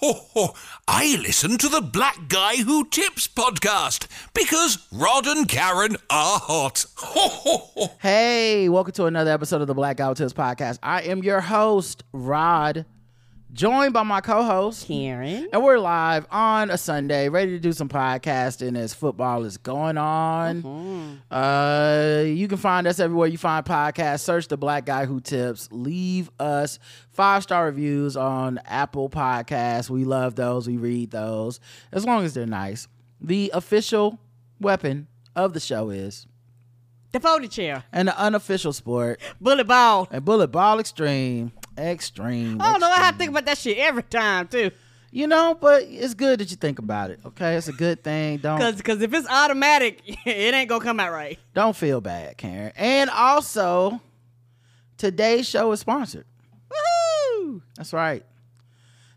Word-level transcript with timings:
I 0.88 1.16
listen 1.20 1.58
to 1.58 1.68
the 1.68 1.80
Black 1.80 2.28
Guy 2.28 2.56
Who 2.56 2.84
Tips 2.84 3.26
podcast 3.26 4.06
because 4.32 4.86
Rod 4.92 5.26
and 5.26 5.48
Karen 5.48 5.96
are 6.08 6.38
hot. 6.38 6.86
Ho, 6.96 7.28
ho, 7.28 7.70
ho. 7.74 7.90
Hey, 8.00 8.68
welcome 8.68 8.92
to 8.92 9.06
another 9.06 9.32
episode 9.32 9.60
of 9.60 9.66
the 9.66 9.74
Black 9.74 9.96
Guy 9.96 10.06
Who 10.06 10.14
Tips 10.14 10.32
podcast. 10.32 10.78
I 10.84 11.02
am 11.02 11.24
your 11.24 11.40
host, 11.40 12.04
Rod, 12.12 12.86
joined 13.52 13.92
by 13.92 14.02
my 14.02 14.20
co-host 14.20 14.86
Karen. 14.86 15.48
And 15.52 15.62
we're 15.64 15.78
live 15.78 16.26
on 16.30 16.70
a 16.70 16.78
Sunday, 16.78 17.28
ready 17.28 17.52
to 17.52 17.58
do 17.58 17.72
some 17.72 17.88
podcasting 17.88 18.76
as 18.76 18.92
football 18.94 19.44
is 19.44 19.56
going 19.56 19.96
on. 19.98 20.62
Mm-hmm. 20.62 21.14
Uh, 21.34 22.22
you 22.24 22.46
can 22.48 22.58
find 22.58 22.86
us 22.86 23.00
everywhere 23.00 23.26
you 23.28 23.38
find 23.38 23.64
podcasts. 23.64 24.20
Search 24.20 24.48
the 24.48 24.56
Black 24.56 24.84
Guy 24.86 25.06
Who 25.06 25.20
Tips. 25.20 25.68
Leave 25.72 26.30
us 26.38 26.78
five 27.10 27.42
star 27.42 27.66
reviews 27.66 28.16
on 28.16 28.58
Apple 28.66 29.08
Podcasts. 29.08 29.88
We 29.90 30.04
love 30.04 30.34
those. 30.34 30.66
We 30.68 30.76
read 30.76 31.10
those 31.10 31.58
as 31.92 32.04
long 32.04 32.24
as 32.24 32.34
they're 32.34 32.46
nice. 32.46 32.86
The 33.20 33.50
official 33.54 34.18
weapon 34.60 35.08
of 35.34 35.52
the 35.54 35.60
show 35.60 35.90
is, 35.90 36.26
The 37.12 37.20
folding 37.20 37.48
chair. 37.48 37.84
and 37.92 38.08
the 38.08 38.18
unofficial 38.18 38.72
sport, 38.72 39.20
Bullet 39.40 39.66
ball. 39.66 40.06
and 40.10 40.24
bullet 40.24 40.48
ball 40.48 40.78
extreme. 40.78 41.52
Extreme. 41.78 42.60
I 42.60 42.72
don't 42.72 42.80
know. 42.80 42.90
I 42.90 42.96
have 42.96 43.14
to 43.14 43.18
think 43.18 43.30
about 43.30 43.44
that 43.46 43.58
shit 43.58 43.78
every 43.78 44.02
time 44.02 44.48
too. 44.48 44.70
You 45.10 45.26
know, 45.26 45.56
but 45.58 45.84
it's 45.84 46.12
good 46.12 46.40
that 46.40 46.50
you 46.50 46.56
think 46.56 46.78
about 46.78 47.10
it. 47.10 47.20
Okay, 47.24 47.54
it's 47.54 47.68
a 47.68 47.72
good 47.72 48.04
thing. 48.04 48.36
Don't 48.42 48.58
Cause, 48.58 48.82
cause 48.82 49.00
if 49.00 49.14
it's 49.14 49.26
automatic, 49.28 50.02
it 50.26 50.54
ain't 50.54 50.68
gonna 50.68 50.84
come 50.84 51.00
out 51.00 51.12
right. 51.12 51.38
don't 51.54 51.74
feel 51.74 52.02
bad, 52.02 52.36
Karen. 52.36 52.72
And 52.76 53.08
also, 53.08 54.02
today's 54.98 55.48
show 55.48 55.72
is 55.72 55.80
sponsored. 55.80 56.26
Woohoo! 56.70 57.62
That's 57.76 57.94
right. 57.94 58.22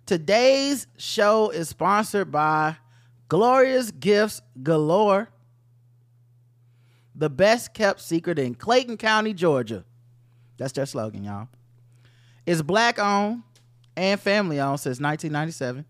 Today's 0.06 0.88
show 0.98 1.50
is 1.50 1.70
sponsored 1.70 2.32
by 2.32 2.78
Gloria's 3.28 3.92
Gifts 3.92 4.42
Galore, 4.62 5.30
the 7.16 7.30
best 7.30 7.74
kept 7.74 8.02
secret 8.02 8.40
in 8.40 8.56
Clayton 8.56 8.98
County, 8.98 9.34
Georgia. 9.34 9.86
That's 10.58 10.74
their 10.74 10.86
slogan, 10.86 11.24
y'all. 11.24 11.48
It's 12.46 12.62
black 12.62 13.00
owned 13.00 13.44
and 13.96 14.20
family 14.20 14.60
owned 14.60 14.80
since 14.80 15.00
1997. 15.00 15.86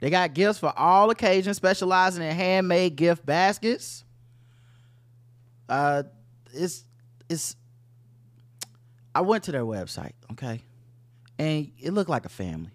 They 0.00 0.10
got 0.10 0.34
gifts 0.34 0.58
for 0.58 0.72
all 0.78 1.10
occasions, 1.10 1.56
specializing 1.56 2.22
in 2.22 2.34
handmade 2.34 2.96
gift 2.96 3.26
baskets. 3.26 4.04
Uh, 5.68 6.04
it's 6.52 6.84
it's. 7.28 7.56
I 9.14 9.22
went 9.22 9.44
to 9.44 9.52
their 9.52 9.64
website, 9.64 10.12
okay, 10.32 10.62
and 11.38 11.72
it 11.80 11.92
looked 11.92 12.10
like 12.10 12.26
a 12.26 12.30
family. 12.30 12.70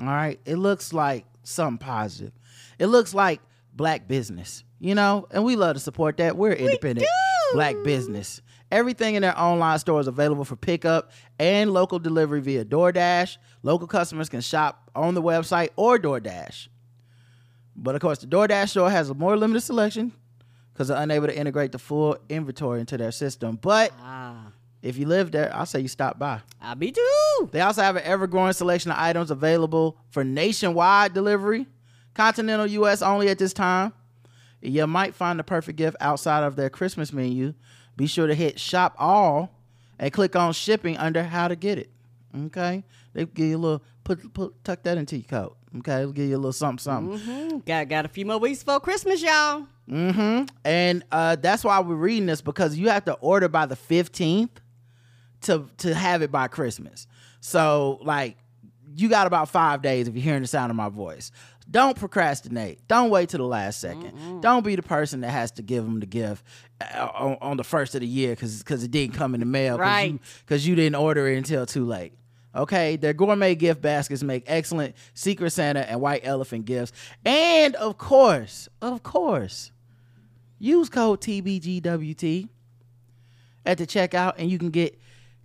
All 0.00 0.06
right, 0.06 0.40
it 0.46 0.56
looks 0.56 0.92
like 0.92 1.26
something 1.42 1.78
positive. 1.78 2.32
It 2.78 2.86
looks 2.86 3.12
like 3.12 3.40
black 3.74 4.08
business, 4.08 4.64
you 4.78 4.94
know, 4.94 5.26
and 5.30 5.44
we 5.44 5.56
love 5.56 5.74
to 5.74 5.80
support 5.80 6.16
that. 6.16 6.36
We're 6.36 6.52
independent 6.52 7.06
do. 7.06 7.54
black 7.54 7.76
business. 7.84 8.40
Everything 8.70 9.14
in 9.14 9.22
their 9.22 9.38
online 9.38 9.78
store 9.78 10.00
is 10.00 10.06
available 10.08 10.44
for 10.44 10.56
pickup 10.56 11.10
and 11.38 11.72
local 11.72 11.98
delivery 11.98 12.40
via 12.40 12.64
DoorDash. 12.64 13.38
Local 13.62 13.86
customers 13.86 14.28
can 14.28 14.40
shop 14.42 14.90
on 14.94 15.14
the 15.14 15.22
website 15.22 15.70
or 15.76 15.98
DoorDash. 15.98 16.68
But 17.74 17.94
of 17.94 18.00
course, 18.00 18.18
the 18.18 18.26
DoorDash 18.26 18.70
store 18.70 18.90
has 18.90 19.08
a 19.08 19.14
more 19.14 19.36
limited 19.36 19.62
selection 19.62 20.12
because 20.72 20.88
they're 20.88 21.00
unable 21.02 21.28
to 21.28 21.36
integrate 21.36 21.72
the 21.72 21.78
full 21.78 22.18
inventory 22.28 22.80
into 22.80 22.96
their 22.98 23.12
system. 23.12 23.56
But 23.60 23.92
Ah, 24.00 24.48
if 24.82 24.98
you 24.98 25.06
live 25.06 25.30
there, 25.32 25.50
I'll 25.54 25.64
say 25.66 25.80
you 25.80 25.88
stop 25.88 26.18
by. 26.18 26.40
I'll 26.60 26.74
be 26.74 26.92
too. 26.92 27.48
They 27.52 27.60
also 27.62 27.82
have 27.82 27.96
an 27.96 28.02
ever 28.04 28.26
growing 28.26 28.52
selection 28.52 28.90
of 28.90 28.98
items 28.98 29.30
available 29.30 29.96
for 30.10 30.24
nationwide 30.24 31.14
delivery, 31.14 31.66
continental 32.14 32.66
US 32.66 33.00
only 33.00 33.28
at 33.28 33.38
this 33.38 33.52
time. 33.52 33.92
You 34.60 34.86
might 34.88 35.14
find 35.14 35.38
the 35.38 35.44
perfect 35.44 35.78
gift 35.78 35.96
outside 36.00 36.42
of 36.42 36.56
their 36.56 36.68
Christmas 36.68 37.12
menu. 37.12 37.54
Be 37.98 38.06
sure 38.06 38.28
to 38.28 38.34
hit 38.34 38.58
shop 38.60 38.94
all 38.96 39.50
and 39.98 40.12
click 40.12 40.36
on 40.36 40.52
shipping 40.52 40.96
under 40.96 41.22
how 41.24 41.48
to 41.48 41.56
get 41.56 41.78
it. 41.78 41.90
Okay? 42.46 42.84
They 43.12 43.24
give 43.26 43.46
you 43.46 43.56
a 43.56 43.58
little 43.58 43.82
put 44.04 44.32
put 44.32 44.62
tuck 44.64 44.84
that 44.84 44.96
into 44.96 45.16
your 45.16 45.24
coat. 45.24 45.56
Okay, 45.78 45.96
They'll 45.96 46.12
give 46.12 46.28
you 46.30 46.36
a 46.36 46.38
little 46.38 46.52
something 46.52 46.78
something. 46.78 47.18
Mhm. 47.18 47.66
Got 47.66 47.88
got 47.88 48.04
a 48.04 48.08
few 48.08 48.24
more 48.24 48.38
weeks 48.38 48.62
before 48.62 48.80
Christmas, 48.80 49.20
y'all. 49.22 49.66
Mm-hmm. 49.90 50.44
And 50.64 51.04
uh, 51.10 51.36
that's 51.36 51.64
why 51.64 51.80
we're 51.80 51.94
reading 51.96 52.26
this 52.26 52.40
because 52.40 52.76
you 52.76 52.88
have 52.88 53.04
to 53.06 53.14
order 53.14 53.48
by 53.48 53.66
the 53.66 53.76
fifteenth 53.76 54.60
to 55.42 55.68
to 55.78 55.94
have 55.94 56.22
it 56.22 56.30
by 56.30 56.46
Christmas. 56.48 57.06
So 57.40 57.98
like 58.02 58.36
you 58.96 59.08
got 59.08 59.26
about 59.26 59.48
five 59.48 59.82
days 59.82 60.08
if 60.08 60.14
you're 60.14 60.22
hearing 60.22 60.42
the 60.42 60.48
sound 60.48 60.70
of 60.70 60.76
my 60.76 60.88
voice. 60.88 61.32
Don't 61.70 61.98
procrastinate. 61.98 62.86
Don't 62.88 63.10
wait 63.10 63.28
till 63.28 63.38
the 63.38 63.44
last 63.46 63.84
2nd 63.84 64.40
Don't 64.40 64.64
be 64.64 64.74
the 64.74 64.82
person 64.82 65.20
that 65.20 65.30
has 65.30 65.50
to 65.52 65.62
give 65.62 65.84
them 65.84 66.00
the 66.00 66.06
gift 66.06 66.42
uh, 66.80 67.08
on, 67.14 67.36
on 67.42 67.56
the 67.58 67.64
first 67.64 67.94
of 67.94 68.00
the 68.00 68.06
year 68.06 68.30
because 68.30 68.58
because 68.62 68.82
it 68.84 68.90
didn't 68.90 69.14
come 69.14 69.34
in 69.34 69.40
the 69.40 69.46
mail 69.46 69.76
Right. 69.78 70.18
because 70.46 70.66
you 70.66 70.74
didn't 70.74 70.96
order 70.96 71.28
it 71.28 71.36
until 71.36 71.66
too 71.66 71.84
late. 71.84 72.12
Okay, 72.56 72.96
their 72.96 73.12
gourmet 73.12 73.54
gift 73.54 73.82
baskets 73.82 74.22
make 74.22 74.44
excellent 74.46 74.96
Secret 75.14 75.50
Santa 75.50 75.80
and 75.88 76.00
White 76.00 76.22
Elephant 76.24 76.64
gifts, 76.64 76.92
and 77.24 77.74
of 77.76 77.98
course, 77.98 78.68
of 78.80 79.02
course, 79.02 79.70
use 80.58 80.88
code 80.88 81.20
TBGWT 81.20 82.48
at 83.66 83.76
the 83.78 83.86
checkout 83.86 84.34
and 84.38 84.50
you 84.50 84.58
can 84.58 84.70
get 84.70 84.98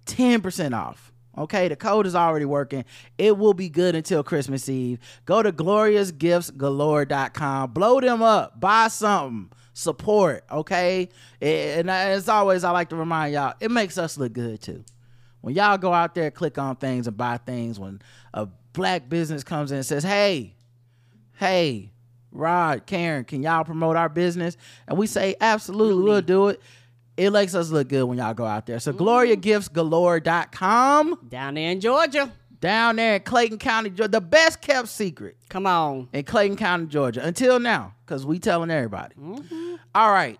10% 0.05 0.73
off. 0.75 1.12
Okay, 1.37 1.67
the 1.67 1.75
code 1.75 2.05
is 2.05 2.15
already 2.15 2.45
working. 2.45 2.85
It 3.17 3.37
will 3.37 3.53
be 3.53 3.67
good 3.69 3.95
until 3.95 4.23
Christmas 4.23 4.69
Eve. 4.69 4.99
Go 5.25 5.41
to 5.41 5.51
gloriasgiftsgalore.com. 5.51 7.71
Blow 7.71 7.99
them 7.99 8.21
up. 8.21 8.59
Buy 8.59 8.87
something. 8.87 9.49
Support, 9.73 10.43
okay? 10.51 11.09
And 11.41 11.89
as 11.89 12.29
always, 12.29 12.63
I 12.63 12.69
like 12.69 12.89
to 12.89 12.95
remind 12.95 13.33
y'all, 13.33 13.55
it 13.59 13.71
makes 13.71 13.97
us 13.97 14.19
look 14.19 14.33
good 14.33 14.61
too. 14.61 14.85
When 15.41 15.55
y'all 15.55 15.79
go 15.79 15.91
out 15.91 16.13
there, 16.13 16.29
click 16.29 16.59
on 16.59 16.75
things 16.75 17.07
and 17.07 17.17
buy 17.17 17.37
things, 17.37 17.79
when 17.79 17.99
a 18.33 18.47
black 18.73 19.09
business 19.09 19.43
comes 19.43 19.71
in 19.71 19.77
and 19.77 19.85
says, 19.85 20.03
hey, 20.03 20.53
hey, 21.37 21.91
Rod, 22.31 22.85
Karen, 22.85 23.25
can 23.25 23.41
y'all 23.41 23.63
promote 23.63 23.95
our 23.95 24.09
business? 24.09 24.57
And 24.87 24.95
we 24.97 25.07
say, 25.07 25.35
absolutely, 25.41 26.03
we'll 26.03 26.21
do 26.21 26.49
it. 26.49 26.61
It 27.15 27.29
makes 27.31 27.53
us 27.55 27.69
look 27.69 27.87
good 27.89 28.03
when 28.05 28.17
y'all 28.17 28.33
go 28.33 28.45
out 28.45 28.65
there. 28.65 28.79
So 28.79 28.91
gloriasgiftsgalore.com 28.93 31.19
Down 31.29 31.53
there 31.55 31.71
in 31.71 31.79
Georgia. 31.79 32.31
down 32.59 32.95
there 32.95 33.15
in 33.17 33.21
Clayton 33.21 33.57
County, 33.59 33.89
Georgia, 33.89 34.11
the 34.11 34.21
best 34.21 34.61
kept 34.61 34.87
secret 34.87 35.35
Come 35.49 35.67
on. 35.67 36.07
in 36.13 36.23
Clayton 36.23 36.57
County, 36.57 36.85
Georgia. 36.87 37.23
Until 37.23 37.59
now, 37.59 37.93
because 38.05 38.25
we 38.25 38.39
telling 38.39 38.71
everybody. 38.71 39.15
All 39.93 40.11
right. 40.11 40.39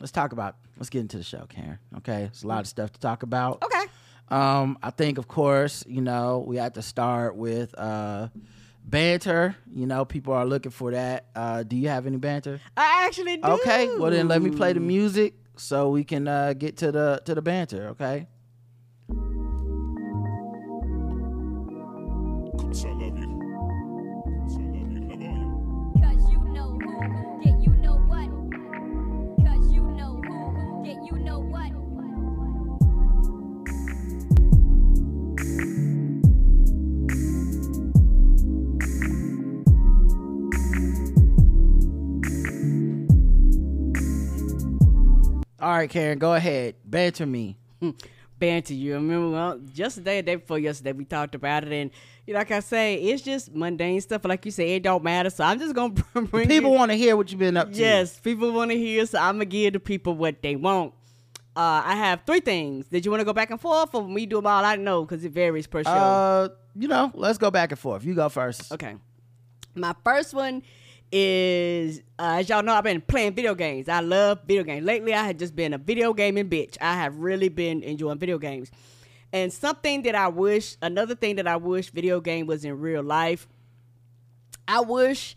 Let's 0.00 0.12
talk 0.12 0.32
about 0.32 0.56
let's 0.78 0.90
get 0.90 1.00
into 1.00 1.18
the 1.18 1.22
show, 1.24 1.46
Karen. 1.48 1.78
Okay. 1.98 2.24
It's 2.24 2.42
a 2.42 2.46
lot 2.46 2.60
of 2.60 2.66
stuff 2.66 2.92
to 2.92 3.00
talk 3.00 3.22
about. 3.22 3.62
Okay. 3.62 3.84
Um, 4.30 4.78
I 4.82 4.90
think, 4.90 5.18
of 5.18 5.28
course, 5.28 5.84
you 5.86 6.00
know, 6.00 6.42
we 6.46 6.56
have 6.56 6.72
to 6.72 6.82
start 6.82 7.36
with 7.36 7.74
uh, 7.78 8.28
banter. 8.84 9.54
You 9.72 9.86
know, 9.86 10.04
people 10.06 10.32
are 10.32 10.46
looking 10.46 10.72
for 10.72 10.90
that. 10.92 11.26
Uh, 11.36 11.62
do 11.62 11.76
you 11.76 11.88
have 11.88 12.06
any 12.06 12.16
banter? 12.16 12.58
I 12.76 13.04
actually 13.06 13.36
do. 13.36 13.46
Okay, 13.48 13.96
well 13.98 14.10
then 14.10 14.26
let 14.28 14.40
me 14.42 14.50
play 14.50 14.72
the 14.72 14.80
music 14.80 15.34
so 15.56 15.88
we 15.88 16.04
can 16.04 16.28
uh, 16.28 16.52
get 16.52 16.76
to 16.78 16.92
the 16.92 17.22
to 17.24 17.34
the 17.34 17.42
banter. 17.42 17.88
Okay. 17.88 18.28
All 45.64 45.70
right, 45.70 45.88
Karen, 45.88 46.18
go 46.18 46.34
ahead. 46.34 46.74
Banter 46.84 47.24
me. 47.24 47.56
banter 48.38 48.74
you. 48.74 48.92
I 48.92 48.96
remember 48.96 49.30
well, 49.30 49.58
just 49.72 49.96
the 49.96 50.02
day, 50.02 50.20
the 50.20 50.26
day 50.26 50.34
before 50.34 50.58
yesterday, 50.58 50.92
we 50.92 51.06
talked 51.06 51.34
about 51.34 51.64
it, 51.64 51.72
and 51.72 51.90
you 52.26 52.34
know, 52.34 52.40
like 52.40 52.50
I 52.50 52.60
say, 52.60 52.96
it's 52.96 53.22
just 53.22 53.50
mundane 53.50 53.98
stuff. 54.02 54.26
Like 54.26 54.44
you 54.44 54.50
say, 54.50 54.74
it 54.74 54.82
don't 54.82 55.02
matter. 55.02 55.30
So 55.30 55.42
I'm 55.42 55.58
just 55.58 55.74
gonna 55.74 55.94
bring 56.26 56.48
People 56.48 56.74
want 56.74 56.90
to 56.90 56.98
hear 56.98 57.16
what 57.16 57.30
you've 57.30 57.38
been 57.38 57.56
up 57.56 57.72
to. 57.72 57.78
Yes, 57.78 58.20
people 58.20 58.52
want 58.52 58.72
to 58.72 58.76
hear, 58.76 59.06
so 59.06 59.18
I'm 59.18 59.36
gonna 59.36 59.46
give 59.46 59.72
the 59.72 59.80
people 59.80 60.14
what 60.14 60.42
they 60.42 60.54
want. 60.54 60.92
Uh, 61.56 61.80
I 61.82 61.94
have 61.94 62.24
three 62.26 62.40
things. 62.40 62.86
Did 62.88 63.06
you 63.06 63.10
want 63.10 63.22
to 63.22 63.24
go 63.24 63.32
back 63.32 63.48
and 63.50 63.58
forth, 63.58 63.94
or 63.94 64.06
me 64.06 64.26
do 64.26 64.36
them 64.36 64.46
all? 64.46 64.62
I 64.62 64.76
don't 64.76 64.84
know 64.84 65.06
because 65.06 65.24
it 65.24 65.32
varies 65.32 65.66
per 65.66 65.82
show. 65.82 65.90
Uh, 65.90 66.48
you 66.74 66.88
know, 66.88 67.10
let's 67.14 67.38
go 67.38 67.50
back 67.50 67.70
and 67.70 67.78
forth. 67.78 68.04
You 68.04 68.14
go 68.14 68.28
first. 68.28 68.70
Okay. 68.70 68.96
My 69.74 69.94
first 70.04 70.34
one 70.34 70.62
is, 71.12 72.00
uh, 72.18 72.38
as 72.38 72.48
y'all 72.48 72.62
know, 72.62 72.74
I've 72.74 72.84
been 72.84 73.00
playing 73.00 73.34
video 73.34 73.54
games. 73.54 73.88
I 73.88 74.00
love 74.00 74.40
video 74.46 74.64
games. 74.64 74.84
Lately, 74.84 75.14
I 75.14 75.24
had 75.24 75.38
just 75.38 75.54
been 75.54 75.74
a 75.74 75.78
video 75.78 76.12
gaming 76.12 76.48
bitch. 76.48 76.76
I 76.80 76.94
have 76.94 77.16
really 77.16 77.48
been 77.48 77.82
enjoying 77.82 78.18
video 78.18 78.38
games. 78.38 78.70
And 79.32 79.52
something 79.52 80.02
that 80.02 80.14
I 80.14 80.28
wish, 80.28 80.76
another 80.82 81.14
thing 81.14 81.36
that 81.36 81.46
I 81.46 81.56
wish 81.56 81.90
video 81.90 82.20
game 82.20 82.46
was 82.46 82.64
in 82.64 82.78
real 82.78 83.02
life 83.02 83.48
I 84.66 84.80
wish 84.80 85.36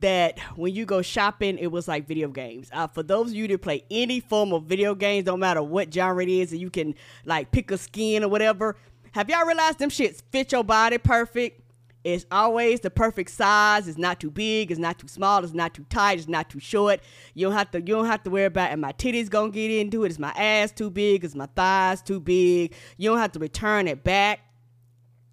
that 0.00 0.38
when 0.56 0.74
you 0.74 0.84
go 0.84 1.02
shopping, 1.02 1.58
it 1.58 1.68
was 1.68 1.88
like 1.88 2.06
video 2.06 2.28
games. 2.28 2.68
Uh, 2.72 2.86
for 2.86 3.02
those 3.02 3.28
of 3.28 3.34
you 3.34 3.48
that 3.48 3.62
play 3.62 3.84
any 3.90 4.20
form 4.20 4.52
of 4.52 4.64
video 4.64 4.94
games, 4.94 5.26
no 5.26 5.36
matter 5.36 5.62
what 5.62 5.92
genre 5.92 6.22
it 6.22 6.28
is, 6.28 6.52
and 6.52 6.60
you 6.60 6.70
can 6.70 6.94
like 7.24 7.50
pick 7.50 7.70
a 7.70 7.78
skin 7.78 8.22
or 8.22 8.28
whatever. 8.28 8.76
Have 9.12 9.30
y'all 9.30 9.46
realized 9.46 9.78
them 9.78 9.90
shits 9.90 10.22
fit 10.30 10.52
your 10.52 10.62
body 10.62 10.98
perfect? 10.98 11.62
It's 12.04 12.24
always 12.30 12.80
the 12.80 12.90
perfect 12.90 13.30
size. 13.30 13.88
It's 13.88 13.98
not 13.98 14.20
too 14.20 14.30
big. 14.30 14.70
It's 14.70 14.80
not 14.80 14.98
too 14.98 15.08
small. 15.08 15.42
It's 15.44 15.52
not 15.52 15.74
too 15.74 15.84
tight. 15.90 16.18
It's 16.18 16.28
not 16.28 16.48
too 16.48 16.60
short. 16.60 17.00
You 17.34 17.46
don't 17.48 17.56
have 17.56 17.70
to. 17.72 17.80
You 17.80 17.86
don't 17.86 18.06
have 18.06 18.22
to 18.22 18.30
worry 18.30 18.44
about. 18.44 18.70
And 18.70 18.80
my 18.80 18.92
titties 18.92 19.28
gonna 19.28 19.50
get 19.50 19.70
into 19.70 20.04
it? 20.04 20.10
Is 20.12 20.18
my 20.18 20.30
ass 20.30 20.70
too 20.72 20.90
big? 20.90 21.24
Is 21.24 21.34
my 21.34 21.46
thighs 21.54 22.00
too 22.00 22.20
big? 22.20 22.74
You 22.96 23.10
don't 23.10 23.18
have 23.18 23.32
to 23.32 23.38
return 23.38 23.88
it 23.88 24.04
back. 24.04 24.40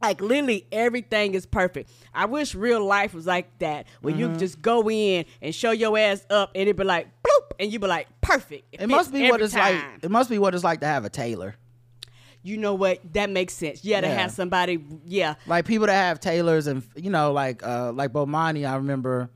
Like 0.01 0.21
literally 0.21 0.67
everything 0.71 1.33
is 1.35 1.45
perfect. 1.45 1.89
I 2.13 2.25
wish 2.25 2.53
real 2.53 2.83
life 2.85 3.13
was 3.13 3.25
like 3.25 3.57
that, 3.59 3.87
where 4.01 4.13
Mm-hmm. 4.13 4.33
you 4.33 4.37
just 4.37 4.61
go 4.61 4.89
in 4.89 5.25
and 5.41 5.55
show 5.55 5.71
your 5.71 5.97
ass 5.97 6.25
up, 6.29 6.51
and 6.53 6.63
it'd 6.63 6.75
be 6.75 6.83
like 6.83 7.07
bloop, 7.23 7.51
and 7.59 7.71
you'd 7.71 7.81
be 7.81 7.87
like 7.87 8.07
perfect. 8.21 8.65
It 8.73 8.87
must 8.89 9.11
be 9.13 9.29
what 9.31 9.41
it's 9.41 9.53
time. 9.53 9.75
like. 9.93 10.03
It 10.03 10.11
must 10.11 10.29
be 10.29 10.37
what 10.37 10.53
it's 10.53 10.63
like 10.63 10.81
to 10.81 10.85
have 10.87 11.05
a 11.05 11.09
tailor. 11.09 11.55
You 12.45 12.57
know 12.57 12.75
what? 12.75 12.99
That 13.13 13.29
makes 13.29 13.53
sense. 13.53 13.83
Yeah, 13.83 14.01
to 14.01 14.07
Yeah. 14.07 14.13
have 14.21 14.31
somebody. 14.31 14.83
Yeah, 15.05 15.35
like 15.47 15.65
people 15.65 15.87
that 15.87 15.93
have 15.95 16.19
tailors 16.19 16.67
and 16.67 16.83
you 16.95 17.09
know 17.09 17.31
like 17.33 17.65
uh 17.65 17.91
like 17.91 18.11
Bomani 18.13 18.69
I 18.69 18.75
remember 18.75 19.29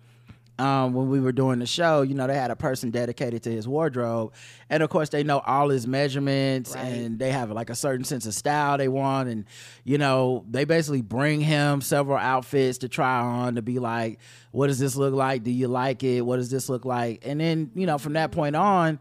um 0.60 0.94
when 0.94 1.08
we 1.10 1.22
were 1.22 1.32
doing 1.32 1.60
the 1.60 1.66
show 1.66 2.02
you 2.02 2.14
know 2.14 2.28
they 2.28 2.36
had 2.36 2.52
a 2.52 2.56
person 2.56 2.92
dedicated 2.92 3.42
to 3.44 3.50
his 3.50 3.66
wardrobe 3.66 4.34
and 4.70 4.84
of 4.84 4.90
course 4.90 5.08
they 5.08 5.24
know 5.24 5.40
all 5.40 5.70
his 5.70 5.88
measurements 5.88 6.76
Right. 6.76 6.84
and 6.84 7.18
they 7.18 7.32
have 7.32 7.50
like 7.52 7.70
a 7.70 7.76
certain 7.76 8.04
sense 8.04 8.26
of 8.26 8.34
style 8.34 8.78
they 8.78 8.90
want 8.90 9.30
and 9.30 9.46
you 9.86 9.98
know 9.98 10.44
they 10.52 10.66
basically 10.66 11.02
bring 11.02 11.40
him 11.40 11.80
several 11.80 12.18
outfits 12.18 12.80
to 12.80 12.90
try 12.90 13.22
on 13.22 13.56
to 13.56 13.62
be 13.62 13.80
like 13.80 14.20
what 14.52 14.68
does 14.68 14.80
this 14.80 14.98
look 14.98 15.14
like 15.14 15.44
do 15.44 15.52
you 15.52 15.70
like 15.70 16.04
it 16.04 16.20
what 16.26 16.36
does 16.36 16.52
this 16.52 16.68
look 16.68 16.84
like 16.84 17.26
and 17.26 17.40
then 17.40 17.72
you 17.74 17.86
know 17.86 17.98
from 17.98 18.14
that 18.14 18.34
point 18.34 18.58
on 18.58 19.00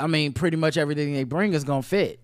I 0.00 0.08
mean 0.08 0.32
pretty 0.32 0.56
much 0.56 0.76
everything 0.76 1.14
they 1.14 1.22
bring 1.22 1.52
is 1.52 1.62
gonna 1.62 1.82
fit 1.82 2.18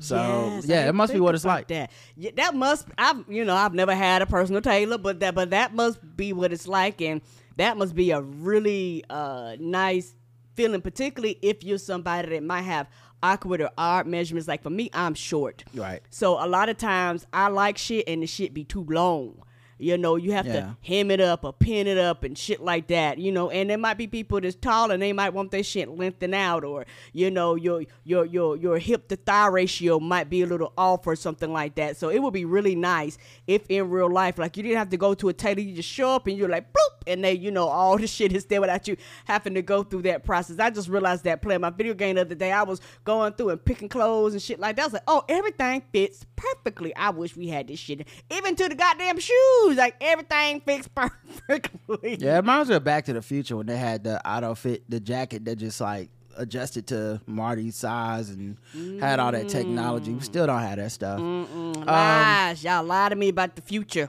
so 0.00 0.16
Yes, 0.16 0.66
yeah 0.66 0.88
it 0.88 0.94
must 0.94 1.12
be 1.12 1.20
what 1.20 1.34
it's 1.34 1.44
like 1.44 1.68
That 1.68 1.90
yeah, 2.16 2.30
that 2.36 2.54
must. 2.54 2.86
I've 2.96 3.24
you 3.28 3.44
know 3.44 3.54
I've 3.54 3.74
never 3.74 3.94
had 3.94 4.22
a 4.22 4.26
personal 4.26 4.60
tailor, 4.60 4.98
but 4.98 5.20
that 5.20 5.34
but 5.34 5.50
that 5.50 5.74
must 5.74 5.98
be 6.16 6.32
what 6.32 6.52
it's 6.52 6.68
like, 6.68 7.00
and 7.00 7.20
that 7.56 7.76
must 7.76 7.94
be 7.94 8.10
a 8.10 8.20
really 8.20 9.04
uh 9.10 9.56
nice 9.58 10.14
feeling, 10.54 10.80
particularly 10.80 11.38
if 11.42 11.62
you're 11.64 11.78
somebody 11.78 12.28
that 12.30 12.42
might 12.42 12.62
have 12.62 12.88
awkward 13.22 13.60
or 13.60 13.70
odd 13.76 14.06
measurements. 14.06 14.48
Like 14.48 14.62
for 14.62 14.70
me, 14.70 14.90
I'm 14.92 15.14
short, 15.14 15.64
Right. 15.74 16.02
So 16.10 16.42
a 16.42 16.46
lot 16.46 16.68
of 16.68 16.78
times 16.78 17.26
I 17.32 17.48
like 17.48 17.78
shit, 17.78 18.08
and 18.08 18.22
the 18.22 18.26
shit 18.26 18.54
be 18.54 18.64
too 18.64 18.84
long. 18.88 19.42
You 19.78 19.96
know, 19.96 20.16
you 20.16 20.32
have 20.32 20.46
Yeah. 20.46 20.52
to 20.54 20.76
hem 20.82 21.10
it 21.10 21.20
up 21.20 21.44
or 21.44 21.52
pin 21.52 21.86
it 21.86 21.98
up 21.98 22.24
and 22.24 22.36
shit 22.36 22.60
like 22.60 22.88
that. 22.88 23.18
You 23.18 23.30
know, 23.32 23.50
and 23.50 23.70
there 23.70 23.78
might 23.78 23.96
be 23.96 24.06
people 24.06 24.40
that's 24.40 24.56
tall 24.56 24.90
and 24.90 25.00
they 25.02 25.12
might 25.12 25.32
want 25.32 25.50
their 25.50 25.62
shit 25.62 25.88
lengthened 25.88 26.34
out, 26.34 26.64
or 26.64 26.84
you 27.12 27.30
know, 27.30 27.54
your 27.54 27.84
your 28.04 28.24
your 28.24 28.56
your 28.56 28.78
hip 28.78 29.08
to 29.08 29.16
thigh 29.16 29.46
ratio 29.46 30.00
might 30.00 30.28
be 30.28 30.42
a 30.42 30.46
little 30.46 30.72
off 30.76 31.06
or 31.06 31.14
something 31.16 31.52
like 31.52 31.76
that. 31.76 31.96
So 31.96 32.08
it 32.10 32.20
would 32.20 32.32
be 32.34 32.44
really 32.44 32.74
nice 32.74 33.18
if 33.46 33.62
in 33.68 33.88
real 33.90 34.10
life, 34.10 34.38
like 34.38 34.56
you 34.56 34.62
didn't 34.62 34.78
have 34.78 34.90
to 34.90 34.96
go 34.96 35.14
to 35.14 35.28
a 35.28 35.32
tailor, 35.32 35.60
you 35.60 35.74
just 35.74 35.88
show 35.88 36.10
up 36.10 36.26
and 36.26 36.36
you're 36.36 36.48
like 36.48 36.72
bloop, 36.72 36.97
and 37.08 37.24
they, 37.24 37.32
you 37.32 37.50
know, 37.50 37.66
all 37.68 37.96
the 37.98 38.06
shit 38.06 38.32
is 38.32 38.44
there 38.44 38.60
without 38.60 38.86
you 38.86 38.96
having 39.24 39.54
to 39.54 39.62
go 39.62 39.82
through 39.82 40.02
that 40.02 40.24
process. 40.24 40.58
I 40.58 40.70
just 40.70 40.88
realized 40.88 41.24
that 41.24 41.42
playing 41.42 41.62
my 41.62 41.70
video 41.70 41.94
game 41.94 42.16
the 42.16 42.22
other 42.22 42.34
day, 42.34 42.52
I 42.52 42.62
was 42.62 42.80
going 43.04 43.32
through 43.32 43.50
and 43.50 43.64
picking 43.64 43.88
clothes 43.88 44.32
and 44.34 44.42
shit 44.42 44.60
like 44.60 44.76
that. 44.76 44.82
I 44.82 44.86
was 44.86 44.92
like, 44.92 45.02
oh, 45.06 45.24
everything 45.28 45.82
fits 45.92 46.24
perfectly. 46.36 46.94
I 46.94 47.10
wish 47.10 47.36
we 47.36 47.48
had 47.48 47.68
this 47.68 47.78
shit, 47.78 48.06
even 48.30 48.54
to 48.56 48.68
the 48.68 48.74
goddamn 48.74 49.18
shoes. 49.18 49.76
Like 49.76 49.96
everything 50.00 50.60
fits 50.60 50.88
perfectly. 50.94 52.16
Yeah, 52.20 52.34
it 52.34 52.38
reminds 52.38 52.68
me 52.68 52.76
of 52.76 52.84
Back 52.84 53.06
to 53.06 53.12
the 53.12 53.22
Future 53.22 53.56
when 53.56 53.66
they 53.66 53.76
had 53.76 54.04
the 54.04 54.26
auto 54.28 54.54
fit, 54.54 54.88
the 54.88 55.00
jacket 55.00 55.44
that 55.46 55.56
just 55.56 55.80
like 55.80 56.10
adjusted 56.36 56.86
to 56.86 57.20
Marty's 57.26 57.76
size 57.76 58.30
and 58.30 58.56
had 59.00 59.18
all 59.18 59.32
that 59.32 59.48
technology. 59.48 60.12
We 60.12 60.20
still 60.20 60.46
don't 60.46 60.60
have 60.60 60.76
that 60.76 60.92
stuff. 60.92 61.18
Um, 61.18 61.72
Lies, 61.72 62.62
y'all 62.64 62.84
lie 62.84 63.08
to 63.08 63.16
me 63.16 63.28
about 63.28 63.56
the 63.56 63.62
future. 63.62 64.08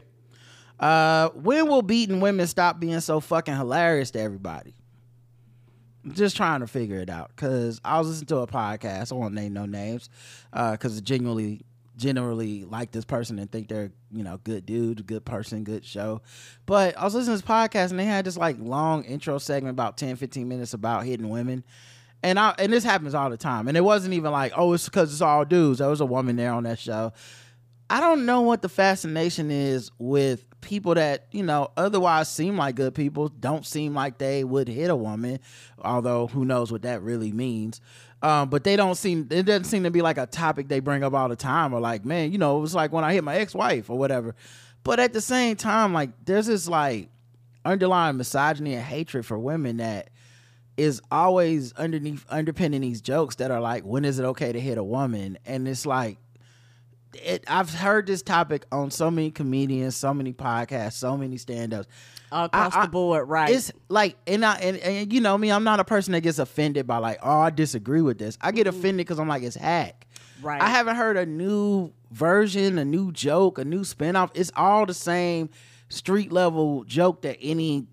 Uh, 0.80 1.30
when 1.30 1.68
will 1.68 1.82
beating 1.82 2.22
women 2.22 2.48
stop 2.48 2.80
being 2.80 3.00
so 3.02 3.20
fucking 3.20 3.56
hilarious 3.56 4.12
to 4.12 4.20
everybody? 4.20 4.74
I'm 6.06 6.14
just 6.14 6.38
trying 6.38 6.62
to 6.62 6.68
figure 6.68 6.98
it 6.98 7.10
out 7.10 7.32
because 7.36 7.82
I 7.84 8.00
was 8.00 8.08
listening 8.08 8.28
to 8.28 8.38
a 8.38 8.48
podcast. 8.48 9.12
I 9.12 9.16
won't 9.16 9.34
name 9.34 9.54
no 9.54 9.66
names 9.66 10.10
because 10.52 10.98
I 10.98 11.02
genuinely, 11.02 11.62
generally 11.98 12.64
like 12.64 12.92
this 12.92 13.04
person 13.04 13.38
and 13.38 13.52
think 13.52 13.68
they're 13.68 13.92
you 14.12 14.24
know 14.24 14.38
good 14.38 14.66
dude, 14.66 15.06
good 15.06 15.26
person, 15.26 15.66
good 15.66 15.84
show. 15.84 16.22
But 16.66 16.98
I 16.98 17.04
was 17.04 17.14
listening 17.14 17.38
to 17.38 17.44
this 17.44 17.50
podcast 17.50 17.92
and 17.92 18.00
they 18.00 18.06
had 18.06 18.26
this 18.26 18.38
like 18.38 18.56
long 18.60 19.04
intro 19.04 19.38
segment 19.38 19.72
about 19.76 19.98
10, 19.98 20.16
15 20.16 20.48
minutes 20.48 20.74
about 20.74 21.04
hitting 21.04 21.30
women. 21.30 21.66
And 22.24 22.40
I 22.40 22.56
and 22.58 22.72
this 22.72 22.86
happens 22.86 23.14
all 23.14 23.30
the 23.30 23.38
time. 23.38 23.68
And 23.68 23.76
it 23.76 23.84
wasn't 23.84 24.14
even 24.14 24.32
like, 24.32 24.54
oh, 24.56 24.74
it's 24.74 24.86
because 24.86 25.12
it's 25.12 25.22
all 25.22 25.44
dudes. 25.44 25.80
There 25.80 25.90
was 25.90 26.02
a 26.02 26.06
woman 26.06 26.38
there 26.38 26.54
on 26.54 26.64
that 26.64 26.80
show. 26.80 27.12
I 27.90 28.00
don't 28.00 28.26
know 28.26 28.42
what 28.42 28.62
the 28.62 28.70
fascination 28.70 29.50
is 29.50 29.92
with 29.98 30.46
people 30.62 30.94
that, 30.96 31.26
you 31.32 31.42
know, 31.42 31.72
otherwise 31.76 32.30
seem 32.30 32.56
like 32.58 32.76
good 32.76 32.94
people, 32.94 33.30
don't 33.30 33.66
seem 33.66 33.96
like 33.96 34.20
they 34.20 34.44
would 34.44 34.68
hit 34.68 34.90
a 34.90 34.96
woman, 34.96 35.40
although 35.82 36.28
who 36.28 36.46
knows 36.46 36.72
what 36.72 36.84
that 36.84 37.02
really 37.02 37.32
means. 37.32 37.82
Um, 38.22 38.50
but 38.50 38.64
they 38.64 38.76
don't 38.76 38.96
seem, 38.96 39.28
it 39.32 39.44
doesn't 39.44 39.64
seem 39.64 39.84
to 39.84 39.92
be 39.92 40.02
like 40.02 40.18
a 40.18 40.28
topic 40.28 40.68
they 40.68 40.82
bring 40.82 41.04
up 41.04 41.14
all 41.14 41.30
the 41.30 41.36
time 41.36 41.74
or 41.74 41.80
like, 41.80 42.06
man, 42.06 42.32
you 42.32 42.38
know, 42.38 42.58
it 42.58 42.62
was 42.62 42.76
like 42.76 42.92
when 42.92 43.04
I 43.04 43.14
hit 43.14 43.24
my 43.24 43.38
ex 43.38 43.56
wife 43.56 43.90
or 43.90 43.98
whatever. 43.98 44.36
But 44.84 45.00
at 45.00 45.14
the 45.14 45.22
same 45.22 45.56
time, 45.56 45.94
like, 45.94 46.12
there's 46.26 46.48
this 46.48 46.68
like 46.68 47.10
underlying 47.66 48.18
misogyny 48.18 48.76
and 48.76 48.84
hatred 48.84 49.26
for 49.26 49.40
women 49.40 49.78
that 49.78 50.10
is 50.78 51.02
always 51.12 51.74
underneath 51.74 52.26
underpinning 52.30 52.82
these 52.82 53.02
jokes 53.02 53.36
that 53.36 53.52
are 53.52 53.60
like, 53.60 53.84
when 53.84 54.06
is 54.06 54.20
it 54.20 54.26
okay 54.26 54.52
to 54.52 54.60
hit 54.60 54.78
a 54.78 54.84
woman? 54.84 55.38
And 55.46 55.68
it's 55.68 55.86
like, 55.86 56.18
it, 57.14 57.44
I've 57.48 57.74
heard 57.74 58.08
this 58.08 58.22
topic 58.22 58.66
on 58.72 58.92
so 58.92 59.10
many 59.10 59.32
comedians, 59.32 59.96
so 59.96 60.14
many 60.14 60.34
podcasts, 60.34 60.94
so 60.94 61.18
many 61.18 61.38
stand-ups. 61.38 61.88
All 62.32 62.46
across 62.46 62.76
I- 62.76 62.86
the 62.86 62.92
board, 62.92 63.28
right? 63.28 63.50
It's 63.50 63.72
like, 63.88 64.18
and 64.28 64.46
I 64.46 64.56
and, 64.56 64.78
and 64.78 65.12
you 65.12 65.20
know 65.20 65.38
me, 65.38 65.52
I'm 65.52 65.64
not 65.64 65.80
a 65.80 65.84
person 65.84 66.12
that 66.14 66.22
gets 66.22 66.38
offended 66.38 66.86
by 66.86 66.98
like, 66.98 67.20
oh, 67.24 67.40
I 67.40 67.50
disagree 67.50 68.02
with 68.02 68.20
this. 68.20 68.38
I 68.40 68.52
get 68.52 68.68
mm-hmm. 68.68 68.78
offended 68.78 68.98
because 69.08 69.20
I'm 69.20 69.28
like, 69.28 69.44
it's 69.44 69.56
hack. 69.56 70.06
Right. 70.42 70.62
I 70.62 70.68
haven't 70.70 70.96
heard 70.96 71.18
a 71.18 71.26
new 71.26 71.92
version, 72.12 72.78
a 72.78 72.86
new 72.86 73.12
joke, 73.12 73.58
a 73.58 73.66
new 73.66 73.82
spinoff. 73.82 74.30
It's 74.36 74.52
all 74.56 74.86
the 74.86 74.94
same 74.94 75.50
street 75.90 76.32
level 76.32 76.84
joke 76.84 77.24
that 77.24 77.38
any 77.42 77.88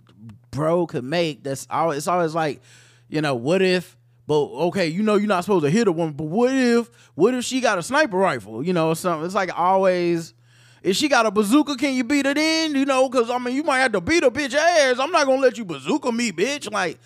bro 0.50 0.86
could 0.86 1.04
make. 1.04 1.42
That's 1.42 1.66
all. 1.70 1.90
It's 1.92 2.06
always 2.06 2.34
like, 2.34 2.60
you 3.08 3.20
know, 3.20 3.34
what 3.34 3.62
if? 3.62 3.96
But 4.26 4.40
okay, 4.40 4.88
you 4.88 5.02
know 5.02 5.14
you're 5.14 5.28
not 5.28 5.44
supposed 5.44 5.64
to 5.64 5.70
hit 5.70 5.86
a 5.86 5.92
woman. 5.92 6.14
But 6.14 6.24
what 6.24 6.52
if? 6.52 6.90
What 7.14 7.34
if 7.34 7.44
she 7.44 7.60
got 7.60 7.78
a 7.78 7.82
sniper 7.82 8.16
rifle? 8.16 8.62
You 8.62 8.72
know, 8.72 8.88
or 8.88 8.96
something. 8.96 9.24
It's 9.24 9.34
like 9.34 9.56
always. 9.56 10.34
If 10.82 10.94
she 10.96 11.08
got 11.08 11.26
a 11.26 11.30
bazooka, 11.32 11.76
can 11.76 11.94
you 11.94 12.04
beat 12.04 12.26
it 12.26 12.38
in? 12.38 12.74
You 12.74 12.84
know, 12.84 13.08
because 13.08 13.30
I 13.30 13.38
mean, 13.38 13.56
you 13.56 13.62
might 13.62 13.80
have 13.80 13.92
to 13.92 14.00
beat 14.00 14.22
a 14.22 14.30
bitch 14.30 14.54
ass. 14.54 14.98
I'm 14.98 15.10
not 15.10 15.26
gonna 15.26 15.40
let 15.40 15.58
you 15.58 15.64
bazooka 15.64 16.12
me, 16.12 16.32
bitch. 16.32 16.70
Like, 16.70 16.98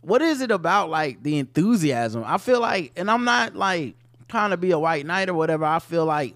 what 0.00 0.22
is 0.22 0.40
it 0.40 0.50
about 0.50 0.90
like 0.90 1.22
the 1.22 1.38
enthusiasm? 1.38 2.24
I 2.26 2.38
feel 2.38 2.60
like, 2.60 2.92
and 2.96 3.10
I'm 3.10 3.24
not 3.24 3.54
like 3.54 3.94
trying 4.28 4.50
to 4.50 4.56
be 4.56 4.70
a 4.70 4.78
white 4.78 5.06
knight 5.06 5.28
or 5.28 5.34
whatever. 5.34 5.64
I 5.64 5.80
feel 5.80 6.04
like, 6.04 6.34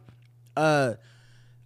uh, 0.56 0.94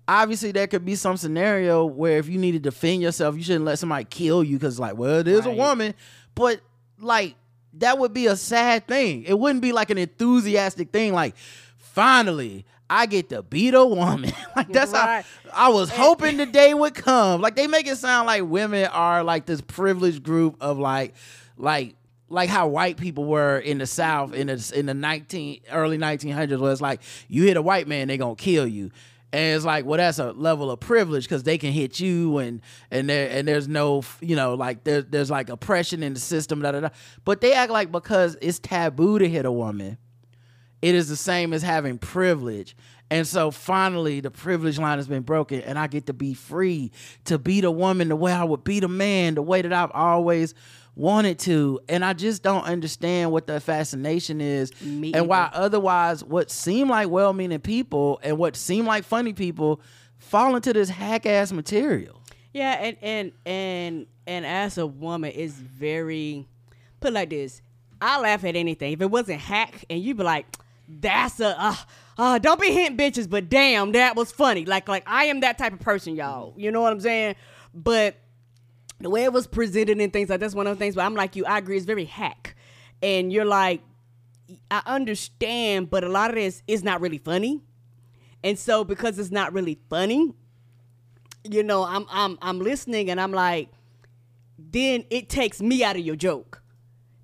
obviously 0.06 0.52
there 0.52 0.66
could 0.66 0.84
be 0.84 0.94
some 0.94 1.16
scenario 1.16 1.84
where 1.84 2.18
if 2.18 2.28
you 2.28 2.38
need 2.38 2.52
to 2.52 2.58
defend 2.58 3.02
yourself, 3.02 3.37
you 3.37 3.42
shouldn't 3.42 3.64
let 3.64 3.78
somebody 3.78 4.04
kill 4.04 4.42
you 4.42 4.56
because 4.56 4.80
like, 4.80 4.96
well, 4.96 5.18
it 5.18 5.28
is 5.28 5.46
a 5.46 5.50
woman, 5.50 5.94
but 6.34 6.60
like 6.98 7.34
that 7.75 7.98
would 7.98 8.12
be 8.12 8.26
a 8.26 8.37
sad 8.37 8.87
thing. 8.87 9.25
It 9.25 9.38
wouldn't 9.38 9.62
be 9.62 9.72
like 9.72 9.90
an 9.90 9.98
enthusiastic 9.98 10.90
thing. 10.90 11.12
Like, 11.12 11.34
finally. 11.76 12.64
I 12.90 13.04
get 13.04 13.28
to 13.28 13.42
beat 13.42 13.75
a 13.75 13.84
woman. 13.84 14.32
like 14.56 14.72
that's 14.72 14.92
Right. 14.92 15.22
how 15.52 15.66
I 15.66 15.68
was 15.75 15.90
hoping 15.90 16.38
the 16.38 16.46
day 16.46 16.72
would 16.72 16.94
come. 16.94 17.42
Like 17.42 17.54
they 17.54 17.66
make 17.66 17.87
it 17.87 17.96
sound 17.98 18.26
like 18.26 18.44
women 18.44 18.87
are 18.87 19.22
like 19.22 19.44
this 19.44 19.60
privileged 19.60 20.22
group 20.22 20.56
of 20.62 20.78
like 20.78 21.14
like 21.58 21.96
like 22.30 22.48
how 22.48 22.68
white 22.68 22.96
people 22.96 23.25
were 23.26 23.58
in 23.58 23.76
the 23.76 23.84
South 23.87 24.32
in 24.32 24.46
the 24.46 24.72
in 24.75 24.87
the 24.87 24.94
nineteen 24.94 25.60
early 25.70 25.98
nineteen 25.98 26.32
hundreds, 26.32 26.62
where 26.62 26.72
it's 26.72 26.80
like 26.80 27.02
you 27.28 27.42
hit 27.42 27.58
a 27.58 27.62
white 27.62 27.88
man, 27.88 28.08
they 28.08 28.16
gonna 28.16 28.34
kill 28.37 28.66
you. 28.66 28.90
And 29.30 29.56
it's 29.56 29.64
like, 29.64 29.85
well, 29.85 29.99
that's 29.99 30.18
a 30.18 30.32
level 30.32 30.70
of 30.70 30.80
privilege 30.80 31.25
because 31.25 31.42
they 31.42 31.58
can 31.58 31.70
hit 31.70 32.00
you, 32.00 32.38
and 32.38 32.62
and 32.90 33.11
there 33.11 33.28
and 33.30 33.47
there's 33.47 33.68
no, 33.68 34.02
you 34.20 34.35
know, 34.35 34.54
like 34.54 34.85
there's 34.85 35.04
there's 35.06 35.30
like 35.30 35.50
oppression 35.50 36.02
in 36.02 36.14
the 36.14 36.20
system, 36.20 36.62
da 36.62 36.73
da 36.73 36.80
da. 36.80 36.88
But 37.25 37.42
they 37.42 37.52
act 37.52 37.70
like 37.70 37.92
because 37.92 38.38
it's 38.40 38.58
taboo 38.58 39.18
to 39.18 39.28
hit 39.28 39.44
a 39.44 39.52
woman, 39.52 39.99
it 40.80 40.94
is 40.94 41.08
the 41.08 41.16
same 41.16 41.52
as 41.52 41.62
having 41.62 41.99
privilege. 41.99 42.75
And 43.11 43.26
so 43.26 43.50
finally, 43.50 44.20
the 44.20 44.30
privilege 44.30 44.78
line 44.78 44.99
has 44.99 45.08
been 45.08 45.23
broken, 45.23 45.61
and 45.62 45.78
I 45.78 45.87
get 45.87 46.06
to 46.06 46.12
be 46.12 46.35
free 46.35 46.90
to 47.25 47.38
beat 47.38 47.64
a 47.64 47.70
woman 47.70 48.08
the 48.08 48.16
way 48.16 48.32
I 48.32 48.44
would 48.44 48.64
beat 48.64 48.85
a 48.85 48.88
man, 48.88 49.35
the 49.35 49.42
way 49.42 49.62
that 49.62 49.73
I've 49.73 49.92
always 49.92 50.54
wanted 50.99 51.38
to. 51.38 51.81
And 51.88 52.05
I 52.05 52.12
just 52.12 52.43
don't 52.43 52.64
understand 52.64 53.33
what 53.33 53.47
the 53.47 53.61
fascination 53.61 54.40
is, 54.40 54.73
Me 54.83 55.14
and 55.14 55.28
why 55.28 55.49
otherwise, 55.52 56.23
what 56.25 56.50
seem 56.50 56.88
like 56.88 57.09
well 57.09 57.33
meaning 57.33 57.61
people 57.61 58.21
and 58.23 58.37
what 58.37 58.57
seem 58.57 58.85
like 58.85 59.05
funny 59.05 59.33
people 59.33 59.81
fall 60.19 60.57
into 60.57 60.73
this 60.73 60.88
hack 60.88 61.25
ass 61.25 61.52
material. 61.52 62.21
Yeah, 62.52 62.73
and 62.73 62.97
and 63.00 63.33
and 63.47 64.07
and 64.26 64.45
as 64.45 64.76
a 64.78 64.87
woman, 64.87 65.33
it's 65.35 65.55
very 65.55 66.47
put 67.00 67.12
like 67.12 67.31
this. 67.31 67.62
I 68.00 68.21
laugh 68.21 68.45
at 68.45 68.57
anything. 68.57 68.93
If 68.93 69.00
it 69.00 69.11
wasn't 69.11 69.40
hack, 69.40 69.85
and 69.88 70.00
you'd 70.02 70.17
be 70.17 70.25
like, 70.25 70.47
"That's 70.88 71.40
a 71.40 71.55
uh, 71.61 71.75
uh, 72.17 72.38
don't 72.38 72.61
be 72.61 72.73
hitting 72.73 72.97
bitches," 72.97 73.28
but 73.28 73.49
damn, 73.49 73.93
that 73.93 74.17
was 74.17 74.33
funny. 74.33 74.64
Like 74.64 74.88
like 74.88 75.05
I 75.07 75.26
am 75.26 75.40
that 75.40 75.59
type 75.59 75.73
of 75.73 75.81
person, 75.81 76.17
y'all. 76.17 76.55
You 76.57 76.71
know 76.73 76.81
what 76.81 76.93
I'm 76.93 77.00
saying? 77.00 77.37
But 77.75 78.17
the 79.00 79.11
way 79.11 79.25
it 79.25 79.33
was 79.33 79.47
presented 79.47 80.00
and 80.00 80.12
things 80.12 80.28
like 80.28 80.40
that's 80.40 80.55
one 80.55 80.67
of 80.67 80.76
the 80.76 80.83
things. 80.83 80.95
But 80.95 81.05
I'm 81.05 81.14
like 81.14 81.37
you. 81.37 81.45
I 81.47 81.59
agree. 81.59 81.76
It's 81.76 81.87
very 81.87 82.05
hack, 82.05 82.57
and 83.02 83.33
you're 83.33 83.45
like, 83.45 83.81
I 84.71 84.83
understand, 84.87 85.90
but 85.90 86.05
a 86.05 86.09
lot 86.09 86.31
of 86.31 86.37
this 86.37 86.62
is 86.67 86.83
not 86.83 87.00
really 87.00 87.19
funny. 87.19 87.62
And 88.45 88.59
so 88.59 88.85
because 88.85 89.19
it's 89.19 89.31
not 89.31 89.52
really 89.52 89.78
funny, 89.90 90.33
you 91.45 91.62
know, 91.62 91.85
I'm 91.85 92.07
I'm 92.11 92.38
I'm 92.40 92.59
listening 92.61 93.11
and 93.11 93.21
I'm 93.21 93.33
like, 93.33 93.69
then 94.59 95.05
it 95.11 95.28
takes 95.28 95.61
me 95.61 95.83
out 95.85 95.97
of 95.97 96.02
your 96.05 96.17
joke. 96.17 96.62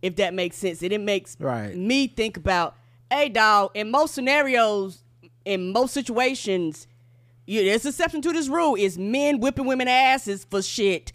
If 0.03 0.17
that 0.17 0.35
makes 0.35 0.57
sense. 0.57 0.83
And 0.83 0.93
it 0.93 1.01
makes 1.01 1.35
Right. 1.41 1.75
me 1.75 2.09
think 2.09 2.37
about, 2.37 2.77
hey 3.11 3.31
dog, 3.31 3.71
in 3.73 3.91
most 3.91 4.13
scenarios, 4.15 5.03
in 5.47 5.73
most 5.73 5.95
situations, 5.95 6.87
you, 7.47 7.65
there's 7.65 7.85
an 7.87 7.89
exception 7.89 8.21
to 8.23 8.33
this 8.33 8.49
rule 8.49 8.75
is 8.75 8.99
men 8.99 9.41
whipping 9.41 9.65
women 9.65 9.89
asses 9.89 10.45
for 10.45 10.61
shit. 10.61 11.13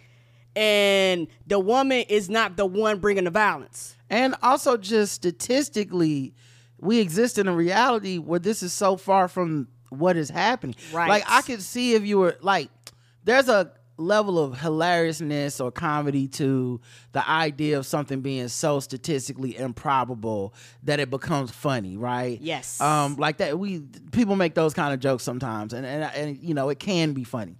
And 0.59 1.27
the 1.47 1.57
woman 1.57 2.03
is 2.09 2.29
not 2.29 2.57
the 2.57 2.65
one 2.65 2.99
bringing 2.99 3.23
the 3.23 3.29
violence. 3.29 3.95
And 4.09 4.35
also, 4.43 4.75
just 4.75 5.13
statistically, 5.13 6.33
we 6.79 6.99
exist 6.99 7.37
in 7.37 7.47
a 7.47 7.55
reality 7.55 8.17
where 8.17 8.39
this 8.39 8.61
is 8.61 8.73
so 8.73 8.97
far 8.97 9.29
from 9.29 9.69
what 9.87 10.17
is 10.17 10.29
happening. 10.29 10.75
Right. 10.91 11.07
Like, 11.07 11.23
I 11.27 11.43
could 11.43 11.61
see 11.61 11.93
if 11.93 12.05
you 12.05 12.17
were 12.17 12.35
like, 12.41 12.69
there's 13.23 13.47
a 13.47 13.71
level 13.95 14.37
of 14.37 14.59
hilariousness 14.59 15.61
or 15.61 15.71
comedy 15.71 16.27
to 16.27 16.81
the 17.13 17.29
idea 17.29 17.77
of 17.77 17.85
something 17.85 18.19
being 18.19 18.47
so 18.49 18.81
statistically 18.81 19.57
improbable 19.57 20.53
that 20.83 20.99
it 20.99 21.09
becomes 21.09 21.51
funny, 21.51 21.95
right? 21.95 22.39
Yes. 22.41 22.81
Um, 22.81 23.15
like 23.15 23.37
that. 23.37 23.59
We 23.59 23.79
people 24.11 24.35
make 24.35 24.55
those 24.55 24.73
kind 24.73 24.93
of 24.93 24.99
jokes 24.99 25.23
sometimes, 25.23 25.73
and 25.73 25.85
and, 25.85 26.03
and 26.15 26.37
you 26.37 26.53
know 26.53 26.67
it 26.67 26.79
can 26.79 27.13
be 27.13 27.23
funny. 27.23 27.55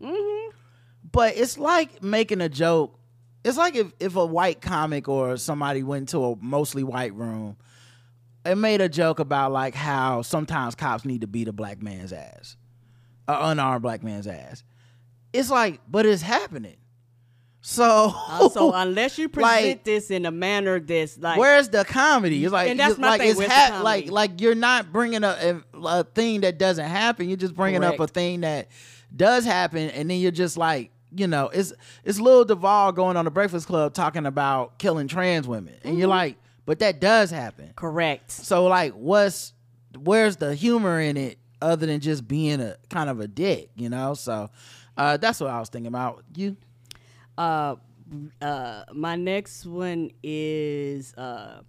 But 1.11 1.37
it's 1.37 1.57
like 1.57 2.03
making 2.03 2.41
a 2.41 2.49
joke. 2.49 2.97
It's 3.43 3.57
like 3.57 3.75
if, 3.75 3.91
if 3.99 4.15
a 4.15 4.25
white 4.25 4.61
comic 4.61 5.07
or 5.07 5.37
somebody 5.37 5.81
went 5.83 6.09
to 6.09 6.23
a 6.25 6.35
mostly 6.41 6.83
white 6.83 7.13
room 7.13 7.55
and 8.45 8.61
made 8.61 8.81
a 8.81 8.89
joke 8.89 9.19
about 9.19 9.51
like 9.51 9.75
how 9.75 10.21
sometimes 10.21 10.75
cops 10.75 11.05
need 11.05 11.21
to 11.21 11.27
beat 11.27 11.47
a 11.47 11.53
black 11.53 11.81
man's 11.81 12.11
ass, 12.11 12.57
an 13.27 13.37
unarmed 13.39 13.81
black 13.81 14.03
man's 14.03 14.27
ass. 14.27 14.63
It's 15.31 15.49
like, 15.49 15.79
but 15.89 16.05
it's 16.05 16.21
happening. 16.21 16.75
So, 17.61 17.83
uh, 18.15 18.37
Also, 18.41 18.71
unless 18.75 19.17
you 19.17 19.29
present 19.29 19.67
Like- 19.67 19.83
this 19.83 20.11
in 20.11 20.25
a 20.25 20.31
manner 20.31 20.79
that's 20.79 21.17
like 21.17 21.37
where's 21.37 21.69
the 21.69 21.83
comedy? 21.85 22.43
It's 22.43 22.53
like, 22.53 22.69
And 22.69 22.79
that's 22.79 22.97
my 22.97 23.09
like 23.09 23.21
thing, 23.21 23.29
it's 23.31 23.53
comedy? 23.53 23.83
like 23.83 24.11
like 24.11 24.41
you're 24.41 24.55
not 24.55 24.91
bringing 24.93 25.23
up 25.23 25.37
a, 25.41 25.61
a 25.83 26.03
thing 26.03 26.41
that 26.41 26.57
doesn't 26.57 26.85
happen. 26.87 27.27
You're 27.29 27.37
just 27.37 27.55
bringing 27.55 27.83
up 27.83 27.99
a 27.99 28.07
thing 28.07 28.41
that 28.41 28.69
does 29.15 29.43
happen, 29.45 29.89
and 29.91 30.09
then 30.09 30.19
you're 30.19 30.31
just 30.31 30.55
like, 30.57 30.91
you 31.15 31.27
know, 31.27 31.47
it's 31.49 31.73
it's 32.03 32.19
Lil 32.19 32.45
Duval 32.45 32.91
going 32.91 33.17
on 33.17 33.25
the 33.25 33.31
Breakfast 33.31 33.67
Club 33.67 33.93
talking 33.93 34.25
about 34.25 34.77
killing 34.79 35.07
trans 35.07 35.47
women, 35.47 35.73
and 35.83 35.83
Mm-hmm. 35.91 35.99
you're 35.99 36.07
like, 36.07 36.37
but 36.65 36.79
that 36.79 36.99
does 37.01 37.31
happen. 37.31 37.71
correct. 37.75 38.31
So 38.31 38.65
like, 38.67 38.93
what's 38.93 39.53
where's 39.97 40.37
the 40.37 40.53
humor 40.55 40.99
in 40.99 41.17
it 41.17 41.39
other 41.61 41.85
than 41.87 41.99
just 41.99 42.27
being 42.27 42.61
a 42.61 42.77
kind 42.89 43.09
of 43.09 43.19
a 43.19 43.27
dick, 43.27 43.69
you 43.75 43.89
know? 43.89 44.13
So 44.13 44.49
uh, 44.95 45.17
that's 45.17 45.39
what 45.41 45.49
I 45.49 45.59
was 45.59 45.69
thinking 45.69 45.87
about. 45.87 46.23
You 46.35 46.55
Uh, 47.37 47.75
uh, 48.41 48.83
my 48.93 49.15
next 49.15 49.65
one 49.65 50.11
is 50.23 51.13
uh, 51.15 51.61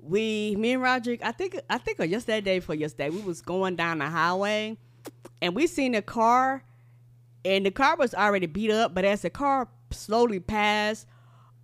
we, 0.00 0.56
me 0.56 0.72
and 0.72 0.82
Roderick. 0.82 1.20
I 1.22 1.32
think 1.32 1.58
I 1.68 1.78
think 1.78 2.00
on 2.00 2.08
yesterday 2.08 2.40
day 2.40 2.60
for 2.60 2.74
yesterday, 2.74 3.10
we 3.10 3.20
was 3.20 3.40
going 3.42 3.76
down 3.76 3.98
the 3.98 4.06
highway, 4.06 4.76
and 5.42 5.54
we 5.54 5.66
seen 5.66 5.94
a 5.94 6.02
car, 6.02 6.62
and 7.44 7.64
the 7.66 7.70
car 7.70 7.96
was 7.96 8.14
already 8.14 8.46
beat 8.46 8.70
up. 8.70 8.94
But 8.94 9.04
as 9.04 9.22
the 9.22 9.30
car 9.30 9.68
slowly 9.90 10.40
passed, 10.40 11.06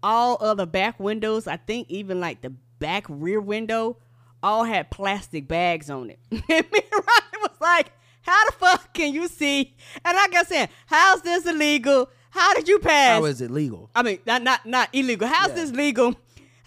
all 0.03 0.37
other 0.41 0.67
back 0.67 0.99
windows, 1.01 1.47
I 1.47 1.57
think 1.57 1.91
even 1.91 2.21
like 2.21 2.43
the 2.43 2.51
back 2.79 3.05
rear 3.09 3.41
window, 3.41 3.99
all 4.43 4.65
had 4.65 4.91
plastic 4.91 5.49
bags 5.49 5.91
on 5.91 6.11
it. 6.11 6.19
and 6.31 6.41
me 6.43 6.51
and 6.51 6.93
Roderick 6.93 7.43
was 7.43 7.61
like, 7.61 7.93
"How 8.23 8.45
the 8.47 8.53
fuck 8.53 8.93
can 8.95 9.13
you 9.15 9.29
see?" 9.29 9.75
And 10.05 10.17
like 10.17 10.35
I 10.35 10.43
said, 10.45 10.69
how's 10.87 11.23
this 11.23 11.47
illegal? 11.47 12.09
How 12.31 12.55
did 12.55 12.69
you 12.69 12.79
pass? 12.79 13.19
how 13.19 13.25
is 13.25 13.41
it 13.41 13.51
legal? 13.51 13.91
I 13.95 14.03
mean, 14.03 14.19
not 14.27 14.43
not 14.43 14.67
not 14.67 14.91
illegal. 14.93 15.27
How's 15.27 15.49
Yeah. 15.51 15.55
this 15.57 15.71
legal? 15.73 16.15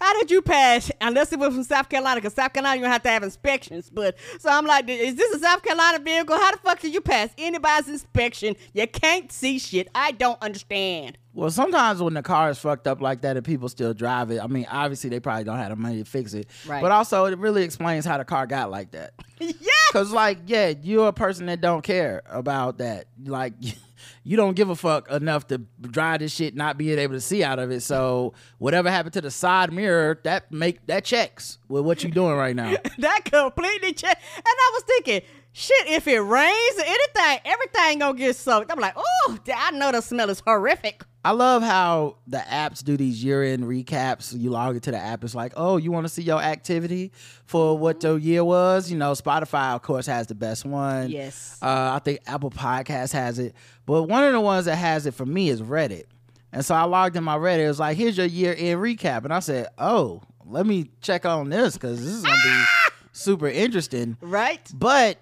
How 0.00 0.18
did 0.18 0.30
you 0.30 0.40
pass? 0.40 0.90
Unless 1.00 1.32
it 1.32 1.38
was 1.38 1.54
from 1.54 1.64
South 1.64 1.88
Carolina, 1.88 2.20
because 2.20 2.34
South 2.34 2.52
Carolina 2.52 2.76
you 2.76 2.82
don't 2.82 2.92
have 2.92 3.02
to 3.02 3.10
have 3.10 3.22
inspections. 3.22 3.90
But 3.90 4.16
so 4.38 4.48
I'm 4.48 4.66
like, 4.66 4.88
is 4.88 5.14
this 5.14 5.34
a 5.34 5.38
South 5.38 5.62
Carolina 5.62 5.98
vehicle? 5.98 6.36
How 6.36 6.52
the 6.52 6.58
fuck 6.58 6.80
did 6.80 6.94
you 6.94 7.00
pass 7.00 7.30
anybody's 7.36 7.88
inspection? 7.88 8.56
You 8.72 8.86
can't 8.86 9.30
see 9.30 9.58
shit. 9.58 9.88
I 9.94 10.12
don't 10.12 10.40
understand. 10.42 11.18
Well, 11.32 11.50
sometimes 11.50 12.02
when 12.02 12.14
the 12.14 12.22
car 12.22 12.50
is 12.50 12.58
fucked 12.58 12.86
up 12.88 13.00
like 13.00 13.20
that 13.20 13.36
and 13.36 13.46
people 13.46 13.68
still 13.68 13.94
drive 13.94 14.30
it, 14.30 14.42
I 14.42 14.46
mean, 14.48 14.66
obviously 14.70 15.10
they 15.10 15.20
probably 15.20 15.44
don't 15.44 15.58
have 15.58 15.68
the 15.68 15.76
money 15.76 15.98
to 15.98 16.04
fix 16.04 16.34
it. 16.34 16.48
Right. 16.66 16.82
But 16.82 16.90
also, 16.90 17.26
it 17.26 17.38
really 17.38 17.62
explains 17.62 18.04
how 18.04 18.18
the 18.18 18.24
car 18.24 18.46
got 18.46 18.70
like 18.70 18.90
that. 18.92 19.12
yeah. 19.38 19.54
Because, 19.92 20.12
like, 20.12 20.38
yeah, 20.46 20.74
you're 20.82 21.08
a 21.08 21.12
person 21.12 21.46
that 21.46 21.60
don't 21.60 21.82
care 21.82 22.22
about 22.26 22.78
that. 22.78 23.06
Like, 23.24 23.54
you 24.22 24.36
don't 24.36 24.54
give 24.54 24.68
a 24.68 24.76
fuck 24.76 25.10
enough 25.10 25.46
to 25.48 25.58
drive 25.80 26.20
this 26.20 26.34
shit, 26.34 26.54
not 26.54 26.76
being 26.76 26.98
able 26.98 27.14
to 27.14 27.20
see 27.20 27.42
out 27.42 27.58
of 27.58 27.70
it. 27.70 27.80
So, 27.80 28.34
whatever 28.58 28.90
happened 28.90 29.14
to 29.14 29.20
the 29.20 29.30
side 29.30 29.72
mirror, 29.72 30.20
that 30.24 30.52
make 30.52 30.86
that 30.86 31.04
checks 31.04 31.58
with 31.68 31.84
what 31.84 32.02
you're 32.02 32.12
doing 32.12 32.34
right 32.34 32.54
now. 32.54 32.74
that 32.98 33.24
completely 33.24 33.92
changed. 33.92 34.18
And 34.36 34.44
I 34.46 34.70
was 34.74 34.82
thinking, 34.84 35.22
shit, 35.52 35.86
if 35.88 36.06
it 36.06 36.18
rains 36.20 36.78
or 36.78 36.84
anything, 36.84 37.40
everything 37.44 37.98
gonna 37.98 38.18
get 38.18 38.36
soaked. 38.36 38.70
I'm 38.70 38.78
like, 38.78 38.94
oh, 38.96 39.38
I 39.54 39.70
know 39.72 39.92
the 39.92 40.00
smell 40.00 40.30
is 40.30 40.40
horrific. 40.40 41.02
I 41.22 41.32
love 41.32 41.62
how 41.62 42.16
the 42.26 42.38
apps 42.38 42.82
do 42.82 42.96
these 42.96 43.22
year-end 43.22 43.64
recaps. 43.64 44.34
You 44.38 44.48
log 44.50 44.74
into 44.74 44.90
the 44.90 44.96
app, 44.96 45.22
it's 45.22 45.34
like, 45.34 45.52
oh, 45.54 45.76
you 45.76 45.92
want 45.92 46.06
to 46.06 46.08
see 46.08 46.22
your 46.22 46.40
activity 46.40 47.12
for 47.44 47.76
what 47.76 48.02
your 48.02 48.18
year 48.18 48.42
was? 48.42 48.90
You 48.90 48.96
know, 48.96 49.12
Spotify, 49.12 49.74
of 49.74 49.82
course, 49.82 50.06
has 50.06 50.28
the 50.28 50.34
best 50.34 50.64
one. 50.64 51.10
Yes. 51.10 51.58
Uh, 51.60 51.92
I 51.94 51.98
think 51.98 52.20
Apple 52.26 52.50
Podcast 52.50 53.12
has 53.12 53.38
it, 53.38 53.54
but 53.84 54.04
one 54.04 54.24
of 54.24 54.32
the 54.32 54.40
ones 54.40 54.64
that 54.64 54.76
has 54.76 55.04
it 55.04 55.12
for 55.12 55.26
me 55.26 55.50
is 55.50 55.60
Reddit. 55.60 56.04
And 56.52 56.64
so 56.64 56.74
I 56.74 56.84
logged 56.84 57.16
in 57.16 57.22
my 57.22 57.36
Reddit. 57.36 57.64
It 57.64 57.68
was 57.68 57.80
like, 57.80 57.96
here's 57.98 58.16
your 58.16 58.26
year-end 58.26 58.80
recap, 58.80 59.24
and 59.24 59.32
I 59.32 59.40
said, 59.40 59.68
oh, 59.76 60.22
let 60.46 60.64
me 60.64 60.90
check 61.02 61.26
on 61.26 61.50
this 61.50 61.74
because 61.74 62.02
this 62.02 62.14
is 62.14 62.22
gonna 62.22 62.36
be 62.42 62.64
super 63.12 63.48
interesting. 63.48 64.16
Right? 64.22 64.66
But 64.74 65.18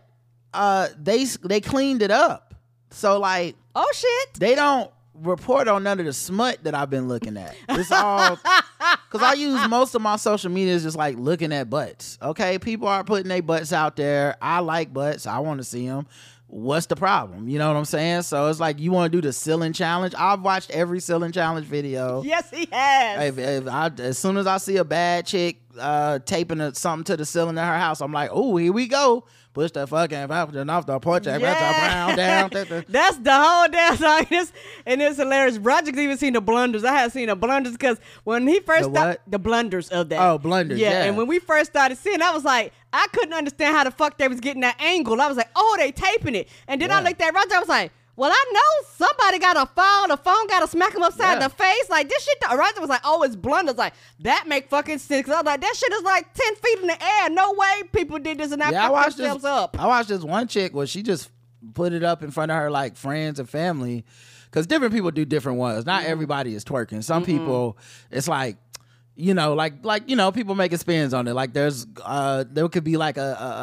uh, 0.55 0.89
they 1.01 1.25
they 1.25 1.61
cleaned 1.61 2.03
it 2.03 2.11
up, 2.11 2.55
so 2.91 3.19
like 3.19 3.57
Oh 3.75 3.91
shit. 3.95 4.35
they 4.41 4.55
don't 4.55 4.91
report 5.15 5.67
on 5.69 5.83
none 5.83 5.99
of 6.01 6.07
the 6.07 6.13
smut 6.13 6.63
that 6.65 6.75
I've 6.75 6.91
been 6.91 7.09
looking 7.09 7.37
at. 7.37 7.55
It's 7.69 7.91
all 7.91 8.37
because 9.11 9.23
I 9.23 9.33
use 9.35 9.69
most 9.69 9.95
of 9.95 10.03
my 10.03 10.17
social 10.17 10.51
media 10.51 10.75
is 10.75 10.85
just 10.85 10.97
like 10.97 11.17
looking 11.17 11.53
at 11.53 11.69
butts. 11.69 12.19
Okay, 12.23 12.59
people 12.59 12.89
are 12.89 13.05
putting 13.05 13.29
their 13.29 13.43
butts 13.43 13.73
out 13.73 13.97
there. 13.97 14.37
I 14.41 14.61
like 14.61 14.93
butts. 14.93 15.27
I 15.27 15.39
want 15.41 15.59
to 15.59 15.65
see 15.65 15.87
them. 15.87 16.07
What's 16.51 16.87
the 16.87 16.97
problem? 16.97 17.47
You 17.49 17.59
know 17.59 17.69
what 17.69 17.77
I'm 17.77 17.85
saying? 17.85 18.23
So 18.23 18.47
it's 18.47 18.59
like 18.59 18.79
you 18.81 18.91
want 18.91 19.13
to 19.13 19.17
do 19.19 19.27
the 19.27 19.35
ceiling 19.35 19.75
challenge. 19.75 20.15
I've 20.17 20.41
watched 20.41 20.71
every 20.71 20.99
ceiling 20.99 21.31
challenge 21.31 21.67
video. 21.67 22.23
Yes, 22.23 22.51
he 22.51 22.67
has. 22.73 23.29
If, 23.29 23.39
if 23.39 23.69
I, 23.69 23.91
as 23.99 24.17
soon 24.19 24.39
as 24.39 24.47
I 24.47 24.57
see 24.57 24.79
a 24.79 24.85
bad 24.85 25.27
chick 25.27 25.59
uh, 25.79 26.21
taping 26.21 26.73
something 26.73 27.05
to 27.05 27.19
the 27.19 27.27
ceiling 27.27 27.59
in 27.59 27.65
her 27.65 27.79
house, 27.79 28.01
I'm 28.01 28.13
like, 28.13 28.31
oh, 28.33 28.57
here 28.57 28.73
we 28.73 28.89
go. 28.89 29.27
Push 29.59 29.73
the 29.73 29.89
fucking 29.89 30.29
fountain 30.29 30.71
off 30.71 30.87
the 30.87 31.01
porch 31.01 31.25
the 31.25 31.37
brown 31.37 32.17
down. 32.17 32.49
That's 32.89 33.17
the 33.17 33.33
whole 33.35 33.67
damn 33.67 33.97
song. 33.97 34.25
And 34.87 35.03
it's 35.03 35.17
hilarious. 35.17 35.59
Roger's 35.59 35.99
even 35.99 36.17
seen 36.17 36.35
the 36.35 36.41
blunders. 36.41 36.85
I 36.85 36.93
had 36.93 37.11
seen 37.11 37.27
the 37.27 37.35
blunders 37.35 37.73
because 37.73 37.99
when 38.23 38.47
he 38.47 38.61
first 38.61 38.85
The 38.85 38.95
started 38.95 39.21
the 39.27 39.41
blunders 39.41 39.89
of 39.89 40.11
that. 40.11 40.21
Oh, 40.21 40.39
blunders, 40.39 40.79
yeah. 40.79 41.03
And 41.07 41.17
when 41.17 41.27
we 41.27 41.41
first 41.41 41.73
started 41.73 41.99
seeing, 41.99 42.23
I 42.23 42.31
was 42.31 42.45
like, 42.45 42.73
I 42.93 43.09
couldn't 43.13 43.35
understand 43.35 43.77
how 43.77 43.83
the 43.83 43.91
fuck 43.91 44.17
they 44.17 44.29
was 44.29 44.39
getting 44.39 44.61
that 44.61 44.81
angle. 44.81 45.21
I 45.21 45.27
was 45.27 45.37
like, 45.37 45.51
oh, 45.57 45.75
they 45.77 45.91
taping 45.91 46.37
it. 46.37 46.49
And 46.69 46.81
then 46.81 46.93
I 46.93 47.03
looked 47.03 47.21
at 47.21 47.35
Roger. 47.35 47.57
I 47.57 47.59
was 47.59 47.69
like. 47.69 47.91
Well, 48.19 48.33
I 48.33 48.45
know 48.53 48.89
somebody 49.07 49.39
got 49.39 49.57
a 49.57 49.67
phone. 49.67 50.09
The 50.09 50.17
phone 50.17 50.49
got 50.49 50.61
to 50.61 50.67
smack 50.67 50.93
him 50.95 51.03
upside 51.05 51.41
Yeah. 51.41 51.47
the 51.49 51.55
face. 51.55 51.89
Like 51.89 52.09
this 52.09 52.23
shit. 52.25 52.37
Roger 52.51 52.81
was 52.81 52.91
like, 52.91 53.01
"Oh, 53.05 53.23
it's 53.23 53.37
blunders." 53.37 53.77
Like 53.77 53.95
that 54.21 54.49
make 54.49 54.69
fucking 54.69 54.99
sense. 54.99 55.25
'Cause 55.25 55.35
I 55.35 55.39
was 55.39 55.47
like, 55.47 55.61
"That 55.61 55.77
shit 55.77 55.93
is 55.93 56.03
like 56.03 56.35
ten 56.35 56.55
feet 56.57 56.79
in 56.81 56.89
the 56.89 57.01
air. 57.01 57.31
No 57.31 57.53
way 57.53 57.83
people 57.93 58.19
did 58.19 58.39
this 58.39 58.51
and 58.51 58.59
not 58.59 58.73
Yeah, 58.73 58.87
I 58.87 58.91
watched 58.91 59.19
themselves 59.19 59.45
this. 59.45 59.51
up." 59.51 59.77
I 59.81 59.87
watched 59.87 60.09
this 60.09 60.23
one 60.25 60.49
chick 60.49 60.75
where 60.75 60.87
she 60.89 61.03
just 61.03 61.31
put 61.75 61.93
it 61.93 62.03
up 62.03 62.23
in 62.25 62.31
front 62.33 62.51
of 62.51 62.59
her 62.59 62.71
like 62.71 62.97
friends 62.97 63.39
and 63.39 63.49
family, 63.49 64.05
because 64.47 64.67
different 64.67 64.93
people 64.93 65.13
do 65.13 65.25
different 65.25 65.59
ones. 65.59 65.87
Not 65.87 66.03
Mm-hmm. 66.03 66.11
everybody 66.13 66.55
is 66.57 66.65
twerking. 66.65 67.05
Some 67.05 67.25
people, 67.25 67.79
it's 68.11 68.27
like. 68.29 68.57
You 69.21 69.35
know, 69.35 69.53
like 69.55 69.85
like 69.85 70.09
you 70.09 70.15
know, 70.15 70.31
people 70.31 70.55
making 70.55 70.79
spins 70.79 71.13
on 71.13 71.27
it. 71.27 71.35
Like 71.35 71.53
there's 71.53 71.87
uh 72.05 72.45
there 72.49 72.69
could 72.69 72.85
be 72.85 72.97
like 72.97 73.17
a, 73.17 73.21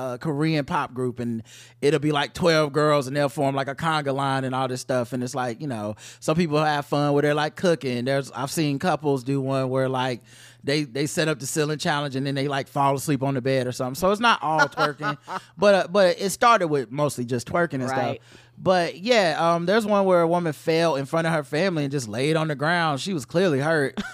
a, 0.10 0.14
a 0.14 0.18
Korean 0.20 0.66
pop 0.66 0.94
group 0.94 1.20
and 1.20 1.44
it'll 1.82 2.02
be 2.02 2.12
like 2.12 2.34
twelve 2.34 2.74
girls 2.74 3.08
and 3.08 3.16
they'll 3.16 3.30
form 3.30 3.56
like 3.56 3.70
a 3.70 3.76
conga 3.76 4.14
line 4.14 4.44
and 4.44 4.54
all 4.54 4.68
this 4.68 4.82
stuff. 4.82 5.14
And 5.14 5.24
it's 5.24 5.34
like, 5.34 5.62
you 5.62 5.68
know, 5.68 5.96
some 6.20 6.36
people 6.36 6.62
have 6.62 6.86
fun 6.86 7.14
where 7.14 7.22
they're 7.22 7.34
like 7.34 7.56
cooking. 7.56 8.04
There's 8.04 8.32
I've 8.32 8.52
seen 8.52 8.80
couples 8.80 9.24
do 9.24 9.40
one 9.40 9.70
where 9.70 9.88
like 9.88 10.22
they 10.62 10.84
they 10.84 11.06
set 11.06 11.30
up 11.30 11.40
the 11.40 11.46
ceiling 11.46 11.78
challenge 11.78 12.18
and 12.18 12.28
then 12.28 12.36
they 12.36 12.50
like 12.50 12.68
fall 12.68 12.94
asleep 12.94 13.24
on 13.24 13.36
the 13.36 13.42
bed 13.42 13.66
or 13.66 13.72
something. 13.72 13.96
So 13.96 14.12
it's 14.12 14.20
not 14.20 14.44
all 14.44 14.68
twerking, 14.68 15.18
but 15.58 15.76
uh, 15.76 15.88
but 15.90 16.20
it 16.20 16.32
started 16.32 16.68
with 16.68 16.92
mostly 16.92 17.24
just 17.24 17.48
twerking 17.48 17.76
and 17.76 17.84
Right. 17.86 18.20
stuff. 18.22 18.42
But 18.58 18.98
yeah, 18.98 19.36
um, 19.38 19.66
there's 19.66 19.86
one 19.86 20.06
where 20.06 20.22
a 20.22 20.28
woman 20.28 20.52
fell 20.54 20.96
in 20.98 21.06
front 21.06 21.28
of 21.28 21.34
her 21.34 21.44
family 21.44 21.84
and 21.84 21.92
just 21.92 22.08
laid 22.10 22.36
on 22.36 22.48
the 22.50 22.56
ground. 22.56 23.00
She 23.00 23.14
was 23.14 23.26
clearly 23.26 23.60
hurt. 23.60 23.96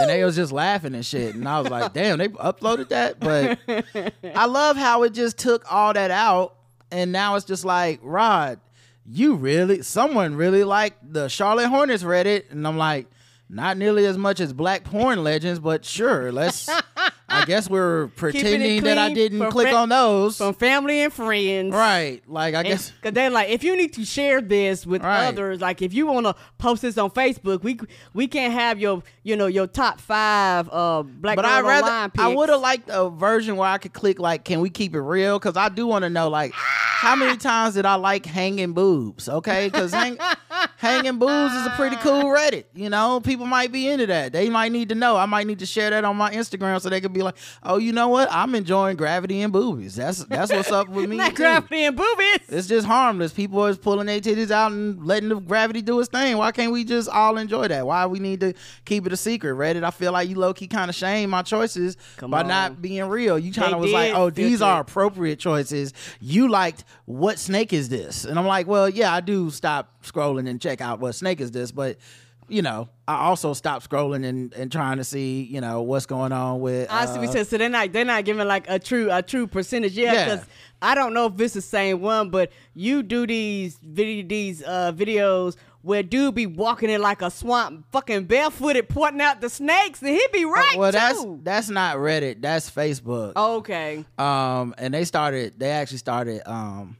And 0.00 0.10
they 0.10 0.24
was 0.24 0.36
just 0.36 0.52
laughing 0.52 0.94
and 0.94 1.04
shit. 1.04 1.34
And 1.34 1.48
I 1.48 1.60
was 1.60 1.70
like, 1.70 1.92
damn, 1.92 2.18
they 2.18 2.28
uploaded 2.28 2.88
that. 2.88 3.20
But 3.20 3.58
I 4.34 4.46
love 4.46 4.76
how 4.76 5.02
it 5.02 5.10
just 5.10 5.38
took 5.38 5.70
all 5.70 5.92
that 5.92 6.10
out, 6.10 6.56
and 6.90 7.12
now 7.12 7.36
it's 7.36 7.44
just 7.44 7.64
like, 7.64 8.00
Rod, 8.02 8.60
you 9.06 9.34
really, 9.34 9.82
someone 9.82 10.34
really 10.36 10.64
liked 10.64 11.12
the 11.12 11.28
Charlotte 11.28 11.68
Hornets 11.68 12.02
Reddit, 12.02 12.50
and 12.50 12.66
I'm 12.66 12.76
like, 12.78 13.06
not 13.48 13.76
nearly 13.76 14.06
as 14.06 14.16
much 14.16 14.38
as 14.40 14.52
Black 14.52 14.84
Porn 14.84 15.24
Legends, 15.24 15.58
but 15.58 15.84
sure, 15.84 16.30
let's. 16.30 16.68
I 17.30 17.44
guess 17.44 17.70
we're 17.70 18.08
pretending 18.16 18.82
that 18.84 18.98
I 18.98 19.12
didn't 19.12 19.50
click 19.50 19.72
on 19.72 19.88
those. 19.88 20.36
From 20.36 20.54
family 20.54 21.00
and 21.00 21.12
friends. 21.12 21.72
right, 21.74 22.20
like 22.26 22.54
I 22.54 22.62
guess. 22.62 22.90
Because 22.90 23.12
they're 23.14 23.30
like, 23.30 23.50
if 23.50 23.62
you 23.64 23.76
need 23.76 23.92
to 23.94 24.04
share 24.04 24.40
this 24.40 24.84
with 24.86 25.02
Right. 25.02 25.26
others, 25.28 25.60
like 25.60 25.80
if 25.82 25.94
you 25.94 26.06
want 26.06 26.26
to 26.26 26.34
post 26.58 26.82
this 26.82 26.98
on 26.98 27.10
Facebook, 27.10 27.62
we 27.62 27.78
we 28.12 28.26
can't 28.26 28.52
have 28.52 28.78
your 28.78 29.02
you 29.22 29.36
know 29.36 29.46
your 29.46 29.66
top 29.66 30.00
five 30.00 30.68
uh 30.72 31.02
black 31.02 31.36
But 31.36 31.42
girl 31.42 31.52
I 31.52 31.60
rather 31.60 32.12
I 32.18 32.28
would 32.34 32.48
have 32.48 32.60
liked 32.60 32.88
a 32.92 33.08
version 33.10 33.56
where 33.56 33.68
I 33.68 33.78
could 33.78 33.92
click 33.92 34.18
like, 34.18 34.44
can 34.44 34.60
we 34.60 34.70
keep 34.70 34.94
it 34.94 35.00
real? 35.00 35.38
Because 35.38 35.56
I 35.56 35.68
do 35.68 35.86
want 35.86 36.02
to 36.04 36.10
know 36.10 36.28
like 36.28 36.52
how 36.54 37.16
many 37.16 37.36
times 37.38 37.74
did 37.74 37.86
I 37.86 37.94
like 37.94 38.26
hanging 38.26 38.72
boobs? 38.72 39.28
Okay, 39.28 39.68
because 39.68 39.92
hang, 39.92 40.18
hanging 40.76 41.18
boobs 41.18 41.54
is 41.54 41.66
a 41.66 41.70
pretty 41.70 41.96
cool 41.96 42.24
Reddit. 42.24 42.64
You 42.74 42.90
know, 42.90 43.20
people 43.20 43.46
might 43.46 43.72
be 43.72 43.88
into 43.88 44.06
that. 44.06 44.32
They 44.32 44.48
might 44.50 44.72
need 44.72 44.88
to 44.90 44.94
know. 44.94 45.16
I 45.16 45.26
might 45.26 45.46
need 45.46 45.60
to 45.60 45.66
share 45.66 45.90
that 45.90 46.04
on 46.04 46.16
my 46.16 46.30
Instagram 46.30 46.80
so 46.80 46.88
they 46.88 47.00
could 47.00 47.12
be 47.12 47.19
like, 47.24 47.36
oh, 47.62 47.78
you 47.78 47.92
know 47.92 48.08
what? 48.08 48.28
I'm 48.30 48.54
enjoying 48.54 48.96
gravity 48.96 49.40
and 49.42 49.52
boobies. 49.52 49.96
That's 49.96 50.24
that's 50.24 50.52
what's 50.52 50.70
up 50.70 50.88
with 50.88 51.08
me. 51.10 51.16
not 51.16 51.34
gravity 51.34 51.84
and 51.84 51.96
boobies. 51.96 52.38
It's 52.48 52.66
just 52.68 52.86
harmless. 52.86 53.32
People 53.32 53.64
are 53.64 53.74
pulling 53.74 54.06
their 54.06 54.20
titties 54.20 54.50
out 54.50 54.72
and 54.72 55.04
letting 55.04 55.28
the 55.28 55.36
gravity 55.40 55.82
do 55.82 55.98
its 56.00 56.08
thing. 56.08 56.36
Why 56.36 56.52
can't 56.52 56.72
we 56.72 56.84
just 56.84 57.08
all 57.08 57.36
enjoy 57.38 57.68
that? 57.68 57.86
Why 57.86 58.06
we 58.06 58.18
need 58.18 58.40
to 58.40 58.54
keep 58.84 59.06
it 59.06 59.12
a 59.12 59.16
secret? 59.16 59.54
Reddit, 59.54 59.84
I 59.84 59.90
feel 59.90 60.12
like 60.12 60.28
you 60.28 60.36
low 60.36 60.52
key 60.54 60.66
kind 60.68 60.88
of 60.88 60.94
shame 60.94 61.30
my 61.30 61.42
choices 61.42 61.96
Come 62.16 62.30
by 62.30 62.40
on. 62.40 62.48
not 62.48 62.82
being 62.82 63.04
real. 63.04 63.38
You 63.38 63.52
kind 63.52 63.74
of 63.74 63.80
was 63.80 63.92
like, 63.92 64.14
oh, 64.14 64.30
these 64.30 64.58
filter 64.58 64.64
are 64.72 64.80
appropriate 64.80 65.38
choices. 65.38 65.92
You 66.20 66.48
liked 66.48 66.84
what 67.04 67.38
snake 67.38 67.72
is 67.72 67.88
this? 67.88 68.24
And 68.24 68.38
I'm 68.38 68.46
like, 68.46 68.66
well, 68.66 68.88
yeah, 68.88 69.12
I 69.14 69.20
do 69.20 69.50
stop 69.50 70.02
scrolling 70.02 70.48
and 70.48 70.60
check 70.60 70.80
out 70.80 71.00
what 71.00 71.14
snake 71.14 71.40
is 71.40 71.50
this, 71.50 71.70
but. 71.72 71.96
You 72.50 72.62
know, 72.62 72.88
I 73.06 73.26
also 73.26 73.52
stopped 73.54 73.88
scrolling 73.88 74.26
and, 74.26 74.52
and 74.54 74.70
trying 74.72 74.96
to 74.98 75.04
see, 75.04 75.42
you 75.42 75.60
know, 75.60 75.82
what's 75.82 76.06
going 76.06 76.32
on 76.32 76.60
with. 76.60 76.88
I 76.90 77.06
see 77.06 77.20
you 77.20 77.28
uh, 77.28 77.32
said. 77.32 77.46
So 77.46 77.58
they're 77.58 77.68
not 77.68 77.92
they're 77.92 78.04
not 78.04 78.24
giving 78.24 78.46
like 78.46 78.68
a 78.68 78.78
true 78.78 79.08
a 79.10 79.22
true 79.22 79.46
percentage. 79.46 79.92
Yeah, 79.92 80.12
Yeah. 80.12 80.24
because 80.36 80.46
I 80.82 80.94
don't 80.94 81.14
know 81.14 81.26
if 81.26 81.40
it's 81.40 81.54
the 81.54 81.60
same 81.62 82.00
one, 82.00 82.30
but 82.30 82.50
you 82.74 83.02
do 83.02 83.26
these 83.26 83.78
video 83.82 84.26
these 84.26 84.62
uh 84.64 84.92
videos 84.92 85.56
where 85.82 86.02
dude 86.02 86.34
be 86.34 86.46
walking 86.46 86.90
in 86.90 87.00
like 87.00 87.22
a 87.22 87.30
swamp, 87.30 87.86
fucking 87.90 88.24
barefooted, 88.24 88.88
pointing 88.88 89.20
out 89.22 89.40
the 89.40 89.48
snakes, 89.48 90.02
and 90.02 90.10
he 90.10 90.26
be 90.32 90.44
right 90.44 90.76
well, 90.76 90.92
that's 90.92 91.24
that's 91.42 91.70
not 91.70 91.96
Reddit. 91.96 92.42
That's 92.42 92.70
Facebook. 92.70 93.32
okay. 93.36 94.04
um 94.18 94.74
and 94.76 94.92
they 94.92 95.04
started 95.04 95.58
they 95.58 95.70
actually 95.70 95.98
started 95.98 96.42
um 96.50 96.96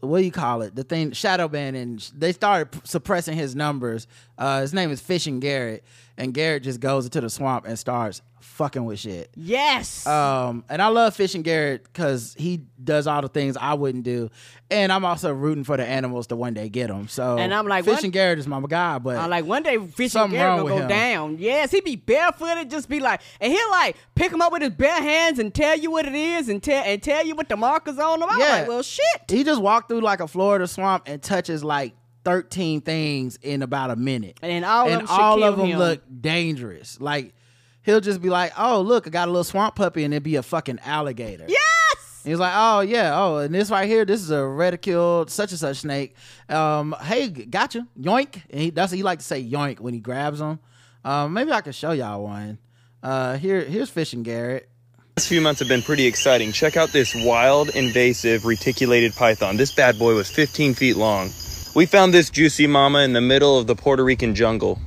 what 0.00 0.18
do 0.18 0.24
you 0.24 0.32
call 0.32 0.62
it? 0.62 0.74
The 0.74 0.84
thing 0.84 1.12
shadow 1.12 1.48
banning 1.48 2.00
they 2.16 2.32
started 2.32 2.80
suppressing 2.86 3.36
his 3.36 3.54
numbers. 3.54 4.06
Uh 4.36 4.60
his 4.60 4.74
name 4.74 4.90
is 4.90 5.00
fishing 5.00 5.40
garrett 5.40 5.84
and 6.18 6.34
garrett 6.34 6.62
just 6.64 6.80
goes 6.80 7.04
into 7.06 7.20
the 7.22 7.30
swamp 7.30 7.64
and 7.66 7.78
starts 7.78 8.20
fucking 8.40 8.84
with 8.84 8.98
shit 9.00 9.30
Yes. 9.36 10.06
um 10.06 10.64
and 10.68 10.80
i 10.82 10.88
love 10.88 11.14
fishing 11.16 11.42
garrett 11.42 11.84
because 11.84 12.34
he 12.38 12.60
does 12.82 13.06
all 13.06 13.20
the 13.22 13.28
things 13.28 13.56
i 13.56 13.74
wouldn't 13.74 14.04
do 14.04 14.28
and 14.70 14.92
i'm 14.92 15.04
also 15.04 15.32
rooting 15.32 15.64
for 15.64 15.76
the 15.76 15.84
animals 15.86 16.26
to 16.28 16.36
one 16.36 16.54
day 16.54 16.68
get 16.68 16.88
them 16.88 17.08
so 17.08 17.36
And 17.38 17.52
I'm 17.54 17.66
like, 17.66 17.84
fishing 17.84 18.08
one- 18.08 18.10
garrett 18.12 18.38
is 18.38 18.46
my 18.46 18.60
guy 18.68 18.98
but 18.98 19.16
I'm 19.16 19.30
like 19.30 19.44
one 19.44 19.62
day 19.62 19.78
fishing 19.78 20.30
Garrett 20.30 20.58
gonna 20.62 20.68
go 20.68 20.76
him. 20.82 20.88
down. 20.88 21.38
Yes, 21.38 21.70
he 21.70 21.80
be 21.80 21.96
barefooted, 21.96 22.70
just 22.70 22.88
be 22.88 23.00
like, 23.00 23.20
and 23.40 23.52
he'll 23.52 23.70
like 23.70 23.96
pick 24.14 24.32
him 24.32 24.40
up 24.42 24.52
with 24.52 24.62
his 24.62 24.70
bare 24.72 25.00
hands 25.00 25.38
and 25.38 25.54
tell 25.54 25.78
you 25.78 25.90
what 25.90 26.06
it 26.06 26.14
is 26.14 26.48
and 26.48 26.62
tell 26.62 26.82
and 26.84 27.02
tell 27.02 27.24
you 27.26 27.34
what 27.34 27.48
the 27.48 27.56
markers 27.56 27.98
on 27.98 28.20
them. 28.20 28.28
I'm 28.30 28.38
Yeah. 28.40 28.58
like, 28.60 28.68
well, 28.68 28.82
shit. 28.82 29.04
he 29.28 29.44
just 29.44 29.60
walked 29.60 29.88
through 29.88 30.00
like 30.00 30.20
a 30.20 30.28
Florida 30.28 30.66
swamp 30.66 31.04
and 31.06 31.22
touches 31.22 31.62
like 31.64 31.94
13 32.28 32.80
things 32.82 33.38
in 33.42 33.62
about 33.62 33.90
a 33.90 33.96
minute. 33.96 34.38
And 34.42 34.64
all 34.64 34.86
of 34.86 34.92
and 34.92 35.00
them 35.02 35.08
all 35.10 35.42
of 35.42 35.56
them 35.56 35.68
him. 35.68 35.78
look 35.78 36.02
dangerous. 36.20 37.00
Like 37.00 37.34
he'll 37.82 38.00
just 38.00 38.20
be 38.20 38.28
like, 38.28 38.52
"Oh, 38.58 38.82
look, 38.82 39.06
I 39.06 39.10
got 39.10 39.28
a 39.28 39.30
little 39.30 39.44
swamp 39.44 39.76
puppy," 39.76 40.04
and 40.04 40.12
it'd 40.12 40.22
be 40.22 40.36
a 40.36 40.42
fucking 40.42 40.78
alligator. 40.84 41.46
Yes. 41.48 42.22
He's 42.24 42.38
like, 42.38 42.52
"Oh 42.54 42.80
yeah, 42.80 43.18
oh, 43.18 43.38
and 43.38 43.54
this 43.54 43.70
right 43.70 43.88
here, 43.88 44.04
this 44.04 44.20
is 44.20 44.30
a 44.30 44.44
ridiculed 44.44 45.30
such 45.30 45.52
and 45.52 45.58
such 45.58 45.78
snake. 45.78 46.14
Um, 46.48 46.94
hey, 47.00 47.28
gotcha, 47.28 47.86
yoink." 47.98 48.42
And 48.50 48.60
he, 48.60 48.70
that's 48.70 48.92
he 48.92 49.02
like 49.02 49.20
to 49.20 49.24
say 49.24 49.42
yoink 49.42 49.80
when 49.80 49.94
he 49.94 50.00
grabs 50.00 50.38
them. 50.38 50.60
Um, 51.04 51.32
maybe 51.32 51.52
I 51.52 51.62
could 51.62 51.74
show 51.74 51.92
y'all 51.92 52.22
one. 52.22 52.58
Uh, 53.02 53.38
here, 53.38 53.62
here's 53.62 53.88
fishing 53.88 54.22
Garrett. 54.22 54.68
last 55.16 55.28
few 55.28 55.40
months 55.40 55.60
have 55.60 55.68
been 55.68 55.82
pretty 55.82 56.06
exciting. 56.06 56.52
Check 56.52 56.76
out 56.76 56.90
this 56.90 57.14
wild, 57.14 57.70
invasive, 57.70 58.44
reticulated 58.44 59.14
python. 59.14 59.56
This 59.56 59.72
bad 59.72 59.98
boy 59.98 60.14
was 60.14 60.28
15 60.30 60.74
feet 60.74 60.96
long. 60.96 61.30
We 61.78 61.86
found 61.86 62.12
this 62.12 62.28
juicy 62.28 62.66
mama 62.66 63.02
in 63.02 63.12
the 63.12 63.20
middle 63.20 63.56
of 63.56 63.68
the 63.68 63.76
Puerto 63.76 64.02
Rican 64.02 64.34
jungle. 64.34 64.80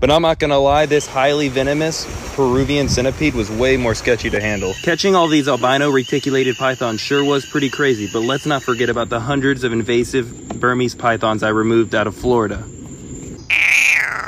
But 0.00 0.10
I'm 0.10 0.22
not 0.22 0.40
gonna 0.40 0.58
lie, 0.58 0.84
this 0.84 1.06
highly 1.06 1.46
venomous 1.46 2.08
Peruvian 2.34 2.88
centipede 2.88 3.36
was 3.36 3.48
way 3.52 3.76
more 3.76 3.94
sketchy 3.94 4.30
to 4.30 4.40
handle. 4.40 4.74
Catching 4.82 5.14
all 5.14 5.28
these 5.28 5.46
albino 5.46 5.90
reticulated 5.90 6.56
pythons 6.56 7.00
sure 7.00 7.22
was 7.22 7.46
pretty 7.46 7.70
crazy, 7.70 8.10
but 8.12 8.18
let's 8.18 8.46
not 8.46 8.64
forget 8.64 8.88
about 8.88 9.10
the 9.10 9.20
hundreds 9.20 9.62
of 9.62 9.72
invasive 9.72 10.58
Burmese 10.58 10.96
pythons 10.96 11.44
I 11.44 11.50
removed 11.50 11.94
out 11.94 12.08
of 12.08 12.16
Florida. 12.16 12.64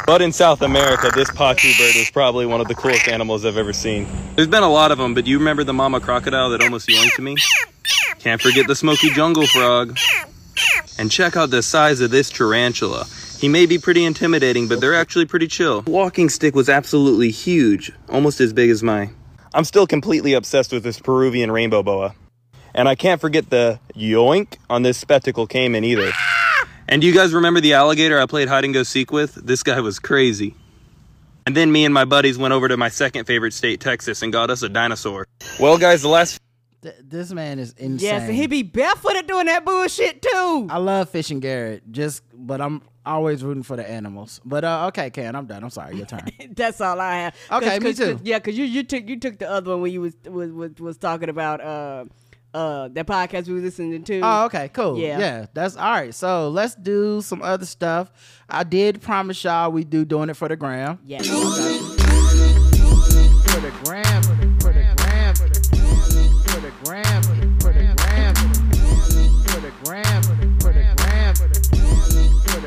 But 0.06 0.22
in 0.22 0.30
South 0.30 0.62
America, 0.62 1.10
this 1.12 1.28
potoo 1.30 1.76
bird 1.76 1.96
was 1.96 2.08
probably 2.12 2.46
one 2.46 2.60
of 2.60 2.68
the 2.68 2.76
coolest 2.76 3.08
animals 3.08 3.44
I've 3.44 3.56
ever 3.56 3.72
seen. 3.72 4.06
There's 4.36 4.46
been 4.46 4.62
a 4.62 4.70
lot 4.70 4.92
of 4.92 4.98
them, 4.98 5.14
but 5.14 5.26
you 5.26 5.40
remember 5.40 5.64
the 5.64 5.74
mama 5.74 5.98
crocodile 5.98 6.50
that 6.50 6.62
almost 6.62 6.88
yanked 6.88 7.18
me? 7.18 7.34
Can't 8.20 8.40
forget 8.40 8.68
the 8.68 8.76
smoky 8.76 9.10
jungle 9.10 9.48
frog. 9.48 9.98
And 10.98 11.10
check 11.10 11.36
out 11.36 11.50
the 11.50 11.62
size 11.62 12.00
of 12.00 12.10
this 12.10 12.30
tarantula. 12.30 13.06
He 13.38 13.48
may 13.48 13.66
be 13.66 13.78
pretty 13.78 14.04
intimidating, 14.04 14.68
but 14.68 14.80
they're 14.80 14.94
actually 14.94 15.26
pretty 15.26 15.46
chill. 15.46 15.82
Walking 15.86 16.28
stick 16.28 16.54
was 16.54 16.68
absolutely 16.68 17.30
huge, 17.30 17.92
almost 18.08 18.40
as 18.40 18.52
big 18.52 18.70
as 18.70 18.82
my. 18.82 19.10
I'm 19.52 19.64
still 19.64 19.86
completely 19.86 20.32
obsessed 20.32 20.72
with 20.72 20.82
this 20.82 20.98
Peruvian 20.98 21.50
rainbow 21.50 21.82
boa. 21.82 22.14
And 22.74 22.88
I 22.88 22.94
can't 22.94 23.20
forget 23.20 23.50
the 23.50 23.80
yoink 23.94 24.56
on 24.68 24.82
this 24.82 24.98
spectacle 24.98 25.46
caiman 25.46 25.84
either. 25.84 26.12
And 26.88 27.00
do 27.00 27.06
you 27.08 27.14
guys 27.14 27.32
remember 27.34 27.60
the 27.60 27.72
alligator 27.72 28.20
I 28.20 28.26
played 28.26 28.48
hide 28.48 28.64
and 28.64 28.72
go 28.72 28.82
seek 28.82 29.10
with? 29.10 29.34
This 29.34 29.62
guy 29.62 29.80
was 29.80 29.98
crazy. 29.98 30.54
And 31.46 31.56
then 31.56 31.70
me 31.70 31.84
and 31.84 31.94
my 31.94 32.04
buddies 32.04 32.38
went 32.38 32.52
over 32.52 32.68
to 32.68 32.76
my 32.76 32.88
second 32.88 33.24
favorite 33.26 33.54
state, 33.54 33.80
Texas, 33.80 34.22
and 34.22 34.32
got 34.32 34.50
us 34.50 34.62
a 34.62 34.68
dinosaur. 34.68 35.26
Well, 35.60 35.78
guys, 35.78 36.02
the 36.02 36.08
last 36.08 36.40
Th- 36.82 36.94
this 37.02 37.32
man 37.32 37.58
is 37.58 37.72
insane. 37.78 38.06
Yes, 38.08 38.22
and 38.24 38.34
he 38.34 38.46
be 38.46 38.62
barefooted 38.62 39.26
doing 39.26 39.46
that 39.46 39.64
bullshit 39.64 40.20
too. 40.22 40.66
I 40.70 40.76
love 40.78 41.08
fishing 41.10 41.40
Garrett, 41.40 41.90
just 41.90 42.22
but 42.34 42.60
I'm 42.60 42.82
always 43.04 43.42
rooting 43.42 43.62
for 43.62 43.76
the 43.76 43.88
animals. 43.88 44.40
But 44.44 44.64
uh, 44.64 44.86
okay, 44.88 45.10
Ken, 45.10 45.34
I'm 45.34 45.46
done. 45.46 45.64
I'm 45.64 45.70
sorry, 45.70 45.96
your 45.96 46.06
turn. 46.06 46.20
That's 46.54 46.80
all 46.80 47.00
I 47.00 47.14
have. 47.16 47.34
'Cause- 47.48 47.62
Okay, 47.62 47.78
me 47.78 47.86
'cause- 47.90 47.98
'cause- 47.98 48.14
too. 48.16 48.20
yeah, 48.24 48.38
because 48.38 48.58
you 48.58 48.64
you 48.64 48.82
took 48.82 49.08
you 49.08 49.18
took 49.18 49.38
the 49.38 49.50
other 49.50 49.70
one 49.72 49.80
when 49.82 49.92
you 49.92 50.00
was 50.02 50.14
was 50.28 50.50
was, 50.52 50.70
was 50.78 50.98
talking 50.98 51.28
about 51.30 51.60
uh 51.62 52.04
uh 52.54 52.88
that 52.88 53.06
podcast 53.06 53.46
we 53.48 53.54
were 53.54 53.60
listening 53.60 54.02
to. 54.04 54.20
oh, 54.22 54.44
okay, 54.46 54.68
cool. 54.72 54.98
Yeah. 54.98 55.18
Yeah. 55.18 55.46
that's 55.54 55.76
all 55.76 55.90
right. 55.92 56.14
So 56.14 56.48
let's 56.50 56.74
do 56.74 57.20
some 57.22 57.42
other 57.42 57.66
stuff. 57.66 58.10
I 58.48 58.64
did 58.64 59.00
promise 59.00 59.42
y'all 59.44 59.72
we 59.72 59.84
do 59.84 60.04
doing 60.04 60.28
it 60.30 60.36
for 60.36 60.48
the 60.48 60.56
gram. 60.56 60.98
Yeah. 61.04 61.22
For 61.22 61.30
the 63.60 63.72
gram, 63.84 64.22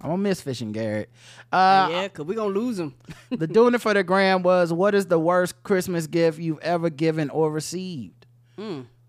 I'm 0.00 0.10
gonna 0.10 0.22
miss 0.22 0.40
fishing, 0.40 0.72
Garrett. 0.72 1.10
Uh, 1.50 1.88
yeah, 1.90 2.08
cause 2.08 2.26
we 2.26 2.34
gonna 2.34 2.52
lose 2.52 2.76
them. 2.76 2.94
the 3.30 3.46
doing 3.46 3.74
it 3.74 3.80
for 3.80 3.94
the 3.94 4.04
gram 4.04 4.42
was 4.42 4.72
what 4.72 4.94
is 4.94 5.06
the 5.06 5.18
worst 5.18 5.62
Christmas 5.62 6.06
gift 6.06 6.38
you've 6.38 6.58
ever 6.60 6.90
given 6.90 7.30
or 7.30 7.50
received? 7.50 8.26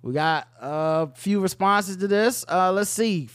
We 0.02 0.14
got 0.14 0.48
a 0.62 1.10
few 1.16 1.40
responses 1.42 1.98
to 1.98 2.08
this. 2.08 2.46
Uh, 2.48 2.72
let's 2.72 2.90
see. 2.90 3.30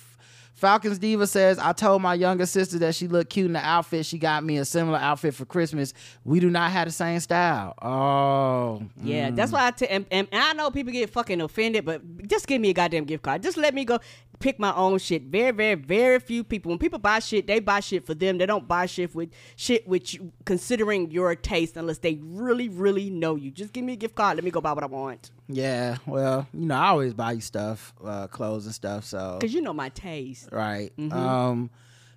Falcons 0.54 1.00
Diva 1.00 1.26
says, 1.26 1.58
I 1.58 1.72
told 1.72 2.02
my 2.02 2.14
younger 2.14 2.46
sister 2.46 2.78
that 2.78 2.94
she 2.94 3.08
looked 3.08 3.30
cute 3.30 3.46
in 3.46 3.54
the 3.54 3.58
outfit. 3.66 4.06
She 4.06 4.16
got 4.16 4.44
me 4.44 4.58
a 4.58 4.64
similar 4.64 4.96
outfit 4.96 5.34
for 5.34 5.44
Christmas. 5.44 5.92
We 6.24 6.38
do 6.38 6.50
not 6.50 6.70
have 6.70 6.86
the 6.86 6.92
same 6.92 7.18
style. 7.18 7.74
Oh. 7.82 8.80
Yeah, 9.02 9.32
that's 9.32 9.50
why 9.50 9.66
I 9.66 9.70
t- 9.72 9.88
and, 9.88 10.06
and 10.12 10.28
I 10.30 10.52
know 10.52 10.70
people 10.70 10.92
get 10.92 11.10
fucking 11.10 11.40
offended, 11.40 11.84
but 11.84 12.28
just 12.28 12.46
give 12.46 12.60
me 12.60 12.70
a 12.70 12.74
goddamn 12.74 13.06
gift 13.06 13.24
card. 13.24 13.42
Just 13.42 13.56
let 13.56 13.74
me 13.74 13.84
go 13.84 13.98
pick 14.42 14.58
my 14.58 14.74
own 14.74 14.98
shit. 14.98 15.22
Very, 15.22 15.52
very, 15.52 15.74
very 15.76 16.18
few 16.18 16.44
people. 16.44 16.70
When 16.70 16.78
people 16.78 16.98
buy 16.98 17.20
shit, 17.20 17.46
they 17.46 17.60
buy 17.60 17.80
shit 17.80 18.04
for 18.04 18.12
them. 18.14 18.36
They 18.38 18.44
don't 18.46 18.66
buy 18.68 18.86
shit 18.86 19.14
with 19.14 19.30
shit 19.56 19.86
with 19.88 20.12
you, 20.12 20.32
considering 20.44 21.10
your 21.10 21.34
taste 21.34 21.76
unless 21.76 21.98
they 21.98 22.18
really, 22.22 22.68
really 22.68 23.08
know 23.08 23.36
you. 23.36 23.50
Just 23.50 23.72
give 23.72 23.84
me 23.84 23.94
a 23.94 23.96
gift 23.96 24.14
card. 24.14 24.36
Let 24.36 24.44
me 24.44 24.50
go 24.50 24.60
buy 24.60 24.72
what 24.72 24.82
I 24.84 24.88
want. 24.88 25.30
Yeah, 25.48 25.96
well, 26.06 26.46
you 26.52 26.66
know, 26.66 26.74
I 26.74 26.88
always 26.88 27.14
buy 27.14 27.32
you 27.32 27.40
stuff, 27.40 27.94
uh, 28.04 28.26
clothes 28.26 28.66
and 28.66 28.74
stuff. 28.74 29.04
So 29.04 29.38
Cause 29.40 29.52
you 29.52 29.62
know 29.62 29.72
my 29.72 29.88
taste. 29.90 30.48
right, 30.52 30.92
um, 31.10 31.70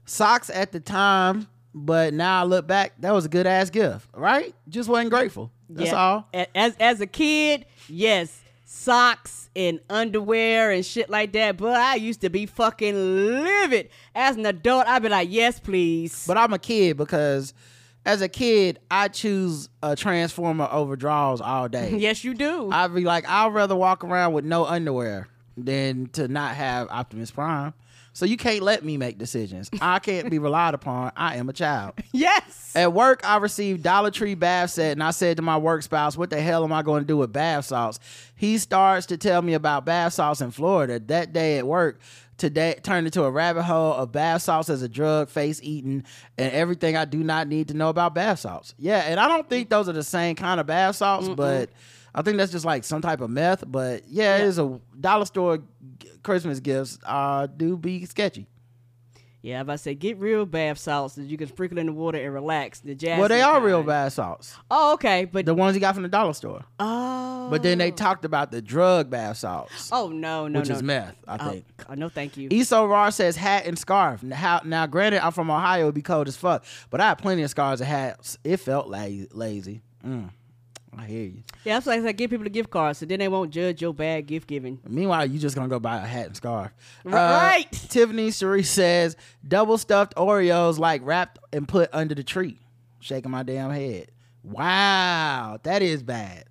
socks 0.05 0.49
at 0.49 0.71
the 0.71 0.79
time, 0.79 1.47
but 1.73 2.13
now 2.13 2.41
I 2.41 2.43
look 2.45 2.65
back, 2.67 2.93
that 2.99 3.11
was 3.13 3.25
a 3.25 3.29
good 3.29 3.45
ass 3.47 3.69
gift. 3.69 4.07
Right, 4.15 4.55
just 4.69 4.89
wasn't 4.89 5.09
grateful. 5.09 5.51
That's 5.69 5.89
Yeah. 5.91 5.95
all. 5.97 6.29
As 6.55 6.75
as 6.79 7.01
a 7.01 7.07
kid, 7.07 7.65
yes, 7.89 8.41
socks 8.65 9.49
and 9.55 9.79
underwear 9.89 10.71
and 10.71 10.85
shit 10.85 11.09
like 11.09 11.31
that. 11.33 11.57
But 11.57 11.79
I 11.79 11.95
used 11.95 12.21
to 12.21 12.29
be 12.29 12.45
fucking 12.45 12.95
livid. 12.95 13.89
As 14.13 14.35
an 14.35 14.45
adult, 14.45 14.87
I'd 14.87 15.03
be 15.03 15.09
like, 15.09 15.29
yes, 15.31 15.59
please. 15.59 16.25
But 16.27 16.37
I'm 16.37 16.51
a 16.51 16.59
kid 16.59 16.97
because 16.97 17.53
as 18.05 18.21
a 18.21 18.27
kid, 18.27 18.79
I 18.91 19.07
choose 19.07 19.69
a 19.81 19.95
transformer 19.95 20.67
over 20.69 20.95
draws 20.95 21.41
all 21.41 21.69
day. 21.69 21.95
yes, 21.97 22.23
you 22.23 22.33
do. 22.33 22.69
I'd 22.71 22.93
be 22.93 23.01
like, 23.01 23.27
I'd 23.29 23.53
rather 23.53 23.75
walk 23.75 24.03
around 24.03 24.33
with 24.33 24.45
no 24.45 24.65
underwear 24.65 25.27
than 25.55 26.07
to 26.07 26.27
not 26.27 26.55
have 26.55 26.89
Optimus 26.89 27.31
Prime. 27.31 27.73
So 28.15 28.25
you 28.25 28.37
can't 28.37 28.61
let 28.61 28.85
me 28.85 28.95
make 28.95 29.17
decisions. 29.17 29.69
I 29.81 29.99
can't 29.99 30.31
be 30.31 30.39
relied 30.39 30.73
upon. 30.73 31.11
I 31.17 31.35
am 31.35 31.49
a 31.49 31.53
child. 31.53 31.95
yes. 32.13 32.71
At 32.73 32.93
work, 32.93 33.19
I 33.27 33.35
received 33.37 33.83
Dollar 33.83 34.09
Tree 34.09 34.35
bath 34.35 34.69
set, 34.69 34.93
and 34.93 35.03
I 35.03 35.11
said 35.11 35.35
to 35.35 35.43
my 35.43 35.57
work 35.57 35.83
spouse, 35.83 36.15
"What 36.15 36.29
the 36.29 36.39
hell 36.39 36.63
am 36.63 36.71
I 36.71 36.81
going 36.81 37.03
to 37.03 37.07
do 37.07 37.17
with 37.17 37.33
bath 37.33 37.65
salts?" 37.65 37.99
He 38.37 38.57
starts 38.57 39.05
to 39.07 39.17
tell 39.17 39.41
me 39.41 39.53
about 39.53 39.83
bath 39.83 40.13
salts 40.13 40.39
in 40.39 40.51
Florida. 40.51 40.97
That 40.97 41.33
day 41.33 41.57
at 41.57 41.67
work, 41.67 41.99
today 42.37 42.79
turned 42.83 43.05
into 43.05 43.21
a 43.23 43.29
rabbit 43.29 43.63
hole 43.63 43.93
of 43.93 44.13
bath 44.13 44.43
salts 44.43 44.69
as 44.69 44.81
a 44.81 44.87
drug, 44.87 45.27
face 45.27 45.59
eating, 45.61 46.05
and 46.37 46.53
everything 46.53 46.95
I 46.95 47.03
do 47.03 47.21
not 47.21 47.49
need 47.49 47.67
to 47.67 47.73
know 47.73 47.89
about 47.89 48.15
bath 48.15 48.39
salts. 48.39 48.73
Yeah, 48.77 48.99
and 48.99 49.19
I 49.19 49.27
don't 49.27 49.49
think 49.49 49.69
those 49.69 49.89
are 49.89 49.93
the 49.93 50.03
same 50.03 50.37
kind 50.37 50.61
of 50.61 50.67
bath 50.67 50.95
salts, 50.95 51.27
but 51.27 51.69
I 52.17 52.21
think 52.21 52.37
that's 52.37 52.51
just 52.51 52.63
like 52.65 52.83
some 52.85 53.01
type 53.01 53.19
of 53.21 53.29
meth. 53.29 53.65
But 53.67 54.03
yeah, 54.07 54.37
it 54.37 54.45
is 54.45 54.57
a 54.57 54.79
dollar 54.99 55.25
store 55.25 55.57
g- 55.57 55.63
Christmas 56.23 56.59
gifts. 56.61 56.97
Uh, 57.05 57.45
do 57.47 57.75
be 57.77 58.05
sketchy. 58.05 58.47
Yeah, 59.41 59.61
if 59.61 59.69
I 59.69 59.75
say 59.75 59.93
get 59.93 60.17
real 60.17 60.47
bath 60.47 60.79
salts 60.79 61.13
that 61.15 61.25
you 61.25 61.37
can 61.37 61.47
sprinkle 61.47 61.77
in 61.77 61.85
the 61.85 61.91
water 61.93 62.17
and 62.17 62.33
relax. 62.33 62.79
The 62.79 62.95
jazz. 62.95 63.19
Well, 63.19 63.29
they 63.29 63.43
are 63.43 63.61
real 63.61 63.83
bath 63.83 64.13
salts. 64.13 64.55
Oh, 64.71 64.93
okay, 64.93 65.25
but 65.25 65.45
The 65.45 65.53
ones 65.53 65.75
you 65.75 65.81
got 65.81 65.93
from 65.93 66.01
the 66.01 66.09
dollar 66.09 66.33
store. 66.33 66.65
oh, 66.79 67.47
But 67.51 67.61
then 67.61 67.77
they 67.77 67.91
talked 67.91 68.25
about 68.25 68.49
the 68.49 68.59
drug 68.59 69.11
bath 69.11 69.37
salts, 69.37 69.89
oh 69.91 70.07
no, 70.07 70.43
no, 70.43 70.47
no. 70.47 70.59
which 70.61 70.69
no. 70.69 70.75
is 70.77 70.81
meth, 70.81 71.15
I 71.27 71.37
Oh, 71.39 71.49
think. 71.51 71.65
oh, 71.89 71.93
no, 71.93 72.09
thank 72.09 72.37
you. 72.37 72.47
Eso 72.51 72.85
Rar 72.87 73.11
says 73.11 73.35
hat 73.35 73.67
and 73.67 73.77
scarf. 73.77 74.23
Now, 74.23 74.61
now, 74.65 74.87
granted, 74.87 75.23
I'm 75.23 75.31
from 75.31 75.51
Ohio, 75.51 75.83
it'd 75.83 75.93
be 75.93 76.01
cold 76.01 76.27
as 76.27 76.35
fuck, 76.35 76.65
but 76.89 76.99
I 76.99 77.09
had 77.09 77.19
plenty 77.19 77.43
of 77.43 77.51
scarves 77.51 77.81
and 77.81 77.87
hats. 77.87 78.39
It 78.43 78.57
felt 78.57 78.87
la- 78.87 79.05
lazy. 79.31 79.81
Mm, 80.03 80.29
I 80.97 81.05
hear 81.05 81.23
you. 81.23 81.43
yeah, 81.63 81.75
that's 81.75 81.85
like 81.87 82.03
I 82.03 82.11
give 82.11 82.29
people 82.31 82.45
a 82.45 82.49
gift 82.49 82.69
card, 82.69 82.95
so 82.95 83.05
then 83.05 83.19
they 83.19 83.27
won't 83.27 83.51
judge 83.51 83.81
your 83.81 83.93
bad 83.93 84.27
gift 84.27 84.47
giving. 84.47 84.79
Meanwhile, 84.87 85.25
you 85.25 85.39
just 85.39 85.55
gonna 85.55 85.67
go 85.67 85.79
buy 85.79 85.97
a 85.97 86.05
hat 86.05 86.27
and 86.27 86.35
scarf. 86.35 86.71
Uh, 87.05 87.09
Right. 87.11 87.71
Tiffany 87.71 88.31
Cherie 88.31 88.63
says 88.63 89.15
double 89.47 89.77
stuffed 89.77 90.15
Oreos 90.15 90.77
like 90.79 91.01
wrapped 91.03 91.39
and 91.53 91.67
put 91.67 91.89
under 91.93 92.15
the 92.15 92.23
tree. 92.23 92.59
Shaking 92.99 93.31
my 93.31 93.43
damn 93.43 93.71
head. 93.71 94.11
Wow, 94.43 95.59
that 95.63 95.81
is 95.81 96.01
bad. 96.03 96.45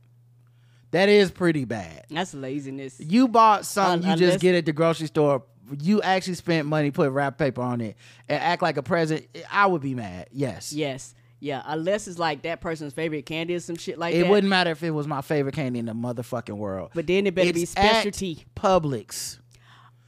That 0.92 1.08
is 1.08 1.30
pretty 1.32 1.64
bad. 1.64 2.04
That's 2.10 2.34
laziness. 2.34 3.00
You 3.00 3.26
bought 3.26 3.66
something 3.66 4.08
Un- 4.08 4.18
you 4.18 4.26
just 4.26 4.40
get 4.40 4.54
at 4.54 4.64
the 4.66 4.72
grocery 4.72 5.08
store. 5.08 5.42
You 5.80 6.00
actually 6.02 6.34
spent 6.34 6.68
money, 6.68 6.90
put 6.90 7.10
wrap 7.10 7.38
paper 7.38 7.62
on 7.62 7.80
it, 7.80 7.96
and 8.28 8.40
act 8.40 8.62
like 8.62 8.76
a 8.76 8.82
present. 8.82 9.26
I 9.50 9.66
would 9.66 9.80
be 9.82 9.94
mad. 9.94 10.28
Yes. 10.30 10.72
Yes, 10.72 11.14
yeah. 11.40 11.62
Unless 11.66 12.08
it's 12.08 12.18
like 12.18 12.42
that 12.42 12.60
person's 12.60 12.92
favorite 12.92 13.26
candy 13.26 13.54
or 13.54 13.60
some 13.60 13.76
shit 13.76 13.98
like 13.98 14.14
It 14.14 14.20
that. 14.20 14.26
It 14.26 14.30
wouldn't 14.30 14.48
matter 14.48 14.70
if 14.70 14.82
it 14.82 14.90
was 14.90 15.06
my 15.06 15.20
favorite 15.20 15.54
candy 15.54 15.78
in 15.78 15.86
the 15.86 15.92
motherfucking 15.92 16.56
world. 16.56 16.90
But 16.94 17.06
then 17.06 17.26
it 17.26 17.34
better 17.34 17.52
be 17.52 17.62
It's 17.62 17.76
at 17.76 18.02
specialty. 18.02 18.44
Publix. 18.56 19.38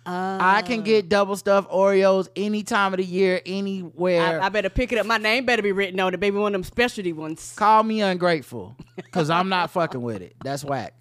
I 0.09 0.63
can 0.65 0.81
oh. 0.81 0.83
get 0.83 1.09
double 1.09 1.37
stuffed 1.37 1.71
Oreos 1.71 2.29
any 2.37 2.63
time 2.63 2.93
of 2.95 2.99
the 2.99 3.05
year, 3.05 3.41
anywhere. 3.45 4.41
I, 4.41 4.47
I 4.47 4.49
better 4.51 4.71
pick 4.71 4.93
it 4.93 4.99
up. 4.99 5.07
My 5.07 5.19
name 5.19 5.45
better 5.45 5.63
be 5.63 5.73
written 5.73 5.99
on 6.01 6.15
it, 6.15 6.21
baby. 6.21 6.39
One 6.39 6.55
of 6.55 6.61
them 6.61 6.65
specialty 6.65 7.13
ones. 7.13 7.55
Call 7.57 7.83
me 7.83 8.03
ungrateful, 8.03 8.77
cause 9.11 9.31
I'm 9.31 9.49
not 9.49 9.71
fucking 9.71 10.01
with 10.01 10.23
it. 10.23 10.37
That's 10.45 10.65
whack. 10.65 10.95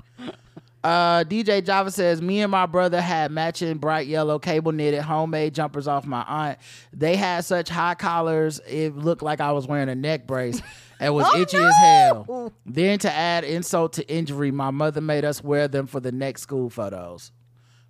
Uh, 0.85 1.23
DJ 1.23 1.65
Java 1.65 1.89
says, 1.89 2.21
Me 2.21 2.41
and 2.41 2.51
my 2.51 2.67
brother 2.67 3.01
had 3.01 3.31
matching 3.31 3.79
bright 3.79 4.05
yellow 4.05 4.37
cable 4.37 4.71
knitted 4.71 5.01
homemade 5.01 5.55
jumpers 5.55 5.87
off 5.87 6.05
my 6.05 6.23
aunt. 6.27 6.59
They 6.93 7.15
had 7.15 7.43
such 7.43 7.69
high 7.69 7.95
collars, 7.95 8.59
it 8.67 8.95
looked 8.95 9.23
like 9.23 9.41
I 9.41 9.51
was 9.51 9.65
wearing 9.65 9.89
a 9.89 9.95
neck 9.95 10.27
brace 10.27 10.61
and 10.99 11.15
was 11.15 11.25
Oh, 11.33 11.39
itchy 11.41 11.57
as 11.57 11.73
hell. 11.81 12.53
Then 12.67 12.99
to 12.99 13.11
add 13.11 13.43
insult 13.45 13.93
to 13.93 14.07
injury, 14.07 14.51
my 14.51 14.69
mother 14.69 15.01
made 15.01 15.25
us 15.25 15.43
wear 15.43 15.67
them 15.67 15.87
for 15.87 15.99
the 15.99 16.11
next 16.11 16.43
school 16.43 16.69
photos. 16.69 17.31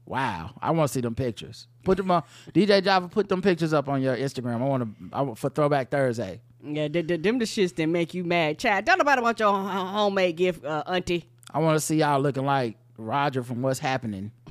Wow, 0.06 0.52
I 0.62 0.72
want 0.72 0.88
to 0.88 0.94
see 0.94 1.02
them 1.02 1.16
pictures. 1.16 1.68
Put 1.84 1.98
them 1.98 2.12
on 2.12 2.24
DJ 2.54 2.82
Java. 2.82 3.10
Put 3.10 3.28
them 3.28 3.42
pictures 3.42 3.74
up 3.74 3.90
on 3.90 4.02
your 4.02 4.16
Instagram. 4.16 4.62
I 4.62 4.66
want 4.66 4.84
to 4.84 5.16
I, 5.18 5.22
want- 5.22 5.38
for 5.38 5.50
Throwback 5.50 5.90
Thursday. 5.90 6.40
Yeah, 6.64 6.88
th- 6.88 7.08
th- 7.08 7.22
them 7.22 7.40
the 7.40 7.46
shits 7.46 7.76
that 7.76 7.88
make 7.88 8.14
you 8.14 8.24
mad. 8.24 8.58
Chad, 8.58 8.86
don't 8.86 8.98
nobody 9.00 9.22
want 9.22 9.38
your 9.40 9.52
homemade 9.52 10.38
gift, 10.38 10.64
uh, 10.64 10.84
auntie. 10.88 11.26
I 11.52 11.60
want 11.60 11.76
to 11.76 11.80
see 11.80 11.98
y'all 11.98 12.20
looking 12.22 12.46
like 12.46 12.78
Roger 12.98 13.44
from 13.44 13.62
What's 13.62 13.80
Happening. 13.80 14.32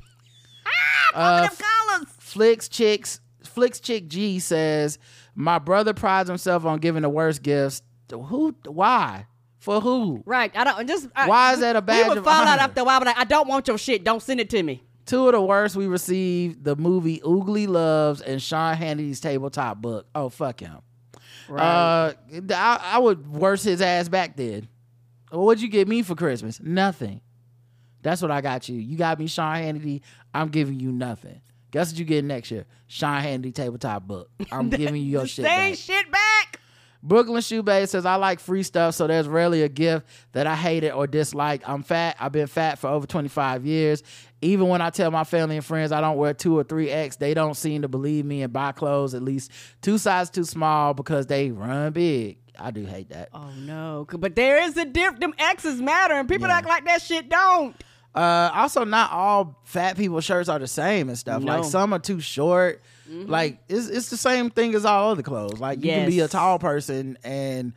Ah, 1.17 1.45
Uh, 1.45 1.47
collars. 1.47 2.07
Flicks 2.19 2.67
Chicks 2.67 3.21
Flicks 3.43 3.79
Chick 3.79 4.09
G 4.09 4.39
says, 4.39 4.99
"My 5.33 5.59
brother 5.59 5.93
prides 5.93 6.27
himself 6.27 6.65
on 6.65 6.79
giving 6.79 7.03
the 7.03 7.09
worst 7.09 7.41
gifts. 7.41 7.81
Who? 8.11 8.53
Why? 8.65 9.25
For 9.59 9.79
who? 9.79 10.23
Right. 10.25 10.51
I 10.55 10.63
don't 10.65 10.87
just. 10.87 11.07
I, 11.15 11.27
Why 11.29 11.53
is 11.53 11.61
that 11.61 11.77
a 11.77 11.81
badge 11.81 12.09
We 12.09 12.15
would 12.15 12.23
fall 12.25 12.33
out 12.43 12.59
after 12.59 12.81
a 12.81 12.83
while, 12.83 12.99
but 12.99 13.07
like, 13.07 13.17
I 13.17 13.23
don't 13.23 13.47
want 13.47 13.67
your 13.69 13.77
shit. 13.77 14.03
Don't 14.03 14.21
send 14.21 14.41
it 14.41 14.49
to 14.49 14.61
me. 14.61 14.83
Two 15.05 15.27
of 15.27 15.31
the 15.33 15.41
worst 15.41 15.77
we 15.77 15.87
received: 15.87 16.65
the 16.65 16.75
movie 16.75 17.21
Oogly 17.21 17.65
Loves 17.67 18.19
and 18.21 18.41
Sean 18.41 18.75
Hannity's 18.75 19.21
tabletop 19.21 19.81
book. 19.81 20.07
Oh 20.13 20.27
fuck 20.27 20.59
him. 20.59 20.79
Uh, 21.49 22.11
I, 22.51 22.79
I 22.83 22.99
would 22.99 23.25
worse 23.27 23.63
his 23.63 23.81
ass 23.81 24.09
back 24.09 24.35
then. 24.35 24.67
What'd 25.31 25.61
you 25.61 25.69
get 25.69 25.87
me 25.87 26.01
for 26.01 26.15
Christmas? 26.15 26.59
Nothing. 26.61 27.21
That's 28.05 28.21
what 28.21 28.29
I 28.29 28.39
got 28.41 28.69
you. 28.69 28.75
You 28.75 28.97
got 28.97 29.17
me 29.19 29.25
Sean 29.25 29.55
Hannity. 29.55 30.01
I'm 30.31 30.49
giving 30.49 30.79
you 30.79 30.91
nothing. 30.91 31.41
Guess 31.71 31.91
what 31.91 31.97
you 31.97 32.05
get 32.05 32.23
next 32.23 32.51
year? 32.51 32.65
Sean 32.85 33.19
Hannity 33.23 33.51
tabletop 33.51 34.03
book. 34.07 34.29
I'm 34.51 34.69
giving 34.81 35.01
you 35.01 35.09
your 35.09 35.25
shit 35.25 35.43
Same 35.43 35.71
back. 35.71 35.79
shit 35.79 36.11
back. 36.11 36.59
Brooklyn 37.01 37.41
Shoebase 37.41 37.87
says, 37.89 38.05
I 38.05 38.15
like 38.15 38.39
free 38.39 38.61
stuff, 38.61 38.93
so 38.93 39.07
there's 39.07 39.27
rarely 39.27 39.63
a 39.63 39.69
gift 39.69 40.05
that 40.33 40.45
I 40.45 40.55
hated 40.55 40.91
or 40.91 41.07
disliked. 41.07 41.67
I'm 41.67 41.81
fat. 41.81 42.15
I've 42.19 42.31
been 42.31 42.45
fat 42.47 42.77
for 42.77 42.87
over 42.91 43.07
25 43.07 43.65
years. 43.65 44.03
Even 44.41 44.67
when 44.67 44.81
I 44.81 44.91
tell 44.91 45.09
my 45.09 45.23
family 45.23 45.55
and 45.57 45.65
friends 45.65 45.91
I 45.91 45.99
don't 45.99 46.17
wear 46.17 46.35
two 46.35 46.55
or 46.57 46.63
three 46.63 46.91
X, 46.91 47.15
they 47.15 47.33
don't 47.33 47.55
seem 47.55 47.81
to 47.81 47.87
believe 47.87 48.23
me 48.23 48.43
and 48.43 48.53
buy 48.53 48.71
clothes 48.71 49.15
at 49.15 49.23
least 49.23 49.49
two 49.81 49.97
sizes 49.97 50.29
too 50.29 50.43
small 50.43 50.93
because 50.93 51.25
they 51.25 51.49
run 51.49 51.91
big. 51.91 52.37
I 52.57 52.69
do 52.71 52.85
hate 52.85 53.09
that. 53.09 53.29
Oh 53.33 53.49
no, 53.57 54.07
but 54.17 54.35
there 54.35 54.63
is 54.63 54.77
a 54.77 54.85
difference. 54.85 55.19
Them 55.19 55.33
X's 55.37 55.81
matter, 55.81 56.13
and 56.13 56.29
people 56.29 56.47
Yeah. 56.47 56.57
act 56.57 56.67
like 56.67 56.85
that 56.85 57.01
shit 57.01 57.27
don't. 57.29 57.75
Uh, 58.15 58.49
also, 58.53 58.85
not 58.85 59.11
all 59.11 59.59
fat 59.65 59.97
people 59.97 60.21
shirts 60.21 60.47
are 60.47 60.57
the 60.59 60.67
same 60.67 61.09
and 61.09 61.17
stuff. 61.17 61.43
Like 61.43 61.63
some 61.65 61.93
are 61.93 61.99
too 61.99 62.19
short. 62.21 62.81
Like 63.29 63.59
it's 63.67 63.87
it's 63.87 64.09
the 64.09 64.17
same 64.17 64.49
thing 64.49 64.73
as 64.73 64.85
all 64.85 65.11
other 65.11 65.21
clothes. 65.21 65.59
Like 65.59 65.79
you 65.83 65.91
can 65.91 66.09
be 66.09 66.19
a 66.21 66.27
tall 66.27 66.57
person 66.57 67.17
and 67.23 67.73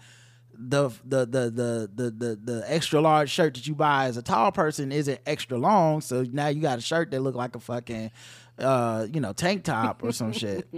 the 0.61 0.89
the 1.05 1.21
the 1.27 1.51
the 1.51 1.91
the 1.95 2.11
the 2.11 2.39
the 2.43 2.65
extra 2.67 3.01
large 3.01 3.31
shirt 3.31 3.55
that 3.55 3.67
you 3.67 3.75
buy 3.75 4.07
as 4.07 4.17
a 4.17 4.23
tall 4.23 4.51
person 4.53 4.91
isn't 4.93 5.21
extra 5.27 5.59
long. 5.59 6.01
So 6.01 6.25
now 6.33 6.49
you 6.49 6.61
got 6.63 6.79
a 6.79 6.83
shirt 6.83 7.11
that 7.11 7.21
look 7.21 7.35
like 7.35 7.55
a 7.55 7.61
fucking 7.61 8.11
uh, 8.59 9.07
you 9.13 9.21
know, 9.21 9.33
tank 9.33 9.65
top 9.65 10.03
or 10.03 10.13
some 10.13 10.33
shit. 10.33 10.69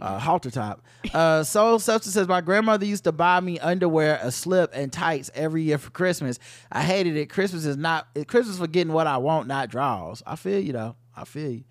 Uh, 0.00 0.18
halter 0.18 0.50
top. 0.50 0.82
Uh, 1.14 1.42
Soul 1.44 1.78
Substance 1.78 2.14
says 2.14 2.26
my 2.28 2.40
grandmother 2.40 2.84
used 2.86 3.04
to 3.04 3.12
buy 3.12 3.40
me 3.40 3.58
underwear, 3.58 4.18
a 4.22 4.30
slip, 4.32 4.70
and 4.74 4.92
tights 4.92 5.30
every 5.34 5.62
year 5.62 5.78
for 5.78 5.90
Christmas. 5.90 6.38
I 6.72 6.82
hated 6.82 7.16
it. 7.16 7.26
Christmas 7.30 7.64
is 7.66 7.76
not 7.76 8.08
Christmas 8.26 8.58
for 8.58 8.66
getting 8.66 8.92
what 8.92 9.06
I 9.06 9.18
want, 9.18 9.46
not 9.48 9.68
draws. 9.70 10.22
I 10.26 10.36
feel 10.36 10.58
you 10.60 10.72
though. 10.72 10.96
I 11.16 11.24
feel 11.24 11.50
you. 11.50 11.64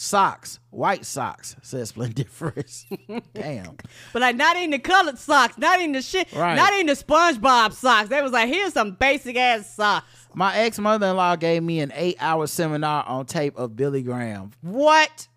Socks, 0.00 0.60
white 0.70 1.04
socks, 1.04 1.56
says 1.62 1.90
Splendiferous. 1.92 2.86
Damn. 3.34 3.76
But 4.12 4.22
like 4.22 4.36
not 4.36 4.56
in 4.56 4.70
the 4.70 4.78
colored 4.78 5.18
socks, 5.18 5.58
not 5.58 5.80
in 5.80 5.90
the 5.90 6.02
shit, 6.02 6.32
Right. 6.32 6.54
not 6.54 6.72
in 6.74 6.86
the 6.86 6.92
SpongeBob 6.92 7.72
socks. 7.72 8.08
They 8.08 8.22
was 8.22 8.30
like, 8.30 8.48
here's 8.48 8.74
some 8.74 8.92
basic 8.92 9.36
ass 9.36 9.74
socks. 9.74 10.06
My 10.34 10.56
ex 10.56 10.78
mother 10.78 11.06
in 11.08 11.16
law 11.16 11.36
gave 11.36 11.62
me 11.62 11.80
an 11.80 11.92
eight 11.94 12.16
hour 12.20 12.46
seminar 12.46 13.04
on 13.06 13.26
tape 13.26 13.56
of 13.56 13.74
Billy 13.76 14.02
Graham. 14.02 14.52
What? 14.60 15.28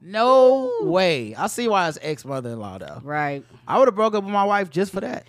No 0.00 0.72
way. 0.82 1.34
I 1.34 1.46
see 1.48 1.68
why 1.68 1.88
it's 1.88 1.98
ex 2.00 2.24
mother 2.24 2.50
in 2.50 2.58
law 2.60 2.78
though. 2.78 3.00
Right. 3.02 3.44
I 3.66 3.78
would 3.78 3.88
have 3.88 3.94
broke 3.94 4.14
up 4.14 4.24
with 4.24 4.32
my 4.32 4.44
wife 4.44 4.70
just 4.70 4.92
for 4.92 5.00
that. 5.00 5.26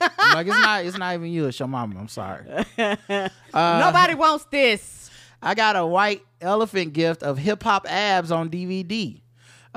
Like 0.00 0.46
it's 0.46 0.56
not 0.58 0.84
it's 0.84 0.96
not 0.98 1.14
even 1.14 1.28
you, 1.30 1.46
it's 1.46 1.58
your 1.58 1.68
mama. 1.68 1.98
I'm 1.98 2.08
sorry. 2.08 2.44
Uh, 3.54 3.80
Nobody 3.82 4.14
wants 4.14 4.44
this. 4.50 5.10
I 5.42 5.54
got 5.54 5.74
a 5.74 5.84
white 5.86 6.22
elephant 6.40 6.92
gift 6.92 7.22
of 7.22 7.38
hip 7.38 7.62
hop 7.62 7.86
abs 7.90 8.30
on 8.30 8.50
DVD. 8.50 9.20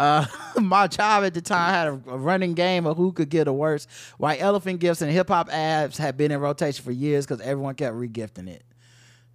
Uh, 0.02 0.26
my 0.60 0.88
job 0.88 1.24
at 1.24 1.34
the 1.36 1.42
time 1.42 1.72
had 1.72 1.88
a, 1.88 2.14
a 2.14 2.18
running 2.18 2.56
game 2.56 2.88
of 2.88 2.98
who 2.98 3.12
could 3.12 3.30
get 3.30 3.44
the 3.46 3.54
worst. 3.54 3.88
White 4.18 4.42
elephant 4.42 4.80
gifts 4.80 5.04
and 5.04 5.12
hip 5.12 5.28
hop 5.28 5.48
abs 5.54 5.98
had 5.98 6.18
been 6.18 6.32
in 6.32 6.40
rotation 6.40 6.84
for 6.84 6.92
years 6.92 7.26
because 7.28 7.40
everyone 7.42 7.76
kept 7.76 7.96
regifting 7.96 8.48
it. 8.48 8.64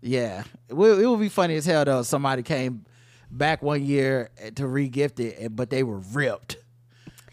Yeah, 0.03 0.43
it 0.69 0.75
would, 0.75 0.99
it 0.99 1.07
would 1.07 1.21
be 1.21 1.29
funny 1.29 1.55
as 1.55 1.67
hell 1.67 1.85
though. 1.85 2.01
if 2.01 2.07
Somebody 2.07 2.43
came 2.43 2.85
back 3.31 3.63
one 3.63 3.85
year 3.85 4.31
to 4.57 4.65
regift 4.65 5.21
it, 5.21 5.55
but 5.55 5.71
they 5.71 5.85
were 5.85 5.99
ripped. 5.99 6.57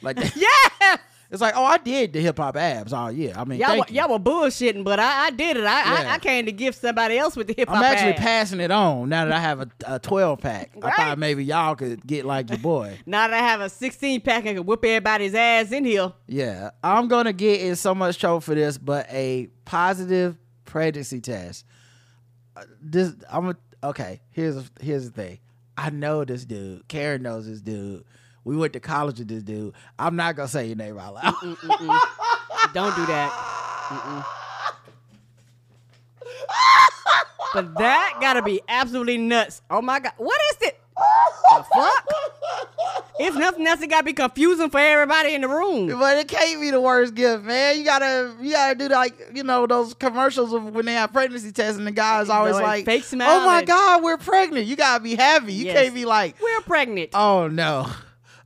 Like 0.04 0.18
Yeah. 0.36 0.98
It's 1.34 1.42
like, 1.42 1.56
oh, 1.58 1.64
I 1.66 1.80
did 1.80 2.14
the 2.14 2.20
hip 2.20 2.38
hop 2.38 2.56
abs 2.56 2.94
all 2.94 3.12
year. 3.12 3.34
I 3.36 3.44
mean, 3.44 3.60
Y'all, 3.60 3.70
thank 3.70 3.88
were, 3.90 3.94
you. 3.94 4.00
y'all 4.02 4.12
were 4.12 4.20
bullshitting, 4.20 4.84
but 4.84 5.00
I, 5.00 5.26
I 5.26 5.30
did 5.32 5.58
it. 5.58 5.64
I, 5.64 6.04
Yeah. 6.04 6.12
I 6.12 6.14
I 6.14 6.20
came 6.20 6.46
to 6.46 6.52
give 6.52 6.76
somebody 6.76 7.18
else 7.18 7.36
with 7.36 7.48
the 7.48 7.56
hip 7.58 7.68
hop. 7.68 7.80
I'm 7.80 7.84
actually 7.84 8.14
ass. 8.14 8.20
passing 8.20 8.60
it 8.60 8.70
on 8.70 9.10
now 9.10 9.26
that 9.26 9.34
I 9.34 9.40
have 9.40 9.62
a, 9.62 9.68
a 9.88 9.98
12 10.00 10.40
pack. 10.40 10.72
Right? 10.76 10.94
I 10.94 10.96
thought 10.96 11.18
maybe 11.18 11.44
y'all 11.44 11.74
could 11.76 12.06
get 12.06 12.24
like 12.26 12.52
your 12.52 12.60
boy. 12.60 13.00
Now 13.08 13.28
that 13.28 13.34
I 13.34 13.40
have 13.40 13.62
a 13.62 13.70
16 13.70 14.22
pack, 14.22 14.46
I 14.46 14.54
can 14.54 14.66
whip 14.66 14.86
everybody's 14.86 15.34
ass 15.34 15.72
in 15.72 15.86
here. 15.86 16.14
Yeah, 16.28 16.70
I'm 16.84 17.08
gonna 17.08 17.34
get 17.34 17.62
in 17.62 17.76
so 17.78 17.96
much 17.96 18.20
trouble 18.20 18.40
for 18.40 18.54
this, 18.54 18.78
but 18.78 19.08
a 19.10 19.48
positive 19.66 20.38
pregnancy 20.66 21.20
test. 21.20 21.66
Uh, 22.56 22.64
This 22.80 23.12
I'm 23.32 23.50
a, 23.50 23.56
okay. 23.84 24.22
Here's 24.30 24.70
here's 24.80 25.10
the 25.10 25.12
thing. 25.12 25.40
I 25.76 25.90
know 25.90 26.24
this 26.26 26.46
dude. 26.46 26.88
Karen 26.88 27.24
knows 27.24 27.48
this 27.48 27.60
dude. 27.62 28.04
We 28.46 28.56
went 28.58 28.74
to 28.74 28.80
college 28.80 29.20
with 29.20 29.28
this 29.30 29.44
dude. 29.44 29.74
I'm 29.98 30.16
not 30.16 30.36
gonna 30.36 30.48
say 30.48 30.68
your 30.68 30.76
name 30.76 30.98
out 30.98 31.14
loud. 31.16 31.34
Mm, 31.36 31.56
mm, 31.56 31.78
mm, 31.78 32.74
Don't 32.74 32.96
do 32.96 33.06
that. 33.06 33.32
Mm-mm. 33.90 34.26
but 37.54 37.78
that 37.78 38.18
gotta 38.20 38.42
be 38.42 38.62
absolutely 38.68 39.18
nuts. 39.18 39.62
Oh 39.70 39.82
my 39.82 40.00
god, 40.00 40.14
what 40.18 40.40
is 40.52 40.68
it? 40.68 40.80
The 40.96 41.66
fuck? 41.74 42.08
If 43.20 43.36
nothing 43.36 43.66
else, 43.68 43.80
it 43.82 43.88
gotta 43.90 44.04
be 44.04 44.14
confusing 44.14 44.70
for 44.72 44.80
everybody 44.80 45.36
in 45.36 45.42
the 45.42 45.48
room. 45.48 45.88
but 46.00 46.18
it 46.18 46.28
can't 46.28 46.60
be 46.60 46.72
the 46.72 46.82
worst 46.82 47.14
gift, 47.14 47.44
man. 47.44 47.78
You 47.78 47.84
gotta 47.86 48.34
you 48.42 48.52
gotta 48.52 48.76
do 48.76 48.88
like 48.90 49.14
you 49.34 49.44
know 49.44 49.68
those 49.68 49.94
commercials 49.94 50.52
of 50.54 50.64
when 50.74 50.86
they 50.86 50.94
have 50.94 51.14
pregnancy 51.14 51.52
tests 51.52 51.78
and 51.78 51.86
the 51.86 51.92
guy's 51.92 52.30
always 52.30 52.56
like, 52.56 52.64
like, 52.64 52.86
fake 52.86 53.04
smile 53.04 53.28
"Oh 53.30 53.46
my 53.46 53.60
and- 53.60 53.68
god, 53.68 54.04
we're 54.04 54.18
pregnant." 54.18 54.66
You 54.66 54.76
gotta 54.76 55.04
be 55.04 55.16
happy. 55.16 55.54
You 55.54 55.66
Yes. 55.66 55.78
can't 55.84 55.94
be 55.96 56.06
like, 56.06 56.36
We're 56.42 56.62
pregnant. 56.62 57.12
"Oh 57.14 57.48
no." 57.48 57.88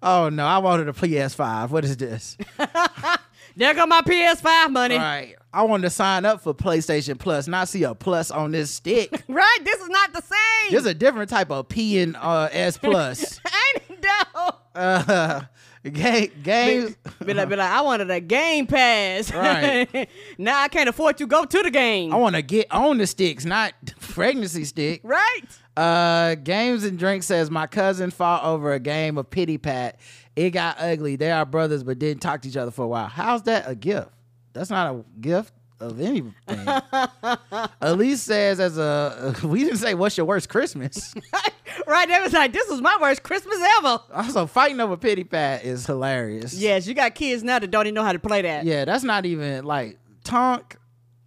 Oh 0.01 0.29
no, 0.29 0.45
I 0.45 0.57
wanted 0.59 0.87
a 0.89 0.93
PS5. 0.93 1.69
What 1.69 1.83
is 1.85 1.97
this? 1.97 2.37
There 3.57 3.73
go 3.73 3.87
my 3.87 4.01
PS5 4.01 4.69
money. 4.69 4.95
All 4.97 5.01
right. 5.01 5.35
I 5.51 5.63
wanted 5.63 5.83
to 5.85 5.89
sign 5.89 6.25
up 6.25 6.41
for 6.41 6.53
PlayStation 6.53 7.17
Plus, 7.17 7.47
not 7.47 7.67
see 7.67 7.81
a 7.81 7.95
plus 7.95 8.29
on 8.29 8.51
this 8.51 8.69
stick. 8.69 9.09
Right? 9.27 9.57
This 9.63 9.81
is 9.81 9.89
not 9.89 10.13
the 10.13 10.21
same. 10.21 10.69
There's 10.71 10.85
a 10.85 10.93
different 10.93 11.31
type 11.31 11.49
of 11.49 11.67
P 11.67 11.97
and 11.99 12.15
uh, 12.17 12.49
S 12.51 12.77
plus. 12.81 13.39
Ain't 13.75 13.83
it 13.89 14.01
though? 14.35 14.51
uh, 14.79 15.41
ga- 15.83 16.27
games. 16.43 16.95
Be 17.25 17.33
like, 17.33 17.49
be 17.49 17.55
like, 17.55 17.71
I 17.71 17.81
wanted 17.81 18.11
a 18.11 18.19
game 18.19 18.67
pass. 18.67 19.33
Right. 19.33 20.07
now 20.37 20.61
I 20.61 20.67
can't 20.67 20.87
afford 20.89 21.17
to 21.17 21.25
go 21.25 21.43
to 21.43 21.63
the 21.63 21.71
game. 21.71 22.13
I 22.13 22.17
want 22.17 22.35
to 22.35 22.43
get 22.43 22.67
on 22.71 22.99
the 22.99 23.07
sticks, 23.07 23.43
not 23.43 23.73
pregnancy 23.99 24.65
stick. 24.65 25.01
right? 25.03 25.41
Uh, 25.77 26.35
games 26.35 26.83
and 26.83 26.97
drinks 26.97 27.27
says 27.27 27.51
my 27.51 27.67
cousin 27.67 28.09
fought 28.09 28.43
over 28.43 28.73
a 28.73 28.79
game 28.79 29.17
of 29.17 29.29
pity 29.29 29.57
pat. 29.57 29.99
It 30.35 30.49
got 30.49 30.77
ugly. 30.79 31.15
They 31.15 31.31
are 31.31 31.45
brothers, 31.45 31.83
but 31.83 31.99
didn't 31.99 32.21
talk 32.21 32.41
to 32.41 32.47
each 32.49 32.57
other 32.57 32.71
for 32.71 32.85
a 32.85 32.87
while. 32.87 33.07
How's 33.07 33.43
that 33.43 33.65
a 33.69 33.75
gift? 33.75 34.09
That's 34.53 34.69
not 34.71 34.93
a 34.93 35.03
gift 35.21 35.53
of 35.79 36.01
anything. 36.01 36.33
Elise 37.81 38.21
says, 38.21 38.59
as 38.59 38.77
a 38.77 39.35
we 39.43 39.63
didn't 39.63 39.77
say 39.77 39.93
what's 39.93 40.17
your 40.17 40.25
worst 40.25 40.49
Christmas. 40.49 41.13
Right? 41.85 42.07
They 42.09 42.19
was 42.19 42.33
like, 42.33 42.51
this 42.51 42.67
was 42.69 42.81
my 42.81 42.97
worst 42.99 43.23
Christmas 43.23 43.57
ever. 43.77 44.01
also, 44.13 44.45
fighting 44.45 44.79
over 44.81 44.97
pity 44.97 45.23
pat 45.23 45.63
is 45.63 45.85
hilarious. 45.85 46.53
Yes, 46.53 46.85
you 46.85 46.93
got 46.93 47.15
kids 47.15 47.43
now 47.43 47.59
that 47.59 47.71
don't 47.71 47.85
even 47.85 47.93
know 47.93 48.03
how 48.03 48.11
to 48.11 48.19
play 48.19 48.41
that. 48.41 48.65
Yeah, 48.65 48.83
that's 48.83 49.03
not 49.05 49.25
even 49.25 49.63
like 49.63 49.97
Tonk, 50.25 50.75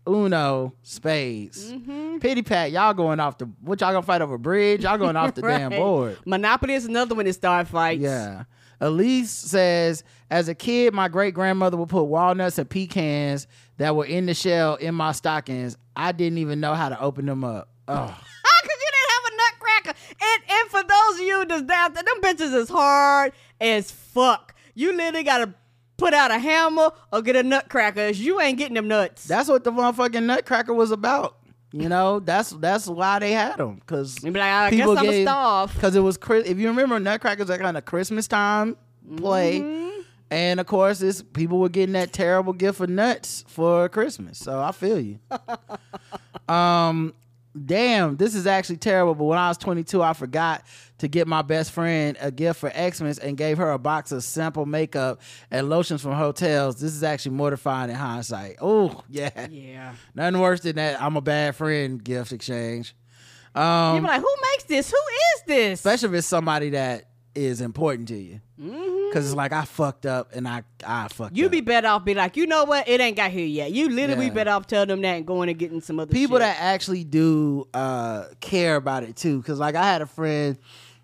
Uno, 0.07 0.75
Spades. 0.83 1.73
Mm-hmm. 1.73 2.19
Pity 2.19 2.43
pat, 2.43 2.71
y'all 2.73 2.95
going 2.95 3.21
off 3.21 3.39
the 3.39 3.47
what 3.61 3.81
y'all 3.81 3.93
gonna 3.93 4.03
fight 4.03 4.23
over 4.23 4.39
bridge? 4.39 4.83
Y'all 4.85 4.99
going 4.99 5.17
off 5.17 5.35
the 5.35 5.43
damn 5.43 5.71
board. 5.71 6.19
Monopoly 6.25 6.75
is 6.75 6.87
another 6.87 7.15
one 7.15 7.27
that 7.27 7.33
start 7.35 7.69
fights. 7.69 8.01
Yeah. 8.01 8.45
Elise 8.81 9.31
says, 9.31 10.05
as 10.31 10.49
a 10.49 10.55
kid, 10.55 10.95
my 10.95 11.09
great 11.09 11.35
grandmother 11.35 11.77
would 11.77 11.91
put 11.91 12.05
walnuts 12.05 12.59
and 12.59 12.69
pecans 12.69 13.47
that 13.77 13.95
were 13.95 14.07
in 14.07 14.25
the 14.25 14.33
shell 14.33 14.77
in 14.77 14.95
my 14.95 15.13
stockings. 15.13 15.77
I 15.95 16.13
didn't 16.13 16.39
even 16.39 16.61
know 16.61 16.75
how 16.75 16.89
to 16.89 16.99
open 16.99 17.27
them 17.27 17.45
up. 17.45 17.69
Oh. 17.89 17.95
How 18.43 18.61
could 18.63 18.71
you 18.71 18.91
didn't 18.93 19.11
have 19.11 19.33
a 19.33 19.37
nutcracker? 19.37 19.99
And 20.21 20.43
and 20.51 20.71
for 20.71 20.83
those 20.83 21.15
of 21.21 21.27
you 21.27 21.45
that's 21.47 21.63
down 21.63 21.93
there, 21.95 22.03
them 22.03 22.21
bitches 22.23 22.55
is 22.55 22.69
hard 22.69 23.33
as 23.61 23.91
fuck. 23.91 24.55
You 24.75 24.97
literally 24.97 25.25
gotta 25.25 25.55
put 26.01 26.15
out 26.15 26.31
a 26.31 26.39
hammer 26.39 26.91
or 27.13 27.23
get 27.23 27.37
a 27.37 27.43
nutcracker. 27.43 28.09
You 28.09 28.41
ain't 28.41 28.59
getting 28.59 28.75
them 28.75 28.89
nuts. 28.89 29.25
That's 29.25 29.49
what 29.49 29.63
the 29.65 29.71
motherfucking 29.71 30.25
nutcracker 30.25 30.75
was 30.75 30.91
about. 30.91 31.37
You 31.73 31.89
know, 31.89 32.19
that's 32.19 32.51
that's 32.51 32.89
why 32.89 33.21
they 33.21 33.31
had 33.31 33.59
them 33.59 33.77
because 33.77 34.25
like, 34.25 34.35
I 34.37 34.71
guess 34.71 34.89
I'ma 34.89 35.23
starve. 35.23 35.75
Because 35.75 35.95
it 35.95 36.01
was 36.01 36.17
Chris. 36.17 36.49
If 36.49 36.59
you 36.59 36.67
remember, 36.67 36.99
nutcrackers 36.99 37.49
are 37.49 37.59
kind 37.59 37.77
of 37.77 37.85
Christmas 37.85 38.27
time 38.27 38.77
play, 39.17 39.61
Mm-hmm. 39.61 40.01
and 40.33 40.59
of 40.59 40.67
course, 40.67 41.01
it's 41.01 41.23
people 41.23 41.61
were 41.61 41.69
getting 41.69 41.93
that 41.93 42.13
terrible 42.13 42.53
gift 42.53 42.81
of 42.81 42.91
nuts 42.91 43.45
for 43.47 43.89
Christmas. 43.89 44.39
So 44.39 44.61
I 44.61 44.73
feel 44.73 44.99
you. 44.99 45.21
um, 46.53 47.15
damn, 47.67 48.17
this 48.17 48.35
is 48.35 48.47
actually 48.49 48.79
terrible. 48.79 49.15
But 49.15 49.25
when 49.25 49.39
I 49.39 49.49
was 49.49 49.59
22, 49.59 50.03
I 50.03 50.13
forgot 50.13 50.65
to 51.01 51.09
get 51.09 51.27
my 51.27 51.43
best 51.43 51.73
friend 51.73 52.17
a 52.21 52.31
gift 52.31 52.61
for 52.61 52.71
Xmas 52.71 53.19
and 53.19 53.37
gave 53.37 53.59
her 53.59 53.71
a 53.73 53.79
box 53.79 54.13
of 54.13 54.23
sample 54.25 54.65
makeup 54.65 55.21
and 55.51 55.69
lotions 55.69 56.01
from 56.03 56.13
hotels. 56.13 56.77
This 56.81 56.95
is 56.95 57.03
actually 57.03 57.37
mortifying 57.37 57.91
in 57.91 57.97
hindsight. 57.97 58.57
Oh 58.61 59.03
yeah, 59.09 59.49
yeah. 59.51 59.95
nothing 60.15 60.41
worse 60.41 60.61
than 60.61 60.77
that. 60.77 61.01
I'm 61.03 61.17
a 61.17 61.21
bad 61.21 61.57
friend 61.57 62.03
gift 62.03 62.33
exchange. 62.33 62.95
Um, 63.55 64.03
be 64.03 64.07
like, 64.09 64.21
who 64.21 64.35
makes 64.53 64.65
this? 64.65 64.91
Who 64.91 64.97
is 64.97 65.43
this? 65.47 65.81
especially 65.81 66.11
if 66.11 66.15
it's 66.21 66.27
somebody 66.29 66.71
that 66.71 67.07
is 67.35 67.61
important 67.61 68.09
to 68.09 68.17
you. 68.17 68.41
Because 68.59 69.25
it's 69.27 69.35
like 69.35 69.53
I 69.53 69.65
fucked 69.65 70.05
up 70.05 70.35
and 70.35 70.47
I 70.47 70.63
I 70.87 71.09
fucked 71.09 71.33
Mm-hmm. 71.33 71.37
You 71.37 71.49
be 71.49 71.61
better 71.63 71.89
off 71.89 72.05
be 72.05 72.13
like, 72.15 72.37
you 72.37 72.47
know 72.47 72.65
what? 72.65 72.89
It 72.89 73.01
ain't 73.01 73.17
got 73.17 73.31
here 73.31 73.47
yet. 73.47 73.73
You 73.73 73.89
literally 73.89 74.25
Yeah. 74.27 74.31
be 74.31 74.35
better 74.35 74.51
off 74.51 74.67
telling 74.67 74.89
them 74.89 75.01
that 75.03 75.17
and 75.17 75.27
going 75.27 75.49
and 75.49 75.59
getting 75.59 75.81
some 75.81 75.99
other 75.99 76.13
people 76.13 76.37
shit. 76.37 76.41
that 76.43 76.57
actually 76.61 77.05
do 77.05 77.67
uh 77.73 78.27
care 78.41 78.77
about 78.77 79.03
it 79.05 79.17
too. 79.17 79.39
Because 79.39 79.59
like 79.59 79.75
I 79.77 79.85
had 79.85 80.03
a 80.03 80.07
friend, 80.07 80.59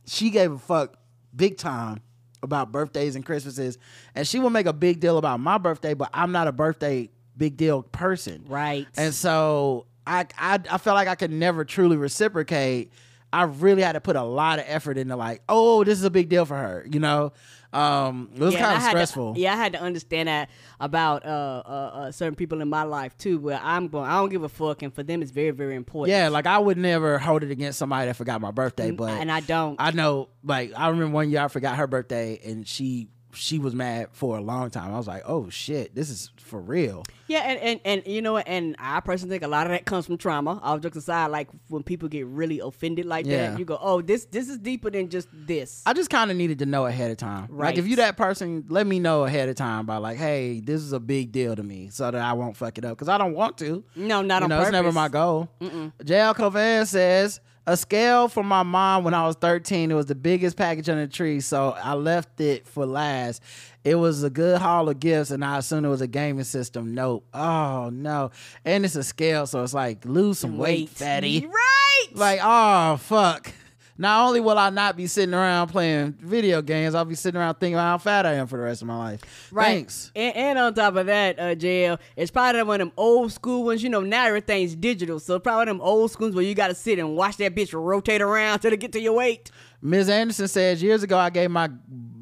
she 0.07 0.31
gave 0.31 0.53
a 0.53 0.59
fuck 0.59 0.97
big 1.35 1.59
time, 1.59 2.01
about 2.43 2.73
birthdays 2.73 3.17
and 3.17 3.25
Christmases, 3.25 3.79
and 4.15 4.27
she 4.27 4.39
will 4.39 4.51
make 4.51 4.67
a 4.67 4.73
big 4.73 5.01
deal 5.01 5.19
about 5.19 5.41
my 5.41 5.59
birthday, 5.59 5.95
but 5.95 6.11
I'm 6.15 6.33
not 6.33 6.49
a 6.49 6.53
birthday 6.53 7.11
big 7.37 7.57
deal 7.57 7.83
person. 7.83 8.45
Right. 8.49 8.87
And 8.97 9.13
so 9.13 9.87
I 10.07 10.27
I 10.39 10.61
I 10.71 10.79
felt 10.79 10.95
like 10.95 11.09
I 11.09 11.15
could 11.15 11.33
never 11.33 11.65
truly 11.65 11.97
reciprocate. 11.97 12.93
I 13.37 13.43
really 13.45 13.83
had 13.83 13.93
to 13.93 14.01
put 14.01 14.17
a 14.17 14.23
lot 14.23 14.59
of 14.59 14.65
effort 14.69 14.97
into 14.99 15.15
like, 15.17 15.43
oh, 15.49 15.85
this 15.85 15.99
is 15.99 16.05
a 16.05 16.11
big 16.11 16.29
deal 16.29 16.45
for 16.45 16.57
her, 16.57 16.87
you 16.91 17.01
know. 17.01 17.33
Um, 17.73 18.31
it 18.35 18.41
was 18.41 18.55
Yeah, 18.55 18.61
kind 18.61 18.77
of 18.77 18.81
had 18.83 18.87
to- 18.93 18.97
stressful. 18.97 19.35
yeah, 19.37 19.53
I 19.53 19.57
had 19.57 19.73
to 19.75 19.81
understand 19.83 20.29
that 20.29 20.49
about 20.81 21.27
uh, 21.27 21.29
uh, 21.29 21.71
uh, 21.71 22.13
certain 22.13 22.35
people 22.35 22.63
in 22.63 22.69
my 22.71 22.85
life 22.85 23.17
too. 23.19 23.39
Where 23.39 23.61
I'm 23.63 23.89
going, 23.89 24.09
I 24.09 24.15
don't 24.15 24.31
give 24.31 24.45
a 24.45 24.49
fuck, 24.49 24.81
and 24.83 24.95
for 24.95 25.03
them, 25.03 25.21
it's 25.21 25.31
very, 25.33 25.51
very 25.51 25.75
important. 25.75 26.17
Yeah, 26.17 26.29
like 26.29 26.47
I 26.47 26.59
would 26.59 26.79
never 26.79 27.19
hold 27.19 27.43
it 27.43 27.51
against 27.51 27.79
somebody 27.79 28.07
that 28.07 28.17
forgot 28.17 28.41
my 28.41 28.53
birthday, 28.53 28.93
but 28.93 29.11
and 29.11 29.31
I 29.31 29.41
don't. 29.41 29.77
I 29.79 29.91
know, 29.91 30.29
like 30.43 30.73
I 30.77 30.89
remember 30.89 31.13
one 31.15 31.29
year 31.31 31.43
I 31.43 31.49
forgot 31.49 31.77
her 31.77 31.87
birthday, 31.87 32.41
and 32.47 32.67
she 32.67 33.09
she 33.37 33.59
was 33.59 33.75
mad 33.75 34.09
for 34.13 34.37
a 34.39 34.41
long 34.41 34.71
time. 34.71 34.93
I 34.93 34.97
was 34.97 35.07
like, 35.07 35.23
oh 35.27 35.49
shit, 35.51 35.95
this 35.95 36.11
is 36.11 36.31
for 36.39 36.61
real. 36.61 37.05
Yeah, 37.29 37.41
and, 37.41 37.59
and, 37.61 37.81
and 37.85 38.07
you 38.07 38.23
know, 38.23 38.39
and 38.39 38.77
I 38.79 39.01
personally 39.01 39.35
think 39.35 39.43
a 39.43 39.49
lot 39.49 39.67
of 39.67 39.73
that 39.73 39.85
comes 39.85 40.07
from 40.07 40.17
trauma. 40.17 40.61
All 40.63 40.79
jokes 40.79 40.97
aside, 40.97 41.27
like 41.27 41.49
when 41.69 41.83
people 41.83 42.09
get 42.09 42.27
really 42.27 42.61
offended 42.61 43.05
like 43.05 43.27
Yeah. 43.27 43.51
that, 43.51 43.59
you 43.59 43.65
go, 43.65 43.79
"Oh, 43.81 44.01
this 44.01 44.25
this 44.27 44.49
is 44.49 44.59
deeper 44.59 44.91
than 44.91 45.09
just 45.09 45.29
this." 45.33 45.83
I 45.87 45.93
just 45.93 46.09
kind 46.09 46.31
of 46.31 46.37
needed 46.37 46.59
to 46.61 46.67
know 46.67 46.87
ahead 46.87 47.11
of 47.11 47.17
time. 47.17 47.49
Like 47.51 47.79
if 47.79 47.87
you 47.87 47.97
that 47.97 48.17
person, 48.17 48.65
let 48.69 48.87
me 48.87 48.99
know 49.01 49.25
ahead 49.25 49.49
of 49.49 49.57
time 49.57 49.87
by 49.87 49.97
like, 49.97 50.19
hey, 50.19 50.61
this 50.61 50.81
is 50.81 50.93
a 50.93 51.01
big 51.01 51.33
deal 51.33 51.55
to 51.57 51.63
me, 51.63 51.89
so 51.91 52.11
that 52.11 52.21
I 52.21 52.33
won't 52.33 52.57
fuck 52.57 52.79
it 52.79 52.85
up 52.85 52.97
because 52.97 53.09
I 53.09 53.19
don't 53.19 53.35
want 53.35 53.59
to. 53.59 53.85
No, 53.97 54.23
not 54.23 54.41
you 54.41 54.45
on 54.45 54.49
know, 54.51 54.63
it's 54.63 54.71
never 54.71 54.93
my 54.93 55.09
goal. 55.09 55.49
JL 55.61 56.35
Covan 56.35 56.87
says 56.87 57.41
a 57.67 57.77
scale 57.77 58.29
from 58.29 58.47
my 58.47 58.63
mom 58.63 59.05
when 59.05 59.15
I 59.15 59.27
was 59.27 59.37
13. 59.37 59.91
It 59.91 59.95
was 59.95 60.07
the 60.07 60.15
biggest 60.15 60.57
package 60.57 60.89
on 60.89 60.99
the 60.99 61.09
tree, 61.09 61.41
so 61.41 61.71
I 61.83 61.95
left 61.95 62.41
it 62.41 62.67
for 62.67 62.87
last. 62.87 63.43
It 63.85 63.95
was 63.97 64.23
a 64.23 64.31
good 64.31 64.61
haul 64.61 64.89
of 64.89 64.99
gifts, 65.01 65.31
and 65.31 65.45
I 65.45 65.59
assumed 65.59 65.87
it 65.87 65.89
was 65.89 66.01
a 66.01 66.07
gaming 66.07 66.45
system. 66.45 66.95
Nope. 66.95 67.25
Oh 67.35 67.91
no, 67.93 68.31
and 68.65 68.85
it's 68.85 68.97
a 68.97 69.05
scale, 69.05 69.47
so 69.47 69.63
it's 69.63 69.75
like 69.75 70.05
lose 70.05 70.39
some 70.39 70.59
weight, 70.59 70.89
Wait. 70.89 70.89
fatty. 70.91 71.47
Right. 71.47 72.07
Like, 72.13 72.41
oh 72.43 72.97
fuck. 72.99 73.53
Not 73.99 74.27
only 74.27 74.41
will 74.41 74.59
I 74.59 74.71
not 74.71 74.97
be 74.97 75.07
sitting 75.07 75.35
around 75.35 75.69
playing 75.69 76.13
video 76.21 76.61
games, 76.61 76.95
I'll 76.95 77.05
be 77.05 77.15
sitting 77.15 77.41
around 77.41 77.55
thinking 77.55 77.75
about 77.75 77.87
how 77.87 77.99
fat 77.99 78.27
I 78.27 78.35
am 78.35 78.47
for 78.47 78.59
the 78.59 78.65
rest 78.65 78.83
of 78.83 78.89
my 78.89 78.97
life. 78.97 79.49
Right. 79.51 79.67
Thanks. 79.67 80.13
And, 80.15 80.37
and 80.37 80.59
on 80.59 80.75
top 80.75 80.97
of 80.97 81.07
that, 81.07 81.39
uh, 81.39 81.55
JL, 81.55 81.99
it's 82.15 82.31
probably 82.31 82.63
one 82.63 82.81
of 82.81 82.89
them 82.89 82.93
old 82.97 83.33
school 83.33 83.65
ones. 83.65 83.83
You 83.83 83.89
know, 83.89 84.03
now 84.03 84.27
everything's 84.27 84.75
digital. 84.75 85.19
So 85.19 85.39
probably 85.39 85.67
them 85.67 85.81
old 85.81 86.11
schools 86.11 86.35
where 86.35 86.45
you 86.45 86.55
got 86.55 86.69
to 86.69 86.75
sit 86.75 86.99
and 86.99 87.17
watch 87.17 87.39
that 87.39 87.55
bitch 87.55 87.73
rotate 87.73 88.21
around 88.21 88.59
till 88.61 88.73
it 88.73 88.81
get 88.81 88.93
to 88.93 89.01
your 89.01 89.15
weight. 89.15 89.51
Ms. 89.81 90.09
Anderson 90.09 90.49
says 90.49 90.83
years 90.83 91.03
ago 91.03 91.19
I 91.19 91.31
gave 91.31 91.51
my 91.51 91.71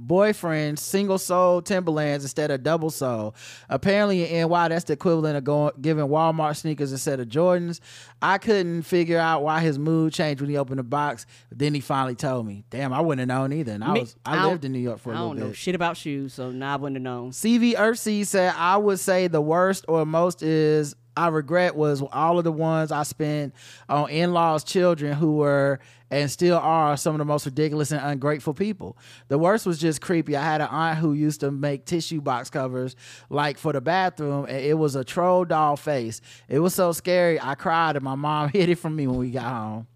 boyfriend 0.06 0.78
single 0.78 1.18
sole 1.18 1.62
Timberlands 1.62 2.24
instead 2.24 2.50
of 2.50 2.62
double 2.62 2.90
sole. 2.90 3.34
Apparently 3.68 4.28
in 4.30 4.48
NY 4.48 4.68
that's 4.68 4.84
the 4.84 4.92
equivalent 4.94 5.36
of 5.36 5.44
going 5.44 5.72
giving 5.80 6.06
Walmart 6.06 6.56
sneakers 6.56 6.92
instead 6.92 7.20
of 7.20 7.28
Jordans. 7.28 7.80
I 8.22 8.38
couldn't 8.38 8.82
figure 8.82 9.18
out 9.18 9.42
why 9.42 9.60
his 9.60 9.78
mood 9.78 10.12
changed 10.12 10.40
when 10.40 10.50
he 10.50 10.56
opened 10.56 10.78
the 10.78 10.82
box. 10.84 11.26
But 11.48 11.58
then 11.58 11.74
he 11.74 11.80
finally 11.80 12.14
told 12.14 12.46
me. 12.46 12.64
Damn, 12.70 12.92
I 12.92 13.00
wouldn't 13.00 13.30
have 13.30 13.38
known 13.38 13.52
either. 13.52 13.72
And 13.72 13.84
I 13.84 13.92
Me- 13.92 14.00
was 14.00 14.16
I, 14.24 14.36
don't- 14.36 14.50
lived 14.52 14.64
in 14.64 14.72
New 14.72 14.78
York 14.78 14.98
for 14.98 15.12
a 15.12 15.16
I 15.16 15.18
little 15.20 15.34
bit. 15.34 15.38
I 15.38 15.40
don't 15.40 15.48
know 15.50 15.54
shit 15.54 15.74
about 15.74 15.96
shoes, 15.96 16.32
so 16.34 16.50
now 16.50 16.74
I 16.74 16.76
wouldn't 16.76 16.96
have 16.96 17.02
known. 17.02 17.30
CV 17.30 17.74
Earthsea 17.74 18.26
said, 18.26 18.54
I 18.56 18.76
would 18.76 18.98
say 19.00 19.26
the 19.28 19.40
worst 19.42 19.84
or 19.88 20.04
most 20.06 20.42
is 20.42 20.94
I 21.16 21.29
regret 21.29 21.77
was 21.77 22.03
all 22.12 22.38
of 22.38 22.44
the 22.44 22.53
ones 22.53 22.90
I 22.90 23.05
spent 23.05 23.55
on 23.88 24.11
in 24.11 24.33
laws' 24.33 24.64
children 24.64 25.14
who 25.14 25.37
were 25.37 25.81
and 26.11 26.31
still 26.31 26.59
are 26.59 26.96
some 26.96 27.14
of 27.14 27.18
the 27.18 27.24
most 27.24 27.44
ridiculous 27.44 27.90
and 27.90 28.00
ungrateful 28.00 28.55
people. 28.55 28.96
The 29.29 29.38
worst 29.38 29.66
was 29.66 29.81
just 29.81 30.00
creepy. 30.00 30.37
I 30.37 30.44
had 30.44 30.61
an 30.61 30.68
aunt 30.68 30.98
who 30.98 31.12
used 31.12 31.40
to 31.40 31.50
make 31.50 31.87
tissue 31.87 32.20
box 32.20 32.50
covers 32.50 32.94
like 33.31 33.59
for 33.59 33.72
the 33.72 33.81
bathroom, 33.81 34.46
and 34.48 34.59
it 34.59 34.79
was 34.79 34.94
a 34.94 35.03
troll 35.03 35.44
doll 35.44 35.77
face. 35.77 36.20
It 36.48 36.61
was 36.61 36.74
so 36.74 36.92
scary. 36.92 37.40
I 37.40 37.57
cried, 37.57 37.96
and 37.96 38.05
my 38.05 38.14
mom 38.14 38.48
hid 38.53 38.68
it 38.68 38.77
from 38.79 38.94
me 38.94 39.07
when 39.07 39.18
we 39.18 39.31
got 39.31 39.53
home. 39.53 39.87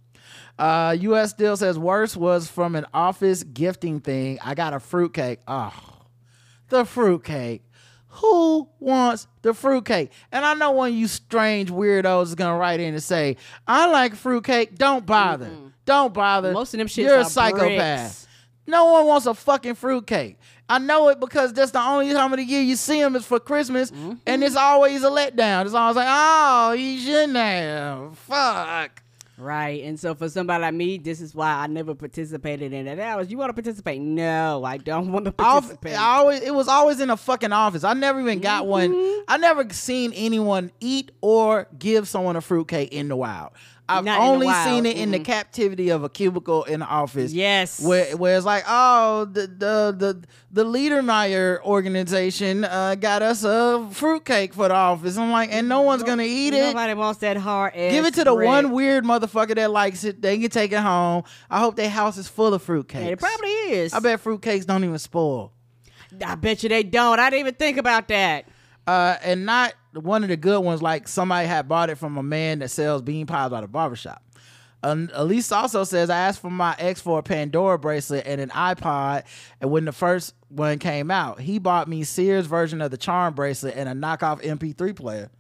Uh, 0.59 0.97
U.S. 1.01 1.31
still 1.31 1.57
says 1.57 1.79
worst 1.79 2.17
was 2.17 2.49
from 2.49 2.75
an 2.75 2.87
office 2.93 3.45
gifting 3.45 4.01
thing. 4.01 4.41
I 4.43 4.55
got 4.55 4.75
a 4.75 4.81
fruitcake. 4.81 5.39
Oh, 5.47 5.73
the 6.69 6.85
fruitcake. 6.85 7.63
Who 8.09 8.69
wants 8.81 9.27
the 9.43 9.55
fruitcake? 9.55 10.11
And 10.33 10.45
I 10.45 10.55
know 10.55 10.71
one 10.73 10.91
of 10.91 10.95
you 10.97 11.07
strange 11.09 11.71
weirdos 11.71 12.25
is 12.25 12.35
gonna 12.35 12.57
write 12.59 12.81
in 12.81 12.95
and 12.95 13.03
say, 13.03 13.37
"I 13.67 13.87
like 13.87 14.15
fruitcake." 14.15 14.77
Don't 14.77 15.05
bother. 15.07 15.51
Don't 15.85 16.13
bother. 16.15 16.53
Most 16.53 16.75
of 16.75 16.79
them 16.79 16.87
shits 16.89 17.05
You're 17.05 17.19
a 17.21 17.25
psychopath. 17.25 17.67
bricks. 18.03 18.27
No 18.67 18.87
one 18.87 19.07
wants 19.07 19.27
a 19.27 19.35
fucking 19.35 19.75
fruitcake. 19.77 20.39
I 20.69 20.79
know 20.79 21.09
it 21.09 21.19
because 21.21 21.55
that's 21.55 21.71
the 21.71 21.81
only 21.81 22.13
time 22.13 22.31
of 22.33 22.37
the 22.39 22.45
year 22.45 22.61
you 22.61 22.77
see 22.77 23.01
them 23.01 23.17
is 23.17 23.25
for 23.25 23.41
Christmas, 23.41 23.91
Mm-hmm. 23.91 24.13
and 24.27 24.45
it's 24.45 24.57
always 24.57 25.03
a 25.03 25.09
letdown. 25.09 25.65
It's 25.65 25.73
always 25.75 25.97
like, 25.97 26.09
oh, 26.11 26.73
you 26.73 26.99
shouldn't 27.01 27.37
have. 27.37 28.19
Fuck. 28.19 29.03
Right. 29.39 29.85
And 29.85 29.99
so 29.99 30.17
for 30.17 30.29
somebody 30.29 30.63
like 30.63 30.75
me, 30.75 30.99
this 30.99 31.21
is 31.21 31.33
why 31.33 31.53
I 31.53 31.69
never 31.69 31.95
participated 31.95 32.73
in 32.73 32.89
it. 32.89 32.99
Alice, 32.99 33.31
you 33.31 33.39
want 33.39 33.51
to 33.51 33.55
participate? 33.55 34.01
No, 34.01 34.65
I 34.65 34.79
don't 34.79 35.13
want 35.13 35.27
to 35.27 35.33
participate. 35.33 35.95
I 35.95 36.17
always, 36.17 36.41
it 36.43 36.53
was 36.53 36.67
always 36.67 37.01
in 37.01 37.09
a 37.09 37.17
fucking 37.17 37.53
office. 37.53 37.85
I 37.85 37.93
never 37.95 38.21
even 38.21 38.41
got 38.41 38.67
one. 38.67 38.93
Mm-hmm. 38.93 39.21
I 39.29 39.37
never 39.37 39.73
seen 39.73 40.13
anyone 40.15 40.73
eat 40.81 41.13
or 41.21 41.69
give 41.79 42.09
someone 42.09 42.35
a 42.35 42.41
fruitcake 42.41 42.93
in 42.93 43.09
the 43.09 43.17
wild. 43.17 43.53
I've 43.91 44.05
Not 44.05 44.21
only 44.21 44.53
seen 44.65 44.85
it 44.85 44.99
in 44.99 45.11
the 45.13 45.19
captivity 45.21 45.89
of 45.89 46.05
a 46.05 46.09
cubicle 46.11 46.65
in 46.65 46.81
the 46.81 46.87
office. 46.87 47.33
Yes. 47.33 47.83
where, 47.83 48.17
where 48.17 48.37
it's 48.37 48.45
like, 48.45 48.65
oh, 48.69 49.25
the 49.25 49.43
the 49.47 49.95
the 49.97 50.25
the 50.51 50.65
Liedermeyer 50.65 51.61
organization 51.63 52.65
uh, 52.65 52.95
got 52.97 53.23
us 53.23 53.45
a 53.45 53.89
fruitcake 53.93 54.53
for 54.55 54.69
the 54.69 54.75
office. 54.75 55.17
I'm 55.17 55.31
like, 55.31 55.53
and 55.53 55.69
no 55.69 55.81
one's 55.83 56.03
gonna 56.03 56.23
eat 56.25 56.53
it. 56.55 56.61
Nobody 56.75 56.95
wants 56.95 57.21
that 57.21 57.37
hard 57.39 57.75
ass. 57.75 57.93
Give 57.93 58.05
it 58.05 58.15
to 58.15 58.25
the 58.25 58.35
bread. 58.35 58.47
one 58.47 58.71
weird 58.73 59.05
motherfucker 59.05 59.55
that 59.55 59.71
likes 59.71 60.05
it. 60.05 60.21
They 60.21 60.39
can 60.39 60.51
take 60.51 60.73
it 60.73 60.81
home. 60.81 61.25
I 61.49 61.61
hope 61.61 61.77
their 61.77 61.91
house 61.91 62.19
is 62.19 62.29
full 62.29 62.53
of 62.55 62.65
fruitcakes. 62.65 62.95
And 62.97 63.09
it 63.09 63.19
probably 63.19 63.51
is. 63.51 63.95
I 63.95 64.01
bet 64.01 64.23
fruitcakes 64.23 64.67
don't 64.67 64.85
even 64.85 64.99
spoil. 64.99 65.53
I 66.25 66.35
bet 66.35 66.63
you 66.63 66.69
they 66.69 66.83
don't. 66.83 67.19
I 67.19 67.31
didn't 67.31 67.41
even 67.41 67.55
think 67.55 67.77
about 67.79 68.09
that. 68.09 68.47
uh, 68.87 69.17
and 69.23 69.45
not 69.47 69.75
one 69.99 70.23
of 70.23 70.29
the 70.29 70.37
good 70.37 70.61
ones 70.61 70.83
like 70.83 71.09
somebody 71.09 71.47
had 71.47 71.69
bought 71.69 71.91
it 71.91 71.97
from 71.97 72.17
a 72.17 72.23
man 72.23 72.61
that 72.61 72.71
sells 72.71 73.03
bean 73.03 73.27
pies 73.27 73.53
at 73.53 73.65
a 73.65 73.69
barbershop. 73.69 74.23
Um, 74.83 75.11
Elise 75.13 75.51
also 75.51 75.83
says, 75.85 76.09
I 76.09 76.19
asked 76.19 76.41
for 76.41 76.51
my 76.51 76.77
ex 76.79 77.01
for 77.01 77.19
a 77.19 77.23
Pandora 77.23 77.79
bracelet 77.79 78.27
and 78.27 78.41
an 78.41 78.51
iPod, 78.51 79.25
and 79.61 79.71
when 79.71 79.85
the 79.85 79.93
first 79.93 80.35
one 80.49 80.79
came 80.79 81.11
out, 81.11 81.41
he 81.41 81.59
bought 81.59 81.89
me 81.89 82.05
Sears 82.05 82.47
version 82.47 82.81
of 82.81 82.91
the 82.91 82.97
Charm 82.97 83.35
bracelet 83.35 83.75
and 83.77 83.89
a 83.89 83.93
knockoff 83.93 84.43
MP3 84.43 84.95
player. 84.95 85.31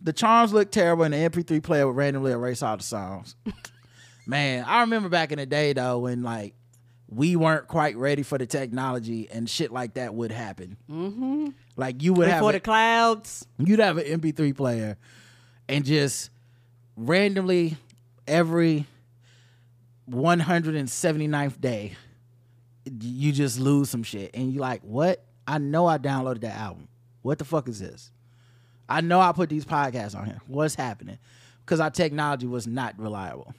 The 0.00 0.14
Charms 0.14 0.52
looked 0.52 0.72
terrible, 0.72 1.04
and 1.04 1.12
the 1.12 1.18
MP3 1.18 1.62
player 1.62 1.86
would 1.86 1.96
randomly 1.96 2.32
erase 2.32 2.62
all 2.62 2.76
the 2.76 2.82
songs. 2.82 3.36
Man, 4.26 4.64
I 4.64 4.80
remember 4.80 5.08
back 5.08 5.30
in 5.30 5.38
the 5.38 5.46
day 5.46 5.72
though 5.72 6.00
when 6.00 6.22
like 6.22 6.54
we 7.08 7.36
weren't 7.36 7.68
quite 7.68 7.96
ready 7.96 8.22
for 8.24 8.38
the 8.38 8.46
technology 8.46 9.28
and 9.30 9.48
shit 9.48 9.70
like 9.70 9.94
that 9.94 10.14
would 10.14 10.32
happen. 10.32 10.76
Mm-hmm. 10.90 11.48
Like 11.76 12.02
you 12.02 12.14
would 12.14 12.28
have 12.28 12.40
Before 12.40 12.52
the 12.52 12.60
clouds. 12.60 13.46
you'd 13.58 13.80
have 13.80 13.98
an 13.98 14.20
MP3 14.20 14.56
player 14.56 14.96
and 15.68 15.84
just 15.84 16.30
randomly 16.96 17.76
every 18.26 18.86
179th 20.10 21.60
day 21.60 21.96
you 23.00 23.32
just 23.32 23.58
lose 23.58 23.90
some 23.90 24.02
shit. 24.02 24.30
And 24.34 24.52
you're 24.52 24.60
like 24.60 24.80
what? 24.82 25.24
I 25.46 25.58
know 25.58 25.86
i 25.86 25.98
downloaded 25.98 26.40
that 26.40 26.56
album. 26.56 26.88
What 27.22 27.38
the 27.38 27.44
fuck 27.44 27.68
is 27.68 27.80
this? 27.80 28.10
I 28.88 29.00
know 29.00 29.20
i 29.20 29.32
put 29.32 29.48
these 29.48 29.64
podcasts 29.64 30.16
on 30.16 30.26
here. 30.26 30.40
What's 30.46 30.74
happening 30.74 31.18
because 31.66 31.80
our 31.80 31.90
technology 31.90 32.46
was 32.46 32.66
not 32.66 32.96
reliable 32.98 33.52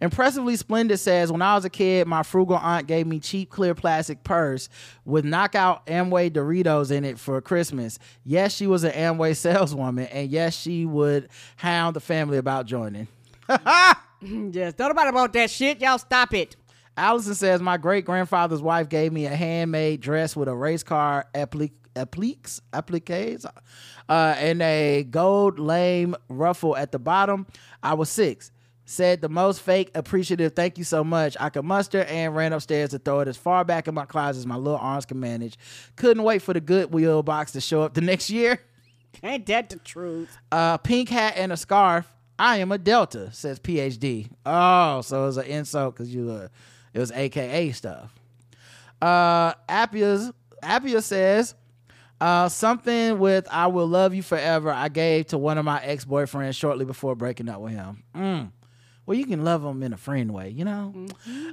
Impressively 0.00 0.54
Splendid 0.56 0.98
says, 0.98 1.32
when 1.32 1.42
I 1.42 1.54
was 1.54 1.64
a 1.64 1.70
kid, 1.70 2.06
my 2.06 2.22
frugal 2.22 2.56
aunt 2.56 2.86
gave 2.86 3.06
me 3.06 3.18
cheap 3.18 3.50
clear 3.50 3.74
plastic 3.74 4.22
purse 4.22 4.68
with 5.04 5.24
knockout 5.24 5.86
Amway 5.86 6.30
Doritos 6.30 6.92
in 6.92 7.04
it 7.04 7.18
for 7.18 7.40
Christmas. 7.40 7.98
Yes, 8.24 8.54
she 8.54 8.66
was 8.66 8.84
an 8.84 8.92
Amway 8.92 9.34
saleswoman, 9.36 10.06
and 10.06 10.30
yes, 10.30 10.54
she 10.56 10.86
would 10.86 11.28
hound 11.56 11.96
the 11.96 12.00
family 12.00 12.38
about 12.38 12.66
joining. 12.66 13.08
Yes. 14.20 14.74
Don't 14.74 14.88
nobody 14.88 15.10
about 15.10 15.32
that 15.34 15.50
shit. 15.50 15.80
Y'all 15.80 15.98
stop 15.98 16.34
it. 16.34 16.56
Allison 16.96 17.34
says, 17.34 17.60
my 17.60 17.76
great 17.76 18.04
grandfather's 18.04 18.60
wife 18.60 18.88
gave 18.88 19.12
me 19.12 19.26
a 19.26 19.34
handmade 19.34 20.00
dress 20.00 20.34
with 20.34 20.48
a 20.48 20.54
race 20.54 20.82
car 20.82 21.26
applique, 21.34 21.72
appliques, 21.98 22.60
appliques, 22.72 23.44
uh, 24.08 24.34
and 24.38 24.62
a 24.62 25.04
gold 25.04 25.58
lame 25.58 26.16
ruffle 26.28 26.76
at 26.76 26.92
the 26.92 26.98
bottom. 26.98 27.46
I 27.82 27.94
was 27.94 28.08
six. 28.08 28.50
Said 28.84 29.20
the 29.20 29.28
most 29.28 29.60
fake 29.60 29.90
appreciative 29.94 30.54
thank 30.54 30.78
you 30.78 30.84
so 30.84 31.04
much 31.04 31.36
I 31.38 31.50
could 31.50 31.66
muster 31.66 32.04
and 32.04 32.34
ran 32.34 32.54
upstairs 32.54 32.88
to 32.90 32.98
throw 32.98 33.20
it 33.20 33.28
as 33.28 33.36
far 33.36 33.62
back 33.62 33.86
in 33.86 33.94
my 33.94 34.06
closet 34.06 34.38
as 34.38 34.46
my 34.46 34.56
little 34.56 34.78
arms 34.78 35.04
could 35.04 35.18
manage. 35.18 35.58
Couldn't 35.96 36.22
wait 36.22 36.40
for 36.40 36.54
the 36.54 36.60
Goodwill 36.60 37.22
box 37.22 37.52
to 37.52 37.60
show 37.60 37.82
up 37.82 37.92
the 37.92 38.00
next 38.00 38.30
year. 38.30 38.60
Ain't 39.22 39.44
that 39.46 39.68
the 39.68 39.76
truth? 39.76 40.34
Uh, 40.50 40.78
pink 40.78 41.10
hat 41.10 41.34
and 41.36 41.52
a 41.52 41.56
scarf. 41.58 42.06
I 42.38 42.58
am 42.58 42.72
a 42.72 42.78
Delta, 42.78 43.30
says 43.32 43.58
PhD. 43.58 44.30
Oh, 44.46 45.02
so 45.02 45.24
it 45.24 45.26
was 45.26 45.36
an 45.36 45.46
insult 45.46 45.96
because 45.96 46.14
you 46.14 46.30
uh, 46.30 46.48
it 46.94 46.98
was 46.98 47.12
AKA 47.12 47.72
stuff. 47.72 48.14
Uh, 49.02 49.52
Appia's 49.68 50.32
Appia 50.62 51.02
says 51.02 51.54
uh, 52.20 52.48
something 52.48 53.18
with 53.18 53.46
"I 53.50 53.66
will 53.68 53.86
love 53.86 54.14
you 54.14 54.22
forever." 54.22 54.70
I 54.70 54.88
gave 54.88 55.28
to 55.28 55.38
one 55.38 55.58
of 55.58 55.64
my 55.64 55.80
ex 55.82 56.04
boyfriends 56.04 56.54
shortly 56.56 56.84
before 56.84 57.14
breaking 57.14 57.48
up 57.48 57.60
with 57.60 57.72
him. 57.72 58.02
Mm. 58.14 58.52
Well, 59.06 59.16
you 59.16 59.24
can 59.24 59.42
love 59.42 59.62
them 59.62 59.82
in 59.82 59.94
a 59.94 59.96
friend 59.96 60.34
way, 60.34 60.50
you 60.50 60.66
know. 60.66 60.92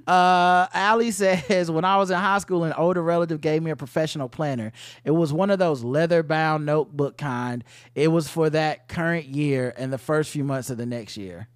Uh, 0.06 0.68
Allie 0.74 1.12
says, 1.12 1.72
when 1.72 1.86
I 1.86 1.96
was 1.96 2.10
in 2.12 2.18
high 2.18 2.40
school, 2.40 2.66
an 2.66 2.74
older 2.74 3.02
relative 3.02 3.40
gave 3.40 3.64
me 3.64 3.72
a 3.72 3.78
professional 3.78 4.28
planner. 4.28 4.74
It 5.06 5.12
was 5.12 5.32
one 5.32 5.50
of 5.50 5.58
those 5.58 5.82
leather 5.82 6.22
bound 6.22 6.66
notebook 6.66 7.18
kind. 7.18 7.64
It 7.96 8.10
was 8.10 8.28
for 8.28 8.50
that 8.50 8.90
current 8.90 9.28
year 9.28 9.74
and 9.78 9.94
the 9.94 9.98
first 9.98 10.32
few 10.32 10.44
months 10.44 10.70
of 10.70 10.78
the 10.78 10.86
next 10.86 11.16
year. 11.16 11.48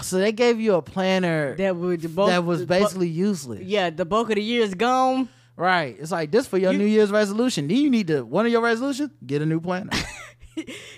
So 0.00 0.16
they 0.16 0.32
gave 0.32 0.58
you 0.58 0.76
a 0.76 0.82
planner 0.82 1.54
That 1.56 1.76
would 1.76 2.16
bulk, 2.16 2.30
that 2.30 2.46
was 2.46 2.64
basically 2.64 3.08
useless. 3.08 3.60
yeah, 3.64 3.90
the 3.90 4.06
bulk 4.06 4.30
of 4.30 4.36
the 4.36 4.42
year 4.42 4.62
is 4.62 4.74
gone. 4.74 5.28
Right. 5.56 5.96
It's 5.98 6.10
like 6.10 6.30
this 6.32 6.46
for 6.46 6.58
your 6.58 6.72
You- 6.72 6.78
New 6.78 6.84
Year's 6.86 7.10
resolution. 7.10 7.66
Do 7.68 7.74
you 7.74 7.88
need 7.90 8.08
to 8.08 8.22
one 8.24 8.44
of 8.46 8.52
your 8.52 8.60
resolutions? 8.62 9.10
Get 9.26 9.42
a 9.42 9.46
new 9.46 9.60
planner. 9.60 9.90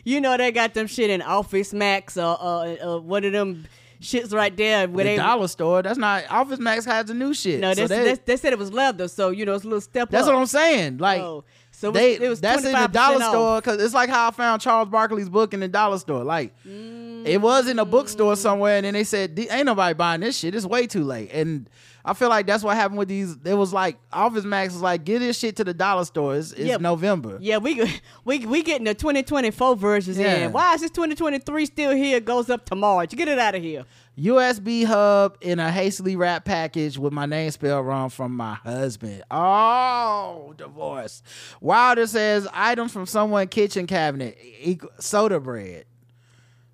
You 0.05 0.21
know 0.21 0.37
they 0.37 0.53
got 0.53 0.75
them 0.75 0.87
shit 0.87 1.09
in 1.09 1.23
Office 1.23 1.73
Max 1.73 2.19
or 2.19 2.37
uh, 2.39 2.77
uh, 2.97 3.01
one 3.01 3.25
of 3.25 3.33
them 3.33 3.65
shits 4.03 4.33
right 4.35 4.55
there 4.55 4.87
where 4.87 5.05
the 5.05 5.11
they. 5.13 5.17
dollar 5.17 5.49
store. 5.49 5.81
That's 5.83 5.97
not 5.99 6.25
Office 6.31 6.59
Max 6.59 6.85
has 6.85 7.07
the 7.07 7.15
new 7.15 7.33
shit. 7.33 7.61
no, 7.61 7.73
So 7.73 7.87
they, 7.87 8.15
they- 8.17 8.37
said 8.37 8.53
it 8.53 8.59
was 8.59 8.71
leather, 8.71 9.09
so 9.09 9.31
you 9.31 9.47
know 9.47 9.55
it's 9.55 9.65
a 9.65 9.67
little 9.67 9.81
step 9.81 10.03
up. 10.05 10.11
that's 10.11 10.27
up. 10.29 10.35
what 10.35 10.41
I'm 10.41 10.47
saying. 10.47 10.99
Like 10.99 11.23
Oh, 11.23 11.45
so 11.71 11.91
they 11.91 12.17
it 12.17 12.29
was 12.29 12.41
that's 12.43 12.65
in 12.67 12.73
the 12.73 12.87
dollar 12.89 13.17
off. 13.25 13.31
store 13.31 13.61
because 13.63 13.83
it's 13.83 13.95
like 13.95 14.11
how 14.11 14.29
I 14.29 14.31
found 14.31 14.61
Charles 14.61 14.91
Barkley's 14.91 15.31
book 15.31 15.55
in 15.55 15.61
the 15.61 15.69
dollar 15.69 15.99
store. 15.99 16.23
Like 16.23 16.55
it 17.27 17.41
was 17.41 17.69
in 17.69 17.79
a 17.79 17.85
bookstore 17.85 18.37
somewhere, 18.37 18.77
and 18.77 18.87
then 18.87 18.95
they 18.95 19.05
said 19.05 19.39
ain't 19.51 19.67
nobody 19.67 19.95
buying 19.95 20.21
this 20.21 20.39
shit. 20.39 20.55
It's 20.55 20.67
way 20.67 20.87
too 20.87 21.05
late. 21.05 21.31
And 21.33 21.69
I 22.05 22.15
feel 22.15 22.29
like 22.29 22.47
that's 22.47 22.63
what 22.63 22.77
happened 22.77 22.99
with 22.99 23.09
these. 23.09 23.37
It 23.45 23.55
was 23.55 23.73
like 23.73 23.99
Office 24.13 24.45
Max 24.45 24.73
was 24.73 24.83
like 24.83 25.05
get 25.05 25.19
this 25.19 25.37
shit 25.39 25.57
to 25.57 25.65
the 25.65 25.75
dollar 25.75 26.05
stores. 26.05 26.53
It's, 26.53 26.61
Yeah. 26.61 26.77
November. 26.77 27.39
Yeah, 27.41 27.59
we 27.59 27.83
we 28.25 28.47
we 28.47 28.63
getting 28.63 28.85
the 28.85 28.95
2024 28.95 29.75
versions 29.77 30.17
Yeah. 30.19 30.37
in. 30.47 30.53
Why 30.53 30.75
is 30.75 30.83
this 30.83 30.91
2023 30.93 31.67
still 31.67 31.91
here? 31.93 32.21
Goes 32.21 32.49
up 32.49 32.65
to 32.67 32.77
March. 32.77 33.11
Get 33.11 33.27
it 33.29 33.39
out 33.39 33.55
of 33.57 33.63
here. 33.63 33.85
USB 34.19 34.85
hub 34.85 35.37
in 35.43 35.59
a 35.59 35.71
hastily 35.71 36.17
wrapped 36.17 36.47
package 36.47 36.97
with 36.97 37.13
my 37.13 37.27
name 37.27 37.51
spelled 37.51 37.85
wrong 37.87 38.09
from 38.09 38.35
my 38.35 38.55
husband. 38.55 39.23
Oh, 39.31 40.55
divorce. 40.57 41.23
Wilder 41.61 42.07
says 42.07 42.49
items 42.53 42.93
from 42.93 43.05
someone 43.05 43.49
kitchen 43.49 43.87
cabinet 43.87 44.39
soda 45.01 45.39
bread. 45.41 45.85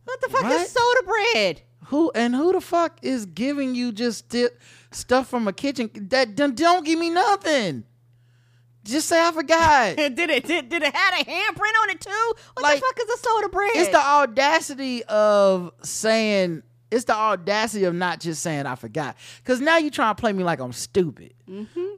What 0.05 0.20
the 0.20 0.28
fuck 0.28 0.42
What? 0.42 0.53
is 0.61 0.70
soda 0.70 1.03
bread? 1.07 1.62
Who 1.86 2.11
and 2.14 2.34
who 2.34 2.53
the 2.53 2.61
fuck 2.61 2.98
is 3.03 3.26
giving 3.26 3.74
you 3.74 3.92
just 3.92 4.18
sti- 4.30 4.48
stuff 4.90 5.28
from 5.28 5.46
a 5.48 5.53
kitchen 5.53 5.90
that 6.11 6.34
don't, 6.36 6.55
don't 6.57 6.84
give 6.84 6.98
me 6.98 7.11
nothing? 7.11 7.84
Just 8.84 9.09
say 9.09 9.20
I 9.24 9.30
forgot. 9.30 9.96
did 9.96 10.18
it 10.18 10.44
did, 10.46 10.68
did 10.68 10.82
it 10.82 10.94
have 10.94 11.14
a 11.20 11.24
handprint 11.24 11.82
on 11.82 11.90
it 11.90 12.00
too? 12.00 12.32
What 12.55 12.62
Like, 12.64 12.76
the 12.76 12.80
fuck 12.86 12.98
is 12.98 13.14
a 13.14 13.18
soda 13.18 13.48
bread? 13.48 13.70
it's 13.74 13.88
the 13.90 13.98
audacity 14.05 15.05
of 15.05 15.72
saying 15.82 16.62
it's 16.93 17.05
the 17.05 17.14
audacity 17.14 17.84
of 17.84 17.95
not 17.95 18.20
just 18.20 18.43
saying 18.43 18.66
I 18.66 18.74
forgot. 18.74 19.16
Cause 19.45 19.61
now 19.61 19.78
you 19.78 19.90
trying 19.90 20.14
to 20.14 20.20
play 20.20 20.32
me 20.32 20.45
like 20.45 20.61
I'm 20.61 20.72
stupid. 20.72 21.32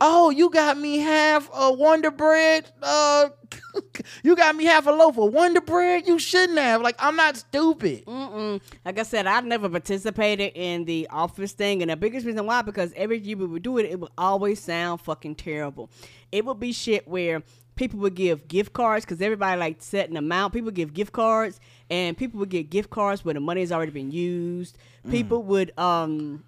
Oh, 0.01 0.31
you 0.31 0.51
got 0.51 0.79
me 0.79 0.99
half 0.99 1.49
a 1.53 1.73
Wonder 1.73 2.11
Bread. 2.11 2.71
Uh, 2.83 3.29
you 4.23 4.35
got 4.37 4.57
me 4.57 4.65
half 4.65 4.87
a 4.87 4.91
loaf 4.91 5.19
of 5.19 5.33
Wonder 5.33 5.61
Bread. 5.61 6.07
You 6.07 6.19
shouldn't 6.19 6.59
have. 6.59 6.81
Like 6.81 6.97
I'm 6.99 7.17
not 7.17 7.37
stupid. 7.37 8.05
Mm-mm. 8.07 8.61
Like 8.85 8.99
I 8.99 9.03
said, 9.03 9.27
I 9.27 9.41
never 9.41 9.69
participated 9.69 10.53
in 10.55 10.85
the 10.85 11.09
office 11.11 11.53
thing, 11.53 11.83
and 11.83 11.91
the 11.91 11.97
biggest 11.97 12.25
reason 12.27 12.47
why 12.47 12.63
because 12.63 12.93
every 12.97 13.19
year 13.19 13.37
we 13.37 13.47
would 13.47 13.63
do 13.63 13.79
it, 13.79 13.87
it 13.87 13.99
would 13.99 14.13
always 14.17 14.61
sound 14.61 15.01
fucking 15.01 15.35
terrible. 15.35 15.91
It 16.33 16.45
would 16.45 16.61
be 16.61 16.73
shit 16.73 17.07
where 17.07 17.43
people 17.77 17.99
would 18.01 18.15
give 18.15 18.49
gift 18.49 18.73
cards 18.73 19.05
because 19.05 19.21
everybody 19.21 19.59
like 19.59 19.83
set 19.83 20.09
an 20.09 20.17
amount. 20.17 20.53
People 20.53 20.71
give 20.71 20.95
gift 20.95 21.13
cards, 21.13 21.61
and 21.91 22.17
people 22.17 22.41
would 22.41 22.49
get 22.51 22.71
gift 22.71 22.91
cards 22.91 23.25
where 23.25 23.35
the 23.35 23.41
money 23.41 23.61
has 23.61 23.73
already 23.73 23.93
been 23.93 24.11
used. 24.11 24.79
People 25.11 25.43
would 25.45 25.77
um 25.79 26.45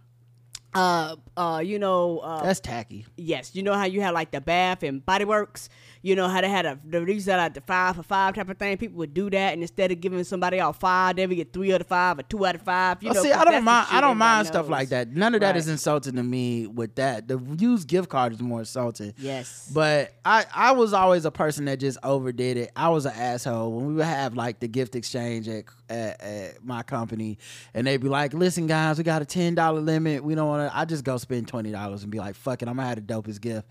uh 0.75 1.17
uh 1.37 1.63
you 1.65 1.79
know 1.79 2.19
uh 2.19 2.43
That's 2.43 2.61
tacky. 2.61 3.07
Yes, 3.17 3.55
you 3.55 3.63
know 3.63 3.75
how 3.75 3.85
you 3.85 4.01
had 4.01 4.15
like 4.15 4.31
the 4.31 4.41
Bath 4.41 4.83
and 4.83 5.05
Body 5.05 5.25
Works. 5.25 5.69
You 6.07 6.15
know 6.15 6.29
how 6.29 6.41
they 6.41 6.49
had 6.49 6.67
a 6.67 6.79
the 6.89 6.99
are 6.99 7.37
like 7.37 7.55
the 7.55 7.61
five 7.61 7.97
for 7.97 8.05
five 8.05 8.33
type 8.37 8.49
of 8.49 8.57
thing. 8.57 8.77
People 8.77 8.99
would 8.99 9.13
do 9.13 9.29
that, 9.29 9.55
and 9.55 9.63
instead 9.63 9.91
of 9.91 10.01
giving 10.01 10.23
somebody 10.23 10.61
out 10.61 10.79
five, 10.79 11.17
they 11.17 11.27
would 11.27 11.35
get 11.37 11.53
three 11.53 11.75
out 11.75 11.81
of 11.81 11.89
five 11.89 12.17
or 12.21 12.23
two 12.23 12.47
out 12.47 12.55
of 12.55 12.63
five. 12.63 13.03
You 13.03 13.11
Oh, 13.11 13.13
know, 13.15 13.23
see, 13.25 13.33
I 13.33 13.45
don't 13.45 13.65
mind. 13.65 13.89
I 13.91 14.01
don't 14.01 14.17
mind 14.17 14.47
stuff 14.47 14.69
like 14.69 14.91
that. 14.91 15.09
None 15.09 15.35
of 15.35 15.41
that 15.41 15.49
Right. 15.49 15.57
is 15.57 15.67
insulting 15.67 16.15
to 16.15 16.23
me. 16.23 16.69
With 16.69 16.95
that, 16.95 17.27
the 17.27 17.41
used 17.59 17.89
gift 17.89 18.09
card 18.09 18.33
is 18.35 18.41
more 18.41 18.61
insulting. 18.61 19.15
Yes. 19.19 19.69
But 19.75 20.13
I, 20.25 20.45
I 20.55 20.73
was 20.73 20.93
always 20.93 21.25
a 21.25 21.33
person 21.33 21.65
that 21.65 21.81
just 21.81 21.99
overdid 22.05 22.57
it. 22.57 22.71
I 22.77 22.89
was 22.91 23.05
an 23.05 23.13
asshole 23.17 23.73
when 23.73 23.87
we 23.87 23.95
would 23.95 24.05
have 24.05 24.35
like 24.37 24.61
the 24.61 24.69
gift 24.69 24.95
exchange 24.95 25.49
at, 25.49 25.65
at, 25.89 26.21
at 26.21 26.65
my 26.65 26.83
company, 26.83 27.39
and 27.75 27.87
they'd 27.87 27.99
be 27.99 28.09
like, 28.09 28.35
"Listen, 28.35 28.67
guys, 28.67 28.99
we 28.99 29.05
got 29.05 29.23
a 29.23 29.25
ten 29.25 29.55
dollar 29.55 29.81
limit. 29.81 30.25
We 30.25 30.35
don't 30.35 30.49
want 30.49 30.71
to." 30.71 30.77
I 30.77 30.85
just 30.85 31.05
go 31.05 31.17
spend 31.17 31.49
twenty 31.49 31.71
dollars 31.71 32.03
and 32.03 32.11
be 32.11 32.19
like, 32.19 32.35
"Fuck 32.35 32.63
it, 32.63 32.69
I'm 32.69 32.77
gonna 32.77 32.89
have 32.89 33.07
the 33.07 33.15
dopest 33.15 33.41
gift." 33.41 33.69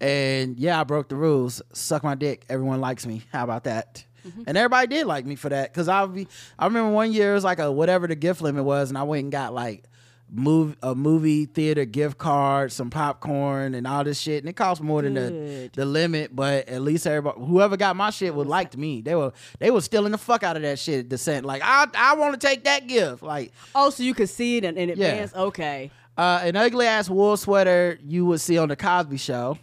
And 0.00 0.58
yeah, 0.58 0.80
I 0.80 0.84
broke 0.84 1.08
the 1.08 1.16
rules. 1.16 1.62
Suck 1.72 2.02
my 2.04 2.14
dick. 2.14 2.44
Everyone 2.48 2.80
likes 2.80 3.06
me. 3.06 3.22
How 3.32 3.44
about 3.44 3.64
that? 3.64 4.04
Mm-hmm. 4.26 4.42
And 4.46 4.58
everybody 4.58 4.86
did 4.88 5.06
like 5.06 5.26
me 5.26 5.36
for 5.36 5.48
that 5.48 5.72
because 5.72 5.88
I 5.88 6.04
be. 6.06 6.28
I 6.58 6.66
remember 6.66 6.90
one 6.92 7.12
year 7.12 7.32
it 7.32 7.34
was 7.34 7.44
like 7.44 7.58
a 7.58 7.70
whatever 7.70 8.06
the 8.06 8.16
gift 8.16 8.42
limit 8.42 8.64
was, 8.64 8.90
and 8.90 8.98
I 8.98 9.02
went 9.04 9.24
and 9.24 9.32
got 9.32 9.54
like 9.54 9.84
move 10.30 10.76
a 10.82 10.94
movie 10.94 11.46
theater 11.46 11.84
gift 11.84 12.18
card, 12.18 12.70
some 12.72 12.90
popcorn, 12.90 13.74
and 13.74 13.86
all 13.86 14.04
this 14.04 14.18
shit, 14.20 14.42
and 14.42 14.48
it 14.48 14.54
cost 14.56 14.82
more 14.82 15.02
than 15.02 15.14
the 15.14 15.70
the 15.74 15.84
limit. 15.84 16.34
But 16.36 16.68
at 16.68 16.82
least 16.82 17.06
everybody, 17.06 17.40
whoever 17.44 17.76
got 17.76 17.96
my 17.96 18.10
shit, 18.10 18.34
would 18.34 18.46
liked 18.46 18.76
me. 18.76 19.00
They 19.00 19.14
were 19.14 19.32
they 19.58 19.70
were 19.70 19.80
stealing 19.80 20.12
the 20.12 20.18
fuck 20.18 20.42
out 20.42 20.56
of 20.56 20.62
that 20.62 20.78
shit. 20.78 21.08
Descent, 21.08 21.46
like 21.46 21.62
I 21.64 21.86
I 21.94 22.14
want 22.14 22.38
to 22.40 22.46
take 22.46 22.64
that 22.64 22.86
gift. 22.86 23.22
Like 23.22 23.52
Oh, 23.74 23.90
so 23.90 24.02
you 24.02 24.14
could 24.14 24.28
see 24.28 24.58
it 24.58 24.64
in, 24.64 24.76
in 24.76 24.88
Yeah. 24.90 24.94
advance. 25.06 25.34
Okay. 25.34 25.90
uh, 26.16 26.40
an 26.42 26.56
ugly 26.56 26.86
ass 26.86 27.08
wool 27.08 27.36
sweater 27.36 27.98
you 28.04 28.26
would 28.26 28.40
see 28.40 28.58
on 28.58 28.68
the 28.68 28.76
Cosby 28.76 29.16
Show. 29.18 29.58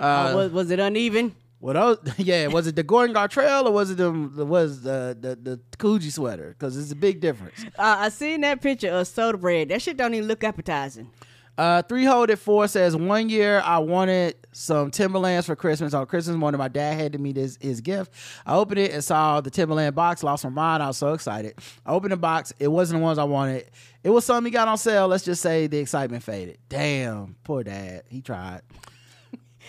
Uh, 0.00 0.30
Oh, 0.32 0.36
was, 0.36 0.52
was 0.52 0.70
it 0.70 0.80
uneven? 0.80 1.34
What 1.64 1.78
else? 1.78 1.98
Yeah, 2.18 2.48
was 2.48 2.66
it 2.66 2.76
the 2.76 2.82
Gordon 2.82 3.16
Gartrell 3.16 3.64
or 3.64 3.70
was 3.72 3.90
it 3.90 3.96
the 3.96 4.12
was 4.12 4.82
the 4.82 5.16
the 5.18 5.34
the 5.34 5.60
Coogi 5.78 6.12
sweater? 6.12 6.50
Because 6.50 6.76
it's 6.76 6.92
a 6.92 6.96
big 6.96 7.20
difference. 7.20 7.64
Uh, 7.78 7.96
I 8.00 8.10
seen 8.10 8.42
that 8.42 8.60
picture 8.60 8.90
of 8.90 9.08
soda 9.08 9.38
bread. 9.38 9.70
That 9.70 9.80
shit 9.80 9.96
don't 9.96 10.12
even 10.12 10.28
look 10.28 10.44
appetizing. 10.44 11.10
Uh, 11.56 11.80
three 11.80 12.04
hold 12.04 12.28
at 12.28 12.38
four 12.38 12.68
says 12.68 12.94
one 12.94 13.30
year 13.30 13.62
I 13.64 13.78
wanted 13.78 14.34
some 14.52 14.90
Timberlands 14.90 15.46
for 15.46 15.56
Christmas. 15.56 15.94
On 15.94 16.04
Christmas 16.04 16.36
morning, 16.36 16.58
my 16.58 16.68
dad 16.68 16.98
handed 16.98 17.18
me 17.18 17.32
this 17.32 17.56
his 17.58 17.80
gift. 17.80 18.12
I 18.44 18.56
opened 18.56 18.80
it 18.80 18.92
and 18.92 19.02
saw 19.02 19.40
the 19.40 19.50
Timberland 19.50 19.94
box. 19.94 20.22
Lost 20.22 20.44
my 20.44 20.50
mind. 20.50 20.82
I 20.82 20.88
was 20.88 20.98
so 20.98 21.14
excited. 21.14 21.54
I 21.86 21.92
opened 21.92 22.12
the 22.12 22.18
box. 22.18 22.52
It 22.58 22.68
wasn't 22.68 23.00
the 23.00 23.04
ones 23.04 23.18
I 23.18 23.24
wanted. 23.24 23.70
It 24.02 24.10
was 24.10 24.26
something 24.26 24.52
he 24.52 24.54
got 24.54 24.68
on 24.68 24.76
sale. 24.76 25.08
Let's 25.08 25.24
just 25.24 25.40
say 25.40 25.66
the 25.66 25.78
excitement 25.78 26.24
faded. 26.24 26.58
Damn, 26.68 27.36
poor 27.42 27.64
dad. 27.64 28.02
He 28.10 28.20
tried. 28.20 28.60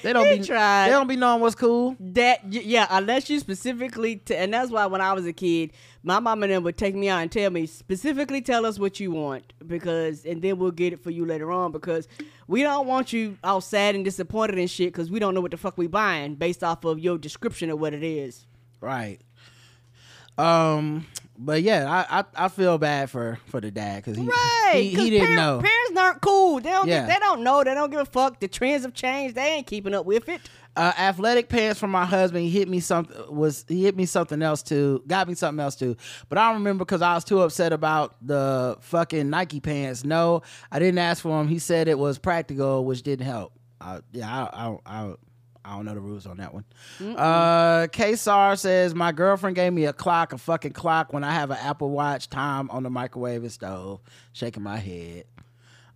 They 0.05 0.13
don't 0.13 0.27
He 0.27 0.37
be 0.37 0.45
tried. 0.45 0.87
They 0.87 0.91
don't 0.91 1.07
be 1.07 1.15
knowing 1.15 1.41
what's 1.41 1.55
cool. 1.55 1.95
That 1.99 2.53
yeah, 2.53 2.85
unless 2.91 3.27
you 3.29 3.39
specifically, 3.39 4.17
t- 4.17 4.35
and 4.35 4.53
that's 4.53 4.69
why 4.69 4.85
when 4.85 5.01
I 5.01 5.13
was 5.13 5.25
a 5.25 5.33
kid, 5.33 5.73
my 6.03 6.19
mom 6.19 6.43
and 6.43 6.51
them 6.51 6.63
would 6.63 6.77
take 6.77 6.93
me 6.93 7.09
out 7.09 7.23
and 7.23 7.31
tell 7.31 7.49
me 7.49 7.65
specifically, 7.65 8.41
tell 8.41 8.67
us 8.67 8.77
what 8.77 8.99
you 8.99 9.09
want 9.09 9.53
because, 9.65 10.23
and 10.23 10.43
then 10.43 10.59
we'll 10.59 10.69
get 10.69 10.93
it 10.93 11.03
for 11.03 11.09
you 11.09 11.25
later 11.25 11.51
on 11.51 11.71
because 11.71 12.07
we 12.47 12.61
don't 12.61 12.85
want 12.85 13.13
you 13.13 13.37
all 13.43 13.61
sad 13.61 13.95
and 13.95 14.05
disappointed 14.05 14.59
and 14.59 14.69
shit 14.69 14.93
because 14.93 15.09
we 15.09 15.17
don't 15.17 15.33
know 15.33 15.41
what 15.41 15.49
the 15.51 15.57
fuck 15.57 15.75
we 15.77 15.87
buying 15.87 16.35
based 16.35 16.63
off 16.63 16.85
of 16.85 16.99
your 16.99 17.17
description 17.17 17.71
of 17.71 17.79
what 17.79 17.93
it 17.93 18.03
is. 18.03 18.45
Right. 18.81 19.19
Um. 20.37 21.07
But 21.37 21.63
yeah, 21.63 22.05
I 22.09 22.19
I, 22.19 22.45
I 22.45 22.47
feel 22.47 22.77
bad 22.77 23.09
for 23.09 23.37
for 23.47 23.59
the 23.59 23.71
dad 23.71 23.97
because 24.03 24.17
he 24.17 24.23
Right? 24.23 24.71
he, 24.75 24.89
he 24.89 25.09
didn't 25.09 25.35
know. 25.35 25.59
Parents 25.61 25.99
aren't 25.99 26.21
cool. 26.21 26.59
They 26.61 26.69
don't. 26.69 26.87
Yeah. 26.87 27.05
They 27.07 27.19
don't 27.19 27.43
know. 27.43 27.63
They 27.63 27.73
don't 27.73 27.89
give 27.91 27.99
a 27.99 28.05
fuck. 28.05 28.39
The 28.39 28.47
trends 28.47 28.83
have 28.83 28.93
changed. 28.93 29.35
They 29.35 29.53
ain't 29.53 29.67
keeping 29.67 29.93
up 29.93 30.05
with 30.05 30.29
it. 30.29 30.41
uh, 30.77 30.93
athletic 30.97 31.49
pants 31.49 31.79
from 31.79 31.91
my 31.91 32.05
husband. 32.05 32.43
He 32.45 32.49
hit 32.49 32.69
me 32.69 32.79
something 32.79 33.15
was 33.35 33.65
he 33.67 33.83
hit 33.83 33.95
me 33.97 34.05
something 34.05 34.41
else 34.41 34.63
too. 34.63 35.03
Got 35.07 35.27
me 35.27 35.35
something 35.35 35.61
else 35.61 35.75
too. 35.75 35.97
But 36.29 36.37
I 36.37 36.47
don't 36.47 36.59
remember 36.59 36.85
because 36.85 37.01
I 37.01 37.15
was 37.15 37.23
too 37.25 37.41
upset 37.41 37.73
about 37.73 38.15
the 38.25 38.77
fucking 38.81 39.29
Nike 39.29 39.59
pants. 39.59 40.05
No, 40.05 40.41
I 40.71 40.79
didn't 40.79 40.99
ask 40.99 41.21
for 41.21 41.37
them. 41.37 41.47
He 41.49 41.59
said 41.59 41.87
it 41.89 41.99
was 41.99 42.17
practical, 42.17 42.85
which 42.85 43.03
didn't 43.03 43.25
help. 43.25 43.51
Uh, 43.81 43.99
yeah, 44.13 44.47
I, 44.53 44.67
I, 44.69 44.77
I, 44.85 45.13
I 45.65 45.75
don't 45.75 45.85
know 45.85 45.95
the 45.95 45.99
rules 45.99 46.27
on 46.27 46.37
that 46.37 46.53
one. 46.53 46.63
Uh, 47.01 47.87
Ksar 47.87 48.57
says 48.57 48.93
my 48.93 49.11
girlfriend 49.11 49.55
gave 49.55 49.73
me 49.73 49.85
a 49.85 49.93
clock, 49.93 50.31
a 50.31 50.37
fucking 50.37 50.73
clock, 50.73 51.11
when 51.11 51.23
I 51.23 51.31
have 51.33 51.49
an 51.49 51.57
Apple 51.59 51.89
Watch 51.89 52.29
time 52.29 52.69
on 52.69 52.83
the 52.83 52.89
microwave 52.89 53.41
and 53.41 53.51
stove. 53.51 54.01
Shaking 54.33 54.63
my 54.63 54.77
head. 54.77 55.25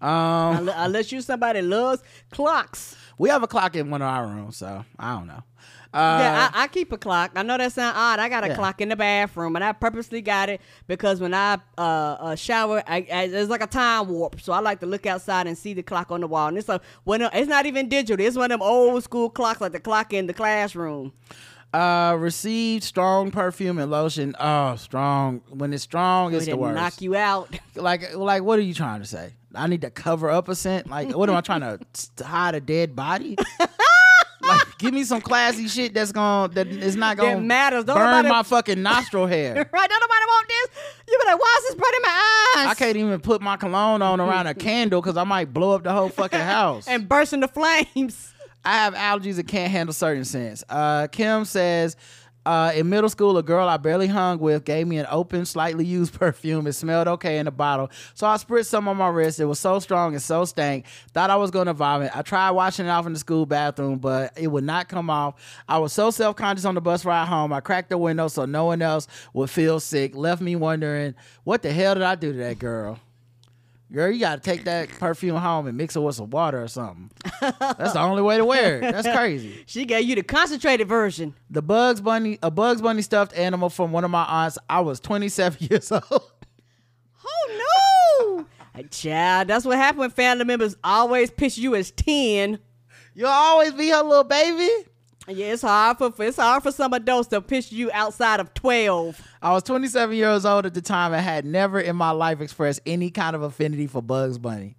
Um, 0.01 0.69
Unless 0.73 1.11
you 1.11 1.21
somebody 1.21 1.61
loves 1.61 2.01
clocks. 2.31 2.95
We 3.17 3.29
have 3.29 3.43
a 3.43 3.47
clock 3.47 3.75
in 3.75 3.89
one 3.89 4.01
of 4.01 4.07
our 4.07 4.25
rooms, 4.27 4.57
so 4.57 4.85
I 4.97 5.13
don't 5.15 5.27
know. 5.27 5.43
Yeah, 5.93 6.49
I, 6.53 6.63
I 6.63 6.67
keep 6.67 6.91
a 6.91 6.97
clock. 6.97 7.31
I 7.35 7.43
know 7.43 7.57
that 7.57 7.71
sounds 7.71 7.95
odd. 7.97 8.19
I 8.19 8.29
got 8.29 8.43
a 8.43 8.49
Yeah. 8.49 8.55
clock 8.55 8.81
in 8.81 8.89
the 8.89 8.95
bathroom, 8.95 9.55
and 9.55 9.63
I 9.63 9.71
purposely 9.71 10.21
got 10.21 10.49
it 10.49 10.61
because 10.87 11.19
when 11.19 11.33
I 11.33 11.55
uh, 11.77 11.81
uh 11.81 12.35
shower, 12.35 12.83
I, 12.87 12.97
I, 13.11 13.23
it's 13.23 13.49
like 13.49 13.63
a 13.63 13.67
time 13.67 14.07
warp. 14.07 14.39
So 14.41 14.53
I 14.53 14.59
like 14.59 14.79
to 14.81 14.85
look 14.85 15.05
outside 15.05 15.47
and 15.47 15.57
see 15.57 15.73
the 15.73 15.83
clock 15.83 16.11
on 16.11 16.21
the 16.21 16.27
wall. 16.27 16.47
And 16.47 16.57
it's 16.57 16.69
a 16.69 16.79
when 17.05 17.21
it's 17.21 17.47
not 17.47 17.65
even 17.65 17.89
digital. 17.89 18.23
It's 18.25 18.37
one 18.37 18.51
of 18.51 18.59
them 18.59 18.67
old 18.67 19.03
school 19.03 19.29
clocks, 19.29 19.61
like 19.61 19.71
the 19.71 19.79
clock 19.79 20.13
in 20.13 20.27
the 20.27 20.33
classroom. 20.33 21.13
Uh, 21.71 22.15
received 22.19 22.83
strong 22.83 23.29
perfume 23.29 23.77
and 23.77 23.91
lotion. 23.91 24.35
Oh, 24.39 24.75
strong. 24.75 25.41
When 25.49 25.71
it's 25.71 25.83
strong, 25.83 26.33
it's 26.33 26.47
the 26.47 26.57
worst. 26.57 26.75
knock 26.75 27.01
you 27.01 27.15
out. 27.15 27.55
like, 27.75 28.15
like, 28.15 28.41
what 28.41 28.57
are 28.57 28.63
you 28.63 28.73
trying 28.73 29.01
to 29.01 29.05
say? 29.05 29.33
I 29.53 29.67
need 29.67 29.81
to 29.81 29.91
cover 29.91 30.31
up 30.31 30.49
a 30.49 30.55
scent. 30.55 30.89
Like, 30.89 31.15
what 31.15 31.29
am 31.29 31.35
I 31.35 31.41
trying 31.41 31.61
to 31.61 31.79
hide 32.25 32.55
a 32.55 32.59
dead 32.59 32.95
body? 32.95 33.35
like, 34.49 34.77
give 34.77 34.93
me 34.93 35.03
some 35.03 35.21
classy 35.21 35.67
shit 35.67 35.93
that's 35.93 36.11
gonna 36.11 36.53
that 36.53 36.67
is 36.67 36.95
not 36.95 37.17
gonna 37.17 37.39
matters. 37.39 37.85
Don't 37.85 37.97
burn 37.97 38.11
nobody- 38.11 38.29
my 38.29 38.43
fucking 38.43 38.81
nostril 38.81 39.25
hair. 39.27 39.53
right? 39.71 39.89
Don't 39.89 40.01
nobody 40.01 40.25
want 40.27 40.47
this. 40.47 40.67
You 41.07 41.19
be 41.19 41.25
like, 41.31 41.39
why 41.39 41.59
is 41.59 41.67
this 41.67 41.75
burning 41.75 41.99
my 42.01 42.53
eyes? 42.57 42.67
I 42.71 42.73
can't 42.75 42.97
even 42.97 43.19
put 43.21 43.41
my 43.41 43.57
cologne 43.57 44.01
on 44.01 44.19
around 44.19 44.47
a 44.47 44.53
candle 44.53 45.01
because 45.01 45.17
I 45.17 45.23
might 45.23 45.53
blow 45.53 45.71
up 45.75 45.83
the 45.83 45.93
whole 45.93 46.09
fucking 46.09 46.39
house. 46.39 46.87
and 46.89 47.07
burst 47.07 47.33
into 47.33 47.47
flames. 47.47 48.33
I 48.65 48.73
have 48.73 48.93
allergies 48.93 49.37
that 49.37 49.47
can't 49.47 49.71
handle 49.71 49.93
certain 49.93 50.25
scents. 50.25 50.63
Uh, 50.69 51.07
Kim 51.07 51.45
says, 51.45 51.95
uh, 52.45 52.71
in 52.73 52.89
middle 52.89 53.09
school, 53.09 53.37
a 53.37 53.43
girl 53.43 53.67
I 53.67 53.77
barely 53.77 54.07
hung 54.07 54.39
with 54.39 54.63
gave 54.65 54.87
me 54.87 54.97
an 54.97 55.07
open, 55.09 55.45
slightly 55.45 55.85
used 55.85 56.13
perfume. 56.19 56.67
It 56.67 56.73
smelled 56.73 57.07
okay 57.07 57.37
in 57.37 57.45
the 57.45 57.51
bottle, 57.51 57.91
so 58.13 58.27
I 58.27 58.35
spritzed 58.37 58.67
some 58.67 58.87
on 58.87 58.97
my 58.97 59.09
wrist. 59.09 59.39
It 59.39 59.45
was 59.45 59.59
so 59.59 59.79
strong 59.79 60.13
and 60.13 60.21
so 60.21 60.45
stank. 60.45 60.85
Thought 61.13 61.29
I 61.29 61.35
was 61.35 61.51
gonna 61.51 61.73
vomit. 61.73 62.15
I 62.15 62.21
tried 62.21 62.51
washing 62.51 62.85
it 62.85 62.89
off 62.89 63.05
in 63.05 63.13
the 63.13 63.19
school 63.19 63.45
bathroom, 63.45 63.99
but 63.99 64.37
it 64.37 64.47
would 64.47 64.63
not 64.63 64.87
come 64.87 65.09
off. 65.09 65.35
I 65.67 65.77
was 65.79 65.93
so 65.93 66.11
self 66.11 66.35
conscious 66.35 66.65
on 66.65 66.75
the 66.75 66.81
bus 66.81 67.05
ride 67.05 67.27
home. 67.27 67.53
I 67.53 67.59
cracked 67.59 67.89
the 67.89 67.97
window 67.97 68.27
so 68.27 68.45
no 68.45 68.65
one 68.65 68.81
else 68.81 69.07
would 69.33 69.49
feel 69.49 69.79
sick. 69.79 70.15
Left 70.15 70.41
me 70.41 70.55
wondering, 70.55 71.15
what 71.43 71.61
the 71.61 71.71
hell 71.71 71.93
did 71.93 72.03
I 72.03 72.15
do 72.15 72.31
to 72.31 72.37
that 72.39 72.59
girl? 72.59 72.99
Girl, 73.91 74.11
you 74.11 74.19
gotta 74.19 74.39
take 74.39 74.65
that 74.65 74.87
perfume 74.89 75.35
home 75.35 75.65
and 75.65 75.75
mix 75.75 75.95
it 75.95 75.99
with 75.99 76.15
some 76.15 76.29
water 76.29 76.61
or 76.61 76.67
something. 76.67 77.09
That's 77.41 77.93
the 77.93 77.99
only 77.99 78.21
way 78.21 78.37
to 78.37 78.45
wear 78.45 78.77
it. 78.77 78.81
That's 78.81 79.07
crazy. 79.07 79.55
She 79.65 79.85
gave 79.85 80.05
you 80.05 80.15
the 80.15 80.21
concentrated 80.23 80.87
version. 80.87 81.33
The 81.49 81.61
Bugs 81.63 81.99
Bunny, 81.99 82.37
a 82.43 82.51
Bugs 82.51 82.81
Bunny 82.81 83.01
stuffed 83.01 83.33
animal 83.35 83.69
from 83.69 83.91
one 83.91 84.03
of 84.03 84.11
my 84.11 84.23
aunts. 84.25 84.59
I 84.69 84.81
was 84.81 84.99
27 84.99 85.57
years 85.69 85.91
old. 85.91 86.03
Oh 87.25 88.45
no! 88.75 88.83
Child, 88.91 89.47
that's 89.49 89.65
what 89.65 89.77
happened 89.77 89.99
when 89.99 90.09
family 90.11 90.45
members 90.45 90.75
always 90.83 91.29
pitch 91.31 91.57
you 91.57 91.75
as 91.75 91.91
ten. 91.91 92.59
You'll 93.13 93.27
always 93.27 93.73
be 93.73 93.89
her 93.89 94.01
little 94.03 94.23
baby. 94.23 94.69
Yeah, 95.29 95.53
it's 95.53 95.61
hard 95.61 95.97
for 95.99 96.11
it's 96.19 96.37
hard 96.37 96.63
for 96.63 96.71
some 96.71 96.93
adults 96.93 97.29
to 97.29 97.41
pitch 97.41 97.71
you 97.71 97.91
outside 97.93 98.39
of 98.39 98.53
twelve. 98.53 99.21
I 99.41 99.53
was 99.53 99.63
27 99.63 100.15
years 100.15 100.45
old 100.45 100.65
at 100.65 100.73
the 100.73 100.81
time 100.81 101.13
and 101.13 101.23
had 101.23 101.45
never 101.45 101.79
in 101.79 101.95
my 101.95 102.11
life 102.11 102.41
expressed 102.41 102.81
any 102.85 103.11
kind 103.11 103.35
of 103.35 103.43
affinity 103.43 103.87
for 103.87 104.01
Bugs 104.01 104.37
Bunny. 104.37 104.75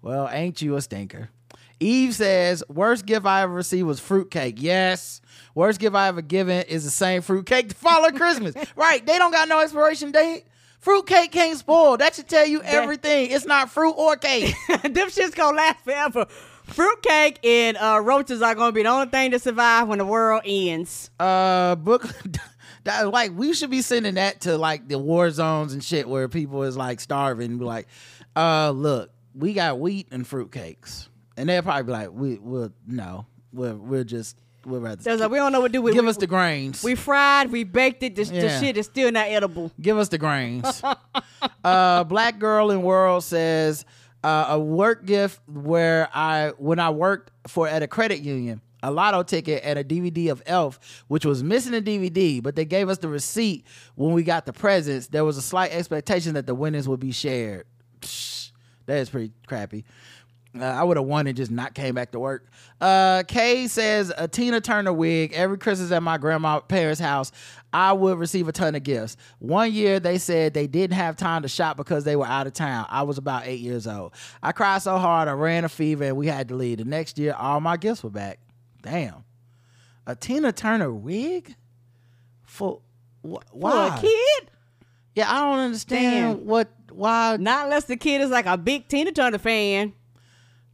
Well, 0.00 0.28
ain't 0.30 0.62
you 0.62 0.76
a 0.76 0.80
stinker? 0.80 1.30
Eve 1.78 2.14
says, 2.14 2.62
worst 2.68 3.06
gift 3.06 3.26
I 3.26 3.42
ever 3.42 3.52
received 3.52 3.86
was 3.86 3.98
fruitcake. 3.98 4.56
Yes. 4.58 5.20
Worst 5.54 5.80
gift 5.80 5.96
I 5.96 6.08
ever 6.08 6.22
given 6.22 6.64
is 6.66 6.84
the 6.84 6.90
same 6.90 7.22
fruitcake 7.22 7.70
to 7.70 7.74
follow 7.74 8.10
Christmas. 8.12 8.54
right. 8.76 9.04
They 9.04 9.18
don't 9.18 9.32
got 9.32 9.48
no 9.48 9.60
expiration 9.60 10.12
date. 10.12 10.44
Fruitcake 10.78 11.32
can't 11.32 11.58
spoil. 11.58 11.96
That 11.96 12.14
should 12.14 12.28
tell 12.28 12.46
you 12.46 12.62
everything. 12.62 13.30
It's 13.30 13.46
not 13.46 13.70
fruit 13.70 13.92
or 13.92 14.16
cake. 14.16 14.54
Them 14.82 15.10
shit's 15.10 15.34
gonna 15.34 15.56
last 15.56 15.84
forever. 15.84 16.26
Fruitcake 16.74 17.38
and 17.44 17.76
uh, 17.76 18.00
roaches 18.02 18.42
are 18.42 18.54
gonna 18.54 18.72
be 18.72 18.82
the 18.82 18.88
only 18.88 19.06
thing 19.06 19.30
to 19.32 19.38
survive 19.38 19.88
when 19.88 19.98
the 19.98 20.06
world 20.06 20.42
ends. 20.44 21.10
uh 21.20 21.74
book 21.76 22.06
that 22.84 23.12
like 23.12 23.32
we 23.36 23.52
should 23.54 23.70
be 23.70 23.82
sending 23.82 24.14
that 24.14 24.40
to 24.42 24.56
like 24.58 24.88
the 24.88 24.98
war 24.98 25.30
zones 25.30 25.72
and 25.72 25.82
shit 25.84 26.08
where 26.08 26.28
people 26.28 26.62
is 26.62 26.76
like 26.76 27.00
starving 27.00 27.58
be 27.58 27.64
like 27.64 27.86
uh 28.36 28.70
look 28.70 29.10
we 29.34 29.52
got 29.52 29.78
wheat 29.78 30.08
and 30.10 30.24
fruitcakes 30.24 31.08
and 31.36 31.48
they'll 31.48 31.62
probably 31.62 31.84
be 31.84 31.92
like 31.92 32.10
we 32.12 32.38
will 32.38 32.72
no 32.86 33.26
we're 33.52 33.74
we're 33.74 34.04
just 34.04 34.36
we're 34.64 34.78
rather 34.78 35.02
There's 35.02 35.20
like, 35.20 35.30
we 35.30 35.38
don't 35.38 35.50
know 35.52 35.60
what 35.60 35.68
to 35.68 35.72
do 35.72 35.82
with 35.82 35.94
give 35.94 36.04
we, 36.04 36.10
us 36.10 36.16
the 36.16 36.26
grains 36.28 36.84
We 36.84 36.94
fried, 36.94 37.50
we 37.50 37.64
baked 37.64 38.02
it. 38.04 38.14
The, 38.14 38.22
the 38.24 38.60
shit 38.60 38.76
is 38.76 38.86
still 38.86 39.10
not 39.10 39.26
edible. 39.26 39.72
give 39.80 39.98
us 39.98 40.08
the 40.08 40.18
grains 40.18 40.82
uh 41.64 42.04
black 42.04 42.38
girl 42.38 42.70
in 42.70 42.82
world 42.82 43.24
says 43.24 43.84
uh, 44.24 44.46
a 44.50 44.58
work 44.58 45.04
gift 45.04 45.40
where 45.48 46.08
i 46.14 46.52
when 46.58 46.78
i 46.78 46.90
worked 46.90 47.30
for 47.46 47.68
at 47.68 47.82
a 47.82 47.88
credit 47.88 48.20
union 48.20 48.60
a 48.82 48.90
lotto 48.90 49.22
ticket 49.22 49.62
and 49.64 49.78
a 49.78 49.84
dvd 49.84 50.30
of 50.30 50.42
elf 50.46 51.04
which 51.08 51.24
was 51.24 51.42
missing 51.42 51.74
a 51.74 51.80
dvd 51.80 52.42
but 52.42 52.56
they 52.56 52.64
gave 52.64 52.88
us 52.88 52.98
the 52.98 53.08
receipt 53.08 53.64
when 53.94 54.12
we 54.12 54.22
got 54.22 54.46
the 54.46 54.52
presents 54.52 55.08
there 55.08 55.24
was 55.24 55.36
a 55.36 55.42
slight 55.42 55.72
expectation 55.72 56.34
that 56.34 56.46
the 56.46 56.54
winnings 56.54 56.88
would 56.88 57.00
be 57.00 57.12
shared. 57.12 57.66
Psh, 58.00 58.50
that 58.86 58.98
is 58.98 59.10
pretty 59.10 59.32
crappy 59.46 59.84
uh, 60.58 60.64
I 60.64 60.82
would 60.84 60.96
have 60.98 61.06
won 61.06 61.26
and 61.26 61.36
just 61.36 61.50
not 61.50 61.74
came 61.74 61.94
back 61.94 62.12
to 62.12 62.20
work. 62.20 62.46
Uh, 62.80 63.22
Kay 63.26 63.66
says 63.68 64.12
a 64.16 64.28
Tina 64.28 64.60
Turner 64.60 64.92
wig 64.92 65.32
every 65.32 65.56
Christmas 65.56 65.90
at 65.92 66.02
my 66.02 66.18
grandma 66.18 66.60
parents' 66.60 67.00
house. 67.00 67.32
I 67.72 67.94
would 67.94 68.18
receive 68.18 68.48
a 68.48 68.52
ton 68.52 68.74
of 68.74 68.82
gifts. 68.82 69.16
One 69.38 69.72
year 69.72 69.98
they 69.98 70.18
said 70.18 70.52
they 70.52 70.66
didn't 70.66 70.96
have 70.96 71.16
time 71.16 71.40
to 71.42 71.48
shop 71.48 71.78
because 71.78 72.04
they 72.04 72.16
were 72.16 72.26
out 72.26 72.46
of 72.46 72.52
town. 72.52 72.86
I 72.90 73.02
was 73.02 73.16
about 73.16 73.46
eight 73.46 73.60
years 73.60 73.86
old. 73.86 74.12
I 74.42 74.52
cried 74.52 74.82
so 74.82 74.98
hard 74.98 75.26
I 75.26 75.32
ran 75.32 75.64
a 75.64 75.70
fever 75.70 76.04
and 76.04 76.16
we 76.18 76.26
had 76.26 76.48
to 76.48 76.54
leave. 76.54 76.78
The 76.78 76.84
next 76.84 77.18
year 77.18 77.34
all 77.38 77.60
my 77.60 77.78
gifts 77.78 78.04
were 78.04 78.10
back. 78.10 78.38
Damn, 78.82 79.24
a 80.06 80.14
Tina 80.14 80.52
Turner 80.52 80.92
wig 80.92 81.54
for 82.42 82.80
wh- 83.22 83.40
why? 83.52 83.88
For 83.90 83.96
a 83.96 84.00
kid? 84.00 84.50
Yeah, 85.14 85.30
I 85.32 85.40
don't 85.40 85.60
understand 85.60 86.38
Damn. 86.40 86.46
what 86.46 86.68
why. 86.90 87.38
Not 87.40 87.64
unless 87.64 87.84
the 87.84 87.96
kid 87.96 88.20
is 88.20 88.28
like 88.30 88.44
a 88.46 88.58
big 88.58 88.88
Tina 88.88 89.12
Turner 89.12 89.38
fan. 89.38 89.94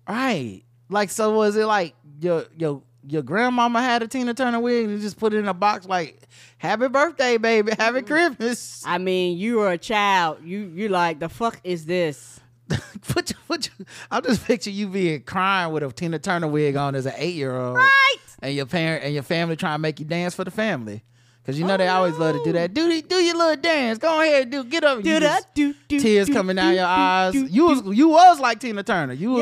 Right. 0.09 0.63
Like, 0.89 1.11
so 1.11 1.35
was 1.35 1.57
it 1.57 1.67
like 1.67 1.95
your 2.21 2.47
your 2.57 2.83
your 3.07 3.23
grandmama 3.23 3.83
had 3.83 4.03
a 4.03 4.09
Tina 4.09 4.35
Turner 4.35 4.61
wig 4.61 4.85
and 4.85 4.95
you 4.95 5.01
just 5.01 5.19
put 5.19 5.35
it 5.35 5.39
in 5.39 5.49
a 5.49 5.55
box 5.55 5.87
like, 5.87 6.29
"Happy 6.57 6.89
birthday, 6.89 7.37
baby! 7.37 7.73
Happy 7.79 7.99
mm-hmm. 7.99 8.07
Christmas." 8.07 8.83
I 8.87 8.99
mean, 8.99 9.39
you 9.39 9.57
were 9.57 9.71
a 9.71 9.79
child. 9.79 10.39
You 10.45 10.73
you 10.75 10.89
like 10.89 11.21
the 11.21 11.29
fuck 11.29 11.61
is 11.65 11.87
this? 11.87 12.41
put 13.09 13.31
your, 13.31 13.39
put 13.47 13.71
your, 13.79 13.87
I'm 14.11 14.23
just 14.23 14.45
picture 14.45 14.71
you 14.71 14.89
being 14.89 15.23
crying 15.23 15.73
with 15.73 15.83
a 15.83 15.91
Tina 15.91 16.19
Turner 16.19 16.49
wig 16.49 16.77
on 16.77 16.95
as 16.95 17.07
an 17.07 17.15
eight 17.17 17.35
year 17.35 17.57
old, 17.57 17.77
Right. 17.77 18.17
And 18.41 18.55
your 18.55 18.67
parent 18.67 19.05
and 19.05 19.15
your 19.15 19.23
family 19.23 19.57
trying 19.57 19.75
to 19.75 19.79
make 19.79 19.99
you 19.99 20.07
dance 20.07 20.35
for 20.35 20.45
the 20.45 20.51
family. 20.51 21.03
Cause 21.49 21.59
you 21.59 21.65
know 21.65 21.75
Oh, 21.75 21.77
they 21.79 21.89
always 21.89 22.15
love 22.19 22.37
to 22.37 22.45
do 22.45 22.53
that. 22.53 22.75
Do 22.75 23.01
do 23.01 23.15
your 23.17 23.35
little 23.35 23.57
dance. 23.57 23.97
Go 23.99 24.21
ahead, 24.21 24.51
do 24.51 24.65
get 24.65 24.85
up. 24.85 25.03
Do 25.03 25.09
You 25.09 25.21
that. 25.21 25.55
Do 25.55 25.75
do. 25.89 25.99
Tears 25.99 26.27
do, 26.27 26.35
coming 26.35 26.57
do, 26.57 26.61
down 26.61 26.75
your 26.75 26.85
eyes. 26.85 27.35
You 27.35 27.65
was 27.69 27.97
you 27.97 28.09
was 28.11 28.39
like 28.39 28.61
Tina 28.61 28.83
Turner. 28.83 29.15
You 29.15 29.31
was 29.31 29.41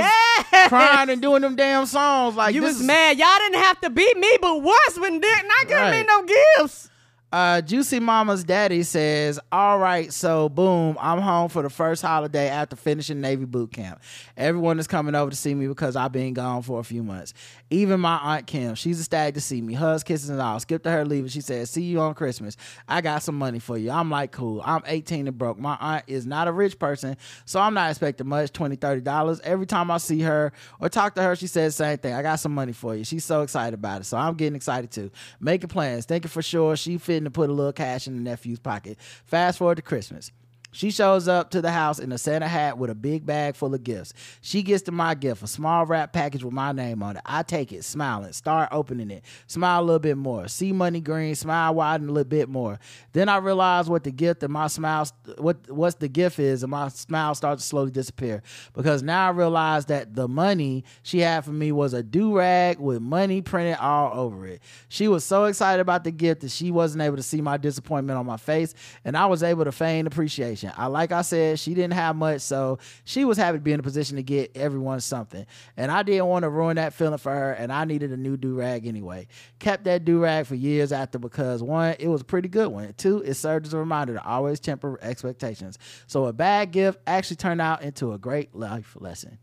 Yeah. 0.53 0.69
crying 0.69 1.11
and 1.11 1.21
doing 1.21 1.43
them 1.43 1.57
damn 1.57 1.85
songs 1.85 2.37
like 2.37 2.55
You 2.55 2.63
was 2.63 2.79
is- 2.79 2.87
mad. 2.87 3.19
Y'all 3.19 3.27
didn't 3.39 3.61
have 3.61 3.81
to 3.81 3.91
beat 3.91 4.17
me, 4.17 4.39
but 4.41 4.63
once 4.63 4.99
when 5.01 5.19
Dick 5.19 5.45
not 5.49 5.67
giving 5.69 5.91
me 5.91 5.97
Right. 5.97 6.07
no 6.07 6.23
gifts. 6.63 6.91
Uh, 7.37 7.61
Juicy 7.61 8.01
Mama's 8.01 8.45
daddy 8.45 8.83
says, 8.83 9.39
All 9.53 9.79
right, 9.79 10.11
so 10.11 10.49
boom, 10.49 10.97
I'm 10.99 11.21
home 11.21 11.51
for 11.51 11.61
the 11.61 11.69
first 11.69 12.01
holiday 12.01 12.49
after 12.49 12.77
finishing 12.77 13.21
Navy 13.21 13.45
boot 13.45 13.75
camp. 13.75 14.01
Everyone 14.39 14.79
is 14.79 14.87
coming 14.87 15.15
over 15.15 15.31
to 15.31 15.37
see 15.37 15.55
me 15.55 15.67
because 15.69 15.97
I've 15.97 16.13
been 16.13 16.33
gone 16.33 16.63
for 16.63 16.81
a 16.81 16.83
few 16.83 17.03
months. 17.03 17.35
Even 17.69 18.01
my 18.01 18.17
Aunt 18.17 18.47
Kim, 18.47 18.75
she's 18.75 18.99
a 19.01 19.05
stag 19.05 19.35
to 19.35 19.43
see 19.43 19.61
me. 19.61 19.75
Hugs, 19.75 20.03
kisses, 20.03 20.31
and 20.31 20.41
all. 20.41 20.59
Skip 20.61 20.83
to 20.85 20.91
her 20.91 21.05
leaving. 21.05 21.29
She 21.29 21.43
says, 21.43 21.69
See 21.69 21.83
you 21.83 22.01
on 22.01 22.15
Christmas. 22.15 22.57
I 22.89 23.03
got 23.03 23.23
some 23.23 23.37
money 23.37 23.59
for 23.59 23.77
you. 23.77 23.91
I'm 23.91 24.11
like, 24.11 24.33
Cool. 24.33 24.63
I'm 24.65 24.81
18 24.87 25.29
and 25.29 25.37
broke. 25.37 25.59
My 25.59 25.77
aunt 25.79 26.05
is 26.07 26.25
not 26.25 26.49
a 26.49 26.53
rich 26.53 26.79
person, 26.79 27.19
so 27.45 27.61
I'm 27.61 27.75
not 27.75 27.91
expecting 27.91 28.29
much 28.29 28.51
$20, 28.53 28.79
$30. 28.79 29.41
Every 29.45 29.67
time 29.67 29.91
I 29.91 29.99
see 29.99 30.23
her 30.23 30.53
or 30.81 30.89
talk 30.89 31.15
to 31.17 31.23
her, 31.23 31.37
she 31.37 31.49
says 31.49 31.77
the 31.77 31.85
same 31.85 31.99
thing. 31.99 32.15
I 32.15 32.23
got 32.23 32.37
some 32.37 32.55
money 32.55 32.73
for 32.73 32.97
you. 32.97 33.05
She's 33.05 33.27
so 33.27 33.43
excited 33.43 33.75
about 33.75 34.01
it, 34.01 34.05
so 34.05 34.17
I'm 34.17 34.37
getting 34.37 34.57
excited 34.57 34.91
too. 34.91 35.11
Making 35.39 35.69
plans, 35.69 36.07
thinking 36.07 36.31
for 36.31 36.41
sure 36.41 36.77
she 36.77 36.97
fitting 36.97 37.26
to 37.27 37.31
put 37.31 37.51
a 37.51 37.53
little 37.53 37.73
cash 37.73 38.07
in 38.07 38.17
the 38.17 38.23
nephew's 38.23 38.59
pocket. 38.59 38.99
Fast 39.25 39.59
forward 39.59 39.77
to 39.77 39.83
Christmas. 39.83 40.33
She 40.77 40.91
shows 40.91 41.27
up 41.27 41.49
to 41.53 41.63
the 41.63 41.71
house 41.71 41.99
in 41.99 42.13
a 42.13 42.19
Santa 42.19 42.47
hat 42.47 42.77
with 42.77 42.91
a 42.91 42.95
big 42.95 43.25
bag 43.25 43.57
full 43.57 43.75
of 43.75 43.83
gifts. 43.83 44.13
She 44.43 44.63
gets 44.63 44.83
to 44.83 44.93
my 44.93 45.15
gift, 45.15 45.43
a 45.43 45.47
small 45.47 45.87
wrap 45.87 46.13
package 46.13 46.45
with 46.45 46.53
my 46.53 46.73
name 46.73 47.03
on 47.03 47.17
it. 47.17 47.23
I 47.25 47.45
take 47.45 47.73
it, 47.73 47.83
smiling, 47.83 48.35
start 48.35 48.69
opening 48.73 49.11
it, 49.11 49.25
smile 49.47 49.81
a 49.81 49.85
little 49.85 49.99
bit 49.99 50.19
more, 50.19 50.49
see 50.49 50.73
money 50.73 51.01
green, 51.01 51.35
smile 51.35 51.75
widen 51.75 52.11
a 52.11 52.13
little 52.13 52.29
bit 52.29 52.51
more. 52.51 52.79
Then 53.15 53.31
I 53.31 53.39
realize 53.39 53.89
what 53.89 54.05
the 54.05 54.11
gift 54.11 54.43
and 54.43 54.53
my 54.53 54.67
smile, 54.67 55.09
what 55.39 55.57
what's 55.71 55.95
the 55.95 56.09
gift 56.09 56.39
is, 56.39 56.63
and 56.63 56.71
my 56.71 56.89
smile 56.89 57.35
starts 57.35 57.63
to 57.63 57.69
slowly 57.69 57.91
disappear 57.91 58.43
because 58.75 59.03
now 59.03 59.29
I 59.29 59.31
realize 59.31 59.87
that 59.87 60.15
the 60.15 60.29
money 60.29 60.85
she 61.03 61.21
had 61.21 61.47
for 61.47 61.53
me 61.53 61.73
was 61.73 61.95
a 61.95 62.03
do 62.03 62.37
rag 62.37 62.79
with 62.79 63.01
money 63.01 63.41
printed 63.41 63.79
all 63.79 64.13
over 64.13 64.47
it. 64.47 64.61
She 64.89 65.09
was 65.09 65.25
so 65.25 65.47
excited 65.47 65.81
about 65.81 66.05
the 66.05 66.11
gift 66.11 66.43
that 66.43 66.51
she 66.51 66.71
wasn't 66.71 67.01
able 67.01 67.17
to 67.17 67.23
see 67.23 67.41
my 67.41 67.57
disappointment 67.57 68.19
on 68.19 68.27
my 68.27 68.37
face, 68.37 68.75
and 69.07 69.17
I 69.17 69.25
was 69.25 69.43
able 69.43 69.65
to 69.65 69.73
feign 69.73 70.07
appreciation. 70.07 70.66
Situation. 70.67 70.83
I 70.83 70.87
like 70.89 71.13
I 71.13 71.23
said, 71.23 71.59
she 71.59 71.75
didn't 71.75 71.95
have 71.95 72.17
much, 72.17 72.41
so 72.41 72.79
she 73.05 73.25
was 73.25 73.39
happy 73.39 73.59
to 73.59 73.63
be 73.63 73.73
in 73.73 73.81
a 73.81 73.83
position 73.83 74.17
to 74.17 74.23
get 74.23 74.57
everyone 74.57 75.01
something. 75.01 75.47
And 75.77 75.91
I 75.91 76.03
didn't 76.03 76.27
want 76.27 76.43
to 76.45 76.49
ruin 76.51 76.77
that 76.77 76.93
feeling 76.93 77.19
for 77.19 77.33
her, 77.33 77.53
and 77.53 77.73
I 77.73 77.85
needed 77.85 78.13
a 78.13 78.17
new 78.17 78.37
do 78.37 78.55
rag 78.55 78.87
anyway. 78.87 79.27
Kept 79.59 79.85
that 79.85 80.05
do 80.05 80.21
rag 80.21 80.47
for 80.47 80.55
years 80.55 80.93
after 80.93 81.19
because 81.19 81.63
one, 81.63 81.97
it 81.99 82.09
was 82.09 82.21
a 82.21 82.25
pretty 82.25 82.49
good 82.49 82.69
one. 82.69 82.93
Two, 82.97 83.23
it 83.23 83.35
served 83.35 83.67
as 83.67 83.75
a 83.75 83.79
reminder 83.79 84.15
to 84.15 84.25
always 84.25 84.61
temper 84.61 84.99
expectations. 85.03 85.79
So 86.07 86.27
a 86.27 86.33
bad 86.33 86.73
gift 86.73 87.01
actually 87.07 87.37
turned 87.37 87.61
out 87.61 87.83
into 87.83 88.13
a 88.13 88.19
great 88.19 88.55
life 88.55 88.97
lesson. 88.99 89.39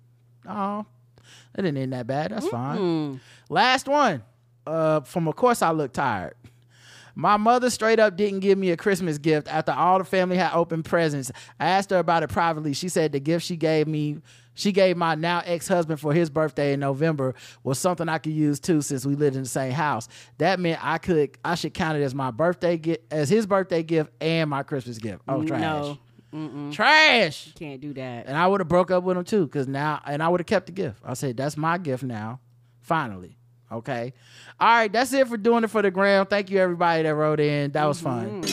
Oh, 0.47 0.85
that 1.55 1.61
didn't 1.61 1.77
end 1.77 1.93
that 1.93 2.07
bad. 2.07 2.31
That's 2.31 2.47
fine. 2.47 2.79
Last 3.49 3.87
one. 3.87 4.23
Uh, 4.65 5.01
from 5.01 5.27
of 5.27 5.35
course 5.35 5.61
I 5.61 5.71
look 5.71 5.91
tired. 5.91 6.35
My 7.15 7.37
mother 7.37 7.69
straight 7.69 7.99
up 7.99 8.17
didn't 8.17 8.39
give 8.39 8.57
me 8.57 8.71
a 8.71 8.77
Christmas 8.77 9.17
gift 9.17 9.47
after 9.47 9.71
all 9.71 9.99
the 9.99 10.03
family 10.03 10.35
had 10.37 10.53
opened 10.53 10.85
presents. 10.85 11.31
I 11.59 11.67
asked 11.67 11.91
her 11.91 11.99
about 11.99 12.23
it 12.23 12.29
privately. 12.29 12.73
She 12.73 12.89
said 12.89 13.11
the 13.11 13.19
gift 13.19 13.45
she 13.45 13.55
gave 13.55 13.87
me, 13.87 14.17
she 14.55 14.71
gave 14.71 14.97
my 14.97 15.15
now 15.15 15.41
ex 15.45 15.67
husband 15.67 15.99
for 15.99 16.13
his 16.13 16.29
birthday 16.29 16.73
in 16.73 16.79
November 16.79 17.35
was 17.63 17.77
something 17.77 18.09
I 18.09 18.17
could 18.17 18.33
use 18.33 18.59
too 18.59 18.81
since 18.81 19.05
we 19.05 19.15
lived 19.15 19.35
in 19.35 19.43
the 19.43 19.49
same 19.49 19.71
house. 19.73 20.07
That 20.39 20.59
meant 20.59 20.83
I 20.83 20.97
could, 20.97 21.37
I 21.45 21.55
should 21.55 21.73
count 21.73 21.97
it 21.97 22.03
as 22.03 22.15
my 22.15 22.31
birthday 22.31 22.77
gift, 22.77 23.01
as 23.11 23.29
his 23.29 23.45
birthday 23.45 23.83
gift 23.83 24.11
and 24.19 24.49
my 24.49 24.63
Christmas 24.63 24.97
gift. 24.97 25.21
Oh, 25.27 25.39
mm, 25.41 25.47
trash. 25.47 25.61
No, 25.61 25.97
Mm-mm. 26.33 26.71
Trash. 26.73 27.53
can't 27.53 27.79
do 27.79 27.93
that. 27.93 28.25
And 28.25 28.35
I 28.35 28.47
would 28.47 28.59
have 28.59 28.67
broke 28.67 28.89
up 28.89 29.03
with 29.03 29.17
him 29.17 29.23
too, 29.23 29.47
cause 29.49 29.67
now, 29.67 30.01
and 30.05 30.23
I 30.23 30.29
would 30.29 30.39
have 30.39 30.47
kept 30.47 30.65
the 30.65 30.71
gift. 30.71 30.99
I 31.05 31.13
said 31.13 31.37
that's 31.37 31.57
my 31.57 31.77
gift 31.77 32.01
now. 32.03 32.39
Finally, 32.81 33.37
okay. 33.73 34.13
All 34.59 34.67
right, 34.67 34.91
that's 34.91 35.13
it 35.13 35.27
for 35.27 35.37
doing 35.37 35.63
it 35.63 35.69
for 35.69 35.81
the 35.81 35.91
gram. 35.91 36.25
Thank 36.25 36.49
you 36.49 36.59
everybody 36.59 37.03
that 37.03 37.15
wrote 37.15 37.39
in. 37.39 37.71
That 37.71 37.85
was 37.85 37.99
fun. 37.99 38.43
For 38.43 38.49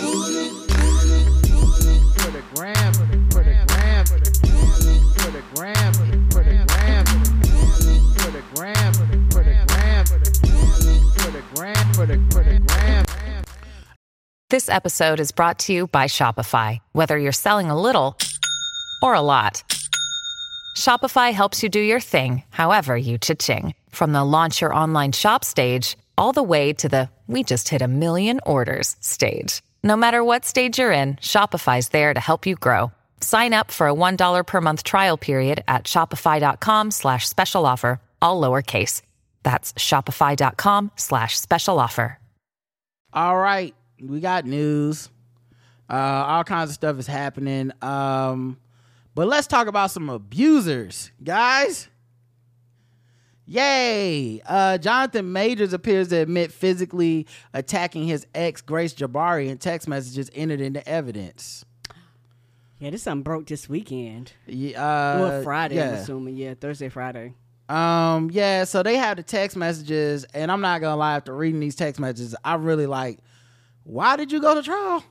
the 2.31 2.43
gram, 2.55 2.93
for 2.95 3.07
the 3.07 3.19
for 3.31 3.43
the 3.43 3.55
gram, 3.69 4.07
for 4.07 4.19
the 4.19 4.31
for 5.19 5.31
the 5.31 5.43
gram, 5.55 5.93
for 5.93 6.05
the 6.05 6.17
for 6.31 6.43
the 6.43 6.53
gram, 6.75 7.05
for 8.15 8.31
the 8.31 8.47
gram, 8.55 8.85
for 8.95 9.05
the 9.05 9.17
for 9.31 9.43
the 9.43 9.55
gram, 9.67 10.07
for 10.07 10.19
the 10.19 10.31
for 11.19 11.31
the 11.31 11.43
gram, 11.55 11.93
for 11.93 12.07
the 12.07 12.17
for 12.31 12.43
the 12.45 12.59
gram. 12.67 13.05
This 14.51 14.69
episode 14.69 15.21
is 15.21 15.31
brought 15.31 15.61
to 15.61 15.73
you 15.73 15.87
by 15.87 16.07
Shopify. 16.07 16.81
Whether 16.93 17.17
you're 17.17 17.31
selling 17.31 17.71
a 17.71 17.81
little 17.81 18.17
or 19.01 19.15
a 19.15 19.21
lot, 19.21 19.63
Shopify 20.77 21.33
helps 21.33 21.63
you 21.63 21.69
do 21.69 21.79
your 21.79 22.01
thing, 22.01 22.43
however 22.51 22.97
you 22.97 23.17
cha-ching. 23.19 23.75
From 23.93 24.13
the 24.13 24.25
launch 24.25 24.61
your 24.61 24.75
online 24.75 25.13
shop 25.13 25.45
stage, 25.45 25.97
all 26.19 26.33
the 26.33 26.43
way 26.43 26.73
to 26.73 26.89
the 26.89 27.09
we 27.29 27.45
just 27.45 27.69
hit 27.69 27.83
a 27.83 27.87
million 27.87 28.41
orders 28.45 28.97
stage. 29.01 29.63
No 29.85 29.97
matter 29.97 30.25
what 30.25 30.45
stage 30.45 30.81
you're 30.81 30.91
in, 30.91 31.15
Shopify's 31.17 31.91
there 31.91 32.13
to 32.13 32.21
help 32.21 32.45
you 32.45 32.57
grow. 32.57 32.91
Sign 33.21 33.55
up 33.55 33.71
for 33.71 33.87
a 33.87 33.95
$1 33.95 34.47
per 34.47 34.61
month 34.61 34.83
trial 34.83 35.17
period 35.17 35.63
at 35.69 35.85
shopify.com 35.85 36.91
slash 36.91 37.29
special 37.29 37.67
offer, 37.67 38.01
all 38.21 38.41
lowercase. 38.41 39.03
That's 39.45 39.73
shopify.com 39.75 40.91
slash 40.97 41.39
special 41.39 41.79
offer. 41.79 42.19
All 43.13 43.37
right, 43.37 43.75
we 44.01 44.21
got 44.21 44.45
news. 44.45 45.09
Uh, 45.89 45.95
all 45.95 46.45
kinds 46.45 46.71
of 46.71 46.75
stuff 46.75 46.99
is 46.99 47.07
happening. 47.07 47.73
Um, 47.83 48.59
but 49.15 49.27
let's 49.27 49.49
talk 49.49 49.67
about 49.67 49.91
some 49.91 50.09
abusers, 50.09 51.11
guys. 51.23 51.89
Yay! 53.51 54.41
Uh, 54.47 54.79
Jonathan 54.79 55.33
Majors 55.33 55.73
appears 55.73 56.07
to 56.07 56.19
admit 56.19 56.53
physically 56.53 57.27
attacking 57.53 58.07
his 58.07 58.25
ex 58.33 58.61
Grace 58.61 58.95
Jabbari 58.95 59.49
in 59.49 59.59
text 59.59 59.89
messages 59.89 60.31
entered 60.37 60.61
into 60.61 60.89
evidence. 60.89 61.65
Yeah, 62.79 62.91
this 62.91 63.03
something 63.03 63.25
broke 63.25 63.49
this 63.49 63.69
weekend. 63.69 64.35
Yeah, 64.47 64.79
uh, 64.79 65.19
well, 65.19 65.43
Friday, 65.43 65.83
I'm 65.83 65.95
assuming. 65.95 66.37
Yeah, 66.37 66.55
Thursday, 66.55 66.89
Friday. 66.91 67.35
Um, 67.69 68.31
yeah, 68.33 68.63
so 68.63 68.85
they 68.85 68.97
have 68.97 69.17
the 69.17 69.25
text 69.25 69.57
messages, 69.57 70.25
and 70.33 70.53
I'm 70.53 70.61
not 70.61 70.81
gonna 70.81 70.95
lie, 70.95 71.17
after 71.17 71.35
reading 71.35 71.59
these 71.59 71.75
text 71.75 72.01
messages, 72.01 72.37
I 72.45 72.55
really 72.55 72.87
like. 72.87 73.19
Why 73.83 74.15
did 74.15 74.31
you 74.31 74.41
go 74.41 74.55
to 74.55 74.63
trial? 74.63 75.03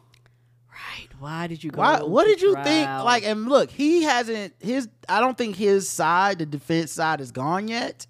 Right. 0.72 1.10
Why 1.20 1.48
did 1.48 1.62
you 1.62 1.72
go? 1.72 1.80
Why? 1.80 2.04
What 2.04 2.24
did 2.24 2.42
you 2.42 2.54
think? 2.64 2.88
Like, 2.88 3.26
and 3.26 3.50
look, 3.50 3.70
he 3.70 4.04
hasn't 4.04 4.54
his. 4.60 4.88
I 5.10 5.20
don't 5.20 5.38
think 5.38 5.58
his 5.58 5.90
side, 5.90 6.40
the 6.40 6.46
defense 6.46 6.94
side, 6.94 7.20
is 7.20 7.32
gone 7.32 7.68
yet. 7.68 8.08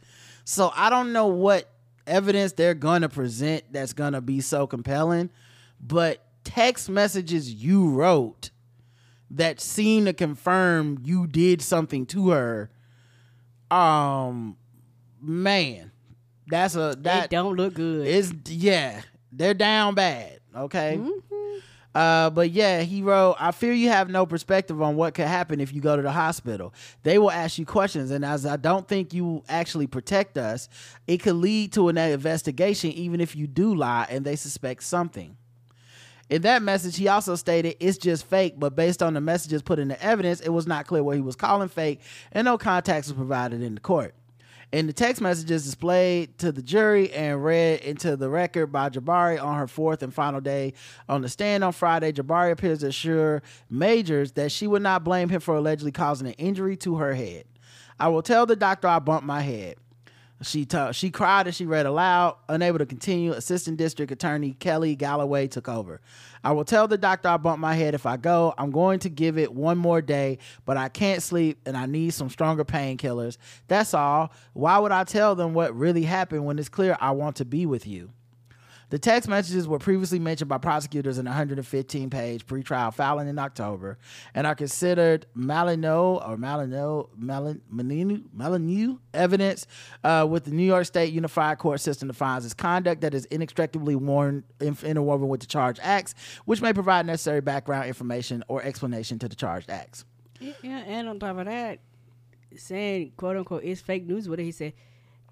So 0.49 0.71
I 0.75 0.89
don't 0.89 1.13
know 1.13 1.27
what 1.27 1.69
evidence 2.07 2.53
they're 2.53 2.73
gonna 2.73 3.07
present 3.07 3.65
that's 3.71 3.93
gonna 3.93 4.19
be 4.19 4.41
so 4.41 4.65
compelling. 4.65 5.29
But 5.79 6.25
text 6.43 6.89
messages 6.89 7.53
you 7.53 7.91
wrote 7.91 8.49
that 9.29 9.61
seem 9.61 10.05
to 10.05 10.13
confirm 10.13 10.97
you 11.03 11.27
did 11.27 11.61
something 11.61 12.07
to 12.07 12.29
her. 12.29 12.71
Um, 13.69 14.57
man, 15.21 15.91
that's 16.47 16.73
a 16.73 16.95
They 16.97 17.03
that 17.03 17.29
don't 17.29 17.55
look 17.55 17.75
good. 17.75 18.07
it's 18.07 18.33
yeah, 18.47 19.01
they're 19.31 19.53
down 19.53 19.93
bad. 19.93 20.39
Okay. 20.55 20.99
Uh, 21.99 22.29
but 22.29 22.51
yeah, 22.51 22.81
he 22.83 23.01
wrote, 23.01 23.35
I 23.41 23.51
fear 23.51 23.73
you 23.73 23.89
have 23.89 24.09
no 24.09 24.25
perspective 24.25 24.81
on 24.81 24.95
what 24.95 25.15
could 25.15 25.27
happen 25.27 25.59
if 25.59 25.73
you 25.73 25.81
go 25.81 25.97
to 25.97 26.01
the 26.01 26.13
hospital. 26.13 26.73
They 27.03 27.17
will 27.17 27.29
ask 27.29 27.59
you 27.59 27.65
questions, 27.65 28.09
and 28.11 28.23
as 28.23 28.45
I 28.45 28.55
don't 28.55 28.87
think 28.87 29.13
you 29.13 29.43
actually 29.49 29.85
protect 29.85 30.37
us, 30.37 30.69
it 31.07 31.17
could 31.17 31.35
lead 31.35 31.73
to 31.73 31.89
an 31.89 31.97
investigation 31.97 32.91
even 32.91 33.19
if 33.19 33.35
you 33.35 33.47
do 33.47 33.75
lie 33.75 34.07
and 34.09 34.23
they 34.23 34.37
suspect 34.37 34.83
something. 34.83 35.35
In 36.29 36.41
that 36.43 36.61
message, 36.61 36.95
he 36.95 37.09
also 37.09 37.35
stated 37.35 37.75
it's 37.81 37.97
just 37.97 38.25
fake, 38.25 38.53
but 38.57 38.77
based 38.77 39.03
on 39.03 39.13
the 39.13 39.19
messages 39.19 39.61
put 39.61 39.77
in 39.77 39.89
the 39.89 40.01
evidence, 40.01 40.39
it 40.39 40.51
was 40.51 40.65
not 40.65 40.87
clear 40.87 41.03
what 41.03 41.17
he 41.17 41.21
was 41.21 41.35
calling 41.35 41.67
fake, 41.67 41.99
and 42.31 42.45
no 42.45 42.57
context 42.57 43.09
was 43.09 43.17
provided 43.17 43.61
in 43.61 43.75
the 43.75 43.81
court. 43.81 44.15
In 44.71 44.85
the 44.85 44.93
text 44.93 45.19
messages 45.19 45.65
displayed 45.65 46.37
to 46.37 46.51
the 46.51 46.61
jury 46.61 47.11
and 47.11 47.43
read 47.43 47.81
into 47.81 48.15
the 48.15 48.29
record 48.29 48.67
by 48.67 48.89
Jabbari 48.89 49.41
on 49.43 49.57
her 49.57 49.67
fourth 49.67 50.03
and 50.03 50.13
final 50.13 50.39
day 50.41 50.73
on 51.07 51.23
the 51.23 51.29
stand 51.29 51.63
on 51.63 51.71
Friday, 51.71 52.11
Jabbari 52.11 52.51
appears 52.51 52.79
to 52.79 52.87
assure 52.87 53.41
Majors 53.71 54.33
that 54.33 54.51
she 54.51 54.67
would 54.67 54.83
not 54.83 55.03
blame 55.03 55.29
him 55.29 55.41
for 55.41 55.55
allegedly 55.55 55.91
causing 55.91 56.27
an 56.27 56.33
injury 56.33 56.77
to 56.77 56.97
her 56.97 57.15
head. 57.15 57.45
I 57.99 58.09
will 58.09 58.21
tell 58.21 58.45
the 58.45 58.55
doctor 58.55 58.87
I 58.87 58.99
bumped 58.99 59.25
my 59.25 59.41
head. 59.41 59.77
She 60.41 60.63
t- 60.65 60.93
she 60.93 61.11
cried 61.11 61.47
as 61.47 61.55
she 61.55 61.65
read 61.65 61.85
aloud. 61.85 62.37
Unable 62.47 62.79
to 62.79 62.85
continue, 62.85 63.33
Assistant 63.33 63.77
District 63.77 64.09
Attorney 64.09 64.53
Kelly 64.53 64.95
Galloway 64.95 65.47
took 65.47 65.67
over. 65.67 65.99
I 66.45 66.53
will 66.53 66.63
tell 66.63 66.87
the 66.87 66.97
doctor 66.97 67.27
I 67.27 67.35
bumped 67.35 67.59
my 67.59 67.73
head 67.73 67.93
if 67.93 68.05
I 68.05 68.15
go. 68.15 68.53
I'm 68.57 68.71
going 68.71 68.99
to 68.99 69.09
give 69.09 69.37
it 69.37 69.53
one 69.53 69.77
more 69.77 70.01
day, 70.01 70.37
but 70.65 70.77
I 70.77 70.87
can't 70.87 71.21
sleep 71.21 71.59
and 71.65 71.75
I 71.75 71.85
need 71.87 72.11
some 72.11 72.29
stronger 72.29 72.63
painkillers. 72.63 73.37
That's 73.67 73.93
all. 73.93 74.31
Why 74.53 74.79
would 74.79 74.93
I 74.93 75.03
tell 75.03 75.35
them 75.35 75.53
what 75.53 75.75
really 75.75 76.03
happened 76.03 76.45
when 76.45 76.57
it's 76.57 76.69
clear 76.69 76.95
I 77.01 77.11
want 77.11 77.35
to 77.37 77.45
be 77.45 77.65
with 77.65 77.85
you? 77.85 78.11
The 78.89 78.97
text 78.97 79.29
messages 79.29 79.67
were 79.67 79.77
previously 79.77 80.17
mentioned 80.17 80.49
by 80.49 80.57
prosecutors 80.57 81.19
in 81.19 81.27
a 81.27 81.29
115 81.29 82.09
page 82.09 82.45
pretrial 82.45 82.93
filing 82.93 83.27
in 83.27 83.37
October 83.37 83.99
and 84.33 84.47
are 84.47 84.55
considered 84.55 85.27
Malino 85.37 86.27
or 86.27 86.37
Malino, 86.37 87.09
Malin, 87.15 87.61
Malinu, 87.71 88.23
Malinu 88.35 88.99
evidence 89.13 89.67
uh, 90.03 90.25
with 90.27 90.45
the 90.45 90.51
New 90.51 90.65
York 90.65 90.85
State 90.85 91.13
Unified 91.13 91.59
Court 91.59 91.79
System 91.79 92.07
defines 92.07 92.45
as 92.45 92.55
conduct 92.55 93.01
that 93.01 93.13
is 93.13 93.25
inextricably 93.25 93.95
worn, 93.95 94.43
interwoven 94.59 95.27
with 95.27 95.41
the 95.41 95.47
charged 95.47 95.79
acts, 95.83 96.15
which 96.45 96.61
may 96.61 96.73
provide 96.73 97.05
necessary 97.05 97.41
background 97.41 97.87
information 97.87 98.43
or 98.47 98.63
explanation 98.63 99.19
to 99.19 99.27
the 99.27 99.35
charged 99.35 99.69
acts. 99.69 100.03
Yeah, 100.39 100.79
and 100.79 101.07
on 101.07 101.19
top 101.19 101.37
of 101.37 101.45
that, 101.45 101.79
saying 102.55 103.13
quote 103.17 103.37
unquote 103.37 103.63
it's 103.63 103.81
fake 103.81 104.07
news. 104.07 104.27
What 104.27 104.37
did 104.37 104.45
he 104.45 104.51
say? 104.51 104.73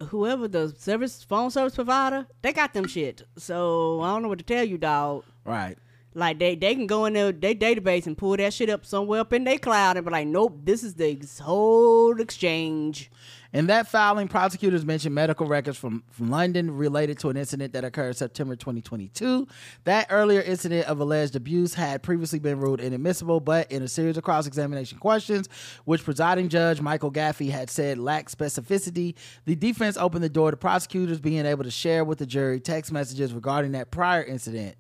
Whoever 0.09 0.47
the 0.47 0.73
service 0.77 1.23
phone 1.23 1.51
service 1.51 1.75
provider, 1.75 2.27
they 2.41 2.53
got 2.53 2.73
them 2.73 2.87
shit. 2.87 3.23
So 3.37 4.01
I 4.01 4.13
don't 4.13 4.23
know 4.23 4.29
what 4.29 4.39
to 4.39 4.45
tell 4.45 4.63
you, 4.63 4.77
dog. 4.77 5.23
Right. 5.43 5.77
Like 6.13 6.39
they 6.39 6.55
they 6.55 6.73
can 6.75 6.87
go 6.87 7.05
in 7.05 7.13
their, 7.13 7.31
their 7.31 7.53
database 7.55 8.07
and 8.07 8.17
pull 8.17 8.37
that 8.37 8.53
shit 8.53 8.69
up 8.69 8.85
somewhere 8.85 9.21
up 9.21 9.33
in 9.33 9.43
their 9.43 9.59
cloud 9.59 9.97
and 9.97 10.05
be 10.05 10.11
like, 10.11 10.27
nope, 10.27 10.59
this 10.63 10.83
is 10.83 10.95
the 10.95 11.19
whole 11.41 12.19
exchange. 12.19 13.11
In 13.53 13.67
that 13.67 13.87
filing, 13.87 14.27
prosecutors 14.27 14.85
mentioned 14.85 15.15
medical 15.15 15.47
records 15.47 15.77
from, 15.77 16.03
from 16.11 16.29
London 16.29 16.75
related 16.75 17.17
to 17.19 17.29
an 17.29 17.37
incident 17.37 17.73
that 17.73 17.85
occurred 17.85 18.17
September 18.17 18.55
2022. 18.55 19.47
That 19.85 20.07
earlier 20.09 20.41
incident 20.41 20.87
of 20.87 20.99
alleged 20.99 21.35
abuse 21.35 21.73
had 21.73 22.03
previously 22.03 22.39
been 22.39 22.59
ruled 22.59 22.81
inadmissible, 22.81 23.39
but 23.39 23.71
in 23.71 23.83
a 23.83 23.87
series 23.87 24.17
of 24.17 24.23
cross 24.23 24.47
examination 24.47 24.99
questions, 24.99 25.47
which 25.85 26.03
presiding 26.03 26.49
judge 26.49 26.81
Michael 26.81 27.11
Gaffey 27.11 27.49
had 27.49 27.69
said 27.69 27.97
lacked 27.97 28.37
specificity, 28.37 29.15
the 29.45 29.55
defense 29.55 29.97
opened 29.97 30.23
the 30.23 30.29
door 30.29 30.51
to 30.51 30.57
prosecutors 30.57 31.19
being 31.19 31.45
able 31.45 31.63
to 31.63 31.71
share 31.71 32.03
with 32.03 32.17
the 32.17 32.25
jury 32.25 32.59
text 32.59 32.91
messages 32.91 33.33
regarding 33.33 33.71
that 33.71 33.91
prior 33.91 34.23
incident. 34.23 34.75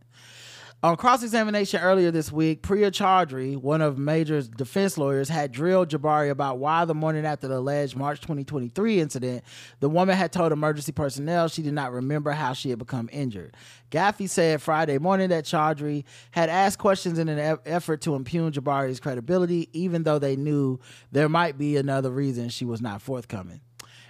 On 0.83 0.95
cross 0.95 1.23
examination 1.23 1.81
earlier 1.81 2.11
this 2.11 2.31
week, 2.31 2.61
Priya 2.61 2.91
Chaudhry, 2.91 3.57
one 3.57 3.81
of 3.81 3.97
Major's 3.97 4.47
defense 4.47 4.95
lawyers, 4.95 5.27
had 5.27 5.51
drilled 5.51 5.89
Jabbari 5.89 6.29
about 6.29 6.59
why 6.59 6.85
the 6.85 6.93
morning 6.93 7.25
after 7.25 7.47
the 7.47 7.57
alleged 7.57 7.95
March 7.95 8.21
2023 8.21 8.99
incident, 8.99 9.43
the 9.79 9.89
woman 9.89 10.15
had 10.15 10.31
told 10.31 10.51
emergency 10.51 10.91
personnel 10.91 11.47
she 11.47 11.63
did 11.63 11.73
not 11.73 11.91
remember 11.91 12.29
how 12.29 12.53
she 12.53 12.69
had 12.69 12.77
become 12.77 13.09
injured. 13.11 13.57
Gaffey 13.89 14.29
said 14.29 14.61
Friday 14.61 14.99
morning 14.99 15.29
that 15.29 15.45
Chaudhry 15.45 16.03
had 16.29 16.47
asked 16.47 16.77
questions 16.77 17.17
in 17.17 17.27
an 17.27 17.55
e- 17.55 17.59
effort 17.65 18.01
to 18.01 18.13
impugn 18.13 18.51
Jabbari's 18.51 18.99
credibility, 18.99 19.69
even 19.73 20.03
though 20.03 20.19
they 20.19 20.35
knew 20.35 20.79
there 21.11 21.27
might 21.27 21.57
be 21.57 21.75
another 21.77 22.11
reason 22.11 22.49
she 22.49 22.65
was 22.65 22.81
not 22.81 23.01
forthcoming. 23.01 23.61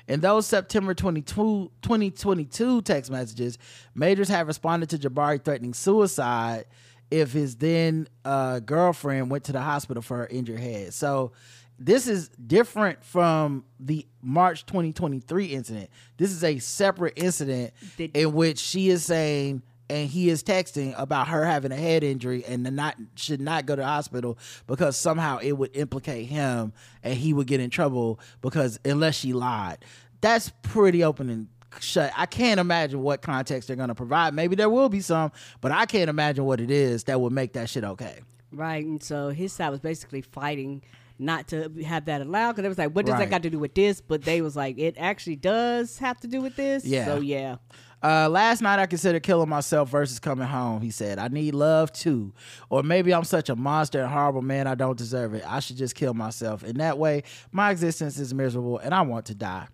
In 0.08 0.22
those 0.22 0.46
September 0.48 0.94
22, 0.94 1.72
2022 1.82 2.82
text 2.84 3.12
messages, 3.12 3.58
Majors 3.94 4.30
had 4.30 4.48
responded 4.48 4.90
to 4.92 4.98
Jabbari 4.98 5.44
threatening 5.44 5.74
suicide 5.74 6.66
if 7.12 7.34
his 7.34 7.56
then 7.58 8.08
uh, 8.26 8.60
girlfriend 8.60 9.30
went 9.30 9.44
to 9.46 9.52
the 9.52 9.62
hospital 9.62 10.02
for 10.02 10.18
her 10.18 10.28
injured 10.28 10.60
head. 10.60 10.94
So 10.94 11.32
this 11.80 12.08
is 12.08 12.30
different 12.30 13.04
from 13.04 13.64
the 13.80 14.06
March 14.22 14.66
2023 14.66 15.46
incident. 15.46 15.90
This 16.18 16.32
is 16.32 16.44
a 16.44 16.58
separate 16.60 17.14
incident 17.18 17.74
Did- 17.98 18.16
in 18.16 18.34
which 18.34 18.60
she 18.60 18.90
is 18.90 19.04
saying 19.06 19.62
and 19.90 20.10
he 20.10 20.30
is 20.30 20.44
texting 20.44 20.94
about 20.98 21.28
her 21.30 21.46
having 21.46 21.72
a 21.72 21.76
head 21.76 22.04
injury 22.04 22.44
and 22.46 22.64
not 22.76 22.96
should 23.16 23.40
not 23.42 23.66
go 23.66 23.76
to 23.76 23.82
the 23.82 23.88
hospital 23.88 24.38
because 24.68 24.98
somehow 24.98 25.38
it 25.38 25.54
would 25.54 25.76
implicate 25.76 26.28
him 26.28 26.74
and 27.04 27.14
he 27.16 27.34
would 27.34 27.48
get 27.48 27.60
in 27.60 27.70
trouble 27.70 28.20
because 28.42 28.80
unless 28.86 29.16
she 29.16 29.34
lied. 29.34 29.78
That's 30.20 30.52
pretty 30.64 31.04
open 31.04 31.30
and 31.30 31.48
shut. 31.80 32.12
I 32.18 32.26
can't 32.26 32.60
imagine 32.60 33.02
what 33.02 33.22
context 33.22 33.68
they're 33.68 33.78
going 33.78 33.90
to 33.90 33.96
provide. 33.96 34.34
Maybe 34.34 34.56
there 34.56 34.70
will 34.70 34.90
be 34.90 35.00
some, 35.00 35.32
but 35.62 35.72
I 35.72 35.86
can't 35.86 36.10
imagine 36.10 36.44
what 36.46 36.60
it 36.60 36.72
is 36.72 37.04
that 37.06 37.22
would 37.22 37.34
make 37.34 37.54
that 37.54 37.70
shit 37.70 37.84
okay. 37.84 38.22
Right, 38.52 38.84
and 38.86 39.04
so 39.04 39.30
his 39.30 39.54
side 39.54 39.70
was 39.70 39.80
basically 39.80 40.22
fighting 40.22 40.82
not 41.20 41.48
to 41.50 41.70
have 41.84 42.06
that 42.06 42.22
allowed 42.22 42.54
because 42.54 42.66
it 42.66 42.70
was 42.70 42.78
like, 42.78 42.92
what 42.92 43.06
does 43.06 43.14
Right. 43.14 43.20
that 43.26 43.30
got 43.30 43.44
to 43.44 43.50
do 43.50 43.60
with 43.60 43.74
this? 43.76 44.02
But 44.02 44.24
they 44.24 44.42
was 44.42 44.56
like, 44.56 44.78
it 44.78 44.96
actually 44.98 45.36
does 45.36 45.98
have 45.98 46.20
to 46.22 46.28
do 46.28 46.42
with 46.42 46.56
this. 46.56 46.86
Yeah. 46.86 47.06
So 47.06 47.20
yeah, 47.20 47.58
Uh, 48.04 48.30
last 48.30 48.62
night 48.62 48.80
I 48.80 48.86
considered 48.86 49.24
killing 49.24 49.50
myself 49.50 49.90
versus 49.90 50.20
coming 50.20 50.48
home. 50.48 50.82
He 50.82 50.92
said, 50.92 51.18
"I 51.18 51.30
need 51.30 51.56
love 51.56 51.92
too, 51.92 52.34
or 52.70 52.84
maybe 52.84 53.14
I'm 53.14 53.24
such 53.24 53.50
a 53.50 53.56
monster 53.56 54.02
and 54.02 54.12
horrible 54.12 54.42
man 54.44 54.68
I 54.68 54.76
don't 54.76 54.98
deserve 54.98 55.34
it. 55.34 55.44
I 55.48 55.60
should 55.60 55.78
just 55.78 55.96
kill 55.96 56.14
myself. 56.14 56.64
In 56.64 56.78
that 56.78 56.98
way, 56.98 57.24
my 57.52 57.72
existence 57.72 58.20
is 58.20 58.34
miserable 58.34 58.78
and 58.78 58.94
I 58.94 59.02
want 59.02 59.26
to 59.28 59.36
die." 59.36 59.68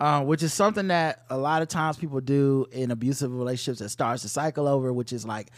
Uh, 0.00 0.22
which 0.22 0.42
is 0.42 0.50
something 0.54 0.88
that 0.88 1.24
a 1.28 1.36
lot 1.36 1.60
of 1.60 1.68
times 1.68 1.98
people 1.98 2.22
do 2.22 2.66
in 2.72 2.90
abusive 2.90 3.34
relationships 3.34 3.80
that 3.80 3.90
starts 3.90 4.22
to 4.22 4.30
cycle 4.30 4.66
over, 4.66 4.94
which 4.94 5.12
is 5.12 5.26
like, 5.26 5.50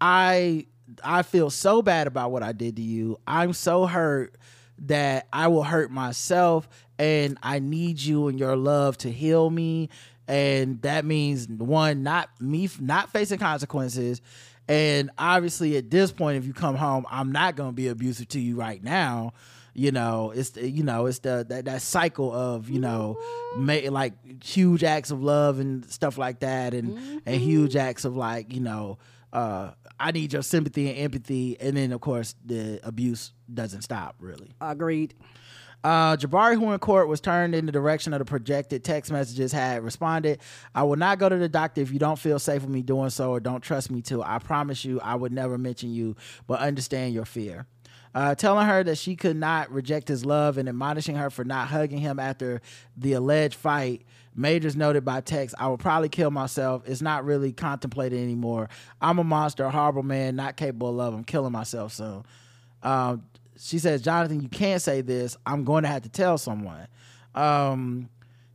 I 0.00 0.66
I 1.04 1.22
feel 1.22 1.50
so 1.50 1.82
bad 1.82 2.06
about 2.06 2.30
what 2.30 2.42
I 2.42 2.52
did 2.52 2.76
to 2.76 2.82
you. 2.82 3.18
I'm 3.26 3.52
so 3.52 3.86
hurt 3.86 4.36
that 4.78 5.28
I 5.32 5.48
will 5.48 5.62
hurt 5.62 5.90
myself 5.90 6.68
and 6.98 7.38
I 7.42 7.58
need 7.58 8.00
you 8.00 8.28
and 8.28 8.38
your 8.38 8.56
love 8.56 8.96
to 8.98 9.10
heal 9.10 9.50
me 9.50 9.90
and 10.32 10.80
that 10.80 11.04
means 11.04 11.46
one 11.46 12.02
not 12.02 12.30
me 12.40 12.66
not 12.80 13.10
facing 13.10 13.38
consequences. 13.38 14.22
And 14.66 15.10
obviously 15.18 15.76
at 15.76 15.90
this 15.90 16.10
point 16.10 16.38
if 16.38 16.46
you 16.46 16.54
come 16.54 16.74
home 16.74 17.04
I'm 17.10 17.32
not 17.32 17.54
going 17.54 17.70
to 17.70 17.74
be 17.74 17.88
abusive 17.88 18.28
to 18.28 18.40
you 18.40 18.56
right 18.56 18.82
now. 18.82 19.34
You 19.74 19.92
know 19.92 20.32
it's 20.34 20.50
the, 20.50 20.68
you 20.68 20.82
know 20.84 21.04
it's 21.06 21.18
the 21.18 21.44
that, 21.50 21.66
that 21.66 21.82
cycle 21.82 22.32
of 22.32 22.70
you 22.70 22.80
know 22.80 23.18
ma- 23.56 23.90
like 23.90 24.42
huge 24.42 24.82
acts 24.84 25.10
of 25.10 25.22
love 25.22 25.58
and 25.58 25.84
stuff 25.90 26.16
like 26.16 26.40
that 26.40 26.72
and 26.72 27.22
and 27.26 27.40
huge 27.40 27.76
acts 27.76 28.06
of 28.06 28.16
like 28.16 28.54
you 28.54 28.60
know 28.60 28.98
uh 29.34 29.72
I 30.00 30.12
need 30.12 30.32
your 30.32 30.42
sympathy 30.42 30.88
and 30.88 30.98
empathy. 30.98 31.58
And 31.60 31.76
then 31.76 31.92
of 31.92 32.00
course 32.00 32.34
the 32.44 32.80
abuse 32.82 33.32
doesn't 33.52 33.82
stop 33.82 34.16
really. 34.18 34.54
Agreed. 34.60 35.14
Uh, 35.84 36.16
Jabbari, 36.16 36.54
who 36.54 36.70
in 36.72 36.78
court 36.78 37.08
was 37.08 37.20
turned 37.20 37.54
in 37.54 37.66
the 37.66 37.72
direction 37.72 38.12
of 38.12 38.20
the 38.20 38.24
projected 38.24 38.84
text 38.84 39.10
messages, 39.10 39.50
had 39.50 39.82
responded, 39.82 40.40
I 40.74 40.84
will 40.84 40.96
not 40.96 41.18
go 41.18 41.28
to 41.28 41.36
the 41.36 41.48
doctor 41.48 41.80
if 41.80 41.92
you 41.92 41.98
don't 41.98 42.18
feel 42.18 42.38
safe 42.38 42.62
with 42.62 42.70
me 42.70 42.82
doing 42.82 43.10
so 43.10 43.30
or 43.30 43.40
don't 43.40 43.62
trust 43.62 43.90
me 43.90 44.00
to. 44.02 44.22
I 44.22 44.38
promise 44.38 44.84
you, 44.84 45.00
I 45.00 45.16
would 45.16 45.32
never 45.32 45.58
mention 45.58 45.92
you, 45.92 46.14
but 46.46 46.60
understand 46.60 47.14
your 47.14 47.24
fear. 47.24 47.66
Uh, 48.14 48.34
telling 48.34 48.66
her 48.66 48.84
that 48.84 48.98
she 48.98 49.16
could 49.16 49.36
not 49.36 49.72
reject 49.72 50.06
his 50.06 50.24
love 50.24 50.58
and 50.58 50.68
admonishing 50.68 51.16
her 51.16 51.30
for 51.30 51.44
not 51.44 51.68
hugging 51.68 51.98
him 51.98 52.20
after 52.20 52.60
the 52.96 53.14
alleged 53.14 53.54
fight. 53.54 54.02
Majors 54.34 54.76
noted 54.76 55.04
by 55.04 55.20
text, 55.20 55.54
I 55.58 55.68
will 55.68 55.78
probably 55.78 56.10
kill 56.10 56.30
myself. 56.30 56.82
It's 56.86 57.02
not 57.02 57.24
really 57.24 57.52
contemplated 57.52 58.20
anymore. 58.22 58.68
I'm 59.00 59.18
a 59.18 59.24
monster, 59.24 59.64
a 59.64 59.70
horrible 59.70 60.02
man, 60.02 60.36
not 60.36 60.56
capable 60.56 60.90
of 60.90 60.96
love. 60.96 61.14
I'm 61.14 61.24
killing 61.24 61.52
myself 61.52 61.94
soon. 61.94 62.24
Um, 62.82 63.24
she 63.58 63.78
says, 63.78 64.02
Jonathan, 64.02 64.40
you 64.40 64.48
can't 64.48 64.80
say 64.82 65.00
this. 65.00 65.36
I'm 65.46 65.64
going 65.64 65.82
to 65.84 65.88
have 65.88 66.02
to 66.02 66.08
tell 66.08 66.38
someone. 66.38 66.86
Um, 67.34 68.08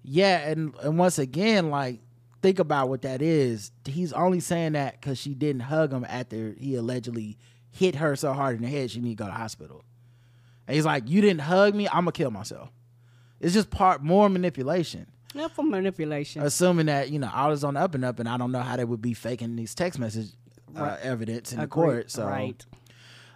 yeah, 0.03 0.47
and 0.49 0.73
and 0.83 0.97
once 0.97 1.19
again, 1.19 1.69
like 1.69 1.99
think 2.41 2.59
about 2.59 2.87
what 2.89 3.01
that 3.01 3.21
is. 3.21 3.71
He's 3.85 4.13
only 4.13 4.39
saying 4.39 4.73
that 4.73 4.99
because 4.99 5.17
she 5.17 5.33
didn't 5.33 5.61
hug 5.63 5.91
him 5.91 6.05
after 6.07 6.55
he 6.57 6.75
allegedly 6.75 7.37
hit 7.71 7.95
her 7.95 8.15
so 8.15 8.33
hard 8.33 8.55
in 8.57 8.61
the 8.63 8.69
head 8.69 8.89
she 8.91 8.99
need 9.01 9.17
to 9.17 9.23
go 9.23 9.27
to 9.27 9.35
hospital. 9.35 9.83
And 10.67 10.75
he's 10.75 10.85
like, 10.85 11.09
you 11.09 11.21
didn't 11.21 11.41
hug 11.41 11.73
me. 11.75 11.87
I'm 11.87 12.01
gonna 12.05 12.11
kill 12.11 12.31
myself. 12.31 12.69
It's 13.39 13.53
just 13.53 13.69
part 13.69 14.03
more 14.03 14.29
manipulation. 14.29 15.07
Not 15.35 15.51
for 15.51 15.63
manipulation. 15.63 16.41
Assuming 16.41 16.85
that 16.87 17.09
you 17.09 17.19
know 17.19 17.29
all 17.33 17.51
is 17.51 17.63
on 17.63 17.73
the 17.73 17.79
up 17.81 17.95
and 17.95 18.05
up, 18.05 18.19
and 18.19 18.29
I 18.29 18.37
don't 18.37 18.51
know 18.51 18.61
how 18.61 18.77
they 18.77 18.85
would 18.85 19.01
be 19.01 19.13
faking 19.13 19.55
these 19.55 19.73
text 19.75 19.99
message 19.99 20.27
uh, 20.77 20.81
Right. 20.81 20.99
evidence 21.01 21.51
in 21.53 21.59
the 21.59 21.67
court. 21.67 22.11
So 22.11 22.25
Right. 22.25 22.65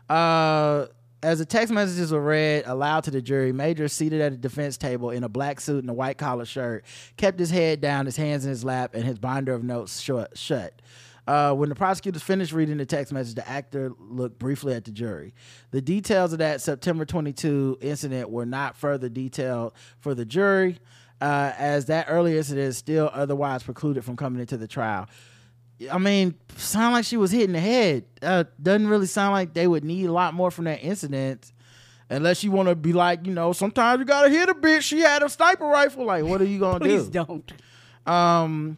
uh, 0.10 0.88
as 1.24 1.40
the 1.40 1.46
text 1.46 1.74
messages 1.74 2.12
were 2.12 2.22
read 2.22 2.64
aloud 2.66 3.04
to 3.04 3.12
the 3.12 3.22
jury, 3.22 3.52
Major, 3.52 3.88
seated 3.88 4.22
at 4.22 4.34
a 4.34 4.38
defense 4.38 4.78
table 4.78 5.12
in 5.12 5.24
a 5.24 5.30
black 5.30 5.60
suit 5.62 5.80
and 5.80 5.90
a 5.90 5.94
white 5.94 6.18
collar 6.18 6.46
shirt, 6.46 6.84
kept 7.18 7.40
his 7.40 7.52
head 7.52 7.80
down, 7.80 8.06
his 8.06 8.18
hands 8.18 8.44
in 8.44 8.50
his 8.50 8.64
lap, 8.64 8.96
and 8.96 9.04
his 9.04 9.20
binder 9.20 9.54
of 9.54 9.64
notes 9.64 10.00
shut. 10.00 10.38
shut. 10.38 10.82
Uh, 11.28 11.54
when 11.54 11.70
the 11.70 11.76
prosecutors 11.76 12.24
finished 12.24 12.52
reading 12.52 12.78
the 12.78 12.86
text 12.86 13.14
message, 13.14 13.36
the 13.36 13.48
actor 13.48 13.92
looked 14.00 14.40
briefly 14.40 14.74
at 14.74 14.84
the 14.84 14.92
jury. 14.92 15.34
The 15.70 15.82
details 15.82 16.34
of 16.34 16.40
that 16.40 16.62
September 16.62 17.06
22 17.06 17.78
incident 17.82 18.30
were 18.32 18.46
not 18.46 18.76
further 18.76 19.08
detailed 19.08 19.74
for 20.00 20.16
the 20.16 20.26
jury, 20.26 20.80
uh, 21.22 21.54
as 21.58 21.86
that 21.86 22.08
earlier 22.10 22.38
incident 22.38 22.68
is 22.68 22.78
still 22.78 23.12
otherwise 23.14 23.62
precluded 23.62 24.04
from 24.04 24.16
coming 24.16 24.42
into 24.42 24.58
the 24.58 24.68
trial. 24.68 25.08
I 25.90 25.98
mean, 25.98 26.36
sound 26.58 26.94
like 26.94 27.06
she 27.06 27.18
was 27.18 27.32
hitting 27.32 27.54
the 27.54 27.60
head. 27.60 28.06
Uh, 28.22 28.44
doesn't 28.62 28.88
really 28.88 29.08
sound 29.08 29.34
like 29.34 29.54
they 29.54 29.68
would 29.68 29.84
need 29.84 30.06
a 30.06 30.12
lot 30.12 30.34
more 30.34 30.52
from 30.52 30.66
that 30.66 30.84
incident, 30.84 31.52
unless 32.10 32.44
you 32.44 32.52
want 32.52 32.70
to 32.70 32.76
be 32.76 32.94
like, 32.94 33.26
you 33.26 33.34
know, 33.34 33.54
sometimes 33.54 34.00
you 34.00 34.06
gotta 34.06 34.30
hit 34.30 34.50
a 34.50 34.54
bitch. 34.54 34.82
She 34.82 35.00
had 35.00 35.24
a 35.24 35.30
sniper 35.30 35.66
rifle. 35.66 36.06
Like, 36.06 36.26
what 36.26 36.42
are 36.42 36.46
you 36.46 36.60
gonna 36.60 36.80
Please 36.80 37.08
do? 37.08 37.24
Please 37.26 37.54
don't. 38.06 38.14
Um, 38.14 38.78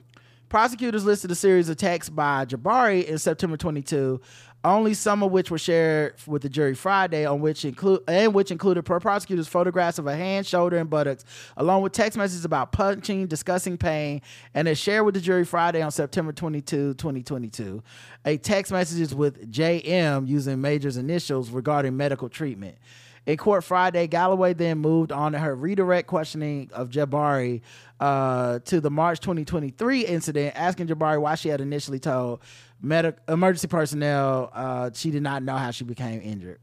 prosecutors 0.50 1.04
listed 1.04 1.32
a 1.32 1.36
series 1.36 1.68
of 1.70 1.78
texts 1.78 2.10
by 2.10 2.46
Jabbari 2.46 3.06
in 3.06 3.18
September 3.18 3.58
22, 3.58 4.22
only 4.64 4.94
some 4.94 5.24
of 5.24 5.32
which 5.32 5.52
were 5.52 5.58
shared 5.58 6.16
with 6.26 6.42
the 6.42 6.50
jury 6.50 6.74
Friday, 6.74 7.26
on 7.26 7.42
which 7.42 7.66
include 7.66 8.02
and 8.08 8.34
which 8.34 8.52
included 8.52 8.84
per 8.84 9.00
prosecutors 9.00 9.48
photographs 9.48 10.00
of 10.00 10.08
a 10.08 10.16
hand, 10.16 10.46
shoulder, 10.46 10.78
and 10.78 10.90
buttocks, 10.90 11.26
along 11.58 11.82
with 11.82 11.92
text 11.92 12.18
messages 12.18 12.46
about 12.46 12.72
punching, 12.72 13.28
discussing 13.28 13.78
pain, 13.78 14.22
and 14.54 14.68
is 14.68 14.78
shared 14.78 15.06
with 15.06 15.16
the 15.16 15.22
jury 15.22 15.44
Friday 15.44 15.82
on 15.82 15.92
September 15.92 16.32
22, 16.32 16.94
2022. 16.94 17.84
A 18.26 18.38
text 18.38 18.72
messages 18.72 19.14
with 19.14 19.52
JM 19.52 20.28
using 20.28 20.62
Major's 20.62 20.98
initials 20.98 21.50
regarding 21.50 21.98
medical 21.98 22.30
treatment. 22.30 22.78
In 23.26 23.38
court 23.38 23.64
Friday, 23.64 24.08
Galloway 24.08 24.54
then 24.54 24.80
moved 24.80 25.14
on 25.14 25.32
to 25.32 25.40
her 25.40 25.56
redirect 25.56 26.08
questioning 26.08 26.70
of 26.74 26.90
Jabbari 26.90 27.62
uh, 28.02 28.60
to 28.66 28.82
the 28.82 28.92
March 28.92 29.22
2023 29.22 30.06
incident, 30.06 30.54
asking 30.58 30.88
Jabbari 30.88 31.22
why 31.22 31.36
she 31.36 31.48
had 31.48 31.62
initially 31.62 32.00
told 32.00 32.42
medic- 32.84 33.18
emergency 33.28 33.68
personnel 33.68 34.52
uh, 34.54 34.92
she 34.94 35.10
did 35.10 35.24
not 35.24 35.42
know 35.42 35.56
how 35.58 35.72
she 35.72 35.84
became 35.84 36.22
injured. 36.22 36.60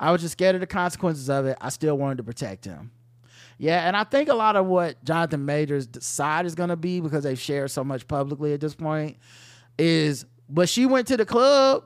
I 0.00 0.10
was 0.10 0.22
just 0.22 0.32
scared 0.32 0.56
of 0.56 0.60
the 0.60 0.66
consequences 0.66 1.30
of 1.30 1.46
it. 1.46 1.56
I 1.60 1.68
still 1.68 1.96
wanted 1.96 2.16
to 2.16 2.24
protect 2.24 2.64
him. 2.64 2.90
Yeah, 3.58 3.86
and 3.86 3.96
I 3.96 4.02
think 4.02 4.28
a 4.28 4.34
lot 4.34 4.56
of 4.56 4.66
what 4.66 5.02
Jonathan 5.04 5.44
Majors' 5.44 5.88
side 6.00 6.44
is 6.44 6.56
going 6.56 6.70
to 6.70 6.76
be 6.76 6.98
because 6.98 7.22
they've 7.22 7.38
shared 7.38 7.70
so 7.70 7.84
much 7.84 8.08
publicly 8.08 8.52
at 8.52 8.60
this 8.60 8.74
point 8.74 9.16
is, 9.78 10.26
but 10.48 10.68
she 10.68 10.86
went 10.86 11.06
to 11.08 11.16
the 11.16 11.24
club. 11.24 11.84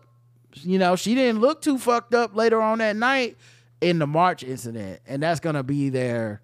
You 0.55 0.79
know, 0.79 0.97
she 0.97 1.15
didn't 1.15 1.43
look 1.43 1.61
too 1.61 1.77
fucked 1.77 2.15
up 2.15 2.35
later 2.35 2.61
on 2.63 2.79
that 2.79 2.97
night 2.97 3.37
in 3.83 3.99
the 3.99 4.07
March 4.07 4.43
incident, 4.43 5.01
and 5.07 5.23
that's 5.23 5.41
going 5.41 5.57
to 5.57 5.63
be 5.63 5.91
their 5.91 6.41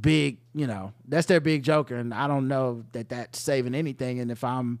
big, 0.00 0.38
you 0.54 0.66
know, 0.66 0.92
that's 1.08 1.26
their 1.26 1.40
big 1.40 1.62
joker. 1.62 1.96
And 1.96 2.12
I 2.12 2.26
don't 2.26 2.46
know 2.46 2.84
that 2.92 3.08
that's 3.08 3.40
saving 3.40 3.74
anything. 3.74 4.20
And 4.20 4.30
if 4.30 4.44
I'm, 4.44 4.78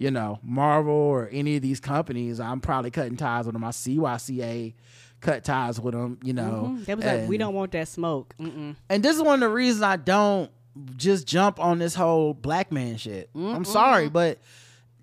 you 0.00 0.10
know, 0.10 0.38
Marvel 0.42 0.92
or 0.94 1.28
any 1.30 1.54
of 1.56 1.62
these 1.62 1.78
companies, 1.78 2.40
I'm 2.40 2.60
probably 2.60 2.90
cutting 2.90 3.16
ties 3.16 3.44
with 3.46 3.52
them. 3.52 3.62
I 3.62 3.70
see 3.70 3.98
CYCA 3.98 4.72
cut 5.20 5.44
ties 5.44 5.78
with 5.78 5.92
them, 5.94 6.18
you 6.24 6.32
know. 6.32 6.70
Mhm. 6.78 6.84
They 6.86 6.94
was 6.94 7.04
like, 7.04 7.28
we 7.28 7.36
don't 7.36 7.54
want 7.54 7.72
that 7.72 7.86
smoke. 7.86 8.34
Mm-mm. 8.40 8.74
and 8.88 9.02
this 9.02 9.14
is 9.14 9.22
one 9.22 9.34
of 9.34 9.40
the 9.50 9.54
reasons 9.54 9.82
I 9.82 9.96
don't 9.96 10.50
just 10.96 11.26
jump 11.26 11.60
on 11.60 11.78
this 11.78 11.94
whole 11.94 12.32
black 12.32 12.72
man 12.72 12.96
shit. 12.96 13.28
I'm 13.36 13.64
sorry, 13.66 14.08
but 14.08 14.38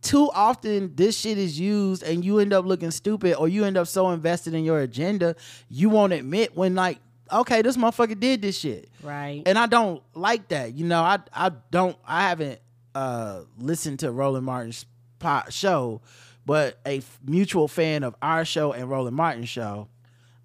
too 0.01 0.31
often 0.33 0.95
this 0.95 1.15
shit 1.17 1.37
is 1.37 1.59
used 1.59 2.01
and 2.01 2.25
you 2.25 2.39
end 2.39 2.51
up 2.53 2.65
looking 2.65 2.89
stupid 2.91 3.35
or 3.35 3.47
you 3.47 3.65
end 3.65 3.77
up 3.77 3.87
so 3.87 4.09
invested 4.11 4.53
in 4.53 4.63
your 4.63 4.79
agenda 4.79 5.35
you 5.69 5.89
won't 5.89 6.13
admit 6.13 6.55
when 6.55 6.75
like 6.75 6.99
okay 7.33 7.61
this 7.63 7.75
motherfucker 7.75 8.17
did 8.17 8.41
this 8.43 8.57
shit 8.57 8.89
Right. 9.01 9.41
and 9.47 9.57
i 9.57 9.65
don't 9.65 10.01
like 10.13 10.47
that 10.49 10.75
you 10.75 10.85
know 10.85 11.01
i 11.01 11.17
i 11.33 11.51
don't 11.71 11.97
i 12.07 12.29
haven't 12.29 12.59
uh 12.97 13.41
listened 13.59 13.99
to 13.99 14.11
roland 14.11 14.45
martin's 14.45 14.85
show 15.49 16.01
but 16.45 16.79
a 16.85 17.01
mutual 17.25 17.67
fan 17.67 18.03
of 18.03 18.15
our 18.21 18.43
show 18.43 18.71
and 18.73 18.89
roland 18.89 19.15
martin's 19.15 19.49
show 19.49 19.87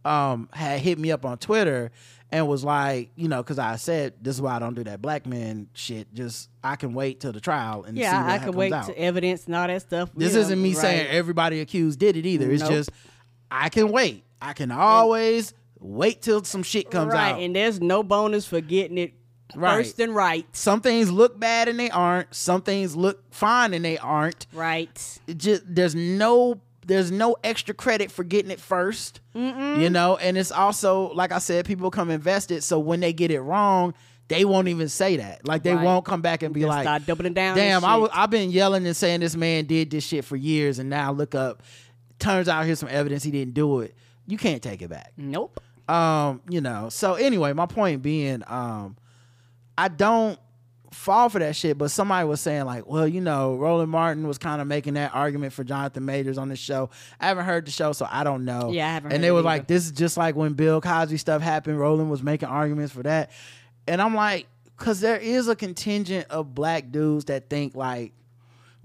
um 0.04 0.48
had 0.52 0.80
hit 0.80 0.98
me 0.98 1.10
up 1.10 1.24
on 1.24 1.38
twitter 1.38 1.90
and 2.30 2.46
was 2.48 2.62
like 2.64 3.10
you 3.16 3.28
know 3.28 3.42
because 3.42 3.58
i 3.58 3.76
said 3.76 4.12
this 4.20 4.34
is 4.36 4.42
why 4.42 4.54
i 4.54 4.58
don't 4.58 4.74
do 4.74 4.84
that 4.84 5.00
black 5.00 5.26
man 5.26 5.66
shit 5.72 6.12
just 6.12 6.50
i 6.62 6.76
can 6.76 6.92
wait 6.92 7.20
till 7.20 7.32
the 7.32 7.40
trial 7.40 7.84
and 7.84 7.96
see 7.96 8.02
yeah, 8.02 8.26
I 8.26 8.38
can 8.38 8.52
wait 8.52 8.72
out. 8.72 8.86
to 8.86 8.98
evidence 8.98 9.46
and 9.46 9.54
all 9.54 9.66
that 9.66 9.80
stuff. 9.82 10.10
This 10.14 10.34
isn't 10.34 10.60
me 10.60 10.70
right. 10.70 10.78
saying 10.78 11.06
everybody 11.08 11.60
accused 11.60 11.98
did 11.98 12.16
it 12.16 12.26
either. 12.26 12.50
It's 12.50 12.62
Nope. 12.62 12.72
just 12.72 12.90
I 13.50 13.68
can 13.68 13.90
wait. 13.92 14.24
I 14.40 14.52
can 14.54 14.70
always 14.70 15.54
wait 15.78 16.22
till 16.22 16.42
some 16.44 16.62
shit 16.62 16.90
comes 16.90 17.12
right, 17.12 17.32
out. 17.32 17.40
and 17.40 17.54
there's 17.54 17.80
no 17.80 18.02
bonus 18.02 18.46
for 18.46 18.60
getting 18.60 18.98
it 18.98 19.14
Right. 19.54 19.76
first 19.76 20.00
and 20.00 20.14
right. 20.14 20.46
some 20.52 20.80
things 20.80 21.10
look 21.10 21.38
bad 21.38 21.68
and 21.68 21.78
they 21.78 21.90
aren't. 21.90 22.34
Some 22.34 22.62
things 22.62 22.94
look 22.96 23.22
fine 23.32 23.74
and 23.74 23.84
they 23.84 23.98
aren't. 23.98 24.46
Right. 24.52 25.20
It 25.26 25.38
just 25.38 25.62
there's 25.66 25.94
no 25.94 26.60
there's 26.84 27.12
no 27.12 27.36
extra 27.44 27.74
credit 27.74 28.10
for 28.10 28.24
getting 28.24 28.50
it 28.50 28.58
1st 28.58 29.20
You 29.34 29.88
know, 29.88 30.16
and 30.16 30.36
it's 30.36 30.50
also 30.50 31.12
like 31.14 31.30
I 31.32 31.38
said, 31.38 31.64
people 31.64 31.90
come 31.90 32.10
invested, 32.10 32.64
so 32.64 32.78
when 32.80 33.00
they 33.00 33.12
get 33.12 33.30
it 33.30 33.40
wrong, 33.40 33.94
they 34.28 34.44
won't 34.44 34.66
even 34.68 34.88
say 34.88 35.16
that. 35.18 35.46
Like 35.46 35.62
they 35.62 35.74
Right. 35.74 35.84
won't 35.84 36.04
come 36.04 36.22
back 36.22 36.42
and 36.42 36.52
be 36.52 36.60
Just 36.60 36.68
like, 36.70 36.82
start 36.84 37.06
doubling 37.06 37.34
down. 37.34 37.56
Damn, 37.56 37.84
I 37.84 37.92
w- 37.92 38.10
I've 38.12 38.30
been 38.30 38.50
yelling 38.50 38.84
and 38.86 38.96
saying 38.96 39.20
this 39.20 39.36
man 39.36 39.66
did 39.66 39.90
this 39.90 40.04
shit 40.04 40.24
for 40.24 40.36
years, 40.36 40.78
and 40.78 40.88
now 40.90 41.12
look 41.12 41.34
up. 41.34 41.62
Turns 42.18 42.48
out 42.48 42.64
here's 42.64 42.78
some 42.80 42.88
evidence 42.90 43.22
he 43.22 43.30
didn't 43.30 43.54
do 43.54 43.80
it. 43.80 43.94
You 44.26 44.38
can't 44.38 44.62
take 44.62 44.80
it 44.82 44.88
back. 44.88 45.12
Nope. 45.16 45.60
Um, 45.88 46.40
you 46.48 46.60
know. 46.60 46.88
So 46.88 47.14
anyway, 47.14 47.52
my 47.52 47.66
point 47.66 48.02
being, 48.02 48.42
um, 48.46 48.96
I 49.76 49.88
don't 49.88 50.38
fall 50.92 51.28
for 51.28 51.38
that 51.38 51.56
shit. 51.56 51.78
But 51.78 51.90
somebody 51.90 52.26
was 52.26 52.40
saying 52.40 52.64
like, 52.64 52.86
well, 52.86 53.08
you 53.08 53.20
know, 53.20 53.54
Roland 53.56 53.90
Martin 53.90 54.26
was 54.28 54.38
kind 54.38 54.60
of 54.60 54.66
making 54.66 54.94
that 54.94 55.14
argument 55.14 55.52
for 55.52 55.64
Jonathan 55.64 56.04
Majors 56.04 56.38
on 56.38 56.48
the 56.48 56.56
show. 56.56 56.90
I 57.18 57.28
haven't 57.28 57.46
heard 57.46 57.66
the 57.66 57.70
show, 57.70 57.92
so 57.92 58.06
I 58.10 58.24
don't 58.24 58.44
know. 58.44 58.70
Yeah, 58.72 58.86
I 58.88 58.92
haven't 58.92 59.12
And 59.12 59.24
they 59.24 59.30
were 59.30 59.42
like, 59.42 59.66
this 59.66 59.86
is 59.86 59.92
just 59.92 60.16
like 60.16 60.36
when 60.36 60.52
Bill 60.54 60.80
Cosby 60.80 61.16
stuff 61.16 61.40
happened. 61.42 61.78
Roland 61.80 62.10
was 62.10 62.22
making 62.22 62.48
arguments 62.48 62.92
for 62.92 63.02
that, 63.04 63.30
and 63.88 64.00
I'm 64.02 64.14
like, 64.14 64.46
because 64.78 65.00
there 65.00 65.16
is 65.16 65.48
a 65.48 65.56
contingent 65.56 66.26
of 66.28 66.54
black 66.54 66.90
dudes 66.90 67.26
that 67.26 67.48
think 67.48 67.74
like 67.76 68.12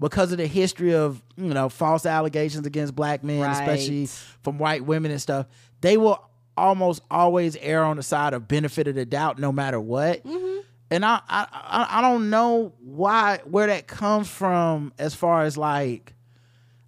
because 0.00 0.30
of 0.30 0.38
the 0.38 0.46
history 0.46 0.94
of 0.94 1.20
you 1.36 1.52
know 1.52 1.68
false 1.68 2.06
allegations 2.06 2.66
against 2.66 2.94
black 2.94 3.22
men, 3.24 3.40
Right. 3.40 3.52
especially 3.52 4.06
from 4.42 4.58
white 4.58 4.84
women 4.84 5.10
and 5.10 5.20
stuff, 5.20 5.46
they 5.80 5.96
will 5.96 6.24
almost 6.56 7.02
always 7.10 7.56
err 7.56 7.84
on 7.84 7.96
the 7.96 8.02
side 8.02 8.32
of 8.32 8.48
benefit 8.48 8.88
of 8.88 8.94
the 8.94 9.04
doubt, 9.04 9.38
no 9.38 9.52
matter 9.52 9.78
what. 9.80 10.24
Mm-hmm. 10.24 10.60
And 10.90 11.04
I, 11.04 11.20
I, 11.28 11.86
I, 11.90 12.00
don't 12.00 12.30
know 12.30 12.72
why 12.80 13.40
where 13.44 13.66
that 13.66 13.86
comes 13.86 14.28
from 14.28 14.92
as 14.98 15.14
far 15.14 15.42
as 15.42 15.58
like, 15.58 16.14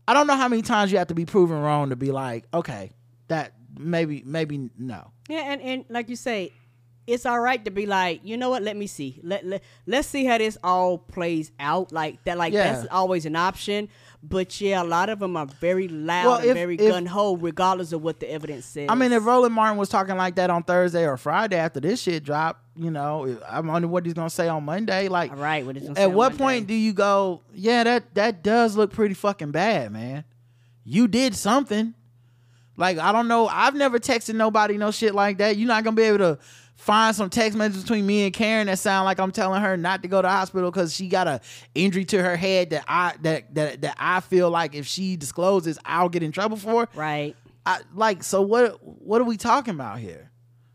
I 0.09 0.15
don't 0.15 0.27
know 0.27 0.37
how 0.37 0.49
many 0.49 0.63
times 0.63 0.91
you 0.91 0.99
have 0.99 1.09
to 1.09 1.15
be 1.15 1.27
proven 1.27 1.61
wrong 1.61 1.91
to 1.91 1.97
be 1.97 2.11
like, 2.11 2.47
okay, 2.55 2.93
that 3.29 3.53
maybe 3.79 4.23
maybe 4.25 4.71
no. 4.79 5.11
Yeah, 5.29 5.53
and, 5.53 5.61
and 5.61 5.85
like 5.91 6.09
you 6.09 6.17
say, 6.17 6.53
it's 7.07 7.27
all 7.27 7.41
right 7.41 7.65
to 7.65 7.71
be 7.71 7.87
like, 7.87 8.21
you 8.25 8.37
know 8.37 8.51
what? 8.51 8.63
Let 8.63 8.77
me 8.77 8.87
see. 8.87 9.21
Let 9.23 9.45
let 9.45 9.63
let's 9.87 10.09
see 10.09 10.25
how 10.25 10.39
this 10.39 10.57
all 10.65 10.99
plays 10.99 11.53
out. 11.61 11.93
Like 11.93 12.25
that. 12.25 12.39
Like 12.39 12.53
Yeah. 12.53 12.73
that's 12.73 12.89
always 12.91 13.27
an 13.27 13.37
option. 13.37 13.89
But 14.23 14.61
yeah, 14.61 14.83
a 14.83 14.85
lot 14.85 15.09
of 15.09 15.19
them 15.19 15.37
are 15.37 15.47
very 15.47 15.89
loud 15.89 16.27
Well, 16.27 16.39
and 16.41 16.55
very 16.55 16.77
gun 16.77 17.07
ho, 17.07 17.37
regardless 17.37 17.93
of 17.93 18.03
what 18.03 18.21
the 18.21 18.31
evidence 18.31 18.67
says. 18.67 18.89
I 18.91 18.95
mean, 18.95 19.13
if 19.13 19.25
Roland 19.25 19.55
Martin 19.55 19.79
was 19.79 19.89
talking 19.89 20.17
like 20.17 20.35
that 20.35 20.51
on 20.51 20.63
Thursday 20.63 21.07
or 21.07 21.17
Friday 21.17 21.57
after 21.57 21.81
this 21.81 22.03
shit 22.03 22.23
dropped, 22.23 22.63
you 22.77 22.91
know, 22.91 23.39
I'm 23.49 23.67
wondering 23.67 23.91
what 23.91 24.05
he's 24.05 24.15
gonna 24.15 24.29
say 24.29 24.47
on 24.47 24.65
Monday. 24.65 25.09
Like, 25.09 25.31
all 25.31 25.39
right, 25.39 25.65
what 25.65 25.77
is 25.77 25.85
gonna 25.85 25.97
say 25.97 26.03
at 26.03 26.13
what 26.13 26.37
point 26.37 26.67
do 26.67 26.75
you 26.75 26.93
go? 26.93 27.41
Yeah, 27.55 27.83
that 27.85 28.15
that 28.15 28.43
does 28.43 28.77
look 28.77 28.93
pretty 28.93 29.15
fucking 29.15 29.53
bad, 29.53 29.91
man. 29.91 30.25
You 30.85 31.09
did 31.09 31.35
something. 31.35 31.95
Like 32.77 32.99
I 32.99 33.13
don't 33.13 33.29
know. 33.29 33.49
I've 33.49 33.75
never 33.75 33.99
texted 33.99 34.35
nobody 34.35 34.77
no 34.77 34.91
shit 34.91 35.15
like 35.15 35.39
that. 35.39 35.57
You're 35.57 35.69
not 35.69 35.83
gonna 35.85 35.97
be 35.97 36.03
able 36.03 36.19
to 36.19 36.39
find 36.81 37.15
some 37.15 37.29
text 37.29 37.59
messages 37.59 37.83
between 37.83 38.07
me 38.07 38.25
and 38.25 38.33
Karen 38.33 38.67
that 38.67 38.79
sound 38.79 39.05
like 39.05 39.21
I'm 39.21 39.33
telling 39.33 39.61
her 39.61 39.77
not 39.77 40.01
to 40.03 40.09
go 40.09 40.23
to 40.23 40.27
the 40.27 40.31
hospital 40.31 40.71
because 40.71 40.95
she 40.95 41.09
got 41.09 41.29
a 41.29 41.41
injury 41.75 42.07
to 42.07 42.23
her 42.23 42.37
head 42.37 42.71
that 42.71 42.85
I 42.89 43.15
that 43.21 43.55
that 43.55 43.83
that 43.83 43.97
I 43.99 44.21
feel 44.21 44.51
like 44.51 44.75
if 44.75 44.87
she 44.87 45.17
discloses, 45.17 45.79
I'll 45.85 46.09
get 46.09 46.23
in 46.23 46.33
trouble 46.33 46.57
for. 46.57 46.89
Right. 46.95 47.37
I 47.67 47.81
like 47.95 48.23
so 48.23 48.41
what 48.41 48.79
what 48.83 49.21
are 49.21 49.25
we 49.25 49.37
talking 49.37 49.75
about 49.75 49.99
here? 49.99 50.31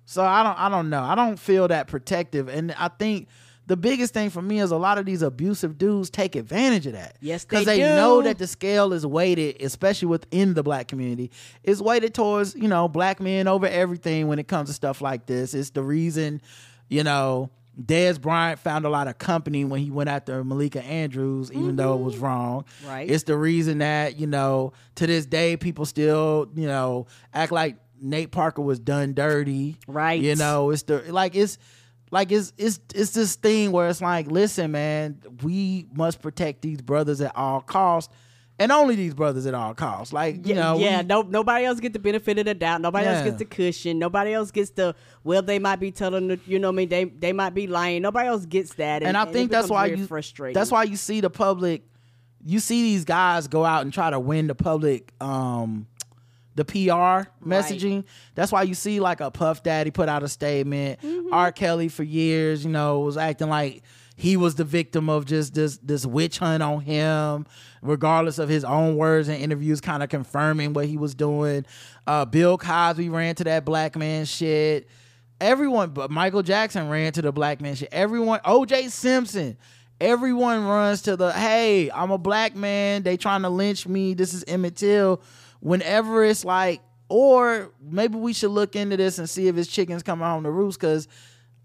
So 0.05 0.23
I 0.23 0.43
don't 0.43 0.59
I 0.59 0.69
don't 0.69 0.91
know. 0.91 1.01
I 1.01 1.15
don't 1.15 1.39
feel 1.39 1.67
that 1.69 1.87
protective 1.87 2.49
and 2.49 2.71
I 2.73 2.89
think 2.89 3.27
the 3.67 3.77
biggest 3.77 4.13
thing 4.13 4.29
for 4.29 4.41
me 4.41 4.59
is 4.59 4.71
a 4.71 4.77
lot 4.77 4.97
of 4.97 5.05
these 5.05 5.21
abusive 5.21 5.77
dudes 5.77 6.09
take 6.09 6.35
advantage 6.35 6.85
of 6.85 6.93
that. 6.93 7.17
Yes, 7.19 7.45
Because 7.45 7.65
they 7.65 7.79
they 7.79 7.95
know 7.95 8.21
that 8.21 8.37
the 8.37 8.47
scale 8.47 8.93
is 8.93 9.05
weighted, 9.05 9.61
especially 9.61 10.07
within 10.07 10.53
the 10.53 10.63
black 10.63 10.87
community, 10.87 11.31
is 11.63 11.81
weighted 11.81 12.13
towards, 12.13 12.55
you 12.55 12.67
know, 12.67 12.87
black 12.87 13.19
men 13.19 13.47
over 13.47 13.67
everything 13.67 14.27
when 14.27 14.39
it 14.39 14.47
comes 14.47 14.69
to 14.69 14.73
stuff 14.73 15.01
like 15.01 15.25
this. 15.25 15.53
It's 15.53 15.71
the 15.71 15.81
reason, 15.81 16.41
you 16.89 17.03
know, 17.03 17.49
Dez 17.81 18.21
Bryant 18.21 18.59
found 18.59 18.85
a 18.85 18.89
lot 18.89 19.07
of 19.07 19.17
company 19.17 19.65
when 19.65 19.81
he 19.81 19.91
went 19.91 20.09
after 20.09 20.43
Malika 20.43 20.83
Andrews, 20.83 21.51
even 21.51 21.75
though 21.75 21.95
it 21.95 22.01
was 22.01 22.15
mm-hmm. 22.15 22.25
wrong. 22.25 22.65
Right. 22.87 23.09
It's 23.09 23.23
the 23.23 23.35
reason 23.35 23.79
that, 23.79 24.17
you 24.17 24.27
know, 24.27 24.73
to 24.95 25.07
this 25.07 25.25
day 25.25 25.57
people 25.57 25.85
still, 25.85 26.49
you 26.55 26.67
know, 26.67 27.07
act 27.33 27.51
like 27.51 27.77
Nate 27.99 28.31
Parker 28.31 28.61
was 28.61 28.79
done 28.79 29.13
dirty. 29.13 29.77
Right. 29.87 30.21
You 30.21 30.35
know, 30.35 30.69
it's 30.69 30.83
the 30.83 31.01
like 31.11 31.35
it's 31.35 31.57
like 32.15 32.31
it's 32.31 32.53
it's 32.57 32.79
it's 32.95 33.11
this 33.11 33.35
thing 33.35 33.73
where 33.73 33.89
it's 33.89 33.99
like, 33.99 34.31
listen, 34.31 34.71
man, 34.71 35.19
we 35.43 35.85
must 35.93 36.21
protect 36.21 36.61
these 36.61 36.81
brothers 36.81 37.19
at 37.19 37.35
all 37.35 37.59
costs. 37.59 38.13
And 38.57 38.71
only 38.71 38.95
these 38.95 39.13
brothers 39.13 39.45
at 39.47 39.53
all 39.53 39.73
costs. 39.73 40.13
Like, 40.13 40.47
you 40.47 40.55
yeah, 40.55 40.61
know, 40.61 40.77
yeah. 40.77 41.01
we- 41.01 41.07
no, 41.07 41.23
nobody 41.23 41.65
else 41.65 41.81
gets 41.81 41.91
the 41.91 41.99
benefit 41.99 42.39
of 42.39 42.45
the 42.45 42.53
doubt. 42.53 42.79
Nobody 42.79 43.05
else 43.05 43.25
gets 43.25 43.37
the 43.37 43.43
cushion. 43.43 43.99
Nobody 43.99 44.31
else 44.31 44.49
gets 44.49 44.69
the 44.69 44.95
well. 45.25 45.41
They 45.41 45.59
might 45.59 45.75
be 45.81 45.91
telling 45.91 46.29
the, 46.29 46.39
you 46.45 46.57
know, 46.57 46.69
what 46.69 46.75
I 46.75 46.77
mean, 46.77 46.87
they 46.89 47.03
they 47.03 47.33
might 47.33 47.53
be 47.53 47.67
lying. 47.67 48.01
Nobody 48.01 48.29
else 48.29 48.45
gets 48.45 48.73
that, 48.75 49.01
and, 49.01 49.09
and 49.09 49.17
I 49.17 49.23
and 49.23 49.33
think 49.33 49.51
that's 49.51 49.67
why 49.69 49.87
you 49.87 50.07
frustrating. 50.07 50.53
that's 50.53 50.71
why 50.71 50.83
you 50.83 50.95
see 50.95 51.19
the 51.19 51.29
public 51.29 51.83
you 52.45 52.59
see 52.59 52.83
these 52.83 53.03
guys 53.03 53.47
go 53.47 53.65
out 53.65 53.81
and 53.81 53.91
try 53.91 54.09
to 54.09 54.19
win 54.19 54.47
the 54.47 54.55
public 54.55 55.11
um 55.19 55.87
the 56.55 56.65
PR 56.65 57.29
messaging. 57.45 58.05
That's 58.33 58.51
why 58.51 58.63
you 58.63 58.73
see 58.73 58.99
like 58.99 59.21
a 59.21 59.29
Puff 59.29 59.63
Daddy 59.63 59.91
put 59.91 60.09
out 60.09 60.23
a 60.23 60.27
statement. 60.27 61.01
Mm-hmm. 61.01 61.33
R. 61.33 61.51
Kelly 61.51 61.89
for 61.89 62.03
years, 62.03 62.63
you 62.63 62.71
know, 62.71 63.01
was 63.01 63.17
acting 63.17 63.49
like 63.49 63.83
he 64.15 64.37
was 64.37 64.55
the 64.55 64.63
victim 64.63 65.09
of 65.09 65.25
just 65.25 65.53
this 65.53 65.77
this 65.79 66.05
witch 66.05 66.39
hunt 66.39 66.63
on 66.63 66.81
him, 66.81 67.45
regardless 67.81 68.39
of 68.39 68.47
his 68.47 68.63
own 68.63 68.95
words 68.95 69.27
and 69.27 69.41
interviews, 69.41 69.81
kind 69.81 70.01
of 70.01 70.09
confirming 70.09 70.73
what 70.73 70.85
he 70.85 70.97
was 70.97 71.13
doing. 71.13 71.65
Uh, 72.07 72.23
Bill 72.25 72.57
Cosby 72.57 73.09
ran 73.09 73.35
to 73.35 73.43
that 73.43 73.65
black 73.65 73.95
man 73.95 74.25
shit. 74.25 74.87
Everyone, 75.41 75.89
but 75.89 76.09
Michael 76.09 76.43
Jackson 76.43 76.87
ran 76.87 77.11
to 77.13 77.21
the 77.21 77.33
black 77.33 77.59
man 77.59 77.75
shit. 77.75 77.89
Everyone, 77.91 78.39
OJ 78.45 78.89
Simpson, 78.89 79.57
everyone 79.99 80.65
runs 80.65 81.01
to 81.03 81.17
the 81.17 81.33
hey, 81.33 81.91
I'm 81.91 82.11
a 82.11 82.17
black 82.17 82.55
man. 82.55 83.03
They 83.03 83.17
trying 83.17 83.41
to 83.41 83.49
lynch 83.49 83.85
me. 83.85 84.13
This 84.13 84.33
is 84.33 84.45
Emmett 84.47 84.77
Till. 84.77 85.21
Whenever 85.65 86.23
it's 86.23 86.45
like, 86.45 86.79
or 87.09 87.71
maybe 87.81 88.17
we 88.19 88.33
should 88.33 88.51
look 88.51 88.75
into 88.75 88.97
this 88.97 89.17
and 89.17 89.27
see 89.27 89.47
if 89.47 89.55
his 89.55 89.67
chickens 89.67 90.03
coming 90.03 90.23
home 90.27 90.43
to 90.43 90.51
roost. 90.51 90.79
Because 90.79 91.07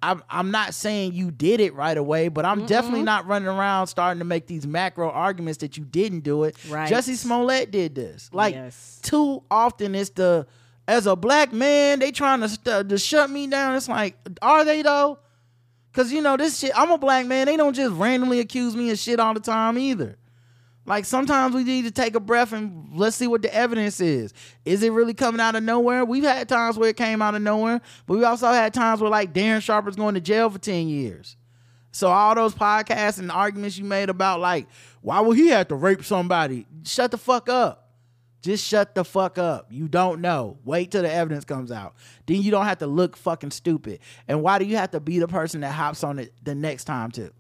I'm 0.03 0.23
I'm 0.31 0.51
not 0.51 0.73
saying 0.73 1.13
you 1.13 1.31
did 1.31 1.61
it 1.61 1.75
right 1.75 1.99
away, 1.99 2.29
but 2.29 2.47
I'm 2.47 2.65
definitely 2.65 3.03
not 3.03 3.27
running 3.27 3.49
around 3.49 3.89
starting 3.89 4.19
to 4.21 4.25
make 4.25 4.47
these 4.47 4.67
macro 4.67 5.11
arguments 5.11 5.59
that 5.59 5.77
you 5.77 5.85
didn't 5.85 6.21
do 6.21 6.45
it. 6.45 6.57
Right. 6.71 6.91
Jussie 6.91 7.15
Smollett 7.15 7.71
did 7.71 7.95
this. 7.95 8.31
Like 8.33 8.55
Yes. 8.55 9.01
too 9.03 9.43
often 9.51 9.95
it's 9.95 10.09
the 10.09 10.47
as 10.89 11.07
a 11.07 11.15
black 11.15 11.53
man 11.53 11.99
they 11.99 12.11
trying 12.11 12.41
to 12.41 12.49
st- 12.49 12.89
to 12.89 12.97
shut 12.97 13.29
me 13.29 13.49
down. 13.49 13.77
It's 13.77 13.87
like 13.89 14.17
are 14.41 14.65
they 14.65 14.81
though? 14.81 15.19
Cause 15.93 16.11
you 16.11 16.23
know 16.23 16.39
this 16.39 16.59
shit. 16.59 16.73
I'm 16.75 16.91
a 16.91 16.97
black 16.99 17.27
man. 17.27 17.45
They 17.47 17.59
don't 17.59 17.75
just 17.75 17.93
randomly 17.97 18.41
accuse 18.41 18.75
me 18.75 18.91
of 18.93 18.99
shit 18.99 19.21
all 19.21 19.35
the 19.35 19.41
time 19.41 19.77
either. 19.77 20.17
Like 20.87 21.05
sometimes 21.05 21.55
we 21.55 21.63
need 21.63 21.85
to 21.85 21.91
take 21.91 22.15
a 22.15 22.21
breath 22.21 22.53
and 22.53 22.89
let's 22.95 23.17
see 23.17 23.27
what 23.27 23.43
the 23.43 23.55
evidence 23.55 24.01
is. 24.01 24.33
Is 24.65 24.83
it 24.83 24.91
really 24.91 25.15
coming 25.15 25.41
out 25.41 25.55
of 25.55 25.63
nowhere? 25.63 26.05
We've 26.05 26.25
had 26.25 26.49
times 26.49 26.77
where 26.77 26.89
it 26.89 26.97
came 26.97 27.23
out 27.23 27.35
of 27.35 27.43
nowhere, 27.43 27.81
but 28.07 28.17
we 28.17 28.25
also 28.25 28.49
had 28.49 28.75
times 28.75 29.01
where 29.01 29.11
like 29.11 29.33
Darren 29.33 29.61
Sharper's 29.61 29.97
going 29.97 30.15
to 30.15 30.21
jail 30.21 30.51
for 30.51 30.59
10 30.59 30.89
years. 30.89 31.37
So 31.93 32.09
all 32.09 32.35
those 32.35 32.55
podcasts 32.55 33.19
and 33.19 33.31
arguments 33.31 33.77
you 33.77 33.85
made 33.85 34.09
about 34.09 34.41
like, 34.41 34.69
why 35.03 35.21
would 35.21 35.37
he 35.37 35.49
have 35.49 35.69
to 35.69 35.75
rape 35.75 36.05
somebody? 36.05 36.67
Shut 36.85 37.11
the 37.11 37.19
fuck 37.19 37.49
up. 37.49 37.89
Just 38.43 38.67
shut 38.67 38.95
the 38.95 39.05
fuck 39.05 39.37
up. 39.37 39.67
You 39.71 39.87
don't 39.87 40.23
know. 40.23 40.59
Wait 40.65 40.93
till 40.93 41.03
the 41.03 41.13
evidence 41.13 41.45
comes 41.45 41.71
out. 41.71 41.95
Then 42.27 42.41
you 42.41 42.51
don't 42.51 42.65
have 42.65 42.79
to 42.79 42.87
look 42.87 43.17
fucking 43.17 43.51
stupid. 43.51 44.01
And 44.27 44.43
why 44.43 44.59
do 44.59 44.65
you 44.65 44.77
have 44.77 44.93
to 44.93 45.01
be 45.01 45.19
the 45.19 45.29
person 45.29 45.61
that 45.61 45.73
hops 45.73 46.03
on 46.03 46.19
it 46.19 46.33
the 46.43 46.55
next 46.55 46.85
time 46.85 47.11
too? 47.11 47.33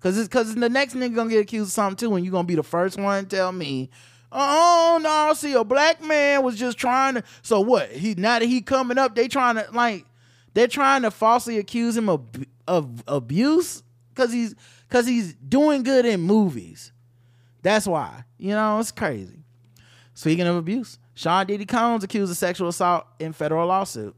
Cause 0.00 0.16
it's 0.16 0.28
cause 0.28 0.54
the 0.54 0.68
next 0.68 0.94
nigga 0.94 1.14
gonna 1.14 1.30
get 1.30 1.40
accused 1.40 1.68
of 1.68 1.72
something 1.72 1.96
too, 1.96 2.14
and 2.14 2.24
you 2.24 2.30
gonna 2.30 2.46
be 2.46 2.54
the 2.54 2.62
first 2.62 2.98
one 2.98 3.24
to 3.24 3.36
tell 3.36 3.50
me, 3.50 3.90
oh 4.30 5.00
no, 5.02 5.34
see 5.34 5.54
a 5.54 5.64
black 5.64 6.02
man 6.02 6.44
was 6.44 6.56
just 6.56 6.78
trying 6.78 7.14
to. 7.14 7.24
So 7.42 7.60
what? 7.60 7.90
He 7.90 8.14
now 8.14 8.38
that 8.38 8.46
he 8.46 8.60
coming 8.60 8.96
up, 8.96 9.16
they 9.16 9.26
trying 9.26 9.56
to 9.56 9.66
like, 9.72 10.06
they're 10.54 10.68
trying 10.68 11.02
to 11.02 11.10
falsely 11.10 11.58
accuse 11.58 11.96
him 11.96 12.08
of 12.08 12.22
of 12.68 13.02
abuse 13.08 13.82
because 14.10 14.32
he's 14.32 14.54
because 14.88 15.06
he's 15.06 15.34
doing 15.34 15.82
good 15.82 16.06
in 16.06 16.20
movies. 16.20 16.92
That's 17.62 17.86
why. 17.86 18.24
You 18.38 18.50
know, 18.50 18.78
it's 18.78 18.92
crazy. 18.92 19.42
Speaking 20.14 20.46
of 20.46 20.54
abuse, 20.54 20.98
Sean 21.14 21.46
Diddy 21.46 21.66
Combs 21.66 22.04
accused 22.04 22.30
of 22.30 22.38
sexual 22.38 22.68
assault 22.68 23.04
in 23.18 23.32
federal 23.32 23.66
lawsuit. 23.66 24.14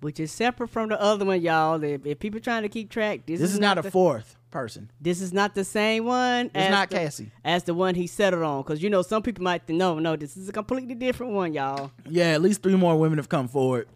Which 0.00 0.18
is 0.18 0.32
separate 0.32 0.68
from 0.68 0.88
the 0.88 1.00
other 1.00 1.24
one, 1.24 1.42
y'all. 1.42 1.82
If, 1.84 2.04
if 2.06 2.18
people 2.18 2.40
trying 2.40 2.62
to 2.62 2.68
keep 2.68 2.90
track, 2.90 3.26
this, 3.26 3.38
This 3.38 3.52
is 3.52 3.60
not 3.60 3.78
a 3.78 3.82
the, 3.82 3.90
fourth 3.90 4.36
person. 4.52 4.90
This 5.00 5.20
is 5.20 5.32
not 5.32 5.54
the 5.56 5.64
same 5.64 6.04
one. 6.04 6.46
It's 6.46 6.54
as 6.56 6.70
not 6.70 6.90
the- 6.90 6.96
Cassie. 6.96 7.30
as 7.44 7.64
the 7.64 7.74
one 7.74 7.96
he 7.96 8.06
settled 8.06 8.42
on. 8.44 8.62
Because 8.62 8.80
you 8.82 8.88
know 8.90 9.02
some 9.02 9.22
people 9.22 9.42
might 9.42 9.66
think, 9.66 9.78
no, 9.78 9.98
no, 9.98 10.14
this 10.14 10.36
is 10.36 10.48
a 10.48 10.52
completely 10.52 10.94
different 10.94 11.32
one, 11.32 11.52
y'all. 11.52 11.90
Yeah, 12.08 12.26
at 12.34 12.42
least 12.42 12.62
three 12.62 12.76
more 12.76 12.96
women 12.98 13.18
have 13.18 13.28
come 13.28 13.48
forward. 13.48 13.88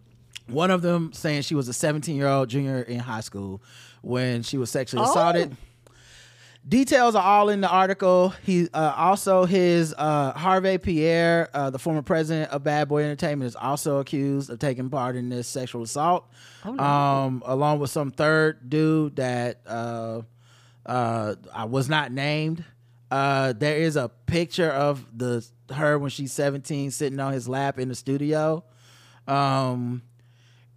One 0.47 0.71
of 0.71 0.81
them 0.81 1.11
saying 1.13 1.43
she 1.43 1.55
was 1.55 1.67
a 1.69 1.73
17 1.73 2.15
year 2.15 2.27
old 2.27 2.49
junior 2.49 2.81
in 2.81 2.99
high 2.99 3.21
school 3.21 3.61
when 4.01 4.43
she 4.43 4.57
was 4.57 4.69
sexually 4.69 5.05
Oh. 5.05 5.09
assaulted. 5.11 5.55
Details 6.67 7.15
are 7.15 7.23
all 7.23 7.47
in 7.47 7.61
the 7.61 7.69
article. 7.69 8.33
He 8.43 8.67
uh, 8.73 8.93
also 8.97 9.45
his 9.45 9.95
uh, 9.97 10.33
Harvey 10.33 10.77
Pierre, 10.77 11.49
uh, 11.53 11.69
the 11.69 11.79
former 11.79 12.01
president 12.01 12.51
of 12.51 12.61
Bad 12.61 12.89
Boy 12.89 13.03
Entertainment, 13.03 13.47
is 13.47 13.55
also 13.55 13.99
accused 13.99 14.49
of 14.49 14.59
taking 14.59 14.89
part 14.89 15.15
in 15.15 15.29
this 15.29 15.47
sexual 15.47 15.83
assault, 15.83 16.25
um, 16.65 17.41
along 17.45 17.79
with 17.79 17.89
some 17.89 18.11
third 18.11 18.69
dude 18.69 19.15
that 19.15 19.61
uh, 20.87 21.35
I 21.53 21.65
was 21.65 21.89
not 21.89 22.11
named. 22.11 22.63
Uh, 23.11 23.53
there 23.53 23.77
is 23.77 23.95
a 23.95 24.09
picture 24.25 24.69
of 24.69 25.05
the 25.17 25.45
her 25.73 25.97
when 25.99 26.09
she's 26.09 26.31
17 26.31 26.91
sitting 26.91 27.19
on 27.19 27.33
his 27.33 27.47
lap 27.47 27.77
in 27.79 27.89
the 27.89 27.95
studio. 27.95 28.63
Um, 29.27 30.01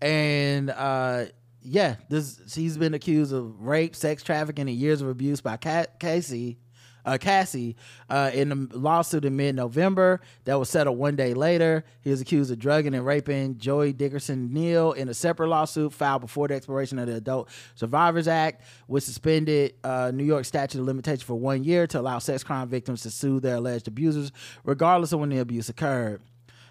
and 0.03 0.71
uh, 0.71 1.27
yeah, 1.63 1.97
this 2.09 2.41
she's 2.49 2.77
been 2.77 2.95
accused 2.95 3.33
of 3.33 3.63
rape, 3.63 3.95
sex 3.95 4.23
trafficking, 4.23 4.69
and 4.69 4.77
years 4.77 5.01
of 5.03 5.09
abuse 5.09 5.41
by 5.41 5.57
Ca- 5.57 5.87
Casey. 5.99 6.59
Uh, 7.05 7.19
Cassie, 7.19 7.77
uh, 8.09 8.31
in 8.33 8.49
the 8.49 8.79
lawsuit 8.79 9.25
in 9.25 9.37
mid-November 9.37 10.21
that 10.45 10.59
was 10.59 10.69
settled 10.69 10.99
one 10.99 11.17
day 11.17 11.35
later, 11.35 11.85
he 12.03 12.11
was 12.11 12.21
accused 12.21 12.51
of 12.51 12.59
drugging 12.59 12.95
and 12.95 13.05
raping 13.05 13.59
Joi 13.59 13.93
Dickerson 13.93 14.53
Neal 14.53 14.93
in 14.93 15.09
a 15.09 15.15
separate 15.15 15.49
lawsuit 15.49 15.93
filed 15.93 16.23
before 16.23 16.49
the 16.49 16.55
expiration 16.55 16.99
of 16.99 17.07
the 17.07 17.17
Adult 17.17 17.49
Survivors 17.75 18.29
Act, 18.29 18.63
which 18.87 19.05
suspended 19.05 19.75
uh, 19.85 20.11
New 20.15 20.25
York 20.25 20.45
statute 20.45 20.79
of 20.79 20.87
limitation 20.87 21.25
for 21.25 21.35
one 21.35 21.65
year 21.65 21.87
to 21.87 22.01
allow 22.01 22.19
sex 22.19 22.45
crime 22.45 22.69
victims 22.69 23.03
to 23.03 23.11
sue 23.11 23.41
their 23.41 23.57
alleged 23.57 23.89
abusers, 23.89 24.33
regardless 24.65 25.13
of 25.13 25.21
when 25.21 25.29
the 25.31 25.39
abuse 25.39 25.69
occurred. 25.69 26.21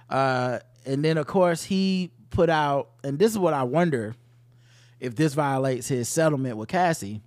Uh, 0.10 0.60
and 0.86 1.04
then, 1.04 1.18
of 1.18 1.28
course, 1.28 1.64
he 1.64 2.12
put 2.30 2.50
out, 2.50 2.90
and 3.04 3.20
this 3.20 3.32
is 3.32 3.38
what 3.38 3.54
I 3.54 3.64
wonder 3.64 4.16
if 5.00 5.16
this 5.16 5.34
violates 5.34 5.88
his 5.88 6.10
settlement 6.10 6.58
with 6.58 6.70
Cassie, 6.70 7.22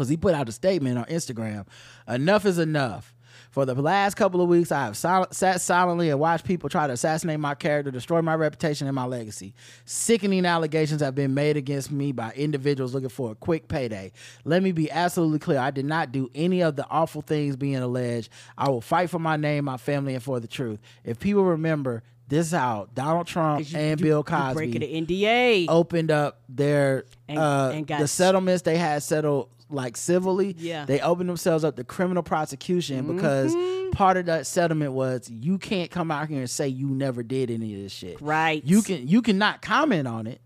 because 0.00 0.08
he 0.08 0.16
put 0.16 0.34
out 0.34 0.48
a 0.48 0.52
statement 0.52 0.96
on 0.96 1.04
Instagram 1.04 1.66
enough 2.08 2.46
is 2.46 2.58
enough. 2.58 3.14
For 3.50 3.66
the 3.66 3.74
last 3.74 4.14
couple 4.14 4.40
of 4.40 4.48
weeks, 4.48 4.70
I 4.72 4.84
have 4.84 4.96
sil- 4.96 5.26
sat 5.32 5.60
silently 5.60 6.08
and 6.08 6.18
watched 6.20 6.44
people 6.46 6.68
try 6.70 6.86
to 6.86 6.92
assassinate 6.94 7.38
my 7.40 7.54
character, 7.54 7.90
destroy 7.90 8.22
my 8.22 8.34
reputation 8.34 8.86
and 8.86 8.94
my 8.94 9.04
legacy. 9.04 9.54
Sickening 9.84 10.46
allegations 10.46 11.00
have 11.02 11.14
been 11.16 11.34
made 11.34 11.56
against 11.56 11.90
me 11.90 12.12
by 12.12 12.30
individuals 12.32 12.94
looking 12.94 13.08
for 13.10 13.32
a 13.32 13.34
quick 13.34 13.66
payday. 13.68 14.12
Let 14.44 14.62
me 14.62 14.70
be 14.72 14.90
absolutely 14.90 15.40
clear 15.40 15.58
I 15.58 15.70
did 15.72 15.84
not 15.84 16.12
do 16.12 16.30
any 16.34 16.62
of 16.62 16.76
the 16.76 16.86
awful 16.88 17.22
things 17.22 17.56
being 17.56 17.76
alleged. 17.76 18.30
I 18.56 18.68
will 18.70 18.80
fight 18.80 19.10
for 19.10 19.18
my 19.18 19.36
name, 19.36 19.64
my 19.66 19.76
family, 19.78 20.14
and 20.14 20.22
for 20.22 20.38
the 20.40 20.48
truth. 20.48 20.78
If 21.04 21.18
people 21.18 21.42
remember, 21.44 22.04
this 22.28 22.46
is 22.46 22.52
how 22.52 22.86
Donald 22.94 23.26
Trump 23.26 23.68
you- 23.68 23.76
and 23.78 23.98
you- 23.98 24.06
Bill 24.06 24.22
Cosby 24.22 24.54
breaking 24.54 24.80
the 24.82 24.94
NDA. 24.94 25.66
opened 25.68 26.12
up 26.12 26.40
their 26.48 27.04
And- 27.28 27.38
uh 27.38 27.72
and 27.74 27.86
got 27.86 27.98
the 28.00 28.06
settlements 28.06 28.62
they 28.62 28.78
had 28.78 29.02
settled 29.02 29.48
like 29.70 29.96
civilly 29.96 30.54
Yeah. 30.58 30.84
they 30.84 31.00
opened 31.00 31.28
themselves 31.28 31.64
up 31.64 31.76
to 31.76 31.84
criminal 31.84 32.22
prosecution 32.22 33.14
because 33.14 33.54
Mm-hmm. 33.54 33.90
part 33.92 34.16
of 34.16 34.26
that 34.26 34.46
settlement 34.46 34.92
was 34.92 35.28
you 35.30 35.58
can't 35.58 35.90
come 35.90 36.10
out 36.10 36.28
here 36.28 36.40
and 36.40 36.50
say 36.50 36.68
you 36.68 36.88
never 36.88 37.22
did 37.22 37.50
any 37.50 37.74
of 37.74 37.82
this 37.82 37.92
shit 37.92 38.20
Right. 38.20 38.62
you 38.64 38.82
can 38.82 39.06
you 39.08 39.22
cannot 39.22 39.62
comment 39.62 40.06
on 40.08 40.26
it 40.26 40.40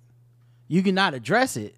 you 0.68 0.83
cannot 0.83 1.14
address 1.14 1.57
it 1.57 1.75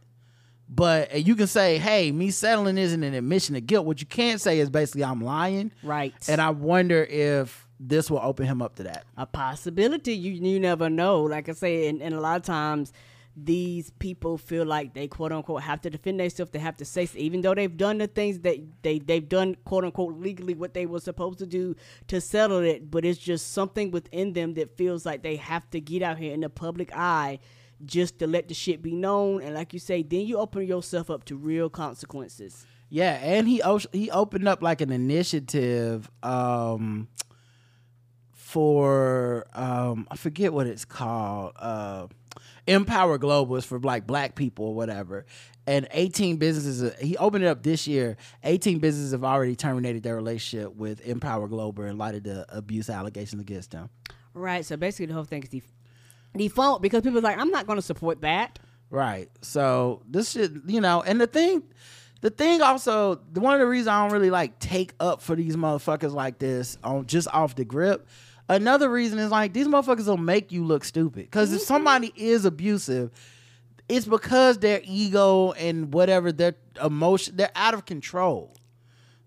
but 0.68 1.24
you 1.24 1.34
can 1.36 1.46
say 1.46 1.78
hey 1.78 2.10
me 2.12 2.30
settling 2.30 2.76
isn't 2.78 3.02
an 3.04 3.14
admission 3.14 3.54
of 3.56 3.66
guilt 3.66 3.86
what 3.86 4.00
you 4.00 4.06
can't 4.06 4.40
say 4.40 4.58
is 4.58 4.68
basically 4.70 5.04
i'm 5.04 5.20
lying 5.20 5.70
Right. 5.82 6.12
and 6.28 6.40
i 6.40 6.50
wonder 6.50 7.04
if 7.04 7.66
this 7.78 8.10
will 8.10 8.20
open 8.22 8.46
him 8.46 8.62
up 8.62 8.76
to 8.76 8.84
that 8.84 9.04
a 9.18 9.26
possibility. 9.26 10.14
You 10.14 10.32
you 10.32 10.58
never 10.58 10.88
know. 10.88 11.20
Like 11.24 11.50
I 11.50 11.52
say, 11.52 11.88
and, 11.88 12.00
and 12.00 12.14
a 12.14 12.20
lot 12.20 12.36
of 12.38 12.42
times 12.42 12.90
these 13.36 13.90
people 13.98 14.38
feel 14.38 14.64
like 14.64 14.94
they 14.94 15.06
quote 15.06 15.30
unquote 15.30 15.62
have 15.62 15.82
to 15.82 15.90
defend 15.90 16.18
themselves. 16.18 16.50
They 16.52 16.58
have 16.58 16.76
to 16.78 16.86
say, 16.86 17.06
even 17.14 17.42
though 17.42 17.54
they've 17.54 17.76
done 17.76 17.98
the 17.98 18.06
things 18.06 18.40
that 18.40 18.56
they 18.82 18.98
they've 18.98 19.28
done 19.28 19.56
quote 19.64 19.84
unquote 19.84 20.18
legally 20.18 20.54
what 20.54 20.72
they 20.72 20.86
were 20.86 21.00
supposed 21.00 21.38
to 21.40 21.46
do 21.46 21.76
to 22.08 22.20
settle 22.20 22.60
it, 22.60 22.90
but 22.90 23.04
it's 23.04 23.18
just 23.18 23.52
something 23.52 23.90
within 23.90 24.32
them 24.32 24.54
that 24.54 24.76
feels 24.78 25.04
like 25.04 25.22
they 25.22 25.36
have 25.36 25.68
to 25.70 25.80
get 25.80 26.02
out 26.02 26.18
here 26.18 26.32
in 26.32 26.40
the 26.40 26.48
public 26.48 26.90
eye 26.96 27.38
just 27.84 28.18
to 28.20 28.26
let 28.26 28.48
the 28.48 28.54
shit 28.54 28.80
be 28.80 28.94
known. 28.94 29.42
And 29.42 29.54
like 29.54 29.74
you 29.74 29.80
say, 29.80 30.02
then 30.02 30.22
you 30.22 30.38
open 30.38 30.66
yourself 30.66 31.10
up 31.10 31.24
to 31.24 31.36
real 31.36 31.68
consequences. 31.68 32.64
Yeah, 32.88 33.18
and 33.22 33.46
he 33.46 33.60
he 33.92 34.10
opened 34.10 34.48
up 34.48 34.62
like 34.62 34.80
an 34.80 34.92
initiative 34.92 36.10
um 36.22 37.08
for 38.32 39.46
um 39.52 40.06
I 40.10 40.16
forget 40.16 40.54
what 40.54 40.66
it's 40.66 40.86
called. 40.86 41.52
Uh 41.56 42.06
Empower 42.66 43.18
Global 43.18 43.56
is 43.56 43.64
for 43.64 43.78
like 43.78 44.06
black 44.06 44.34
people 44.34 44.66
or 44.66 44.74
whatever. 44.74 45.26
And 45.66 45.88
18 45.90 46.36
businesses 46.36 46.92
he 47.00 47.16
opened 47.16 47.44
it 47.44 47.48
up 47.48 47.62
this 47.62 47.86
year. 47.86 48.16
18 48.44 48.78
businesses 48.78 49.12
have 49.12 49.24
already 49.24 49.56
terminated 49.56 50.02
their 50.02 50.16
relationship 50.16 50.74
with 50.76 51.00
Empower 51.06 51.48
Global 51.48 51.84
in 51.84 51.98
light 51.98 52.14
of 52.14 52.22
the 52.22 52.46
abuse 52.48 52.88
allegations 52.88 53.40
against 53.40 53.72
them. 53.72 53.90
Right. 54.34 54.64
So 54.64 54.76
basically, 54.76 55.06
the 55.06 55.14
whole 55.14 55.24
thing 55.24 55.42
is 55.42 55.48
def- 55.48 55.72
default 56.36 56.82
because 56.82 57.02
people 57.02 57.18
are 57.18 57.22
like, 57.22 57.38
I'm 57.38 57.50
not 57.50 57.66
going 57.66 57.78
to 57.78 57.82
support 57.82 58.20
that. 58.20 58.58
Right. 58.90 59.30
So 59.42 60.02
this 60.08 60.32
shit, 60.32 60.52
you 60.66 60.80
know, 60.80 61.02
and 61.02 61.20
the 61.20 61.26
thing, 61.26 61.62
the 62.20 62.30
thing 62.30 62.62
also, 62.62 63.20
the 63.32 63.40
one 63.40 63.54
of 63.54 63.60
the 63.60 63.66
reasons 63.66 63.88
I 63.88 64.02
don't 64.02 64.12
really 64.12 64.30
like 64.30 64.58
take 64.58 64.92
up 65.00 65.20
for 65.20 65.34
these 65.34 65.56
motherfuckers 65.56 66.12
like 66.12 66.38
this 66.38 66.78
on 66.84 67.06
just 67.06 67.28
off 67.32 67.54
the 67.54 67.64
grip. 67.64 68.06
Another 68.48 68.88
reason 68.88 69.18
is 69.18 69.30
like 69.30 69.52
these 69.52 69.66
motherfuckers 69.66 70.06
will 70.06 70.16
make 70.16 70.52
you 70.52 70.64
look 70.64 70.84
stupid. 70.84 71.24
Because 71.24 71.52
if 71.52 71.60
mm-hmm. 71.60 71.66
somebody 71.66 72.12
is 72.16 72.44
abusive, 72.44 73.10
it's 73.88 74.06
because 74.06 74.58
their 74.58 74.80
ego 74.84 75.52
and 75.52 75.92
whatever 75.92 76.32
their 76.32 76.54
emotion, 76.82 77.36
they're 77.36 77.50
out 77.54 77.74
of 77.74 77.86
control. 77.86 78.54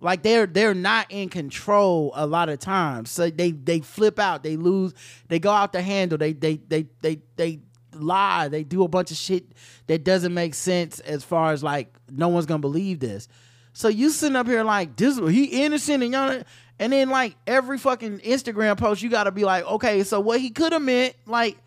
Like 0.02 0.24
they're 0.24 0.46
they're 0.46 0.74
not 0.74 1.08
in 1.10 1.28
control 1.28 2.14
a 2.16 2.26
lot 2.26 2.48
of 2.48 2.60
times. 2.60 3.12
So 3.12 3.30
they 3.30 3.52
they 3.52 3.82
flip 3.82 4.20
out, 4.20 4.44
they 4.44 4.56
lose, 4.56 4.94
they 5.28 5.40
go 5.40 5.52
out 5.52 5.74
the 5.74 5.82
handle, 5.82 6.18
they 6.18 6.32
they 6.32 6.56
they 6.56 6.88
they 7.02 7.20
they 7.36 7.60
lie, 7.94 8.48
they 8.48 8.64
do 8.64 8.84
a 8.84 8.88
bunch 8.88 9.12
of 9.12 9.18
shit 9.18 9.52
that 9.88 10.06
doesn't 10.06 10.34
make 10.34 10.54
sense 10.54 11.02
as 11.02 11.26
far 11.26 11.52
as 11.52 11.64
like 11.64 11.94
no 12.10 12.30
one's 12.30 12.46
gonna 12.46 12.60
believe 12.60 13.00
this. 13.00 13.28
So 13.74 13.90
you 13.90 14.10
sitting 14.10 14.38
up 14.38 14.48
here 14.48 14.64
like 14.64 14.96
this 14.96 15.18
he 15.18 15.64
innocent 15.64 16.04
and 16.04 16.14
y'all 16.14 16.44
and 16.80 16.94
then 16.94 17.10
like 17.10 17.36
every 17.46 17.78
fucking 17.78 18.20
Instagram 18.20 18.78
post 18.78 19.02
you 19.02 19.10
gotta 19.10 19.32
be 19.32 19.44
like, 19.44 19.66
okay, 19.66 20.04
so 20.04 20.20
what 20.20 20.40
he 20.40 20.50
could 20.50 20.72
have 20.74 20.82
meant, 20.82 21.16
like 21.26 21.58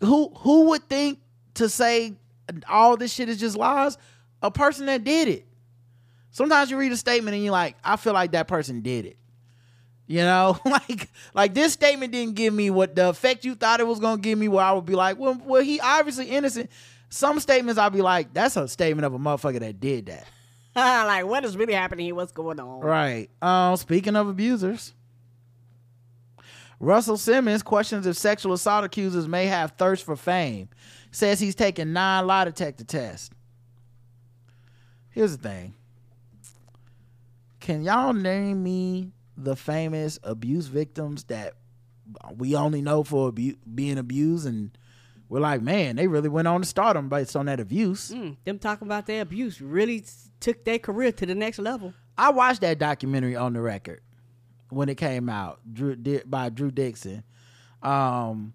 who 0.00 0.32
who 0.38 0.70
would 0.70 0.88
think 0.88 1.20
to 1.54 1.68
say 1.68 2.14
all 2.68 2.96
this 2.96 3.12
shit 3.12 3.28
is 3.28 3.38
just 3.38 3.56
lies? 3.56 3.98
A 4.42 4.50
person 4.50 4.86
that 4.86 5.04
did 5.04 5.28
it. 5.28 5.46
Sometimes 6.30 6.70
you 6.70 6.78
read 6.78 6.92
a 6.92 6.96
statement 6.96 7.34
and 7.34 7.44
you're 7.44 7.52
like, 7.52 7.76
I 7.84 7.96
feel 7.96 8.12
like 8.12 8.32
that 8.32 8.48
person 8.48 8.80
did 8.80 9.04
it. 9.04 9.16
You 10.06 10.20
know, 10.20 10.58
like 10.64 11.10
like 11.34 11.54
this 11.54 11.74
statement 11.74 12.12
didn't 12.12 12.34
give 12.34 12.54
me 12.54 12.70
what 12.70 12.96
the 12.96 13.10
effect 13.10 13.44
you 13.44 13.54
thought 13.54 13.80
it 13.80 13.86
was 13.86 14.00
gonna 14.00 14.22
give 14.22 14.38
me. 14.38 14.48
Where 14.48 14.64
I 14.64 14.72
would 14.72 14.86
be 14.86 14.94
like, 14.94 15.18
well, 15.18 15.38
well, 15.44 15.62
he 15.62 15.78
obviously 15.80 16.26
innocent. 16.26 16.70
Some 17.10 17.40
statements 17.40 17.78
I'd 17.78 17.92
be 17.92 18.02
like, 18.02 18.32
that's 18.32 18.56
a 18.56 18.68
statement 18.68 19.04
of 19.04 19.14
a 19.14 19.18
motherfucker 19.18 19.60
that 19.60 19.80
did 19.80 20.06
that. 20.06 20.26
like, 21.06 21.26
what 21.26 21.44
is 21.44 21.56
really 21.56 21.74
happening 21.74 22.06
here? 22.06 22.14
What's 22.14 22.32
going 22.32 22.60
on? 22.60 22.80
Right. 22.80 23.28
Um, 23.42 23.76
speaking 23.76 24.16
of 24.16 24.28
abusers, 24.28 24.94
Russell 26.80 27.16
Simmons 27.16 27.62
questions 27.62 28.06
if 28.06 28.16
sexual 28.16 28.52
assault 28.52 28.84
accusers 28.84 29.26
may 29.26 29.46
have 29.46 29.72
thirst 29.72 30.04
for 30.04 30.16
fame. 30.16 30.68
Says 31.10 31.40
he's 31.40 31.54
taking 31.54 31.92
nine 31.92 32.26
lie 32.26 32.44
detector 32.44 32.84
tests. 32.84 33.30
Here's 35.10 35.36
the 35.36 35.48
thing. 35.48 35.74
Can 37.60 37.82
y'all 37.82 38.12
name 38.12 38.62
me 38.62 39.12
the 39.36 39.56
famous 39.56 40.18
abuse 40.22 40.66
victims 40.66 41.24
that 41.24 41.54
we 42.36 42.54
only 42.54 42.82
know 42.82 43.02
for 43.02 43.28
abu- 43.28 43.56
being 43.74 43.98
abused 43.98 44.46
and 44.46 44.76
we're 45.28 45.40
like, 45.40 45.62
man, 45.62 45.96
they 45.96 46.06
really 46.06 46.28
went 46.28 46.48
on 46.48 46.62
to 46.62 46.66
stardom 46.66 47.08
based 47.08 47.36
on 47.36 47.46
that 47.46 47.60
abuse. 47.60 48.10
Mm, 48.10 48.36
them 48.44 48.58
talking 48.58 48.88
about 48.88 49.06
their 49.06 49.22
abuse 49.22 49.60
really 49.60 50.04
took 50.40 50.64
their 50.64 50.78
career 50.78 51.12
to 51.12 51.26
the 51.26 51.34
next 51.34 51.58
level. 51.58 51.92
I 52.16 52.30
watched 52.30 52.62
that 52.62 52.78
documentary 52.78 53.36
on 53.36 53.52
the 53.52 53.60
record 53.60 54.00
when 54.70 54.88
it 54.88 54.96
came 54.96 55.28
out 55.28 55.60
Drew, 55.72 55.96
by 56.24 56.48
Drew 56.48 56.70
Dixon. 56.70 57.24
Um, 57.82 58.54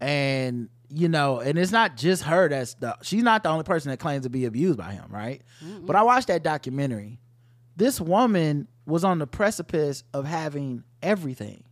and 0.00 0.68
you 0.90 1.08
know, 1.08 1.40
and 1.40 1.58
it's 1.58 1.72
not 1.72 1.96
just 1.96 2.22
her 2.24 2.48
that's 2.48 2.74
the 2.74 2.96
she's 3.02 3.22
not 3.22 3.42
the 3.42 3.48
only 3.48 3.64
person 3.64 3.90
that 3.90 3.98
claims 3.98 4.24
to 4.24 4.30
be 4.30 4.44
abused 4.44 4.78
by 4.78 4.92
him, 4.92 5.06
right? 5.08 5.42
But 5.86 5.96
I 5.96 6.02
watched 6.02 6.28
that 6.28 6.42
documentary. 6.44 7.18
This 7.76 8.00
woman 8.00 8.68
was 8.86 9.02
on 9.02 9.18
the 9.18 9.26
precipice 9.26 10.04
of 10.12 10.24
having 10.26 10.84
everything 11.02 11.64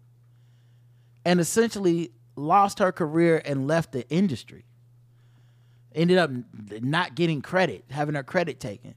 and 1.25 1.39
essentially 1.41 2.11
lost 2.37 2.79
her 2.79 2.93
career 2.93 3.41
and 3.45 3.67
left 3.67 3.93
the 3.93 4.09
industry. 4.09 4.65
Ended 5.95 6.19
up 6.19 6.31
not 6.81 7.15
getting 7.15 7.43
credit, 7.43 7.85
having 7.91 8.15
her 8.15 8.23
credit 8.23 8.61
taken. 8.61 8.95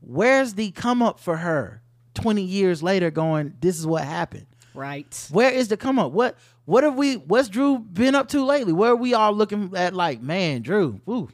Where's 0.00 0.54
the 0.54 0.70
come 0.70 1.02
up 1.02 1.18
for 1.18 1.36
her 1.36 1.82
20 2.14 2.42
years 2.42 2.82
later 2.82 3.10
going, 3.10 3.54
this 3.60 3.78
is 3.78 3.86
what 3.86 4.04
happened? 4.04 4.46
Right. 4.74 5.28
Where 5.30 5.50
is 5.50 5.68
the 5.68 5.76
come 5.76 5.98
up? 5.98 6.12
What 6.12 6.38
what 6.64 6.84
have 6.84 6.94
we 6.94 7.16
what's 7.16 7.48
Drew 7.48 7.78
been 7.78 8.14
up 8.14 8.28
to 8.28 8.44
lately? 8.44 8.72
Where 8.72 8.92
are 8.92 8.96
we 8.96 9.14
all 9.14 9.32
looking 9.32 9.72
at 9.74 9.94
like, 9.94 10.20
man, 10.20 10.62
Drew, 10.62 11.00
woo. 11.04 11.30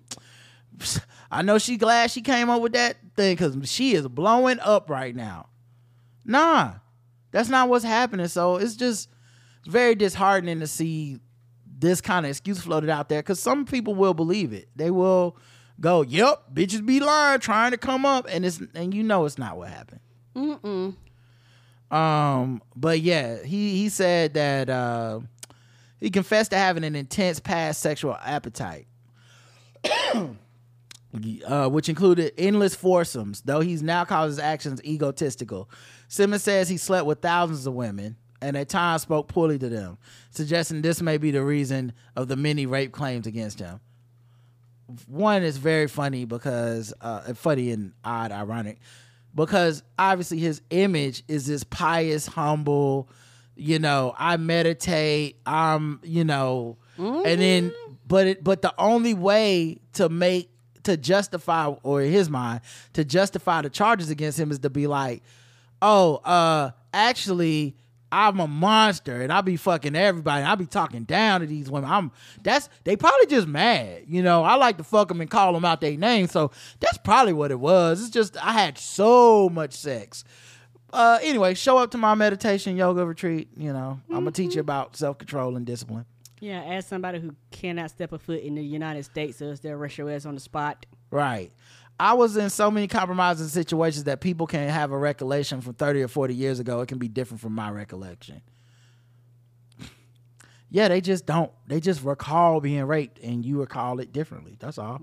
I 1.30 1.42
know 1.42 1.58
she 1.58 1.76
glad 1.76 2.10
she 2.10 2.22
came 2.22 2.48
up 2.48 2.62
with 2.62 2.72
that 2.72 2.96
thing 3.16 3.34
because 3.34 3.68
she 3.68 3.94
is 3.94 4.06
blowing 4.08 4.60
up 4.60 4.88
right 4.88 5.14
now. 5.14 5.48
Nah, 6.24 6.74
that's 7.32 7.48
not 7.48 7.68
what's 7.68 7.84
happening. 7.84 8.28
So 8.28 8.56
it's 8.56 8.76
just 8.76 9.10
very 9.66 9.94
disheartening 9.94 10.60
to 10.60 10.66
see 10.66 11.18
this 11.78 12.00
kind 12.00 12.24
of 12.24 12.30
excuse 12.30 12.60
floated 12.60 12.90
out 12.90 13.08
there 13.08 13.20
because 13.20 13.40
some 13.40 13.64
people 13.64 13.94
will 13.94 14.14
believe 14.14 14.52
it. 14.52 14.68
They 14.76 14.90
will 14.90 15.36
go, 15.80 16.02
"Yep, 16.02 16.54
bitches 16.54 16.84
be 16.84 17.00
lying, 17.00 17.40
trying 17.40 17.72
to 17.72 17.78
come 17.78 18.06
up," 18.06 18.26
and 18.28 18.44
it's 18.44 18.60
and 18.74 18.94
you 18.94 19.02
know 19.02 19.24
it's 19.24 19.38
not 19.38 19.56
what 19.56 19.68
happened. 19.68 20.00
Mm-mm. 20.34 20.94
Um, 21.94 22.62
but 22.74 23.00
yeah, 23.00 23.42
he 23.42 23.76
he 23.76 23.88
said 23.88 24.34
that 24.34 24.70
uh, 24.70 25.20
he 26.00 26.10
confessed 26.10 26.50
to 26.50 26.56
having 26.56 26.84
an 26.84 26.96
intense 26.96 27.40
past 27.40 27.80
sexual 27.80 28.16
appetite. 28.22 28.86
Uh, 31.46 31.68
which 31.68 31.88
included 31.88 32.32
endless 32.36 32.74
foursomes, 32.74 33.40
though 33.42 33.60
he's 33.60 33.84
now 33.84 34.04
called 34.04 34.26
his 34.26 34.40
actions 34.40 34.82
egotistical. 34.82 35.70
Simmons 36.08 36.42
says 36.42 36.68
he 36.68 36.76
slept 36.76 37.06
with 37.06 37.22
thousands 37.22 37.68
of 37.68 37.74
women 37.74 38.16
and 38.44 38.56
at 38.56 38.68
times 38.68 39.02
spoke 39.02 39.28
poorly 39.28 39.58
to 39.58 39.68
them, 39.68 39.98
suggesting 40.30 40.82
this 40.82 41.00
may 41.00 41.16
be 41.18 41.30
the 41.30 41.42
reason 41.42 41.92
of 42.14 42.28
the 42.28 42.36
many 42.36 42.66
rape 42.66 42.92
claims 42.92 43.26
against 43.26 43.58
him. 43.58 43.80
One 45.06 45.42
is 45.42 45.56
very 45.56 45.88
funny 45.88 46.24
because, 46.26 46.92
uh, 47.00 47.32
funny 47.34 47.70
and 47.70 47.92
odd, 48.04 48.32
ironic, 48.32 48.78
because 49.34 49.82
obviously 49.98 50.38
his 50.38 50.60
image 50.70 51.22
is 51.26 51.46
this 51.46 51.64
pious, 51.64 52.26
humble, 52.26 53.08
you 53.56 53.78
know, 53.78 54.14
I 54.18 54.36
meditate, 54.36 55.40
I'm, 55.46 56.00
you 56.02 56.24
know, 56.24 56.76
and 57.24 57.40
then, 57.40 57.72
but 58.06 58.26
it, 58.26 58.44
but 58.44 58.60
the 58.62 58.74
only 58.78 59.14
way 59.14 59.78
to 59.94 60.08
make 60.10 60.50
to 60.84 60.98
justify 60.98 61.68
or 61.82 62.02
in 62.02 62.12
his 62.12 62.28
mind 62.28 62.60
to 62.92 63.04
justify 63.06 63.62
the 63.62 63.70
charges 63.70 64.10
against 64.10 64.38
him 64.38 64.50
is 64.50 64.58
to 64.58 64.68
be 64.68 64.86
like 64.86 65.22
oh 65.80 66.16
uh 66.16 66.70
actually 66.92 67.74
i'm 68.14 68.40
a 68.40 68.46
monster 68.46 69.20
and 69.22 69.32
i 69.32 69.40
be 69.40 69.56
fucking 69.56 69.96
everybody. 69.96 70.44
I 70.44 70.54
be 70.54 70.66
talking 70.66 71.04
down 71.04 71.40
to 71.40 71.46
these 71.46 71.70
women. 71.70 71.90
I'm 71.90 72.12
that's 72.42 72.68
they 72.84 72.96
probably 72.96 73.26
just 73.26 73.46
mad 73.46 74.04
you 74.06 74.22
know? 74.22 74.42
I 74.44 74.54
like 74.54 74.76
to 74.78 74.84
fuck 74.84 75.08
them 75.08 75.20
and 75.20 75.30
call 75.30 75.52
them 75.52 75.64
out 75.64 75.80
their 75.80 75.96
name. 75.96 76.28
So 76.28 76.50
that's 76.80 76.98
probably 76.98 77.32
what 77.32 77.50
it 77.50 77.60
was. 77.60 78.00
It's 78.00 78.10
just 78.10 78.36
i 78.42 78.52
had 78.52 78.78
so 78.78 79.48
much 79.48 79.74
sex. 79.74 80.24
Uh 80.92 81.18
anyway 81.22 81.54
show 81.54 81.78
up 81.78 81.90
to 81.92 81.98
my 81.98 82.14
meditation 82.14 82.76
yoga 82.76 83.04
retreat 83.04 83.48
you 83.56 83.72
know? 83.72 84.00
I'm 84.08 84.20
gonna 84.20 84.32
teach 84.32 84.54
you 84.54 84.60
about 84.60 84.96
self-control 84.96 85.56
and 85.56 85.66
discipline. 85.66 86.06
Yeah, 86.40 86.62
as 86.62 86.86
somebody 86.86 87.20
who 87.20 87.34
cannot 87.50 87.90
step 87.90 88.12
a 88.12 88.18
foot 88.18 88.42
in 88.42 88.54
the 88.54 88.62
United 88.62 89.04
States, 89.04 89.38
so 89.38 89.46
is 89.46 89.60
there 89.60 89.78
rush 89.78 89.96
your 89.96 90.10
ass 90.10 90.26
on 90.26 90.34
the 90.34 90.40
spot? 90.40 90.84
Right. 91.10 91.52
I 91.98 92.14
was 92.14 92.36
in 92.36 92.50
so 92.50 92.70
many 92.70 92.88
compromising 92.88 93.46
situations 93.46 94.04
that 94.04 94.20
people 94.20 94.46
can 94.46 94.68
have 94.68 94.90
a 94.90 94.98
recollection 94.98 95.60
from 95.60 95.74
30 95.74 96.02
or 96.02 96.08
40 96.08 96.34
years 96.34 96.58
ago. 96.58 96.80
It 96.80 96.88
can 96.88 96.98
be 96.98 97.08
different 97.08 97.40
from 97.40 97.54
my 97.54 97.70
recollection. 97.70 98.42
Yeah, 100.70 100.88
they 100.88 101.00
just 101.00 101.24
don't. 101.24 101.52
They 101.68 101.78
just 101.78 102.02
recall 102.02 102.60
being 102.60 102.84
raped 102.86 103.20
and 103.20 103.46
you 103.46 103.60
recall 103.60 104.00
it 104.00 104.12
differently. 104.12 104.56
That's 104.58 104.76
all. 104.76 105.00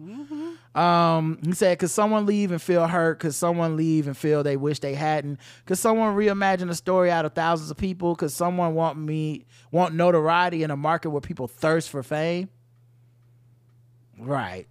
Um, 0.76 1.40
he 1.46 1.54
said, 1.54 1.80
could 1.80 1.90
someone 1.90 2.26
leave 2.26 2.52
and 2.52 2.62
feel 2.62 2.86
hurt? 2.88 3.20
Could 3.20 3.34
someone 3.34 3.78
leave 3.78 4.06
and 4.06 4.18
feel 4.18 4.44
they 4.44 4.58
wish 4.58 4.80
they 4.80 4.96
hadn't? 4.96 5.40
Could 5.66 5.78
someone 5.78 6.14
reimagine 6.14 6.70
a 6.70 6.76
story 6.76 7.10
out 7.10 7.24
of 7.24 7.32
thousands 7.32 7.72
of 7.72 7.78
people? 7.78 8.18
Could 8.18 8.34
someone 8.34 8.74
want 8.76 8.98
me 8.98 9.46
want 9.72 9.96
notoriety 9.96 10.64
in 10.64 10.72
a 10.72 10.76
market 10.78 11.10
where 11.10 11.22
people 11.22 11.48
thirst 11.48 11.90
for 11.90 12.04
fame? 12.04 12.50
Right. 14.20 14.68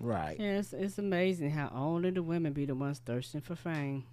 Right. 0.00 0.38
Yeah, 0.38 0.58
it's, 0.58 0.72
it's 0.72 0.98
amazing 0.98 1.50
how 1.50 1.70
only 1.74 2.10
the 2.10 2.22
women 2.22 2.52
be 2.52 2.66
the 2.66 2.74
ones 2.74 3.00
thirsting 3.04 3.40
for 3.40 3.54
fame. 3.54 4.04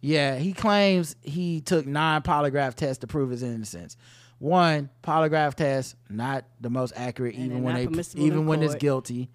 Yeah, 0.00 0.36
he 0.36 0.52
claims 0.52 1.14
he 1.22 1.60
took 1.60 1.86
nine 1.86 2.22
polygraph 2.22 2.74
tests 2.74 3.00
to 3.02 3.06
prove 3.06 3.30
his 3.30 3.42
innocence. 3.42 3.96
One 4.38 4.90
polygraph 5.04 5.54
test 5.54 5.94
not 6.10 6.44
the 6.60 6.68
most 6.70 6.92
accurate, 6.96 7.36
And 7.36 7.44
even 7.44 7.62
when 7.62 7.74
they 7.76 8.02
even 8.16 8.46
when 8.46 8.62
it's 8.62 8.74
guilty. 8.74 9.30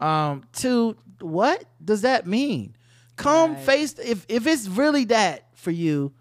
Um, 0.00 0.42
two, 0.52 0.96
what 1.20 1.64
does 1.84 2.02
that 2.02 2.26
mean? 2.26 2.76
Come 3.14 3.52
Right. 3.54 3.64
face 3.64 3.94
if 3.98 4.26
if 4.28 4.46
it's 4.48 4.66
really 4.68 5.04
that 5.06 5.44
for 5.54 5.70
you, 5.70 6.12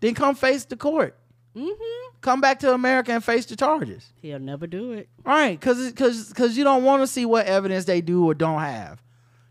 then 0.00 0.14
come 0.14 0.34
face 0.34 0.66
the 0.66 0.76
court. 0.76 1.18
Mm-hmm. 1.56 2.05
Come 2.26 2.40
back 2.40 2.58
to 2.58 2.74
America 2.74 3.12
and 3.12 3.22
face 3.22 3.46
the 3.46 3.54
charges. 3.54 4.12
He'll 4.20 4.40
never 4.40 4.66
do 4.66 4.90
it. 4.90 5.08
Right, 5.24 5.60
because 5.60 5.92
because 5.92 6.28
because 6.28 6.58
you 6.58 6.64
don't 6.64 6.82
want 6.82 7.04
to 7.04 7.06
see 7.06 7.24
what 7.24 7.46
evidence 7.46 7.84
they 7.84 8.00
do 8.00 8.26
or 8.26 8.34
don't 8.34 8.58
have. 8.58 9.00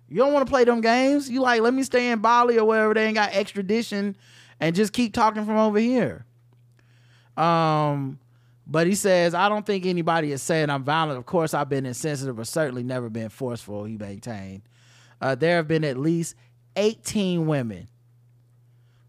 You 0.09 0.17
don't 0.17 0.34
want 0.34 0.45
to 0.45 0.51
play 0.51 0.65
them 0.65 0.82
games. 0.82 1.30
You 1.30 1.39
like 1.39 1.61
let 1.61 1.73
me 1.73 1.84
stay 1.84 2.11
in 2.11 2.19
Bali 2.19 2.59
or 2.59 2.65
wherever 2.65 2.93
they 2.93 3.05
ain't 3.05 3.15
got 3.15 3.34
extradition, 3.34 4.17
and 4.59 4.76
just 4.76 4.91
keep 4.91 5.13
talking 5.13 5.45
from 5.45 5.55
over 5.55 5.80
here. 5.80 6.26
Um, 7.38 8.19
but 8.67 8.88
he 8.88 8.95
says 8.95 9.34
I 9.34 9.47
don't 9.47 9.65
think 9.65 9.86
anybody 9.86 10.34
is 10.34 10.41
saying 10.41 10.69
I'm 10.69 10.84
violent. 10.84 11.17
Of 11.17 11.26
course, 11.26 11.53
I've 11.53 11.69
been 11.69 11.86
insensitive, 11.86 12.36
but 12.36 12.45
certainly 12.45 12.84
never 12.84 13.09
been 13.09 13.30
forceful. 13.30 13.86
He 13.86 13.95
maintained. 13.95 14.63
Uh, 15.21 15.34
there 15.34 15.55
have 15.55 15.69
been 15.69 15.86
at 15.86 15.95
least 15.95 16.36
18 16.76 17.47
women 17.47 17.88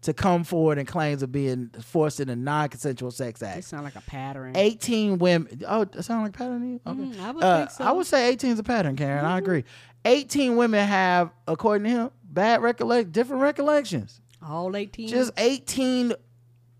to 0.07 0.13
come 0.13 0.43
forward 0.43 0.77
and 0.79 0.87
claims 0.87 1.21
of 1.21 1.31
being 1.31 1.69
forced 1.81 2.19
in 2.21 2.29
a 2.29 2.35
non-consensual 2.35 3.11
sex 3.11 3.43
act. 3.43 3.59
It 3.59 3.63
sound 3.65 3.83
like 3.83 3.95
a 3.97 4.01
pattern. 4.01 4.55
18 4.55 5.19
women. 5.19 5.61
Oh, 5.67 5.83
that 5.83 6.01
sound 6.03 6.23
like 6.23 6.31
pattern 6.33 6.61
to 6.61 6.67
you? 6.67 6.81
Okay. 6.87 7.17
Mm, 7.17 7.21
I 7.23 7.31
would 7.31 7.43
Uh, 7.43 7.57
think 7.59 7.71
so. 7.71 7.83
I 7.83 7.91
would 7.91 8.05
say 8.07 8.29
18 8.29 8.51
is 8.51 8.59
a 8.59 8.63
pattern, 8.63 8.95
Karen. 8.95 9.25
I 9.25 9.37
agree. 9.37 9.65
18 10.05 10.55
women 10.55 10.87
have, 10.87 11.31
according 11.47 11.83
to 11.83 11.89
him, 11.89 12.09
bad 12.23 12.61
recollect, 12.61 13.11
different 13.11 13.41
recollections. 13.41 14.21
All 14.41 14.73
18? 14.75 15.09
Just 15.09 15.31
18 15.37 16.13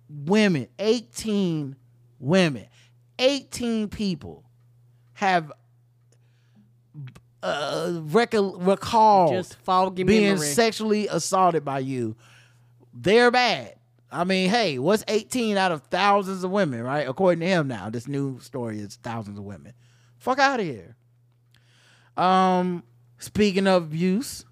women, 0.10 0.68
18 0.80 1.76
women, 2.20 2.66
18 3.20 3.90
people 3.90 4.46
have 5.16 5.52
uh, 7.44 7.92
recalled 8.04 9.46
being 9.96 10.06
memory. 10.06 10.48
sexually 10.48 11.08
assaulted 11.08 11.66
by 11.66 11.80
you. 11.80 12.16
They're 13.00 13.30
bad. 13.30 13.76
I 14.12 14.24
mean, 14.24 14.50
hey, 14.50 14.80
what's 14.80 15.04
18 15.08 15.58
out 15.58 15.72
of 15.72 15.84
thousands 15.84 16.44
of 16.44 16.50
women, 16.50 16.82
right? 16.82 17.08
According 17.08 17.42
to 17.42 17.46
him 17.46 17.68
now, 17.68 17.90
this 17.90 18.08
new 18.08 18.40
story 18.40 18.80
is 18.80 18.96
thousands 18.96 19.38
of 19.38 19.44
women. 19.44 19.74
Fuck 20.18 20.40
out 20.40 20.60
of 20.60 20.66
here. 20.66 20.96
Um, 22.16 22.84
speaking 23.20 23.68
of 23.68 23.84
abuse, 23.84 24.46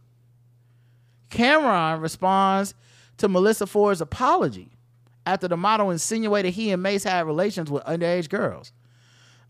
Cam'ron 1.31 2.01
responds 2.01 2.75
to 3.17 3.27
Melyssa 3.27 3.67
Ford's 3.67 4.01
apology 4.01 4.77
after 5.25 5.47
the 5.47 5.57
model 5.57 5.89
insinuated 5.89 6.53
he 6.53 6.69
and 6.69 6.83
Mase 6.83 7.03
had 7.03 7.25
relations 7.25 7.71
with 7.71 7.83
underage 7.85 8.29
girls. 8.29 8.71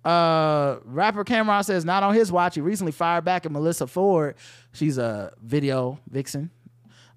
Uh, 0.05 0.77
rapper 0.85 1.25
Cam'ron 1.25 1.65
says 1.65 1.83
not 1.83 2.03
on 2.03 2.13
his 2.13 2.31
watch. 2.31 2.55
He 2.55 2.61
recently 2.61 2.93
fired 2.93 3.25
back 3.25 3.45
at 3.45 3.51
Melyssa 3.51 3.89
Ford. 3.89 4.35
She's 4.71 4.97
a 4.97 5.33
video 5.41 5.99
vixen. 6.09 6.51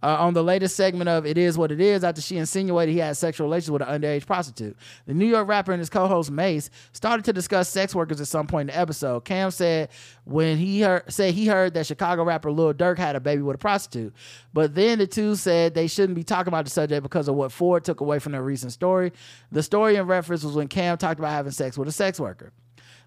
Uh, 0.03 0.17
on 0.21 0.33
the 0.33 0.45
latest 0.45 0.77
segment 0.77 1.09
of 1.09 1.27
It 1.27 1.37
Is 1.37 1.59
What 1.59 1.73
It 1.73 1.81
Is, 1.81 2.05
after 2.05 2.21
she 2.21 2.37
insinuated 2.37 2.93
he 2.93 3.01
had 3.01 3.17
sexual 3.17 3.47
relations 3.47 3.71
with 3.73 3.83
an 3.83 3.89
underage 3.89 4.27
prostitute. 4.27 4.77
The 5.07 5.15
New 5.15 5.27
York 5.27 5.49
rapper 5.49 5.73
and 5.73 5.81
his 5.81 5.91
co 5.91 6.07
host 6.07 6.31
Mase 6.31 6.71
started 6.93 7.25
to 7.25 7.33
discuss 7.33 7.69
sex 7.69 7.95
workers 7.95 8.21
at 8.21 8.29
some 8.29 8.47
point 8.47 8.71
in 8.71 8.75
the 8.75 8.81
episode. 8.81 9.25
Cam 9.25 9.51
said 9.51 9.89
when 10.25 10.57
he 10.57 10.83
heard, 10.83 11.13
said 11.13 11.35
he 11.35 11.47
heard 11.47 11.75
that 11.75 11.87
Chicago 11.87 12.23
rapper 12.23 12.53
Lil 12.53 12.75
Durk 12.75 12.99
had 12.99 13.17
a 13.17 13.21
baby 13.21 13.43
with 13.43 13.57
a 13.57 13.59
prostitute. 13.59 14.15
But 14.53 14.75
then 14.75 14.99
the 14.99 15.07
two 15.07 15.35
said 15.35 15.75
they 15.75 15.89
shouldn't 15.89 16.15
be 16.15 16.25
talking 16.25 16.49
about 16.49 16.65
the 16.65 16.71
subject 16.71 17.03
because 17.03 17.27
of 17.27 17.35
what 17.35 17.51
Ford 17.51 17.85
took 17.85 18.01
away 18.01 18.21
from 18.21 18.33
their 18.33 18.43
recent 18.43 18.73
story. 18.73 19.13
The 19.51 19.63
story 19.63 19.97
in 19.97 20.07
reference 20.07 20.45
was 20.45 20.55
when 20.55 20.69
Cam 20.69 20.97
talked 20.97 21.19
about 21.19 21.33
having 21.33 21.53
sex 21.53 21.77
with 21.77 21.89
a 21.89 21.93
sex 21.93 22.21
worker. 22.21 22.53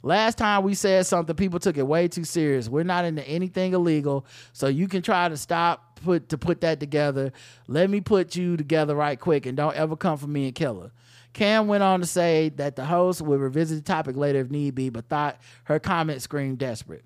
Last 0.03 0.37
time 0.37 0.63
we 0.63 0.73
said 0.73 1.05
something, 1.05 1.35
people 1.35 1.59
took 1.59 1.77
it 1.77 1.85
way 1.85 2.07
too 2.07 2.23
serious. 2.23 2.67
We're 2.67 2.83
not 2.83 3.05
into 3.05 3.27
anything 3.27 3.73
illegal, 3.73 4.25
so 4.51 4.67
you 4.67 4.87
can 4.87 5.01
try 5.01 5.29
to 5.29 5.37
stop 5.37 5.99
put 6.03 6.29
to 6.29 6.37
put 6.37 6.61
that 6.61 6.79
together. 6.79 7.31
Let 7.67 7.89
me 7.89 8.01
put 8.01 8.35
you 8.35 8.57
together 8.57 8.95
right 8.95 9.19
quick, 9.19 9.45
and 9.45 9.55
don't 9.55 9.75
ever 9.75 9.95
come 9.95 10.17
for 10.17 10.27
me 10.27 10.45
and 10.45 10.55
kill 10.55 10.81
her. 10.81 10.91
Cam 11.33 11.67
went 11.67 11.83
on 11.83 12.01
to 12.01 12.05
say 12.05 12.49
that 12.55 12.75
the 12.75 12.85
host 12.85 13.21
would 13.21 13.39
revisit 13.39 13.77
the 13.77 13.83
topic 13.83 14.15
later 14.15 14.39
if 14.39 14.49
need 14.49 14.75
be, 14.75 14.89
but 14.89 15.07
thought 15.07 15.39
her 15.65 15.79
comment 15.79 16.21
screamed 16.21 16.57
desperate. 16.57 17.05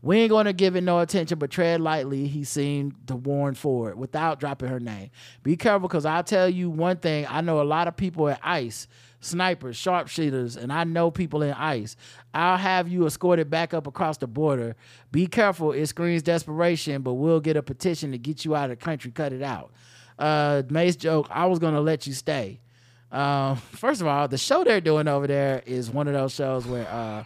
We 0.00 0.18
ain't 0.18 0.30
going 0.30 0.46
to 0.46 0.52
give 0.52 0.74
it 0.74 0.80
no 0.80 0.98
attention, 0.98 1.38
but 1.38 1.52
tread 1.52 1.80
lightly, 1.80 2.26
he 2.26 2.42
seemed 2.42 3.06
to 3.06 3.14
warn 3.14 3.54
Ford 3.54 3.96
without 3.96 4.40
dropping 4.40 4.68
her 4.68 4.80
name. 4.80 5.10
Be 5.44 5.56
careful, 5.56 5.86
because 5.86 6.04
I'll 6.04 6.24
tell 6.24 6.48
you 6.48 6.70
one 6.70 6.96
thing. 6.96 7.24
I 7.28 7.40
know 7.40 7.60
a 7.60 7.62
lot 7.62 7.86
of 7.86 7.96
people 7.96 8.28
at 8.28 8.40
ICE, 8.42 8.88
snipers, 9.22 9.76
sharpshooters, 9.76 10.56
and 10.56 10.70
I 10.72 10.84
know 10.84 11.10
people 11.10 11.42
in 11.42 11.52
ICE. 11.52 11.96
I'll 12.34 12.58
have 12.58 12.88
you 12.88 13.06
escorted 13.06 13.48
back 13.48 13.72
up 13.72 13.86
across 13.86 14.18
the 14.18 14.26
border. 14.26 14.76
Be 15.10 15.26
careful, 15.26 15.72
it 15.72 15.86
screams 15.86 16.22
desperation, 16.22 17.02
but 17.02 17.14
we'll 17.14 17.40
get 17.40 17.56
a 17.56 17.62
petition 17.62 18.12
to 18.12 18.18
get 18.18 18.44
you 18.44 18.54
out 18.54 18.70
of 18.70 18.78
the 18.78 18.84
country. 18.84 19.10
Cut 19.10 19.32
it 19.32 19.42
out. 19.42 19.72
Uh, 20.18 20.62
Mase 20.68 20.96
joke, 20.96 21.28
I 21.30 21.46
was 21.46 21.58
going 21.58 21.74
to 21.74 21.80
let 21.80 22.06
you 22.06 22.12
stay. 22.12 22.60
Um, 23.10 23.56
first 23.72 24.00
of 24.00 24.06
all, 24.06 24.28
the 24.28 24.38
show 24.38 24.64
they're 24.64 24.80
doing 24.80 25.08
over 25.08 25.26
there 25.26 25.62
is 25.64 25.88
one 25.88 26.08
of 26.08 26.14
those 26.14 26.34
shows 26.34 26.66
where 26.66 26.88
uh, 26.88 27.24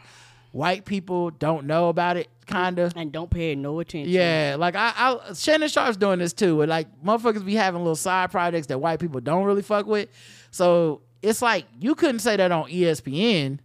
white 0.52 0.84
people 0.84 1.30
don't 1.30 1.66
know 1.66 1.88
about 1.88 2.18
it, 2.18 2.28
kind 2.46 2.78
of. 2.78 2.92
And 2.94 3.10
don't 3.10 3.30
pay 3.30 3.54
no 3.54 3.80
attention. 3.80 4.12
Yeah, 4.12 4.56
like 4.58 4.76
I, 4.76 4.92
I 4.96 5.32
Shannon 5.32 5.68
Sharpe's 5.68 5.96
doing 5.96 6.18
this 6.18 6.34
too. 6.34 6.56
Where 6.56 6.66
like 6.66 6.88
motherfuckers 7.02 7.44
be 7.44 7.54
having 7.54 7.80
little 7.80 7.96
side 7.96 8.30
projects 8.30 8.66
that 8.66 8.78
white 8.78 9.00
people 9.00 9.20
don't 9.20 9.44
really 9.44 9.62
fuck 9.62 9.86
with. 9.86 10.10
So 10.50 11.02
it's 11.26 11.42
like 11.42 11.66
you 11.80 11.94
couldn't 11.94 12.20
say 12.20 12.36
that 12.36 12.52
on 12.52 12.70
ESPN, 12.70 13.58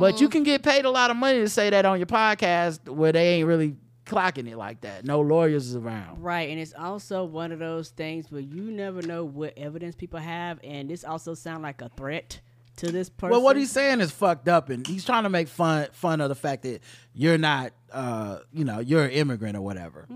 but 0.00 0.20
you 0.20 0.28
can 0.28 0.42
get 0.42 0.62
paid 0.62 0.84
a 0.84 0.90
lot 0.90 1.10
of 1.10 1.16
money 1.16 1.38
to 1.38 1.48
say 1.48 1.70
that 1.70 1.84
on 1.84 1.98
your 1.98 2.06
podcast 2.06 2.88
where 2.88 3.12
they 3.12 3.34
ain't 3.34 3.46
really 3.46 3.76
clocking 4.06 4.48
it 4.50 4.56
like 4.56 4.80
that. 4.80 5.04
No 5.04 5.20
lawyers 5.20 5.68
is 5.68 5.76
around. 5.76 6.22
Right, 6.22 6.50
and 6.50 6.58
it's 6.58 6.74
also 6.76 7.24
one 7.24 7.52
of 7.52 7.58
those 7.60 7.90
things 7.90 8.30
where 8.30 8.40
you 8.40 8.72
never 8.72 9.02
know 9.02 9.24
what 9.24 9.56
evidence 9.56 9.94
people 9.94 10.18
have, 10.18 10.58
and 10.64 10.90
this 10.90 11.04
also 11.04 11.34
sound 11.34 11.62
like 11.62 11.80
a 11.80 11.90
threat 11.96 12.40
to 12.78 12.90
this 12.90 13.08
person. 13.08 13.30
Well, 13.30 13.42
what 13.42 13.56
he's 13.56 13.70
saying 13.70 14.00
is 14.00 14.10
fucked 14.10 14.48
up, 14.48 14.68
and 14.68 14.86
he's 14.86 15.04
trying 15.04 15.22
to 15.22 15.30
make 15.30 15.48
fun 15.48 15.88
fun 15.92 16.20
of 16.20 16.28
the 16.28 16.34
fact 16.34 16.62
that 16.64 16.82
you're 17.14 17.38
not, 17.38 17.72
uh, 17.92 18.38
you 18.52 18.64
know, 18.64 18.80
you're 18.80 19.04
an 19.04 19.10
immigrant 19.10 19.56
or 19.56 19.60
whatever. 19.60 20.06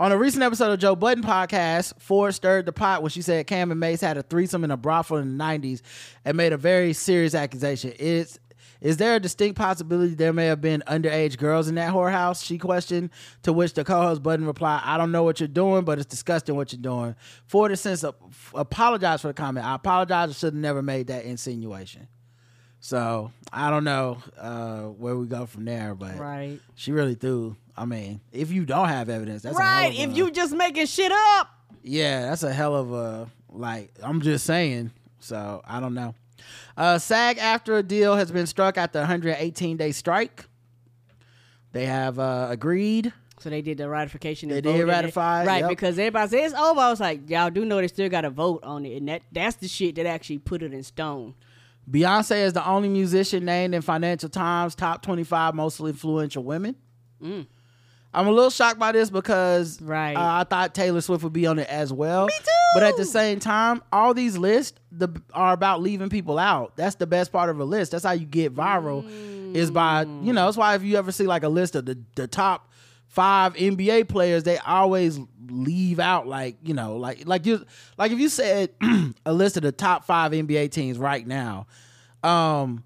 On 0.00 0.12
a 0.12 0.16
recent 0.16 0.44
episode 0.44 0.70
of 0.72 0.78
Joe 0.78 0.94
Budden 0.94 1.24
podcast, 1.24 2.00
Ford 2.00 2.32
stirred 2.32 2.66
the 2.66 2.72
pot 2.72 3.02
when 3.02 3.10
she 3.10 3.20
said 3.20 3.46
Cam 3.48 3.72
and 3.72 3.80
Mase 3.80 4.00
had 4.00 4.16
a 4.16 4.22
threesome 4.22 4.62
in 4.62 4.70
a 4.70 4.76
brothel 4.76 5.16
in 5.16 5.36
the 5.36 5.44
'90s 5.44 5.82
and 6.24 6.36
made 6.36 6.52
a 6.52 6.56
very 6.56 6.92
serious 6.92 7.34
accusation. 7.34 7.90
Is 7.98 8.38
is 8.80 8.98
there 8.98 9.16
a 9.16 9.20
distinct 9.20 9.58
possibility 9.58 10.14
there 10.14 10.32
may 10.32 10.46
have 10.46 10.60
been 10.60 10.84
underage 10.86 11.36
girls 11.36 11.66
in 11.66 11.74
that 11.74 11.92
whorehouse? 11.92 12.44
She 12.44 12.58
questioned. 12.58 13.10
To 13.42 13.52
which 13.52 13.74
the 13.74 13.82
co-host 13.82 14.22
Budden 14.22 14.46
replied, 14.46 14.82
"I 14.84 14.98
don't 14.98 15.10
know 15.10 15.24
what 15.24 15.40
you're 15.40 15.48
doing, 15.48 15.84
but 15.84 15.98
it's 15.98 16.06
disgusting 16.06 16.54
what 16.54 16.72
you're 16.72 16.80
doing." 16.80 17.16
Ford 17.46 17.72
has 17.72 17.80
since 17.80 18.04
apologized 18.54 19.22
for 19.22 19.28
the 19.28 19.34
comment. 19.34 19.66
I 19.66 19.74
apologize. 19.74 20.30
I 20.30 20.32
should 20.32 20.46
have 20.54 20.62
never 20.62 20.80
made 20.80 21.08
that 21.08 21.24
insinuation. 21.24 22.06
So 22.78 23.32
I 23.52 23.70
don't 23.70 23.82
know 23.82 24.18
uh, 24.38 24.82
where 24.82 25.16
we 25.16 25.26
go 25.26 25.46
from 25.46 25.64
there, 25.64 25.96
but 25.96 26.16
Right. 26.16 26.60
she 26.76 26.92
really 26.92 27.16
threw. 27.16 27.56
I 27.78 27.84
mean, 27.84 28.20
if 28.32 28.50
you 28.50 28.64
don't 28.64 28.88
have 28.88 29.08
evidence, 29.08 29.42
that's 29.42 29.56
a 29.56 29.58
right, 29.58 29.92
hell 29.92 30.04
of 30.04 30.10
if 30.10 30.14
a- 30.14 30.16
you 30.18 30.30
just 30.30 30.54
making 30.54 30.86
shit 30.86 31.12
up. 31.12 31.48
yeah, 31.82 32.22
that's 32.22 32.42
a 32.42 32.52
hell 32.52 32.74
of 32.74 32.92
a 32.92 33.28
like. 33.48 33.92
I'm 34.02 34.20
just 34.20 34.44
saying. 34.44 34.90
So 35.20 35.62
I 35.64 35.80
don't 35.80 35.94
know. 35.94 36.14
Uh, 36.76 36.98
SAG-AFTRA 36.98 37.78
a 37.78 37.82
deal 37.82 38.14
has 38.16 38.30
been 38.30 38.46
struck 38.46 38.78
after 38.78 39.00
118 39.00 39.76
day 39.76 39.92
strike. 39.92 40.46
They 41.72 41.86
have 41.86 42.18
uh, 42.18 42.48
agreed. 42.50 43.12
So 43.40 43.50
they 43.50 43.62
did 43.62 43.78
the 43.78 43.88
ratification. 43.88 44.48
They 44.48 44.60
did 44.60 44.84
ratify, 44.86 45.44
right? 45.44 45.60
yep. 45.60 45.68
Because 45.68 45.98
everybody 45.98 46.28
says 46.30 46.52
it's 46.52 46.60
over. 46.60 46.80
I 46.80 46.90
was 46.90 47.00
like, 47.00 47.28
y'all 47.30 47.50
do 47.50 47.64
know 47.64 47.80
they 47.80 47.88
still 47.88 48.08
got 48.08 48.22
to 48.22 48.30
vote 48.30 48.64
on 48.64 48.84
it, 48.84 48.96
and 48.96 49.08
that 49.08 49.22
that's 49.30 49.56
the 49.56 49.68
shit 49.68 49.94
that 49.96 50.06
actually 50.06 50.38
put 50.38 50.62
it 50.62 50.72
in 50.72 50.82
stone. 50.82 51.34
Beyonce 51.90 52.44
is 52.44 52.52
the 52.52 52.66
only 52.66 52.88
musician 52.88 53.44
named 53.44 53.74
in 53.74 53.82
Financial 53.82 54.28
Times 54.28 54.74
top 54.74 55.02
25 55.02 55.54
most 55.54 55.80
influential 55.80 56.42
women. 56.44 56.76
I'm 58.14 58.26
a 58.26 58.32
little 58.32 58.50
shocked 58.50 58.78
by 58.78 58.92
this 58.92 59.10
because 59.10 59.80
Right. 59.82 60.16
uh, 60.16 60.40
I 60.40 60.44
thought 60.44 60.74
Taylor 60.74 61.00
Swift 61.00 61.22
would 61.24 61.32
be 61.32 61.46
on 61.46 61.58
it 61.58 61.68
as 61.68 61.92
well. 61.92 62.26
Me 62.26 62.32
too. 62.38 62.44
But 62.74 62.82
at 62.82 62.96
the 62.96 63.04
same 63.04 63.38
time, 63.38 63.82
all 63.92 64.14
these 64.14 64.38
lists 64.38 64.78
the, 64.90 65.08
are 65.34 65.52
about 65.52 65.82
leaving 65.82 66.08
people 66.08 66.38
out. 66.38 66.76
That's 66.76 66.94
the 66.96 67.06
best 67.06 67.32
part 67.32 67.50
of 67.50 67.60
a 67.60 67.64
list. 67.64 67.92
That's 67.92 68.04
how 68.04 68.12
you 68.12 68.26
get 68.26 68.54
viral. 68.54 69.04
Is 69.54 69.70
by 69.70 70.02
you 70.02 70.32
know. 70.32 70.44
That's 70.44 70.56
why 70.58 70.74
if 70.74 70.82
you 70.82 70.96
ever 70.96 71.10
see 71.12 71.26
like 71.26 71.42
a 71.42 71.48
list 71.48 71.74
of 71.74 71.86
the 71.86 71.98
the 72.16 72.26
top 72.26 72.70
five 73.06 73.54
NBA 73.54 74.06
players, 74.08 74.42
they 74.42 74.58
always 74.58 75.18
leave 75.48 75.98
out 75.98 76.26
like 76.26 76.56
you 76.62 76.74
know 76.74 76.96
like 76.96 77.26
like 77.26 77.46
you 77.46 77.64
like 77.96 78.12
if 78.12 78.18
you 78.18 78.28
said 78.28 78.70
a 79.26 79.32
list 79.32 79.56
of 79.56 79.62
the 79.62 79.72
top 79.72 80.04
five 80.04 80.32
NBA 80.32 80.70
teams 80.70 80.98
right 80.98 81.26
now. 81.26 81.66
Um, 82.22 82.84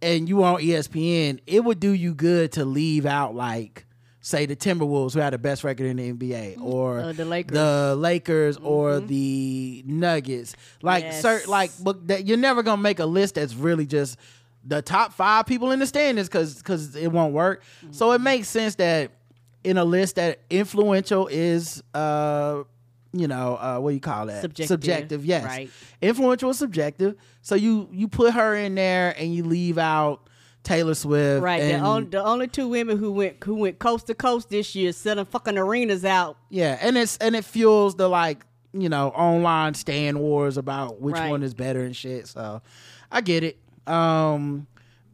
and 0.00 0.28
you 0.28 0.38
were 0.38 0.46
on 0.46 0.60
ESPN, 0.60 1.38
it 1.46 1.62
would 1.62 1.78
do 1.78 1.92
you 1.92 2.14
good 2.14 2.52
to 2.52 2.64
leave 2.64 3.06
out 3.06 3.34
like 3.36 3.86
say 4.24 4.46
the 4.46 4.54
Timberwolves 4.56 5.12
who 5.14 5.20
had 5.20 5.32
the 5.32 5.38
best 5.38 5.64
record 5.64 5.84
in 5.86 5.96
the 5.96 6.12
NBA 6.12 6.56
or 6.62 7.00
Uh, 7.00 7.12
the 7.12 7.24
Lakers. 7.24 7.54
the 7.54 7.94
Lakers 7.98 8.56
or 8.56 9.00
the 9.00 9.82
Nuggets. 9.84 10.54
Like 10.80 11.02
Yes. 11.04 11.20
certain 11.22 11.50
like 11.50 11.72
but 11.82 12.06
that 12.08 12.24
you're 12.26 12.36
never 12.38 12.62
going 12.62 12.78
to 12.78 12.82
make 12.82 13.00
a 13.00 13.04
list 13.06 13.34
that's 13.34 13.54
really 13.54 13.84
just 13.84 14.16
the 14.64 14.80
top 14.80 15.12
5 15.12 15.44
people 15.46 15.72
in 15.72 15.80
the 15.80 15.86
standings 15.86 16.28
cuz 16.28 16.62
cuz 16.62 16.94
it 16.94 17.08
won't 17.10 17.34
work. 17.34 17.62
So 17.90 18.12
it 18.12 18.20
makes 18.20 18.48
sense 18.48 18.76
that 18.76 19.10
in 19.64 19.76
a 19.76 19.84
list 19.84 20.14
that 20.16 20.38
influential 20.50 21.26
is 21.26 21.82
uh 21.92 22.62
you 23.14 23.28
know, 23.28 23.56
uh, 23.60 23.78
what 23.78 23.90
do 23.90 23.94
you 23.94 24.00
call 24.00 24.24
that? 24.26 24.40
Subjective, 24.40 24.68
Subjective, 24.68 25.26
yes. 25.26 25.44
right. 25.44 25.68
Influential 26.00 26.48
is 26.48 26.58
subjective. 26.58 27.14
So 27.42 27.54
you 27.56 27.88
you 27.92 28.08
put 28.08 28.32
her 28.34 28.54
in 28.54 28.74
there 28.76 29.14
and 29.18 29.34
you 29.34 29.44
leave 29.44 29.76
out 29.78 30.28
Taylor 30.64 30.94
Swift. 30.94 31.42
Right. 31.42 31.60
The, 31.60 31.74
only, 31.80 32.08
the 32.08 32.22
only 32.24 32.46
two 32.48 32.68
women 32.68 32.96
who 32.98 33.12
went 33.12 33.42
who 33.42 33.56
went 33.56 33.78
coast 33.78 34.06
to 34.06 34.14
coast 34.14 34.48
this 34.50 34.74
year, 34.74 34.92
selling 34.92 35.24
fucking 35.24 35.58
arenas 35.58 36.04
out. 36.04 36.36
yeah, 36.50 36.78
and 36.80 36.96
it's 36.96 37.16
and 37.18 37.34
it 37.34 37.44
fuels 37.44 37.96
the 37.96 38.08
like 38.08 38.44
you 38.72 38.88
know 38.88 39.08
online 39.08 39.74
stand 39.74 40.18
wars 40.20 40.56
about 40.56 41.00
which 41.00 41.14
Right. 41.14 41.30
one 41.30 41.42
is 41.42 41.52
better 41.54 41.82
and 41.84 41.94
shit. 41.96 42.26
So 42.28 42.62
I 43.10 43.20
get 43.20 43.42
it. 43.44 43.58
Um, 43.86 44.66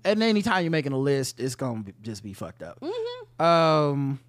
and 0.04 0.22
anytime 0.22 0.62
you're 0.62 0.70
making 0.70 0.92
a 0.92 0.98
list, 0.98 1.40
it's 1.40 1.54
gonna 1.54 1.82
be, 1.82 1.94
just 2.02 2.22
be 2.22 2.32
fucked 2.34 2.62
up. 2.62 2.82
Um, 3.40 4.20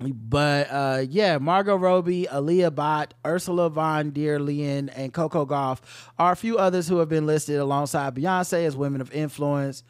but 0.00 0.68
uh, 0.70 1.04
yeah, 1.08 1.38
Margot 1.38 1.76
Robbie, 1.76 2.26
Alia 2.32 2.70
Bhatt, 2.70 3.12
Ursula 3.24 3.70
von 3.70 4.10
der 4.10 4.38
Leyen, 4.38 4.90
and 4.94 5.12
Coco 5.12 5.46
Gauff 5.46 5.80
are 6.18 6.32
a 6.32 6.36
few 6.36 6.58
others 6.58 6.86
who 6.88 6.98
have 6.98 7.08
been 7.08 7.26
listed 7.26 7.56
alongside 7.58 8.14
Beyonce 8.14 8.64
as 8.66 8.76
women 8.76 9.00
of 9.00 9.10
influence. 9.12 9.82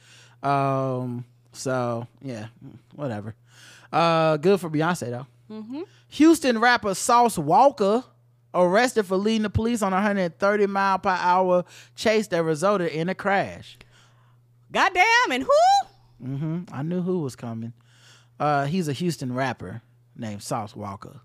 Um, 0.46 1.24
so 1.52 2.06
yeah, 2.22 2.46
whatever. 2.94 3.34
Uh, 3.92 4.36
good 4.36 4.60
for 4.60 4.70
Beyonce 4.70 5.10
though. 5.10 5.26
hmm 5.48 5.82
Houston 6.08 6.58
rapper 6.60 6.94
Sauce 6.94 7.36
Walka 7.36 8.04
arrested 8.54 9.04
for 9.04 9.16
leading 9.16 9.42
the 9.42 9.50
police 9.50 9.82
on 9.82 9.92
a 9.92 9.96
130 9.96 10.66
mile 10.66 10.98
per 10.98 11.10
hour 11.10 11.64
chase 11.94 12.28
that 12.28 12.42
resulted 12.42 12.92
in 12.92 13.08
a 13.08 13.14
crash. 13.14 13.76
Goddamn, 14.72 15.04
and 15.32 15.42
who? 15.44 16.26
Mm-hmm. 16.26 16.74
I 16.74 16.82
knew 16.82 17.02
who 17.02 17.20
was 17.20 17.36
coming. 17.36 17.72
Uh, 18.38 18.66
he's 18.66 18.88
a 18.88 18.92
Houston 18.92 19.34
rapper 19.34 19.82
named 20.16 20.42
Sauce 20.42 20.72
Walka. 20.74 21.20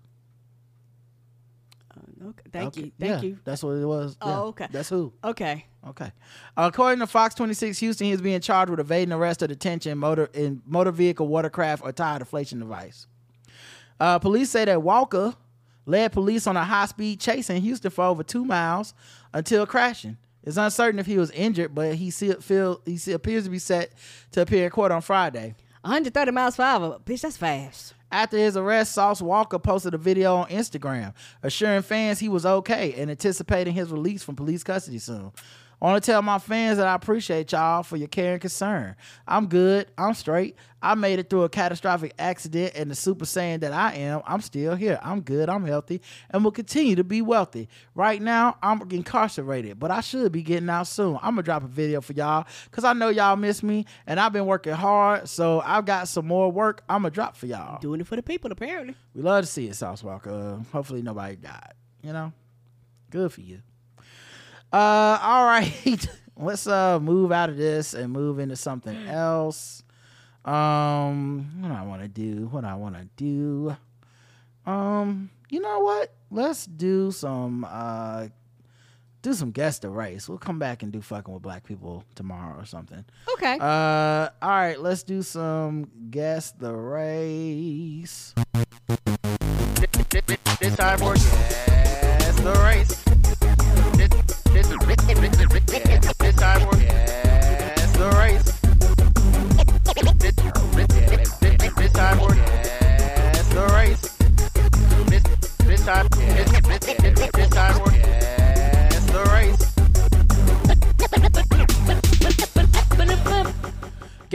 Okay, 2.24 2.42
thank 2.52 2.68
Okay, 2.68 2.80
you, 2.82 2.92
thank 2.98 3.22
yeah, 3.22 3.28
you. 3.28 3.38
That's 3.44 3.62
what 3.62 3.72
it 3.72 3.84
was. 3.84 4.16
Oh, 4.20 4.28
Yeah, 4.28 4.40
okay. 4.42 4.66
That's 4.70 4.88
who. 4.88 5.12
Okay. 5.24 5.66
Okay. 5.88 6.12
According 6.56 7.00
to 7.00 7.06
Fox 7.06 7.34
26 7.34 7.78
Houston, 7.80 8.06
he 8.06 8.12
is 8.12 8.20
being 8.20 8.40
charged 8.40 8.70
with 8.70 8.78
evading 8.78 9.12
arrest 9.12 9.42
or 9.42 9.48
detention 9.48 9.98
motor 9.98 10.30
in 10.32 10.62
motor 10.66 10.92
vehicle, 10.92 11.26
watercraft, 11.26 11.82
or 11.84 11.92
tire 11.92 12.20
deflation 12.20 12.60
device. 12.60 13.06
Uh, 13.98 14.18
police 14.18 14.50
say 14.50 14.64
that 14.64 14.78
Walka 14.78 15.34
led 15.86 16.12
police 16.12 16.46
on 16.46 16.56
a 16.56 16.64
high 16.64 16.86
speed 16.86 17.18
chase 17.20 17.50
in 17.50 17.60
Houston 17.62 17.90
for 17.90 18.04
over 18.04 18.22
two 18.22 18.44
miles 18.44 18.94
until 19.32 19.66
crashing. 19.66 20.16
It's 20.44 20.56
uncertain 20.56 20.98
if 20.98 21.06
he 21.06 21.18
was 21.18 21.30
injured, 21.32 21.74
but 21.74 21.94
he 21.94 22.10
see, 22.10 22.32
feel, 22.34 22.80
he 22.84 22.96
see, 22.96 23.12
appears 23.12 23.44
to 23.44 23.50
be 23.50 23.58
set 23.58 23.92
to 24.32 24.42
appear 24.42 24.64
in 24.64 24.70
court 24.70 24.90
on 24.92 25.00
Friday. 25.00 25.54
130 25.82 26.30
miles 26.30 26.56
per 26.56 26.62
hour, 26.62 26.98
bitch. 27.04 27.22
That's 27.22 27.36
fast. 27.36 27.94
After 28.12 28.36
his 28.36 28.58
arrest, 28.58 28.92
Sauce 28.92 29.22
Walka 29.22 29.60
posted 29.60 29.94
a 29.94 29.98
video 29.98 30.36
on 30.36 30.48
Instagram 30.48 31.14
assuring 31.42 31.80
fans 31.80 32.18
he 32.18 32.28
was 32.28 32.44
okay 32.44 32.92
and 32.92 33.10
anticipating 33.10 33.72
his 33.72 33.90
release 33.90 34.22
from 34.22 34.36
police 34.36 34.62
custody 34.62 34.98
soon. 34.98 35.32
I 35.82 35.86
want 35.86 36.04
to 36.04 36.12
tell 36.12 36.22
my 36.22 36.38
fans 36.38 36.78
that 36.78 36.86
I 36.86 36.94
appreciate 36.94 37.50
y'all 37.50 37.82
for 37.82 37.96
your 37.96 38.06
care 38.06 38.34
and 38.34 38.40
concern. 38.40 38.94
I'm 39.26 39.48
good. 39.48 39.88
I'm 39.98 40.14
straight. 40.14 40.54
I 40.80 40.94
made 40.94 41.18
it 41.18 41.28
through 41.28 41.42
a 41.42 41.48
catastrophic 41.48 42.14
accident, 42.20 42.74
and 42.76 42.88
the 42.88 42.94
super 42.94 43.24
saiyan 43.24 43.60
that 43.60 43.72
I 43.72 43.94
am, 43.94 44.22
I'm 44.24 44.40
still 44.40 44.76
here. 44.76 45.00
I'm 45.02 45.22
good. 45.22 45.48
I'm 45.48 45.66
healthy, 45.66 46.00
and 46.30 46.44
will 46.44 46.52
continue 46.52 46.94
to 46.94 47.02
be 47.02 47.20
wealthy. 47.20 47.68
Right 47.96 48.22
now, 48.22 48.58
I'm 48.62 48.88
incarcerated, 48.92 49.80
but 49.80 49.90
I 49.90 50.02
should 50.02 50.30
be 50.30 50.44
getting 50.44 50.70
out 50.70 50.86
soon. 50.86 51.16
I'm 51.16 51.32
gonna 51.32 51.42
drop 51.42 51.64
a 51.64 51.68
video 51.68 52.00
for 52.00 52.12
y'all 52.12 52.46
because 52.70 52.84
I 52.84 52.92
know 52.92 53.08
y'all 53.08 53.34
miss 53.34 53.64
me, 53.64 53.84
and 54.06 54.20
I've 54.20 54.32
been 54.32 54.46
working 54.46 54.74
hard, 54.74 55.28
so 55.28 55.62
I've 55.64 55.84
got 55.84 56.06
some 56.06 56.28
more 56.28 56.50
work 56.52 56.84
I'm 56.88 57.02
gonna 57.02 57.10
drop 57.10 57.36
for 57.36 57.46
y'all. 57.46 57.80
Doing 57.80 58.00
it 58.00 58.06
for 58.06 58.14
the 58.14 58.22
people, 58.22 58.52
apparently. 58.52 58.94
We 59.16 59.22
love 59.22 59.44
to 59.44 59.50
see 59.50 59.66
it, 59.66 59.74
Sauce 59.74 60.02
Walka. 60.02 60.60
Uh, 60.60 60.62
hopefully 60.70 61.02
nobody 61.02 61.34
died. 61.34 61.74
You 62.04 62.12
know, 62.12 62.32
good 63.10 63.32
for 63.32 63.40
you. 63.40 63.62
Uh, 64.72 65.18
all 65.22 65.44
right, 65.44 66.06
let's 66.36 66.66
uh 66.66 66.98
move 66.98 67.30
out 67.30 67.50
of 67.50 67.56
this 67.56 67.92
and 67.94 68.12
move 68.12 68.38
into 68.38 68.56
something 68.56 68.96
else. 69.06 69.82
Um, 70.44 71.60
what 71.60 71.68
do 71.68 71.74
I 71.74 71.82
want 71.82 72.02
to 72.02 72.08
do? 72.08 72.46
What 72.46 72.64
I 72.64 72.74
want 72.74 72.96
to 72.96 73.04
do? 73.16 73.76
Um, 74.64 75.30
you 75.50 75.60
know 75.60 75.80
what? 75.80 76.14
Let's 76.30 76.66
do 76.66 77.10
some 77.10 77.66
uh 77.68 78.28
do 79.22 79.34
some 79.34 79.52
guess 79.52 79.78
the 79.78 79.88
race. 79.88 80.28
We'll 80.28 80.38
come 80.38 80.58
back 80.58 80.82
and 80.82 80.92
do 80.92 81.00
fucking 81.00 81.32
with 81.32 81.42
black 81.42 81.64
people 81.64 82.04
tomorrow 82.14 82.58
or 82.60 82.64
something. 82.64 83.04
Okay. 83.34 83.56
Uh, 83.60 84.28
all 84.42 84.50
right, 84.50 84.80
let's 84.80 85.04
do 85.04 85.22
some 85.22 85.88
guess 86.10 86.50
the 86.52 86.72
race. 86.74 88.34
This 90.58 90.76
time 90.76 90.98
for 90.98 91.14
guess 91.14 92.40
the 92.40 92.52
race. 92.64 93.01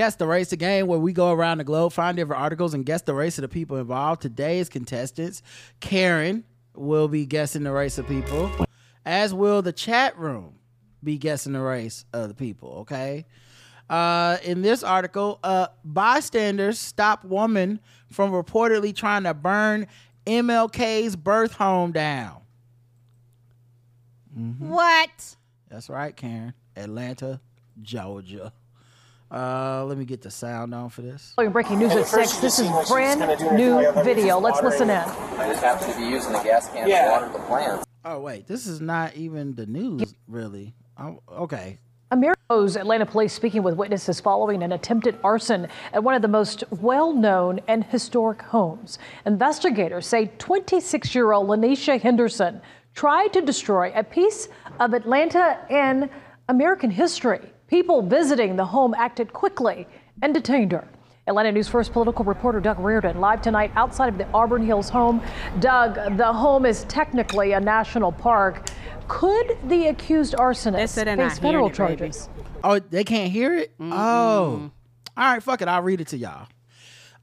Guess 0.08 0.16
the 0.16 0.26
race, 0.26 0.54
a 0.54 0.56
game 0.56 0.88
where 0.88 1.00
we 1.00 1.12
go 1.12 1.34
around 1.34 1.58
the 1.58 1.66
globe, 1.66 1.92
find 1.92 2.16
different 2.16 2.42
articles, 2.42 2.74
and 2.74 2.86
guess 2.86 3.02
the 3.02 3.14
race 3.14 3.38
of 3.38 3.42
the 3.42 3.50
people 3.50 3.76
involved. 3.76 4.22
Today's 4.22 4.70
contestants, 4.70 5.42
Karen, 5.82 6.46
will 6.74 7.10
be 7.10 7.26
guessing 7.26 7.64
the 7.64 7.74
race 7.74 7.98
of 7.98 8.08
people, 8.08 8.50
as 9.06 9.34
will 9.34 9.62
the 9.62 9.74
chat 9.74 10.18
room 10.18 10.60
be 11.04 11.18
guessing 11.18 11.52
the 11.52 11.60
race 11.60 12.06
of 12.14 12.30
the 12.30 12.34
people. 12.34 12.70
Okay. 12.84 13.26
Uh, 13.90 14.38
in 14.46 14.62
this 14.62 14.82
article, 14.82 15.40
uh, 15.44 15.68
bystanders 15.84 16.80
stop 16.80 17.26
woman 17.26 17.82
from 18.10 18.32
reportedly 18.32 18.96
trying 18.96 19.24
to 19.24 19.34
burn 19.34 19.88
MLK's 20.26 21.18
birth 21.18 21.52
home 21.52 21.92
down. 21.92 22.38
What? 24.60 25.36
That's 25.68 25.90
right, 25.90 26.16
Karen. 26.16 26.54
Atlanta, 26.78 27.42
Georgia. 27.82 28.54
Uh, 29.30 29.84
let 29.86 29.98
me 29.98 30.06
get 30.06 30.22
the 30.22 30.32
sound 30.32 30.74
on 30.74 30.90
for 30.90 31.02
this. 31.02 31.34
Breaking 31.52 31.80
news 31.80 31.94
at 31.94 32.08
6, 32.08 32.38
this 32.38 32.60
is 32.60 32.70
brand 32.88 33.20
new 33.58 33.92
video. 34.04 34.40
Let's 34.40 34.62
listen 34.62 34.90
in. 34.90 34.96
I 34.98 35.50
just 35.50 35.62
happen 35.62 35.92
to 35.92 35.98
be 35.98 36.06
using 36.06 36.32
the 36.32 36.40
gas 36.40 36.70
can 36.70 36.88
to 36.88 37.12
water 37.12 37.30
the 37.34 37.40
plants. 37.46 37.86
Oh 38.06 38.22
wait, 38.22 38.48
this 38.48 38.68
is 38.68 38.80
not 38.80 39.16
even 39.16 39.54
the 39.56 39.66
news, 39.66 40.16
really. 40.28 40.74
Oh, 40.98 41.20
okay. 41.30 41.80
America's 42.10 42.78
Atlanta 42.78 43.06
police 43.06 43.34
speaking 43.34 43.64
with 43.64 43.76
witnesses 43.76 44.22
following 44.22 44.64
an 44.64 44.72
attempted 44.72 45.20
arson 45.26 45.68
at 45.92 46.02
one 46.02 46.16
of 46.16 46.22
the 46.22 46.30
most 46.30 46.64
well 46.72 47.12
known 47.12 47.60
and 47.68 47.84
historic 47.84 48.42
homes. 48.42 48.98
Investigators 49.26 50.08
say 50.08 50.32
26 50.38 51.14
year 51.14 51.34
old 51.34 51.50
Lanisha 51.50 52.00
Henderson 52.00 52.62
tried 52.96 53.34
to 53.34 53.42
destroy 53.42 53.92
a 53.94 54.06
piece 54.06 54.48
of 54.80 54.94
Atlanta 54.94 55.60
and 55.70 56.10
American 56.48 56.90
history. 56.90 57.52
People 57.68 58.02
visiting 58.02 58.56
the 58.56 58.66
home 58.66 58.94
acted 58.94 59.34
quickly 59.34 59.88
and 60.22 60.34
detained 60.34 60.72
her. 60.72 60.88
Atlanta 61.28 61.52
News 61.52 61.68
First 61.68 61.92
political 61.92 62.24
reporter 62.24 62.62
Doug 62.62 62.80
Reardon 62.80 63.20
live 63.20 63.42
tonight 63.42 63.72
outside 63.76 64.08
of 64.08 64.18
the 64.18 64.28
Auburn 64.34 64.66
Hills 64.66 64.90
home. 64.90 65.22
Doug, 65.60 66.18
the 66.18 66.32
home 66.32 66.66
is 66.66 66.86
technically 66.86 67.52
a 67.52 67.60
national 67.60 68.14
park. 68.14 68.70
Could 69.10 69.58
the 69.68 69.88
accused 69.88 70.36
arsonist 70.36 70.90
said 70.90 71.08
they're 71.08 71.18
not 71.18 71.32
face 71.32 71.40
federal 71.40 71.70
hearing 71.70 71.94
it, 71.94 72.00
baby. 72.00 72.12
charges? 72.12 72.30
Oh, 72.64 72.80
they 72.80 73.04
can't 73.04 73.32
hear 73.32 73.58
it? 73.58 73.74
Oh. 73.80 74.72
All 75.18 75.24
right, 75.34 75.44
fuck 75.44 75.62
it. 75.62 75.68
I'll 75.68 75.82
read 75.82 76.00
it 76.00 76.08
to 76.10 76.18
y'all. 76.18 76.48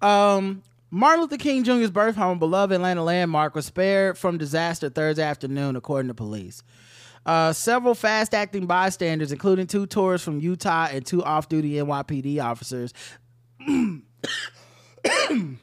Um, 0.02 0.62
Martin 0.90 1.22
Luther 1.22 1.38
King 1.38 1.64
Jr.'s 1.64 1.90
birth 1.90 2.16
home, 2.16 2.38
beloved 2.38 2.74
Atlanta 2.74 3.02
landmark, 3.02 3.54
was 3.54 3.66
spared 3.66 4.18
from 4.18 4.36
disaster 4.36 4.90
Thursday 4.90 5.22
afternoon, 5.22 5.76
according 5.76 6.08
to 6.08 6.14
police. 6.14 6.62
Uh, 7.26 7.52
several 7.52 7.94
fast 7.94 8.34
acting 8.34 8.66
bystanders, 8.66 9.32
including 9.32 9.66
two 9.66 9.86
tourists 9.86 10.24
from 10.24 10.40
Utah 10.40 10.88
and 10.90 11.06
two 11.06 11.24
off 11.24 11.48
duty 11.48 11.72
NYPD 11.72 12.42
officers. 12.42 12.92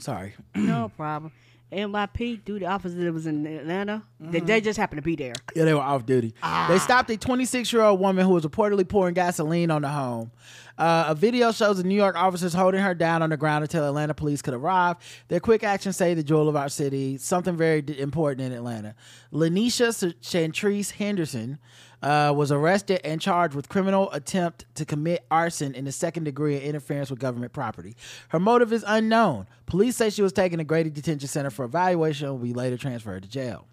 Sorry. 0.00 0.34
No 0.54 0.90
problem. 0.96 1.32
NYP 1.72 2.44
duty 2.44 2.64
officer 2.64 2.96
that 2.96 3.12
was 3.12 3.26
in 3.26 3.46
Atlanta. 3.46 4.02
They, 4.18 4.40
they 4.40 4.60
just 4.60 4.78
happened 4.78 4.98
to 4.98 5.02
be 5.02 5.16
there. 5.16 5.34
Yeah, 5.54 5.64
they 5.64 5.74
were 5.74 5.80
off 5.80 6.06
duty. 6.06 6.34
They 6.68 6.78
stopped 6.78 7.10
a 7.10 7.16
26 7.16 7.72
year 7.72 7.82
old 7.82 8.00
woman 8.00 8.24
who 8.24 8.32
was 8.32 8.44
reportedly 8.44 8.88
pouring 8.88 9.14
gasoline 9.14 9.70
on 9.70 9.82
the 9.82 9.88
home. 9.88 10.30
Uh, 10.78 11.06
a 11.08 11.14
video 11.14 11.50
shows 11.50 11.76
the 11.78 11.82
New 11.82 11.96
York 11.96 12.16
officers 12.16 12.54
holding 12.54 12.80
her 12.80 12.94
down 12.94 13.20
on 13.20 13.30
the 13.30 13.36
ground 13.36 13.64
until 13.64 13.84
Atlanta 13.86 14.14
police 14.14 14.40
could 14.40 14.54
arrive. 14.54 14.96
Their 15.26 15.40
quick 15.40 15.64
action 15.64 15.92
saved 15.92 16.20
the 16.20 16.22
jewel 16.24 16.48
of 16.48 16.54
our 16.54 16.68
city, 16.68 17.18
something 17.18 17.56
very 17.56 17.82
d- 17.82 17.98
important 17.98 18.42
in 18.46 18.52
Atlanta. 18.52 18.94
Lanisha 19.32 19.88
Chantrice 20.22 20.92
Henderson 20.92 21.58
uh, 22.02 22.32
was 22.36 22.52
arrested 22.52 23.00
and 23.04 23.20
charged 23.20 23.54
with 23.54 23.68
criminal 23.68 24.10
attempt 24.12 24.64
to 24.76 24.84
commit 24.84 25.24
arson 25.30 25.74
in 25.74 25.84
the 25.84 25.92
second 25.92 26.24
degree 26.24 26.54
and 26.56 26.64
interference 26.64 27.10
with 27.10 27.18
government 27.18 27.52
property. 27.52 27.94
Her 28.28 28.38
motive 28.38 28.72
is 28.72 28.84
unknown. 28.86 29.46
Police 29.66 29.96
say 29.96 30.10
she 30.10 30.22
was 30.22 30.32
taken 30.32 30.58
to 30.58 30.64
Grady 30.64 30.90
Detention 30.90 31.28
Center 31.28 31.50
for 31.50 31.64
evaluation 31.64 32.28
and 32.28 32.38
will 32.38 32.44
be 32.46 32.54
later 32.54 32.76
transferred 32.76 33.22
to 33.24 33.28
jail. 33.28 33.66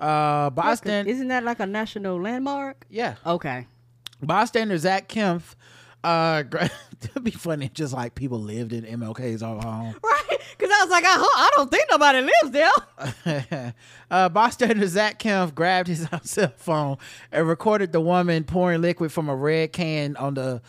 Uh, 0.00 0.50
bystand- 0.50 1.06
Isn't 1.06 1.28
that 1.28 1.44
like 1.44 1.60
a 1.60 1.66
national 1.66 2.20
landmark? 2.20 2.86
yeah. 2.90 3.14
Okay. 3.24 3.66
Bystander 4.22 4.78
Zach 4.78 5.08
Kempf. 5.08 5.54
Uh, 6.04 6.42
it'd 7.02 7.24
be 7.24 7.30
funny 7.30 7.70
just 7.72 7.94
like 7.94 8.14
people 8.14 8.38
lived 8.38 8.74
in 8.74 8.84
MLK's 8.84 9.42
old 9.42 9.64
home. 9.64 9.96
Right? 10.02 10.38
Because 10.56 10.70
I 10.70 10.84
was 10.84 10.90
like, 10.90 11.04
I, 11.04 11.16
I 11.16 11.50
don't 11.56 11.70
think 11.70 11.86
nobody 11.90 12.20
lives 12.20 12.50
there. 12.50 13.74
uh, 14.10 14.28
bystander 14.28 14.86
Zach 14.86 15.18
Kemp 15.18 15.54
grabbed 15.54 15.88
his 15.88 16.06
cell 16.22 16.52
phone 16.58 16.98
and 17.32 17.48
recorded 17.48 17.92
the 17.92 18.02
woman 18.02 18.44
pouring 18.44 18.82
liquid 18.82 19.12
from 19.12 19.30
a 19.30 19.34
red 19.34 19.72
can 19.72 20.14
on 20.16 20.34
the 20.34 20.60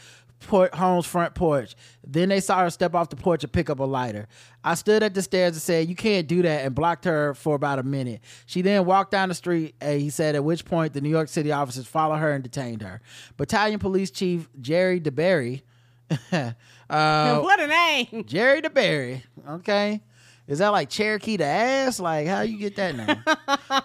por- 0.42 0.70
home's 0.74 1.06
front 1.06 1.36
porch. 1.36 1.76
Then 2.06 2.30
they 2.30 2.40
saw 2.40 2.60
her 2.60 2.70
step 2.70 2.96
off 2.96 3.10
the 3.10 3.16
porch 3.16 3.44
and 3.44 3.52
pick 3.52 3.70
up 3.70 3.80
a 3.80 3.84
lighter. 3.84 4.28
I 4.64 4.76
stood 4.76 5.04
at 5.04 5.14
the 5.14 5.22
stairs 5.22 5.54
and 5.54 5.62
said, 5.62 5.90
"You 5.90 5.96
can't 5.96 6.28
do 6.28 6.42
that," 6.42 6.66
and 6.66 6.74
blocked 6.74 7.06
her 7.06 7.34
for 7.34 7.56
about 7.56 7.80
a 7.80 7.84
minute. 7.84 8.22
She 8.46 8.62
then 8.62 8.86
walked 8.86 9.12
down 9.12 9.30
the 9.30 9.36
street. 9.36 9.76
And 9.82 10.02
he 10.02 10.10
said, 10.10 10.36
at 10.36 10.44
which 10.44 10.66
point 10.66 10.94
the 10.94 11.02
New 11.02 11.10
York 11.10 11.30
City 11.30 11.52
officers 11.52 11.88
followed 11.88 12.18
her 12.18 12.32
and 12.32 12.44
detained 12.44 12.82
her. 12.82 13.02
Battalion 13.38 13.80
Police 13.80 14.12
Chief 14.12 14.50
Jerry 14.60 15.00
DeBerry. 15.00 15.62
uh, 16.32 17.40
what 17.40 17.60
a 17.60 17.68
name. 17.68 18.24
Jerry 18.26 18.62
DeBerry. 18.62 19.24
Okay. 19.50 20.02
Is 20.48 20.60
that 20.60 20.70
like 20.70 20.90
Cherokee 20.90 21.38
to 21.38 21.44
ass? 21.44 22.00
Like, 22.00 22.28
how 22.28 22.42
you 22.42 22.60
get 22.60 22.76
that 22.76 22.96
name? 22.96 23.24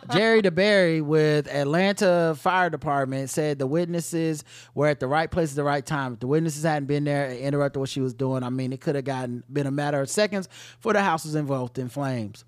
Jerry 0.12 0.42
DeBerry 0.42 1.02
with 1.02 1.48
Atlanta 1.48 2.34
Fire 2.38 2.68
Department 2.68 3.30
said 3.30 3.58
the 3.58 3.66
witnesses 3.66 4.44
were 4.74 4.86
at 4.86 5.00
the 5.00 5.06
right 5.06 5.30
place 5.30 5.52
at 5.52 5.56
the 5.56 5.64
right 5.64 5.84
time. 5.84 6.14
If 6.14 6.20
the 6.20 6.26
witnesses 6.26 6.64
hadn't 6.64 6.86
been 6.86 7.04
there 7.04 7.30
and 7.30 7.38
interrupted 7.38 7.80
what 7.80 7.88
she 7.88 8.02
was 8.02 8.12
doing, 8.12 8.42
I 8.42 8.50
mean, 8.50 8.74
it 8.74 8.80
could 8.82 8.94
have 8.94 9.04
gotten 9.04 9.42
been 9.50 9.66
a 9.66 9.70
matter 9.70 10.00
of 10.02 10.10
seconds 10.10 10.48
for 10.80 10.92
the 10.92 11.02
house 11.02 11.24
was 11.24 11.34
involved 11.34 11.78
in 11.78 11.88
flames. 11.88 12.44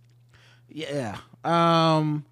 Yeah. 0.68 1.16
Um. 1.42 2.26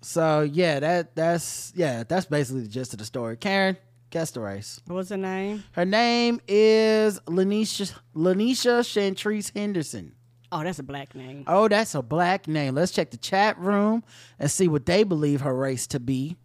So 0.00 0.42
yeah, 0.42 0.80
that 0.80 1.16
that's 1.16 1.72
yeah, 1.74 2.04
that's 2.04 2.26
basically 2.26 2.62
the 2.62 2.68
gist 2.68 2.92
of 2.92 3.00
the 3.00 3.04
story. 3.04 3.36
Karen, 3.36 3.76
guess 4.10 4.30
the 4.30 4.40
race. 4.40 4.80
What's 4.86 5.08
her 5.10 5.16
name? 5.16 5.64
Her 5.72 5.84
name 5.84 6.40
is 6.46 7.18
Lanisha 7.20 7.92
Lanisha 8.14 8.84
Chantrice 8.84 9.50
Henderson. 9.54 10.14
Oh, 10.52 10.62
that's 10.62 10.78
a 10.78 10.82
black 10.82 11.14
name. 11.14 11.44
Oh, 11.46 11.68
that's 11.68 11.94
a 11.94 12.02
black 12.02 12.46
name. 12.46 12.74
Let's 12.74 12.92
check 12.92 13.10
the 13.10 13.16
chat 13.16 13.58
room 13.58 14.04
and 14.38 14.50
see 14.50 14.68
what 14.68 14.86
they 14.86 15.02
believe 15.02 15.40
her 15.40 15.54
race 15.54 15.86
to 15.88 16.00
be. 16.00 16.36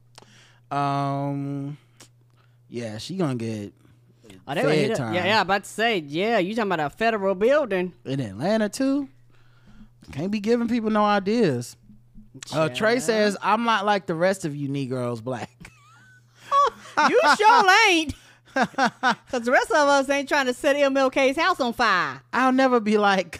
Um, 0.71 1.77
yeah, 2.69 2.97
she 2.97 3.15
gonna 3.17 3.35
get 3.35 3.73
Oh, 4.47 4.55
they 4.55 4.87
fed 4.87 4.95
time 4.97 5.13
Yeah, 5.13 5.25
yeah, 5.25 5.41
about 5.41 5.63
to 5.63 5.69
say, 5.69 5.99
yeah, 5.99 6.39
you 6.39 6.55
talking 6.55 6.71
about 6.71 6.91
a 6.91 6.95
federal 6.95 7.35
building. 7.35 7.93
in 8.05 8.19
Atlanta 8.19 8.69
too. 8.69 9.09
Can't 10.11 10.31
be 10.31 10.39
giving 10.39 10.67
people 10.67 10.89
no 10.89 11.03
ideas. 11.03 11.75
Uh, 12.53 12.69
Trey 12.69 12.99
says, 12.99 13.37
"I'm 13.41 13.63
not 13.63 13.85
like 13.85 14.05
the 14.05 14.15
rest 14.15 14.45
of 14.45 14.55
you 14.55 14.69
Negroes, 14.69 15.21
black." 15.21 15.71
you 17.09 17.21
sure 17.37 17.89
ain't. 17.89 18.15
Because 18.55 19.45
the 19.45 19.51
rest 19.51 19.69
of 19.69 19.87
us 19.87 20.09
ain't 20.09 20.27
trying 20.27 20.47
to 20.47 20.53
set 20.53 20.75
MLK's 20.75 21.37
house 21.37 21.59
on 21.59 21.71
fire. 21.71 22.21
I'll 22.33 22.51
never 22.51 22.79
be 22.79 22.97
like 22.97 23.39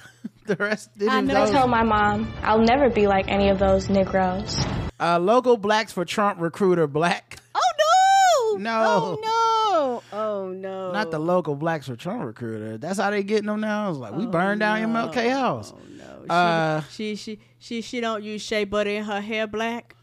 the 0.50 0.56
rest. 0.58 0.90
any 1.00 1.10
I 1.10 1.20
of 1.20 1.26
never 1.26 1.40
those- 1.46 1.52
told 1.52 1.70
my 1.72 1.84
mom 1.84 2.32
I'll 2.44 2.60
never 2.60 2.90
be 2.90 3.08
like 3.08 3.28
any 3.30 3.50
of 3.50 3.60
those 3.60 3.90
Negroes. 3.90 4.60
Uh, 5.00 5.18
local 5.18 5.56
blacks 5.56 5.94
for 5.94 6.04
Trump 6.04 6.42
recruiter 6.42 6.86
black. 6.88 7.38
Oh 7.56 8.58
no! 8.58 8.58
No. 8.58 8.82
Oh 8.84 10.02
no! 10.12 10.18
Oh 10.20 10.50
no! 10.50 10.92
Not 10.92 11.12
the 11.12 11.20
local 11.20 11.56
blacks 11.56 11.88
for 11.88 11.96
Trump 11.96 12.24
recruiter. 12.26 12.78
That's 12.78 13.00
how 13.00 13.10
they 13.12 13.24
getting 13.24 13.46
them 13.46 13.62
now. 13.62 13.86
I 13.86 13.90
was 13.90 13.98
like, 13.98 14.14
we 14.14 14.26
burned 14.26 14.60
down 14.60 14.80
MLK 14.82 15.30
house. 15.32 15.74
She, 15.88 16.30
Uh, 16.30 16.82
she 16.92 17.16
she 17.16 17.40
she 17.60 17.82
she 17.82 18.02
don't 18.02 18.24
use 18.24 18.42
shea 18.42 18.66
butter 18.66 18.90
in 18.90 19.04
her 19.06 19.22
hair 19.22 19.48
black. 19.48 19.96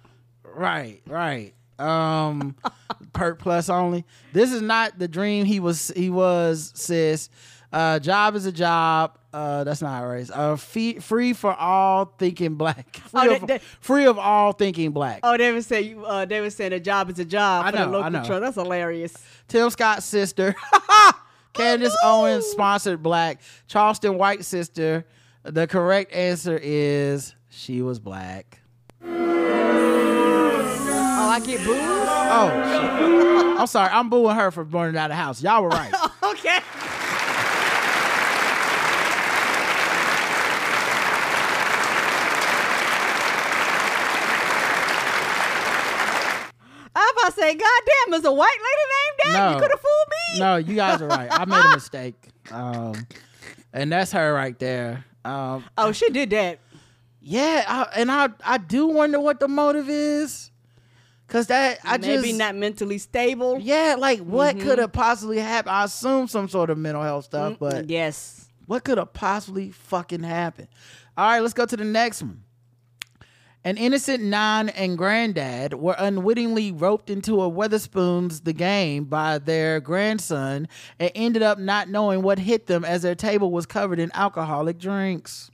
Right, 0.45 1.03
right. 1.07 1.53
Um, 1.79 2.57
perk 3.13 3.39
plus 3.39 3.69
only. 3.69 4.07
This 4.33 4.51
is 4.53 4.63
not 4.63 4.99
the 4.99 5.09
dream 5.09 5.45
he 5.45 5.61
was. 5.61 5.93
He 5.95 6.09
was 6.09 6.73
sis. 6.75 7.29
Uh, 7.71 7.99
job 7.99 8.35
is 8.37 8.47
a 8.47 8.53
job. 8.53 9.19
Uh, 9.37 9.65
that's 9.65 9.83
not 9.83 10.01
right. 10.01 10.29
Uh, 10.33 10.57
fee, 10.57 10.99
free 10.99 11.35
for 11.35 11.53
all 11.55 12.07
thinking 12.19 12.55
black. 12.55 12.97
Free, 13.11 13.29
Oh, 13.29 13.35
of, 13.35 13.41
that- 13.41 13.47
that- 13.49 13.63
free 13.81 14.07
of 14.07 14.19
all 14.19 14.53
thinking 14.53 14.93
black. 14.93 15.21
Oh, 15.23 15.37
they 15.37 15.53
would 15.53 15.65
say 15.65 15.83
you. 15.83 16.07
Uh, 16.07 16.25
they 16.25 16.41
would 16.41 16.55
say 16.55 16.67
a 16.69 16.81
job 16.81 17.11
is 17.11 17.19
a 17.19 17.25
job 17.27 17.67
I 17.67 17.71
for 17.71 17.77
know, 17.77 17.85
the 17.85 17.91
local 17.91 18.07
I 18.07 18.09
know. 18.09 18.25
truck. 18.25 18.41
That's 18.41 18.55
hilarious. 18.55 19.15
Tim 19.47 19.69
Scott's 19.69 20.07
sister, 20.07 20.55
Candace 21.53 21.95
Owens, 22.03 22.47
sponsored 22.47 23.03
black. 23.03 23.43
Charleston 23.69 24.17
White 24.17 24.43
sister. 24.45 25.05
The 25.43 25.67
correct 25.67 26.15
answer 26.15 26.59
is 26.63 27.35
she 27.51 27.83
was 27.83 27.99
black. 27.99 28.61
Oh, 29.05 31.29
I 31.31 31.41
get 31.41 31.63
booed. 31.63 31.77
Oh, 31.79 32.49
shit. 32.49 33.57
I'm 33.61 33.67
sorry. 33.67 33.91
I'm 33.93 34.09
booing 34.11 34.35
her 34.37 34.51
for 34.51 34.65
burning 34.65 34.97
out 34.99 35.09
the 35.09 35.15
house. 35.15 35.43
Y'all 35.43 35.63
were 35.63 35.69
right. 35.69 35.93
okay. 36.23 36.59
To 47.27 47.33
say, 47.33 47.55
God 47.55 47.83
damn, 48.07 48.15
is 48.15 48.25
a 48.25 48.33
white 48.33 48.49
lady 48.59 49.33
named 49.33 49.37
that? 49.37 49.53
You 49.55 49.61
could 49.61 49.71
have 49.71 49.81
fooled 49.81 50.09
me. 50.35 50.41
No, 50.41 50.57
you 50.57 50.75
guys 50.77 51.03
are 51.03 51.09
right. 51.09 51.29
I 51.31 51.45
made 51.45 51.65
a 51.65 51.69
mistake. 51.75 52.15
Um, 52.51 53.07
and 53.73 53.91
that's 53.93 54.13
her 54.13 54.33
right 54.33 54.59
there. 54.59 55.05
Um, 55.25 55.65
Oh, 55.77 55.93
she 55.93 56.09
did 56.11 56.31
that. 56.31 56.61
yeah, 57.21 57.65
I, 57.67 58.01
and 58.01 58.11
I 58.11 58.29
I 58.45 58.59
do 58.59 58.87
wonder 58.87 59.19
what 59.19 59.41
the 59.41 59.49
motive 59.49 59.89
is, 59.89 60.51
cause 61.27 61.49
that 61.49 61.81
I 61.85 61.99
Maybe 61.99 62.29
just 62.29 62.39
not 62.39 62.55
mentally 62.55 62.99
stable. 62.99 63.59
yeah, 63.61 63.97
like 63.99 64.21
what 64.21 64.57
Mhm. 64.57 64.61
could 64.63 64.79
have 64.79 64.93
possibly 64.93 65.39
happened? 65.39 65.75
I 65.75 65.85
assume 65.85 66.29
some 66.29 66.49
sort 66.49 66.71
of 66.71 66.79
mental 66.79 67.03
health 67.03 67.25
stuff, 67.25 67.57
but 67.59 67.91
yes, 67.91 68.49
what 68.67 68.85
could 68.85 68.99
have 68.99 69.13
possibly 69.13 69.73
fucking 69.73 70.23
happened? 70.23 70.69
All 71.19 71.27
right, 71.29 71.41
let's 71.41 71.55
go 71.55 71.67
to 71.67 71.77
the 71.77 71.85
next 71.85 72.23
one. 72.23 72.43
An 73.67 73.77
innocent 73.79 74.23
non 74.23 74.69
and 74.69 74.97
granddad 74.97 75.75
were 75.75 75.97
unwittingly 75.99 76.71
roped 76.71 77.11
into 77.11 77.43
a 77.43 77.51
Wetherspoons 77.51 78.45
the 78.45 78.53
game 78.53 79.07
by 79.07 79.39
their 79.39 79.81
grandson 79.81 80.69
and 81.01 81.11
ended 81.17 81.43
up 81.43 81.59
not 81.59 81.89
knowing 81.89 82.23
what 82.23 82.39
hit 82.39 82.69
them 82.69 82.85
as 82.85 83.03
their 83.03 83.17
table 83.17 83.51
was 83.51 83.67
covered 83.67 83.99
in 83.99 84.13
alcoholic 84.15 84.79
drinks. 84.79 85.51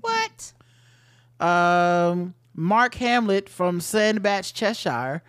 What? 0.00 0.54
Um, 1.38 2.34
Mark 2.52 2.96
Hamlet 2.96 3.48
from 3.48 3.80
Sandbach, 3.80 4.46
Cheshire, 4.52 5.22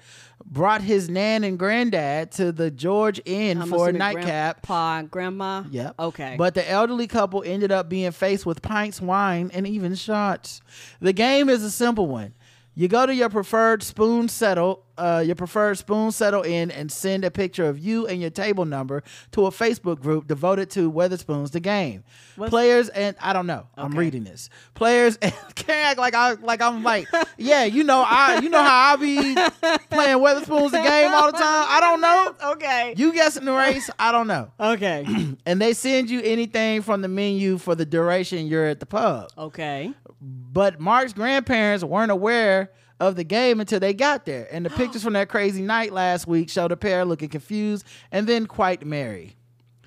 brought 0.50 0.82
his 0.82 1.10
nan 1.10 1.44
and 1.44 1.60
granddad 1.60 2.32
to 2.34 2.52
the 2.52 2.72
George 2.72 3.22
Inn 3.26 3.62
I'm 3.62 3.70
for 3.70 3.90
a 3.90 3.94
nightcap. 3.94 4.66
Grandpa 4.66 4.98
and 5.00 5.12
grandma. 5.12 5.64
Yep. 5.70 5.96
Okay. 6.00 6.36
But 6.38 6.56
the 6.56 6.70
elderly 6.70 7.08
couple 7.08 7.44
ended 7.46 7.72
up 7.72 7.90
being 7.90 8.12
faced 8.12 8.46
with 8.46 8.62
pints, 8.62 9.02
wine, 9.02 9.52
and 9.54 9.68
even 9.68 9.96
shots. 9.96 10.62
The 11.00 11.14
game 11.14 11.50
is 11.50 11.64
a 11.64 11.72
simple 11.72 12.08
one. 12.08 12.34
You 12.80 12.88
go 12.88 13.08
to 13.08 13.16
your 13.16 13.30
preferred 13.30 13.82
spoon 13.82 14.30
settle, 14.30 14.84
uh, 15.00 15.24
your 15.26 15.34
preferred 15.36 15.80
spoon 15.80 16.12
settle 16.12 16.44
in, 16.44 16.70
and 16.70 16.92
send 16.92 17.26
a 17.26 17.32
picture 17.32 17.66
of 17.68 17.80
you 17.80 18.06
and 18.06 18.22
your 18.22 18.30
table 18.30 18.66
number 18.66 19.02
to 19.32 19.48
a 19.48 19.50
Facebook 19.50 20.00
group 20.00 20.28
devoted 20.28 20.70
to 20.72 20.92
Wetherspoons 20.92 21.50
the 21.50 21.60
game. 21.60 22.04
What's- 22.36 22.52
Players 22.52 22.90
and 22.90 23.16
I 23.20 23.34
don't 23.34 23.48
know. 23.48 23.66
I'm 23.76 23.98
reading 23.98 24.26
this. 24.26 24.52
Players 24.76 25.18
and 25.24 25.34
can't 25.56 25.70
act 25.88 25.98
like 25.98 26.14
I 26.14 26.34
like 26.34 26.62
I'm 26.62 26.84
like 26.84 27.08
yeah. 27.40 27.64
You 27.64 27.84
know 27.84 28.04
I 28.08 28.42
you 28.44 28.50
know 28.50 28.62
how 28.62 28.94
I 28.94 28.96
be 28.98 29.16
playing 29.90 30.18
Wetherspoons 30.20 30.70
the 30.70 30.78
game 30.84 31.12
all 31.12 31.32
the 31.32 31.38
time. 31.40 31.66
I 31.68 31.80
don't 31.82 32.00
know. 32.02 32.36
Okay. 32.52 32.94
You 32.96 33.12
guessing 33.12 33.46
the 33.46 33.54
race? 33.54 33.90
I 33.98 34.12
don't 34.12 34.28
know. 34.28 34.52
Okay. 34.60 35.04
and 35.48 35.60
they 35.60 35.74
send 35.74 36.12
you 36.12 36.22
anything 36.22 36.84
from 36.84 37.02
the 37.02 37.08
menu 37.08 37.58
for 37.58 37.74
the 37.74 37.86
duration 37.88 38.46
you're 38.46 38.68
at 38.68 38.80
the 38.80 38.86
pub. 38.86 39.30
Okay. 39.36 39.92
But 40.22 40.80
Mark's 40.80 41.14
grandparents 41.14 41.84
weren't 41.84 42.12
aware 42.12 42.72
of 43.00 43.16
the 43.16 43.24
game 43.24 43.60
until 43.60 43.80
they 43.80 43.94
got 43.94 44.26
there. 44.26 44.48
And 44.52 44.66
the 44.66 44.70
pictures 44.78 45.04
from 45.04 45.14
that 45.14 45.30
crazy 45.30 45.62
night 45.62 45.94
last 45.94 46.28
week 46.28 46.50
showed 46.50 46.72
a 46.72 46.78
pair 46.78 47.06
looking 47.06 47.30
confused 47.30 47.86
and 48.12 48.28
then 48.28 48.46
quite 48.48 48.86
merry. 48.86 49.36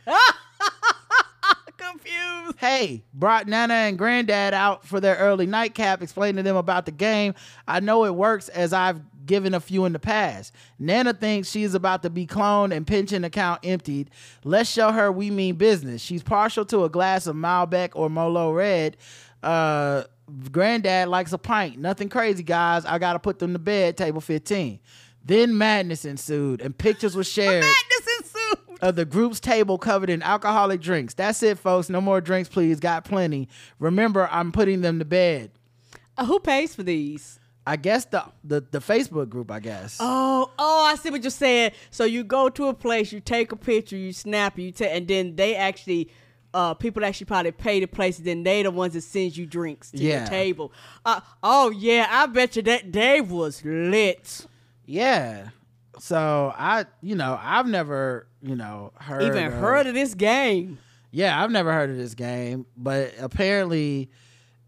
Confused. 1.76 2.58
Hey, 2.58 3.04
brought 3.14 3.48
Nana 3.48 3.72
and 3.74 3.98
Granddad 3.98 4.52
out 4.54 4.86
for 4.86 5.00
their 5.00 5.16
early 5.16 5.46
nightcap, 5.46 6.02
explaining 6.02 6.36
to 6.36 6.42
them 6.42 6.56
about 6.56 6.84
the 6.86 6.92
game. 6.92 7.34
I 7.66 7.80
know 7.80 8.04
it 8.04 8.14
works 8.14 8.48
as 8.50 8.72
I've 8.72 9.00
given 9.24 9.54
a 9.54 9.60
few 9.60 9.86
in 9.86 9.92
the 9.92 9.98
past. 9.98 10.54
Nana 10.78 11.14
thinks 11.14 11.50
she's 11.50 11.74
about 11.74 12.02
to 12.02 12.10
be 12.10 12.26
cloned 12.26 12.74
and 12.76 12.86
pension 12.86 13.24
account 13.24 13.60
emptied. 13.64 14.10
Let's 14.44 14.70
show 14.70 14.92
her 14.92 15.10
we 15.10 15.30
mean 15.30 15.56
business. 15.56 16.02
She's 16.02 16.22
partial 16.22 16.64
to 16.66 16.84
a 16.84 16.88
glass 16.88 17.26
of 17.26 17.34
Malbec 17.34 17.90
or 17.94 18.10
Molo 18.10 18.52
Red. 18.52 18.96
Uh, 19.42 20.04
Granddad 20.52 21.08
likes 21.08 21.32
a 21.32 21.38
pint. 21.38 21.78
Nothing 21.78 22.08
crazy, 22.08 22.42
guys. 22.42 22.84
I 22.84 22.98
gotta 22.98 23.18
put 23.18 23.38
them 23.38 23.52
to 23.52 23.58
bed. 23.58 23.96
Table 23.96 24.20
15. 24.20 24.78
Then 25.24 25.56
madness 25.58 26.04
ensued, 26.04 26.60
and 26.60 26.76
pictures 26.76 27.14
were 27.14 27.24
shared 27.36 27.62
madness 27.62 28.18
ensued. 28.20 28.78
of 28.80 28.96
the 28.96 29.04
group's 29.04 29.38
table 29.40 29.76
covered 29.78 30.08
in 30.10 30.22
alcoholic 30.22 30.80
drinks. 30.80 31.12
That's 31.14 31.42
it, 31.42 31.58
folks. 31.58 31.90
No 31.90 32.00
more 32.00 32.20
drinks, 32.20 32.48
please. 32.48 32.80
Got 32.80 33.04
plenty. 33.04 33.48
Remember, 33.78 34.28
I'm 34.30 34.50
putting 34.52 34.80
them 34.80 34.98
to 34.98 35.04
bed. 35.04 35.50
Uh, 36.16 36.24
who 36.24 36.40
pays 36.40 36.74
for 36.74 36.82
these? 36.82 37.38
I 37.66 37.76
guess 37.76 38.06
the 38.06 38.24
the, 38.42 38.62
the 38.70 38.78
Facebook 38.78 39.28
group. 39.28 39.50
I 39.50 39.60
guess. 39.60 39.98
Oh, 40.00 40.50
oh, 40.58 40.84
I 40.90 40.94
see 40.96 41.10
what 41.10 41.22
you're 41.22 41.30
saying. 41.30 41.72
So 41.90 42.04
you 42.04 42.24
go 42.24 42.48
to 42.48 42.68
a 42.68 42.74
place, 42.74 43.12
you 43.12 43.20
take 43.20 43.52
a 43.52 43.56
picture, 43.56 43.96
you 43.96 44.12
snap, 44.14 44.58
you 44.58 44.72
take, 44.72 44.90
and 44.90 45.06
then 45.06 45.36
they 45.36 45.54
actually, 45.54 46.10
uh, 46.52 46.74
people 46.74 47.04
actually 47.04 47.26
probably 47.26 47.52
pay 47.52 47.80
the 47.80 47.86
places, 47.86 48.24
then 48.24 48.42
they 48.42 48.62
the 48.62 48.70
ones 48.70 48.94
that 48.94 49.02
sends 49.02 49.36
you 49.36 49.46
drinks 49.46 49.90
to 49.92 49.98
Yeah. 49.98 50.20
your 50.20 50.28
table. 50.28 50.72
Uh, 51.04 51.20
oh 51.42 51.70
yeah, 51.70 52.06
I 52.10 52.26
bet 52.26 52.56
you 52.56 52.62
that 52.62 52.90
day 52.92 53.20
was 53.20 53.64
lit. 53.64 54.46
Yeah. 54.84 55.50
So 55.98 56.52
I, 56.56 56.86
you 57.02 57.14
know, 57.14 57.38
I've 57.42 57.66
never, 57.68 58.26
you 58.42 58.56
know, 58.56 58.92
heard 58.98 59.22
Even 59.22 59.46
of- 59.46 59.52
heard 59.52 59.86
of 59.86 59.94
this 59.94 60.14
game? 60.14 60.78
Yeah, 61.12 61.42
I've 61.42 61.50
never 61.50 61.72
heard 61.72 61.90
of 61.90 61.96
this 61.96 62.14
game, 62.14 62.66
but 62.76 63.12
apparently 63.20 64.10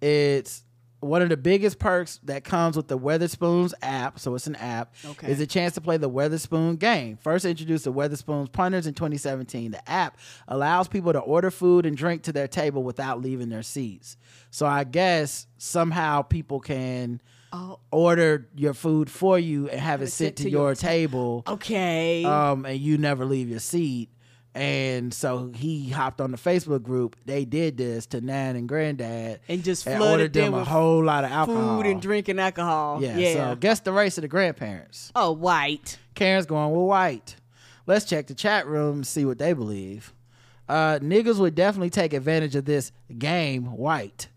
it's 0.00 0.62
one 1.02 1.20
of 1.20 1.28
the 1.28 1.36
biggest 1.36 1.78
perks 1.78 2.20
that 2.24 2.44
comes 2.44 2.76
with 2.76 2.86
the 2.88 2.98
Wetherspoons 2.98 3.74
app. 3.82 4.18
So 4.20 4.34
it's 4.34 4.46
an 4.46 4.54
app. 4.56 4.94
Okay. 5.04 5.30
Is 5.30 5.40
a 5.40 5.46
chance 5.46 5.74
to 5.74 5.80
play 5.80 5.96
the 5.96 6.08
Wetherspoon 6.08 6.78
game. 6.78 7.16
First 7.16 7.44
introduced 7.44 7.84
to 7.84 7.92
Wetherspoons 7.92 8.52
punters 8.52 8.86
in 8.86 8.94
2017. 8.94 9.72
The 9.72 9.90
app 9.90 10.16
allows 10.46 10.86
people 10.88 11.12
to 11.12 11.18
order 11.18 11.50
food 11.50 11.86
and 11.86 11.96
drink 11.96 12.22
to 12.22 12.32
their 12.32 12.46
table 12.48 12.82
without 12.84 13.20
leaving 13.20 13.48
their 13.48 13.62
seats. 13.64 14.16
So 14.50 14.64
I 14.64 14.84
guess 14.84 15.46
somehow 15.58 16.22
people 16.22 16.60
can 16.60 17.20
Oh. 17.54 17.80
order 17.90 18.48
your 18.56 18.72
food 18.72 19.10
for 19.10 19.38
you 19.38 19.68
and 19.68 19.78
have 19.78 20.00
it 20.00 20.06
sent 20.06 20.36
to, 20.36 20.48
your, 20.48 20.74
table. 20.74 21.42
Okay. 21.46 22.24
Um, 22.24 22.64
and 22.64 22.78
you 22.80 22.96
never 22.96 23.26
leave 23.26 23.50
your 23.50 23.58
seat. 23.58 24.08
And 24.54 25.14
so 25.14 25.50
he 25.54 25.88
hopped 25.88 26.20
on 26.20 26.30
the 26.30 26.36
Facebook 26.36 26.82
group. 26.82 27.16
They 27.24 27.46
did 27.46 27.78
this 27.78 28.04
to 28.06 28.20
Nan 28.20 28.54
and 28.56 28.68
Granddad 28.68 29.40
and 29.48 29.64
just 29.64 29.86
and 29.86 29.96
flooded 29.96 30.12
ordered 30.12 30.32
them 30.34 30.52
them 30.52 30.60
a 30.60 30.64
whole 30.64 31.02
lot 31.02 31.24
of 31.24 31.30
alcohol. 31.30 31.78
food 31.78 31.86
and 31.86 32.02
drinking 32.02 32.38
alcohol. 32.38 33.02
Yeah, 33.02 33.16
Yeah. 33.16 33.32
So 33.50 33.56
guess 33.56 33.80
the 33.80 33.92
race 33.92 34.18
of 34.18 34.22
the 34.22 34.28
grandparents. 34.28 35.10
oh, 35.16 35.32
white. 35.32 35.98
Karen's 36.14 36.44
going 36.44 36.70
with 36.72 36.86
white. 36.86 37.36
Let's 37.86 38.04
check 38.04 38.26
the 38.26 38.34
chat 38.34 38.66
room 38.66 38.96
and 38.96 39.06
see 39.06 39.24
what 39.24 39.38
they 39.38 39.54
believe. 39.54 40.12
Uh, 40.68 40.98
niggas 41.00 41.38
would 41.38 41.54
definitely 41.54 41.90
take 41.90 42.12
advantage 42.12 42.54
of 42.54 42.64
this 42.66 42.92
game, 43.18 43.76
white. 43.76 44.28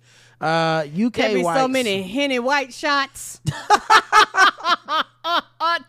Uh, 0.41 0.85
UK 0.85 1.13
There 1.13 1.33
be 1.35 1.43
so 1.43 1.67
many 1.67 2.03
henny 2.03 2.39
white 2.39 2.73
shots. 2.73 3.41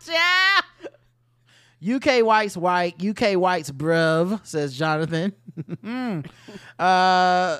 Child. 0.05 0.63
UK 1.85 2.23
whites 2.25 2.57
white, 2.57 3.03
UK 3.03 3.37
whites 3.37 3.71
bruv, 3.71 4.45
says 4.45 4.77
Jonathan. 4.77 5.33
Hmm. 5.81 6.19
uh, 6.77 7.59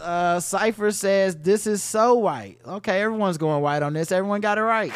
uh, 0.00 0.40
Cypher 0.40 0.90
says, 0.90 1.36
This 1.36 1.68
is 1.68 1.80
so 1.80 2.14
white. 2.14 2.58
Okay, 2.66 3.00
everyone's 3.00 3.38
going 3.38 3.62
white 3.62 3.82
on 3.84 3.92
this. 3.92 4.10
Everyone 4.10 4.40
got 4.40 4.58
it 4.58 4.62
right. 4.62 4.92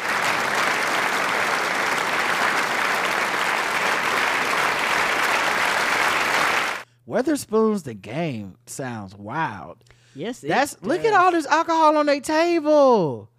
Wetherspoon's 7.07 7.83
the 7.85 7.95
game 7.95 8.57
sounds 8.67 9.15
wild. 9.15 9.79
Yes, 10.15 10.41
that's 10.41 10.75
does. 10.75 10.85
look 10.85 11.05
at 11.05 11.15
all 11.15 11.33
this 11.33 11.47
alcohol 11.47 11.97
on 11.97 12.07
their 12.07 12.21
table. 12.21 13.30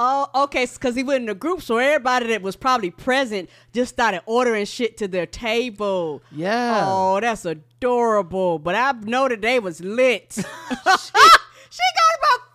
Oh, 0.00 0.44
okay, 0.44 0.64
because 0.64 0.94
he 0.94 1.02
went 1.02 1.24
in 1.24 1.28
a 1.28 1.34
group, 1.34 1.60
so 1.60 1.78
everybody 1.78 2.28
that 2.28 2.40
was 2.40 2.54
probably 2.54 2.92
present 2.92 3.50
just 3.72 3.94
started 3.94 4.22
ordering 4.26 4.64
shit 4.64 4.96
to 4.98 5.08
their 5.08 5.26
table. 5.26 6.22
Yeah. 6.30 6.84
Oh, 6.86 7.18
that's 7.20 7.44
adorable. 7.44 8.60
But 8.60 8.76
I 8.76 8.92
know 8.92 9.28
that 9.28 9.40
they 9.40 9.58
was 9.58 9.80
lit. 9.80 10.32
she 10.34 10.42
got 10.44 10.46
about 10.94 11.00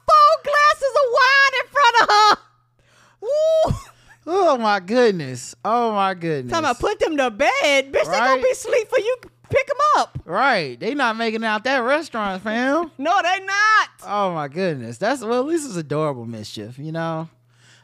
four 0.07 0.33
glasses 0.45 0.93
of 0.95 1.07
wine 1.19 1.53
in 1.59 1.67
front 1.69 2.01
of 2.01 2.07
her. 2.09 2.37
Woo! 3.19 3.75
Oh 4.25 4.57
my 4.57 4.79
goodness. 4.79 5.53
Oh 5.65 5.91
my 5.91 6.13
goodness. 6.13 6.49
Talking 6.49 6.63
about 6.63 6.79
put 6.79 6.97
them 7.01 7.17
to 7.17 7.29
bed. 7.29 7.91
Bitch, 7.91 8.05
they 8.09 8.19
gonna 8.19 8.41
be 8.41 8.51
asleep 8.51 8.87
for 8.87 8.99
you. 8.99 9.17
Pick 9.53 9.67
them 9.67 9.77
up. 9.97 10.19
Right. 10.25 10.79
They 10.79 10.95
not 10.95 11.15
making 11.15 11.43
out 11.43 11.63
that 11.65 11.77
restaurant, 11.77 12.41
fam. 12.41 12.89
No, 12.97 13.21
they 13.21 13.45
not. 13.45 13.89
Oh 14.03 14.33
my 14.33 14.47
goodness. 14.47 14.97
That's 14.97 15.21
well, 15.21 15.41
at 15.41 15.45
least 15.45 15.67
it's 15.67 15.75
adorable 15.75 16.25
mischief, 16.25 16.79
you 16.79 16.91
know. 16.91 17.29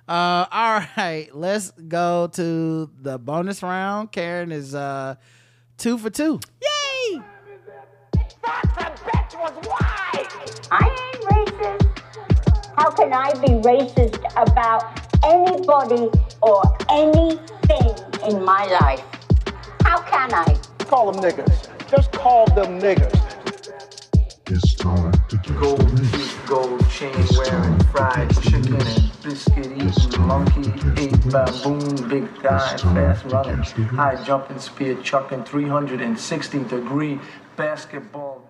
Uh 0.08 0.46
all 0.52 0.82
right, 0.98 1.28
let's 1.34 1.70
go 1.72 2.28
to 2.34 2.90
the 3.00 3.20
bonus 3.20 3.62
round. 3.62 4.12
Karen 4.12 4.52
is 4.52 4.74
uh 4.74 5.14
two 5.78 6.00
for 6.00 6.10
two. 6.10 6.40
Yay! 6.60 7.22
That's 8.14 8.34
a 8.78 8.92
bitch 9.06 9.40
was 9.40 9.54
wise. 9.68 10.68
I 10.72 11.12
ain't 11.14 11.22
racist. 11.26 12.00
How 12.78 12.90
can 12.90 13.14
I 13.14 13.32
be 13.34 13.54
racist 13.62 14.24
about 14.42 14.86
anybody 15.24 16.10
or 16.42 16.64
anything 16.90 18.28
in 18.28 18.44
my 18.44 18.66
life? 18.82 19.04
How 19.84 20.02
can 20.02 20.34
I? 20.34 20.69
Call 20.90 21.12
them 21.12 21.22
niggas. 21.22 21.88
Just 21.88 22.12
call 22.12 22.48
them 22.56 22.80
niggas. 22.82 23.14
It's 24.48 24.74
time 24.74 25.12
to 25.30 25.38
get 25.38 25.60
Gold 25.60 25.88
teeth, 25.98 26.42
gold 26.48 26.90
chain 26.90 27.14
wearing, 27.38 27.80
fried 27.92 28.34
chicken 28.42 28.74
and 28.74 29.12
biscuit 29.22 29.68
eating, 29.68 30.22
monkey 30.26 30.74
ate 31.00 31.30
baboon, 31.30 32.10
big 32.10 32.42
guy, 32.42 32.76
fast 32.78 33.26
running, 33.26 33.60
high 33.90 34.24
jumping, 34.24 34.58
spear 34.58 34.96
chucking, 35.04 35.44
360 35.44 36.64
degree 36.64 37.20
basketball. 37.56 38.44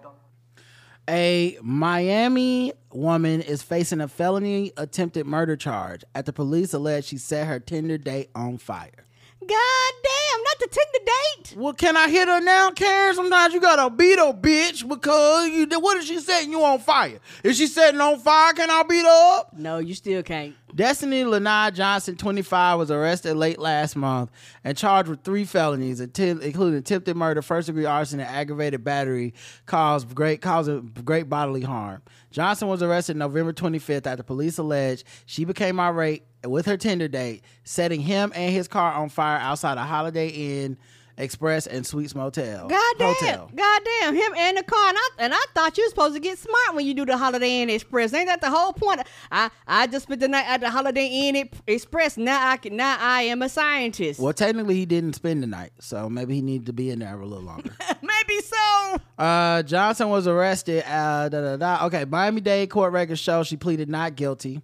A 1.10 1.58
Miami 1.62 2.72
woman 2.94 3.42
is 3.42 3.62
facing 3.62 4.00
a 4.00 4.08
felony 4.08 4.72
attempted 4.78 5.26
murder 5.26 5.58
charge 5.58 6.06
after 6.16 6.32
police 6.32 6.74
allege 6.74 7.04
she 7.04 7.18
set 7.18 7.48
her 7.48 7.60
Tinder 7.60 7.98
date 7.98 8.30
on 8.34 8.58
fire. 8.58 9.04
God 9.42 9.94
damn, 10.04 10.44
not 10.44 10.60
to 10.60 10.68
take 10.68 10.92
the 10.92 11.00
Tinder 11.00 11.12
date. 11.38 11.56
Well, 11.58 11.74
can 11.74 11.96
I 11.96 12.10
hit 12.10 12.28
her 12.28 12.42
now, 12.42 12.72
Karen? 12.72 13.16
Sometimes 13.16 13.54
you 13.54 13.62
gotta 13.62 13.90
beat 13.90 14.20
a 14.20 14.34
bitch 14.34 14.88
because 14.88 15.50
you. 15.50 15.68
What 15.80 15.98
if 15.98 16.04
she 16.06 16.20
setting 16.20 16.52
you 16.52 16.64
on 16.64 16.80
fire? 16.80 17.20
If 17.44 17.56
she 17.56 17.68
setting 17.68 18.02
on 18.02 18.20
fire, 18.20 18.54
can 18.54 18.70
I 18.70 18.84
beat 18.84 19.04
her 19.04 19.38
up? 19.38 19.58
No, 19.58 19.78
you 19.78 19.96
still 19.96 20.22
can't. 20.24 20.56
Destiny 20.76 21.24
Lanai 21.24 21.72
Johnson, 21.72 22.16
25, 22.16 22.78
was 22.78 22.92
arrested 22.92 23.36
late 23.36 23.58
last 23.58 23.96
month 23.96 24.30
and 24.64 24.78
charged 24.78 25.10
with 25.10 25.24
three 25.24 25.44
felonies, 25.44 26.00
including 26.00 26.78
attempted 26.78 27.18
murder, 27.18 27.42
first 27.42 27.68
degree 27.68 27.86
arson, 27.86 28.20
and 28.20 28.30
aggravated 28.30 28.84
battery, 28.84 29.34
caused 29.66 30.14
great 30.14 30.42
causing 30.42 30.92
great 31.04 31.28
bodily 31.30 31.62
harm. 31.62 32.02
Johnson 32.32 32.68
was 32.68 32.84
arrested 32.84 33.18
November 33.18 33.52
25th 33.54 34.06
after 34.06 34.22
police 34.22 34.60
alleged 34.60 35.04
she 35.26 35.46
became 35.46 35.80
irate 35.80 36.24
with 36.46 36.66
her 36.66 36.78
Tinder 36.78 37.08
date, 37.08 37.44
setting 37.64 38.02
him 38.02 38.32
and 38.36 38.54
his 38.54 38.68
car 38.68 38.94
on 38.94 39.10
fire 39.10 39.38
outside 39.40 39.78
a 39.78 39.84
Holiday 39.84 40.30
Inn 40.30 40.78
Express 41.20 41.68
and 41.68 41.86
Suites 41.86 42.16
Motel. 42.16 42.68
God 42.68 42.96
damn, 42.98 43.14
Hotel. 43.14 43.52
God 43.54 43.82
damn, 43.84 44.16
him 44.16 44.32
and 44.38 44.58
the 44.58 44.64
car, 44.64 44.88
and 44.88 44.98
I, 44.98 45.10
and 45.20 45.34
I 45.34 45.46
thought 45.54 45.78
you 45.78 45.84
were 45.84 45.90
supposed 45.90 46.14
to 46.16 46.22
get 46.22 46.38
smart 46.38 46.76
when 46.76 46.86
you 46.86 46.94
do 46.94 47.06
the 47.06 47.18
Holiday 47.18 47.62
Inn 47.62 47.70
Express. 47.70 48.14
Ain't 48.14 48.28
that 48.28 48.40
the 48.40 48.50
whole 48.50 48.72
point? 48.72 49.02
I, 49.30 49.50
I 49.68 49.88
just 49.88 50.04
spent 50.04 50.22
the 50.22 50.30
night 50.30 50.46
at 50.48 50.62
the 50.62 50.70
Holiday 50.70 51.08
Inn 51.08 51.50
Express. 51.68 52.16
Now 52.18 52.50
I 52.50 52.56
can, 52.56 52.78
now 52.78 52.96
I 53.00 53.24
am 53.24 53.42
a 53.42 53.50
scientist. 53.50 54.20
Well, 54.20 54.34
technically, 54.34 54.76
he 54.76 54.86
didn't 54.86 55.14
spend 55.14 55.44
the 55.44 55.48
night, 55.48 55.72
so 55.80 56.10
maybe 56.10 56.36
he 56.36 56.42
needed 56.42 56.68
to 56.68 56.74
be 56.74 56.90
in 56.90 57.00
there 57.00 57.20
a 57.20 57.26
little 57.26 57.44
longer. 57.44 57.72
Maybe 58.02 58.42
so. 58.42 58.98
Uh, 59.18 59.62
Johnson 59.64 60.10
was 60.10 60.28
arrested. 60.28 60.84
Uh, 60.88 61.30
da, 61.30 61.42
da, 61.42 61.58
da. 61.58 61.86
Okay, 61.88 62.06
Miami 62.06 62.42
Dade 62.42 62.70
court 62.70 62.94
records 62.94 63.20
show 63.20 63.44
she 63.44 63.58
pleaded 63.58 63.90
not 63.90 64.16
guilty. 64.16 64.62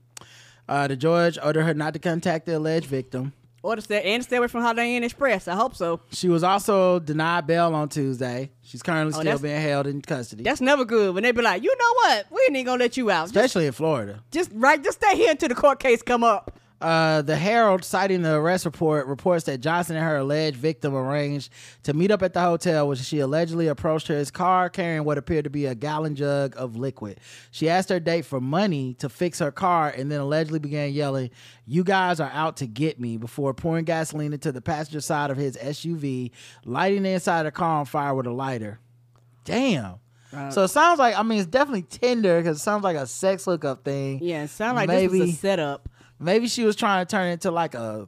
Uh, 0.68 0.88
the 0.88 0.96
judge 0.96 1.38
ordered 1.44 1.64
her 1.64 1.74
not 1.74 1.94
to 1.94 2.00
contact 2.00 2.46
the 2.46 2.58
alleged 2.58 2.88
victim. 2.88 3.34
Or 3.62 3.76
to 3.76 3.82
stay 3.82 4.04
and 4.14 4.24
stay 4.24 4.38
away 4.38 4.48
from 4.48 4.62
Holiday 4.62 4.96
Inn 4.96 5.04
Express. 5.04 5.48
I 5.48 5.56
hope 5.56 5.76
so. 5.76 6.00
She 6.12 6.30
was 6.30 6.44
also 6.44 7.00
denied 7.00 7.48
bail 7.48 7.74
on 7.74 7.90
Tuesday. 7.90 8.52
She's 8.62 8.84
currently 8.84 9.10
Oh, 9.10 9.22
still 9.22 9.24
that's- 9.24 9.42
being 9.42 9.60
held 9.60 9.88
in 9.88 10.04
custody, 10.04 10.44
That's 10.44 10.62
never 10.62 10.86
good 10.86 11.16
when 11.16 11.24
they 11.24 11.32
be 11.32 11.42
like, 11.42 11.64
you 11.64 11.76
know 11.76 11.94
what? 11.96 12.26
We 12.32 12.42
ain't 12.44 12.52
even 12.58 12.66
gonna 12.66 12.84
let 12.84 12.96
you 12.96 13.10
out. 13.10 13.24
Just, 13.24 13.36
especially 13.36 13.66
in 13.66 13.74
Florida. 13.74 14.20
just 14.32 14.52
right, 14.54 14.84
just 14.84 15.02
stay 15.02 15.16
here 15.16 15.32
until 15.32 15.50
the 15.50 15.56
court 15.56 15.80
case 15.80 16.04
come 16.04 16.24
up. 16.24 16.52
Uh, 16.82 17.22
the 17.22 17.38
Herald, 17.38 17.86
citing 17.86 18.22
the 18.22 18.34
arrest 18.34 18.66
report, 18.66 19.08
reports 19.08 19.46
that 19.46 19.62
Johnson 19.62 19.96
and 19.96 20.06
her 20.06 20.18
alleged 20.18 20.58
victim 20.58 20.94
arranged 20.94 21.50
to 21.84 21.94
meet 21.94 22.12
up 22.12 22.22
at 22.22 22.34
the 22.34 22.42
hotel, 22.42 22.88
where 22.88 22.98
she 22.98 23.20
allegedly 23.20 23.68
approached 23.68 24.08
her 24.08 24.16
his 24.16 24.30
car 24.30 24.70
carrying 24.70 25.06
what 25.06 25.18
appeared 25.18 25.46
to 25.46 25.50
be 25.50 25.66
a 25.66 25.74
gallon 25.74 26.16
jug 26.16 26.54
of 26.58 26.76
liquid. 26.76 27.20
She 27.50 27.70
asked 27.70 27.90
her 27.90 28.00
date 28.00 28.26
for 28.26 28.42
money 28.42 28.94
to 28.96 29.08
fix 29.08 29.40
her 29.40 29.52
car, 29.52 29.90
and 29.90 30.12
then 30.12 30.20
allegedly 30.20 30.60
began 30.60 30.92
yelling, 30.92 31.30
"You 31.66 31.84
guys 31.86 32.20
are 32.20 32.32
out 32.34 32.58
to 32.58 32.68
get 32.68 33.00
me!" 33.00 33.16
before 33.18 33.54
pouring 33.54 33.86
gasoline 33.86 34.34
into 34.34 34.52
the 34.52 34.62
passenger 34.62 35.02
side 35.02 35.32
of 35.32 35.38
his 35.38 35.58
SUV, 35.58 36.32
lighting 36.66 37.04
the 37.04 37.12
inside 37.12 37.40
of 37.40 37.46
the 37.46 37.52
car 37.52 37.80
on 37.80 37.86
fire 37.86 38.14
with 38.14 38.28
a 38.28 38.32
lighter. 38.32 38.80
Damn. 39.46 39.96
Right. 40.34 40.52
So 40.52 40.64
it 40.64 40.70
sounds 40.70 41.00
like 41.00 41.18
I 41.18 41.24
mean 41.24 41.40
it's 41.40 41.48
definitely 41.48 41.84
Tinder 41.84 42.42
because 42.42 42.58
it 42.58 42.62
sounds 42.62 42.84
like 42.84 42.98
a 42.98 43.08
sex 43.08 43.46
hookup 43.46 43.86
thing. 43.86 44.20
Yeah, 44.22 44.44
it 44.44 44.50
sounds 44.50 44.76
like 44.76 44.90
this 44.90 45.10
was 45.10 45.30
a 45.30 45.32
setup. 45.32 45.88
Maybe 46.20 46.48
she 46.48 46.64
was 46.64 46.76
trying 46.76 47.06
to 47.06 47.10
turn 47.10 47.28
it 47.28 47.34
into 47.34 47.52
like 47.52 47.74
a 47.74 48.08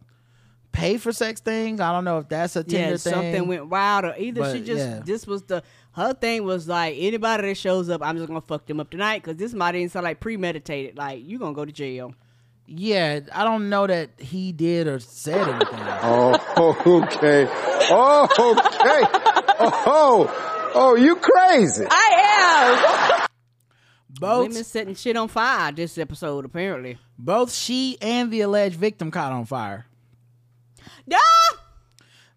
pay 0.71 0.97
for 0.97 1.11
sex 1.11 1.41
thing. 1.41 1.81
I 1.81 1.91
don't 1.91 2.05
know 2.05 2.19
if 2.19 2.29
that's 2.29 2.55
a 2.55 2.63
Tinder 2.63 2.91
yeah, 2.91 2.97
thing. 2.97 3.13
something 3.13 3.47
went 3.47 3.67
wild, 3.67 4.05
or 4.05 4.15
either 4.17 4.53
she 4.53 4.61
just 4.61 4.87
yeah. 4.87 4.99
this 5.03 5.25
was 5.25 5.43
the 5.43 5.63
her 5.93 6.13
thing 6.13 6.43
was 6.43 6.67
like 6.67 6.95
anybody 6.97 7.47
that 7.47 7.55
shows 7.55 7.89
up, 7.89 8.01
I'm 8.03 8.15
just 8.17 8.27
gonna 8.27 8.41
fuck 8.41 8.65
them 8.65 8.79
up 8.79 8.89
tonight 8.89 9.23
because 9.23 9.37
this 9.37 9.53
might 9.53 9.75
even 9.75 9.89
sound 9.89 10.03
like 10.03 10.19
premeditated. 10.19 10.97
Like 10.97 11.25
you 11.25 11.39
gonna 11.39 11.53
go 11.53 11.65
to 11.65 11.71
jail. 11.71 12.13
Yeah, 12.69 13.21
I 13.33 13.45
don't 13.45 13.69
know 13.69 13.87
that 13.87 14.09
he 14.19 14.51
did 14.51 14.87
or 14.87 14.99
said 14.99 15.47
anything. 15.47 15.79
Oh, 16.03 16.33
okay. 17.03 17.47
Oh, 17.89 18.27
okay. 18.29 19.07
Oh, 19.59 20.71
oh, 20.75 20.95
you 20.95 21.15
crazy. 21.15 21.85
I 21.89 23.15
am. 23.15 23.23
Both 24.09 24.49
Women 24.49 24.63
setting 24.63 24.95
shit 24.95 25.17
on 25.17 25.27
fire 25.27 25.71
this 25.71 25.97
episode 25.97 26.45
apparently. 26.45 26.97
both 27.17 27.53
she 27.53 27.97
and 28.01 28.31
the 28.31 28.41
alleged 28.41 28.75
victim 28.75 29.11
caught 29.11 29.31
on 29.31 29.45
fire. 29.45 29.85
Yeah. 31.05 31.17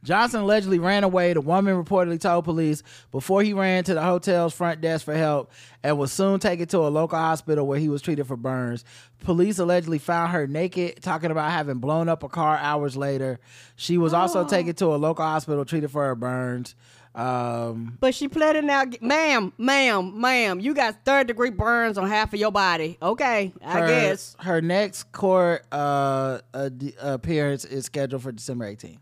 Johnson 0.03 0.41
allegedly 0.41 0.79
ran 0.79 1.05
away. 1.05 1.35
The 1.35 1.43
woman 1.43 1.83
reportedly 1.83 2.19
told 2.19 2.45
police 2.45 2.83
before 3.11 3.43
he 3.43 3.53
ran 3.53 3.85
to 3.85 3.95
the 3.95 4.03
hotel's 4.03 4.55
front 4.55 4.81
desk 4.81 5.05
for 5.05 5.15
help 5.15 5.53
and 5.83 5.99
was 5.99 6.11
soon 6.11 6.41
taken 6.41 6.67
to 6.69 6.79
a 6.79 6.89
local 6.89 7.19
hospital 7.19 7.67
where 7.67 7.79
he 7.79 7.89
was 7.89 8.01
treated 8.01 8.27
for 8.27 8.37
burns. 8.37 8.85
Police 9.25 9.59
allegedly 9.59 9.99
found 9.99 10.33
her 10.33 10.47
naked, 10.47 11.03
talking 11.03 11.31
about 11.31 11.51
having 11.51 11.79
blown 11.79 12.09
up 12.09 12.23
a 12.23 12.29
car 12.29 12.57
hours 12.57 12.97
later. 12.97 13.41
She 13.77 13.99
was 13.99 14.15
also 14.15 14.45
oh. 14.45 14.49
taken 14.49 14.75
to 14.77 14.87
a 14.87 14.97
local 14.97 15.25
hospital 15.25 15.67
treated 15.67 15.91
for 15.91 16.07
her 16.07 16.15
burns. 16.15 16.75
Um, 17.15 17.97
But 18.01 18.15
she 18.15 18.28
pled 18.28 18.57
it 18.57 18.69
out, 18.70 19.03
ma'am, 19.03 19.53
ma'am, 19.59 20.20
ma'am. 20.20 20.61
You 20.61 20.74
got 20.74 21.05
third 21.05 21.27
degree 21.27 21.51
burns 21.51 21.99
on 21.99 22.09
half 22.09 22.32
of 22.32 22.39
your 22.39 22.53
body. 22.53 22.99
Okay, 23.03 23.53
I 23.65 23.81
her, 23.81 23.87
guess. 23.89 24.37
her 24.41 24.61
next 24.62 25.11
court 25.12 25.65
uh, 25.73 26.39
uh, 26.55 26.70
appearance 27.01 27.65
is 27.65 27.85
scheduled 27.87 28.23
for 28.23 28.31
December 28.32 28.73
18th. 28.73 28.99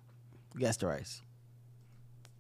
Guess 0.58 0.78
the 0.78 0.86
race. 0.86 1.22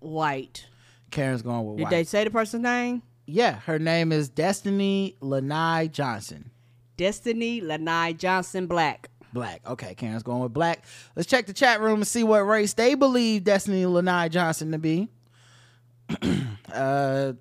White. 0.00 0.66
Karen's 1.10 1.42
going 1.42 1.66
with 1.66 1.76
Did 1.78 1.84
white. 1.84 1.90
Did 1.90 1.96
they 1.98 2.04
say 2.04 2.24
the 2.24 2.30
person's 2.30 2.62
name? 2.62 3.02
yeah, 3.26 3.60
her 3.60 3.78
name 3.78 4.10
is 4.10 4.28
Destiny 4.30 5.16
Lanai 5.20 5.88
Johnson. 5.88 6.50
Destiny 6.96 7.60
Lanai 7.60 8.14
Johnson 8.14 8.66
Black. 8.66 9.10
Black. 9.34 9.60
Okay, 9.68 9.94
Karen's 9.94 10.22
going 10.22 10.40
with 10.40 10.54
black. 10.54 10.84
Let's 11.14 11.28
check 11.28 11.44
the 11.46 11.52
chat 11.52 11.80
room 11.82 11.96
and 11.96 12.06
see 12.06 12.24
what 12.24 12.40
race 12.40 12.72
they 12.72 12.94
believe 12.94 13.44
Destiny 13.44 13.84
Lanai 13.84 14.28
Johnson 14.30 14.72
to 14.72 14.78
be. 14.78 15.08
uh, 16.72 17.32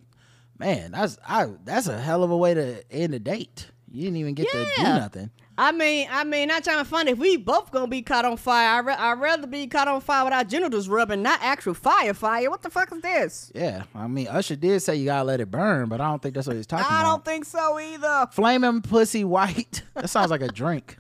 man, 0.60 0.92
that's 0.92 1.18
I. 1.28 1.48
That's 1.64 1.88
a 1.88 2.00
hell 2.00 2.24
of 2.24 2.32
a 2.32 2.38
way 2.38 2.54
to 2.54 2.84
end 2.92 3.14
a 3.14 3.20
date. 3.20 3.68
You 3.92 4.04
didn't 4.04 4.18
even 4.18 4.34
get 4.34 4.50
to 4.52 4.66
do 4.78 4.84
nothing. 4.84 5.32
I 5.60 5.72
mean, 5.72 6.08
I 6.12 6.24
mean, 6.24 6.50
not 6.50 6.64
trying 6.64 6.78
to 6.78 6.86
find 6.86 7.10
If 7.10 7.18
we 7.18 7.36
both 7.36 7.72
gonna 7.72 7.88
be 7.88 8.04
caught 8.04 8.26
on 8.26 8.38
fire, 8.38 8.76
I 8.76 8.80
re- 8.80 8.94
I'd 8.94 9.20
rather 9.20 9.48
be 9.48 9.66
caught 9.66 9.88
on 9.88 10.02
fire 10.02 10.24
with 10.26 10.34
our 10.34 10.44
genitals 10.44 10.88
rubbing, 10.88 11.24
not 11.24 11.40
actual 11.42 11.74
fire 11.74 12.14
fire. 12.14 12.48
What 12.52 12.62
the 12.62 12.70
fuck 12.70 12.92
is 12.92 13.02
this? 13.02 13.52
Yeah, 13.56 13.84
I 13.96 14.08
mean, 14.08 14.28
Usher 14.28 14.56
did 14.56 14.82
say 14.82 14.98
you 14.98 15.06
gotta 15.06 15.24
let 15.24 15.40
it 15.42 15.50
burn, 15.50 15.90
but 15.90 16.00
I 16.00 16.10
don't 16.10 16.22
think 16.22 16.36
that's 16.36 16.46
what 16.46 16.58
he's 16.58 16.68
talking 16.68 16.86
I 16.88 17.00
about. 17.02 17.10
don't 17.10 17.26
think 17.26 17.46
so 17.46 17.80
either. 17.80 18.28
Flaming 18.34 18.84
pussy 18.84 19.24
white. 19.24 19.82
that 19.96 20.10
sounds 20.12 20.30
like 20.30 20.42
a 20.42 20.48
drink. 20.48 20.98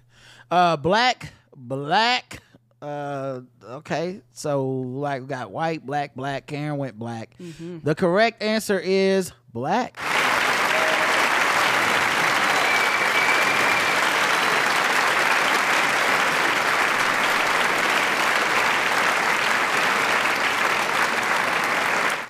Uh, 0.50 0.76
black, 0.76 1.34
black, 1.56 2.40
Uh, 2.82 3.42
okay, 3.64 4.22
so 4.34 4.66
like 4.68 5.22
we 5.22 5.28
got 5.28 5.52
white, 5.52 5.86
black, 5.86 6.14
black. 6.16 6.46
Karen 6.46 6.78
went 6.78 6.98
black. 7.00 7.36
Mhm. 7.42 7.84
The 7.84 7.96
correct 7.96 8.42
answer 8.44 8.80
is 8.80 9.32
black. 9.52 9.98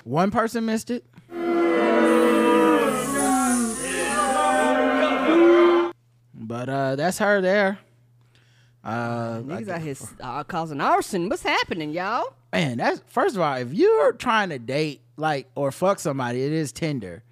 One 0.04 0.30
person 0.30 0.64
missed 0.64 0.90
it. 0.90 1.04
But 6.34 6.68
uh 6.68 6.96
that's 6.96 7.18
her 7.18 7.40
there. 7.40 7.78
Uh 8.88 9.40
Niggas 9.42 9.68
out 9.68 9.80
here 9.82 9.94
uh, 10.20 10.44
causing 10.44 10.80
arson. 10.80 11.28
What's 11.28 11.42
happening, 11.42 11.90
y'all? 11.90 12.32
man, 12.52 12.78
that's 12.78 13.02
first 13.08 13.36
of 13.36 13.42
all, 13.42 13.56
if 13.56 13.74
you're 13.74 14.12
trying 14.14 14.48
to 14.48 14.58
date 14.58 15.02
like 15.18 15.46
or 15.54 15.70
fuck 15.70 15.98
somebody, 15.98 16.42
it 16.42 16.52
is 16.52 16.72
Tinder. 16.72 17.22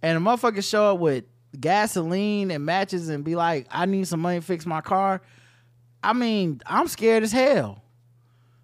And 0.00 0.16
a 0.16 0.20
motherfucker 0.20 0.62
show 0.68 0.92
up 0.94 1.00
with 1.00 1.24
gasoline 1.58 2.50
and 2.52 2.64
matches 2.64 3.08
and 3.08 3.24
be 3.24 3.34
like, 3.34 3.66
I 3.70 3.86
need 3.86 4.06
some 4.06 4.20
money 4.20 4.38
to 4.38 4.44
fix 4.46 4.64
my 4.64 4.80
car. 4.80 5.22
I 6.04 6.12
mean, 6.12 6.60
I'm 6.66 6.86
scared 6.88 7.22
as 7.24 7.32
hell. 7.32 7.82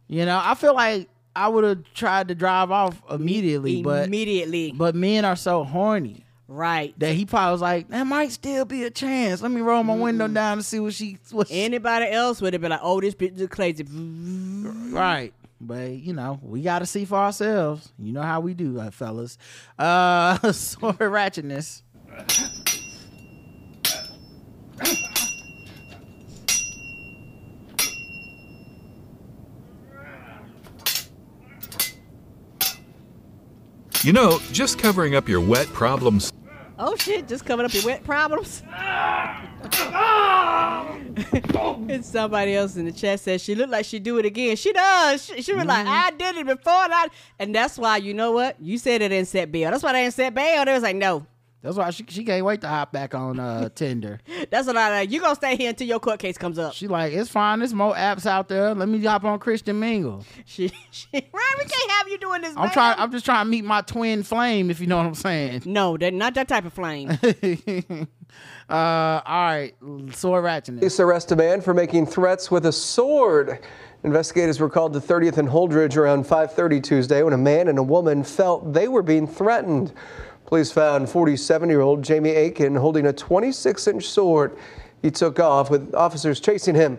You 0.06 0.24
know, 0.24 0.40
I 0.42 0.54
feel 0.54 0.74
like 0.74 1.08
I 1.34 1.48
would 1.48 1.64
have 1.64 1.82
tried 1.94 2.28
to 2.28 2.34
drive 2.34 2.70
off 2.70 3.00
immediately, 3.10 3.82
but 3.82 4.06
Immediately. 4.06 4.72
but 4.72 4.94
men 4.94 5.24
are 5.24 5.36
so 5.36 5.64
horny. 5.64 6.24
Right. 6.50 6.98
That 6.98 7.12
he 7.12 7.26
probably 7.26 7.52
was 7.52 7.60
like, 7.60 7.88
that 7.88 8.04
might 8.04 8.32
still 8.32 8.64
be 8.64 8.84
a 8.84 8.90
chance. 8.90 9.42
Let 9.42 9.50
me 9.50 9.60
roll 9.60 9.82
my 9.84 9.94
window 9.94 10.26
down 10.28 10.54
and 10.54 10.64
see 10.64 10.80
what 10.80 10.94
she 10.94 11.18
what 11.30 11.48
she 11.48 11.62
Anybody 11.62 12.06
else 12.10 12.40
would 12.40 12.54
have 12.54 12.62
been 12.62 12.70
like, 12.70 12.80
oh, 12.82 13.02
this 13.02 13.14
bitch 13.14 13.38
is 13.38 13.48
crazy. 13.48 13.84
Right. 13.84 15.34
But 15.60 15.90
you 15.90 16.14
know, 16.14 16.40
we 16.42 16.62
gotta 16.62 16.86
see 16.86 17.04
for 17.04 17.18
ourselves. 17.18 17.92
You 17.98 18.12
know 18.12 18.22
how 18.22 18.40
we 18.40 18.54
do, 18.54 18.80
uh, 18.80 18.90
fellas. 18.90 19.36
Uh 19.78 20.52
sword 20.52 20.96
ratchetness. 20.96 21.82
You 34.04 34.12
know, 34.12 34.38
just 34.52 34.78
covering 34.78 35.16
up 35.16 35.28
your 35.28 35.40
wet 35.40 35.66
problems. 35.66 36.32
Oh 36.78 36.94
shit, 36.96 37.26
just 37.26 37.44
coming 37.44 37.66
up 37.66 37.74
your 37.74 37.84
wet 37.84 38.04
problems. 38.04 38.62
and 41.90 42.04
somebody 42.04 42.54
else 42.54 42.76
in 42.76 42.84
the 42.84 42.92
chat 42.92 43.18
says 43.18 43.42
she 43.42 43.54
looked 43.56 43.72
like 43.72 43.84
she'd 43.84 44.04
do 44.04 44.18
it 44.18 44.24
again. 44.24 44.54
She 44.56 44.72
does. 44.72 45.24
She, 45.24 45.42
she 45.42 45.52
was 45.54 45.64
like, 45.64 45.86
Mm-hmm. 45.86 45.92
I 45.92 46.10
did 46.12 46.36
it 46.36 46.46
before, 46.46 46.84
and, 46.84 46.94
I, 46.94 47.06
and 47.38 47.54
that's 47.54 47.78
why 47.78 47.96
you 47.96 48.14
know 48.14 48.32
what? 48.32 48.60
You 48.60 48.78
said 48.78 49.02
it 49.02 49.08
didn't 49.08 49.28
set 49.28 49.50
bail. 49.50 49.70
That's 49.70 49.82
why 49.82 49.92
they 49.92 50.02
didn't 50.02 50.14
set 50.14 50.34
bail. 50.34 50.64
They 50.64 50.72
was 50.72 50.82
like, 50.82 50.96
no. 50.96 51.26
That's 51.60 51.76
why 51.76 51.90
she 51.90 52.04
she 52.08 52.24
can't 52.24 52.44
wait 52.44 52.60
to 52.60 52.68
hop 52.68 52.92
back 52.92 53.14
on 53.14 53.40
uh 53.40 53.68
Tinder. 53.74 54.20
That's 54.50 54.66
what 54.66 54.76
I 54.76 54.90
like. 54.90 55.10
You 55.10 55.20
gonna 55.20 55.34
stay 55.34 55.56
here 55.56 55.70
until 55.70 55.88
your 55.88 55.98
court 55.98 56.20
case 56.20 56.38
comes 56.38 56.58
up. 56.58 56.72
She 56.72 56.86
like, 56.86 57.12
it's 57.12 57.28
fine, 57.30 57.58
there's 57.58 57.74
more 57.74 57.94
apps 57.94 58.26
out 58.26 58.48
there. 58.48 58.74
Let 58.74 58.88
me 58.88 59.02
hop 59.04 59.24
on 59.24 59.38
Christian 59.38 59.80
Mingle. 59.80 60.24
She, 60.44 60.72
she 60.90 61.08
Ryan, 61.12 61.24
we 61.58 61.64
can't 61.64 61.90
have 61.92 62.08
you 62.08 62.18
doing 62.18 62.42
this. 62.42 62.54
I'm 62.56 62.64
man. 62.64 62.72
trying 62.72 62.98
I'm 62.98 63.10
just 63.10 63.24
trying 63.24 63.44
to 63.44 63.50
meet 63.50 63.64
my 63.64 63.82
twin 63.82 64.22
flame, 64.22 64.70
if 64.70 64.80
you 64.80 64.86
know 64.86 64.96
what 64.96 65.06
I'm 65.06 65.14
saying. 65.14 65.62
No, 65.66 65.96
that 65.96 66.14
not 66.14 66.34
that 66.34 66.48
type 66.48 66.64
of 66.64 66.72
flame. 66.72 67.10
uh 68.70 68.72
all 68.72 69.20
right, 69.24 69.74
sword 70.12 70.44
ratchetness. 70.44 70.78
Police 70.78 71.00
arrest 71.00 71.32
a 71.32 71.36
man 71.36 71.60
for 71.60 71.74
making 71.74 72.06
threats 72.06 72.50
with 72.50 72.66
a 72.66 72.72
sword. 72.72 73.58
Investigators 74.04 74.60
were 74.60 74.70
called 74.70 74.92
to 74.92 75.00
30th 75.00 75.38
and 75.38 75.48
Holdrege 75.48 75.96
around 75.96 76.24
5:30 76.24 76.82
Tuesday 76.82 77.22
when 77.22 77.32
a 77.32 77.38
man 77.38 77.66
and 77.66 77.78
a 77.78 77.82
woman 77.82 78.22
felt 78.22 78.72
they 78.72 78.86
were 78.86 79.02
being 79.02 79.26
threatened. 79.26 79.92
Police 80.48 80.72
found 80.72 81.06
47-year-old 81.08 82.00
Jamie 82.02 82.30
Aiken 82.30 82.74
holding 82.74 83.06
a 83.06 83.12
26-inch 83.12 84.08
sword. 84.08 84.56
He 85.02 85.10
took 85.10 85.38
off 85.38 85.68
with 85.68 85.94
officers 85.94 86.40
chasing 86.40 86.74
him. 86.74 86.96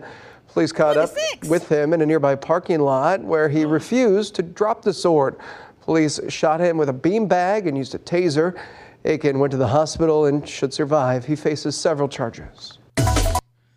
Police 0.49 0.71
caught 0.71 0.97
up 0.97 1.09
with 1.47 1.67
him 1.67 1.91
in 1.91 2.01
a 2.01 2.05
nearby 2.05 2.35
parking 2.35 2.79
lot 2.79 3.23
where 3.23 3.49
he 3.49 3.65
refused 3.65 4.35
to 4.35 4.43
drop 4.43 4.83
the 4.83 4.93
sword. 4.93 5.35
Police 5.81 6.19
shot 6.29 6.59
him 6.59 6.77
with 6.77 6.89
a 6.89 6.93
beanbag 6.93 7.67
and 7.67 7.75
used 7.75 7.95
a 7.95 7.97
taser. 7.97 8.55
Aiken 9.05 9.39
went 9.39 9.49
to 9.49 9.57
the 9.57 9.67
hospital 9.69 10.25
and 10.27 10.47
should 10.47 10.71
survive. 10.71 11.25
He 11.25 11.35
faces 11.35 11.75
several 11.75 12.07
charges. 12.07 12.77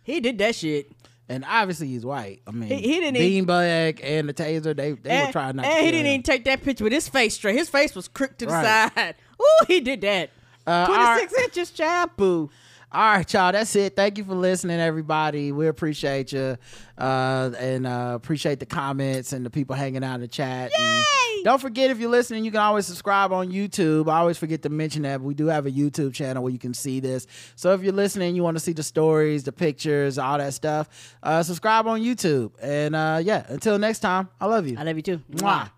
he 0.03 0.19
did 0.19 0.37
that 0.37 0.53
shit. 0.53 0.91
And 1.29 1.43
obviously 1.47 1.87
he's 1.87 2.05
white. 2.05 2.41
I 2.45 2.51
mean, 2.51 2.69
He- 2.69 2.75
he 2.75 2.99
didn't 2.99 3.15
even- 3.15 3.47
beanbag 3.47 4.01
and 4.03 4.29
the 4.29 4.33
taser. 4.35 4.75
They 4.75 4.91
they 4.91 5.09
and, 5.09 5.27
were 5.27 5.31
trying 5.31 5.55
not. 5.55 5.65
and 5.65 5.73
to 5.73 5.79
he 5.79 5.85
kill 5.85 5.91
didn't 5.93 6.05
him. 6.05 6.11
even 6.11 6.23
take 6.23 6.45
that 6.45 6.61
picture 6.61 6.83
with 6.83 6.93
his 6.93 7.07
face 7.07 7.33
straight. 7.35 7.55
His 7.57 7.69
face 7.69 7.95
was 7.95 8.07
crooked 8.07 8.37
to 8.39 8.45
the 8.45 8.51
Right. 8.51 8.91
side. 8.95 9.15
Ooh, 9.43 9.65
he 9.67 9.81
did 9.81 10.01
that. 10.01 10.29
Uh, 10.65 10.85
26 11.15 11.33
inches, 11.43 11.71
child. 11.71 12.11
Boo. 12.15 12.49
All 12.91 13.01
right, 13.17 13.33
y'all. 13.33 13.51
That's 13.51 13.75
it. 13.75 13.95
Thank 13.95 14.19
you 14.19 14.23
for 14.23 14.35
listening, 14.35 14.79
everybody. 14.79 15.51
We 15.51 15.67
appreciate 15.67 16.31
you, 16.31 16.57
uh, 16.95 17.51
and 17.57 17.87
uh, 17.87 18.11
appreciate 18.13 18.59
the 18.59 18.67
comments 18.67 19.33
and 19.33 19.43
the 19.43 19.49
people 19.49 19.75
hanging 19.75 20.03
out 20.03 20.15
in 20.15 20.21
the 20.21 20.27
chat. 20.27 20.71
Don't 21.43 21.59
forget, 21.59 21.89
if 21.89 21.97
you're 21.99 22.11
listening, 22.11 22.45
you 22.45 22.51
can 22.51 22.59
always 22.59 22.85
subscribe 22.85 23.33
on 23.33 23.51
YouTube. 23.51 24.09
I 24.09 24.19
always 24.19 24.37
forget 24.37 24.61
to 24.61 24.69
mention 24.69 25.01
that 25.01 25.17
but 25.17 25.25
we 25.25 25.33
do 25.33 25.47
have 25.47 25.65
a 25.65 25.71
YouTube 25.71 26.13
channel 26.13 26.43
where 26.43 26.53
you 26.53 26.59
can 26.59 26.75
see 26.75 26.99
this. 26.99 27.25
So 27.55 27.73
if 27.73 27.81
you're 27.81 27.93
listening, 27.93 28.35
you 28.35 28.43
want 28.43 28.57
to 28.57 28.63
see 28.63 28.73
the 28.73 28.83
stories, 28.83 29.43
the 29.43 29.51
pictures, 29.51 30.19
all 30.19 30.37
that 30.37 30.53
stuff, 30.53 31.15
uh, 31.23 31.41
subscribe 31.41 31.87
on 31.87 31.99
YouTube. 31.99 32.51
And 32.61 32.95
uh, 32.95 33.19
yeah, 33.23 33.43
until 33.49 33.79
next 33.79 33.99
time, 33.99 34.29
I 34.39 34.45
love 34.45 34.67
you. 34.67 34.77
I 34.77 34.83
love 34.83 34.95
you 34.95 35.01
too. 35.01 35.17
Mwah. 35.31 35.71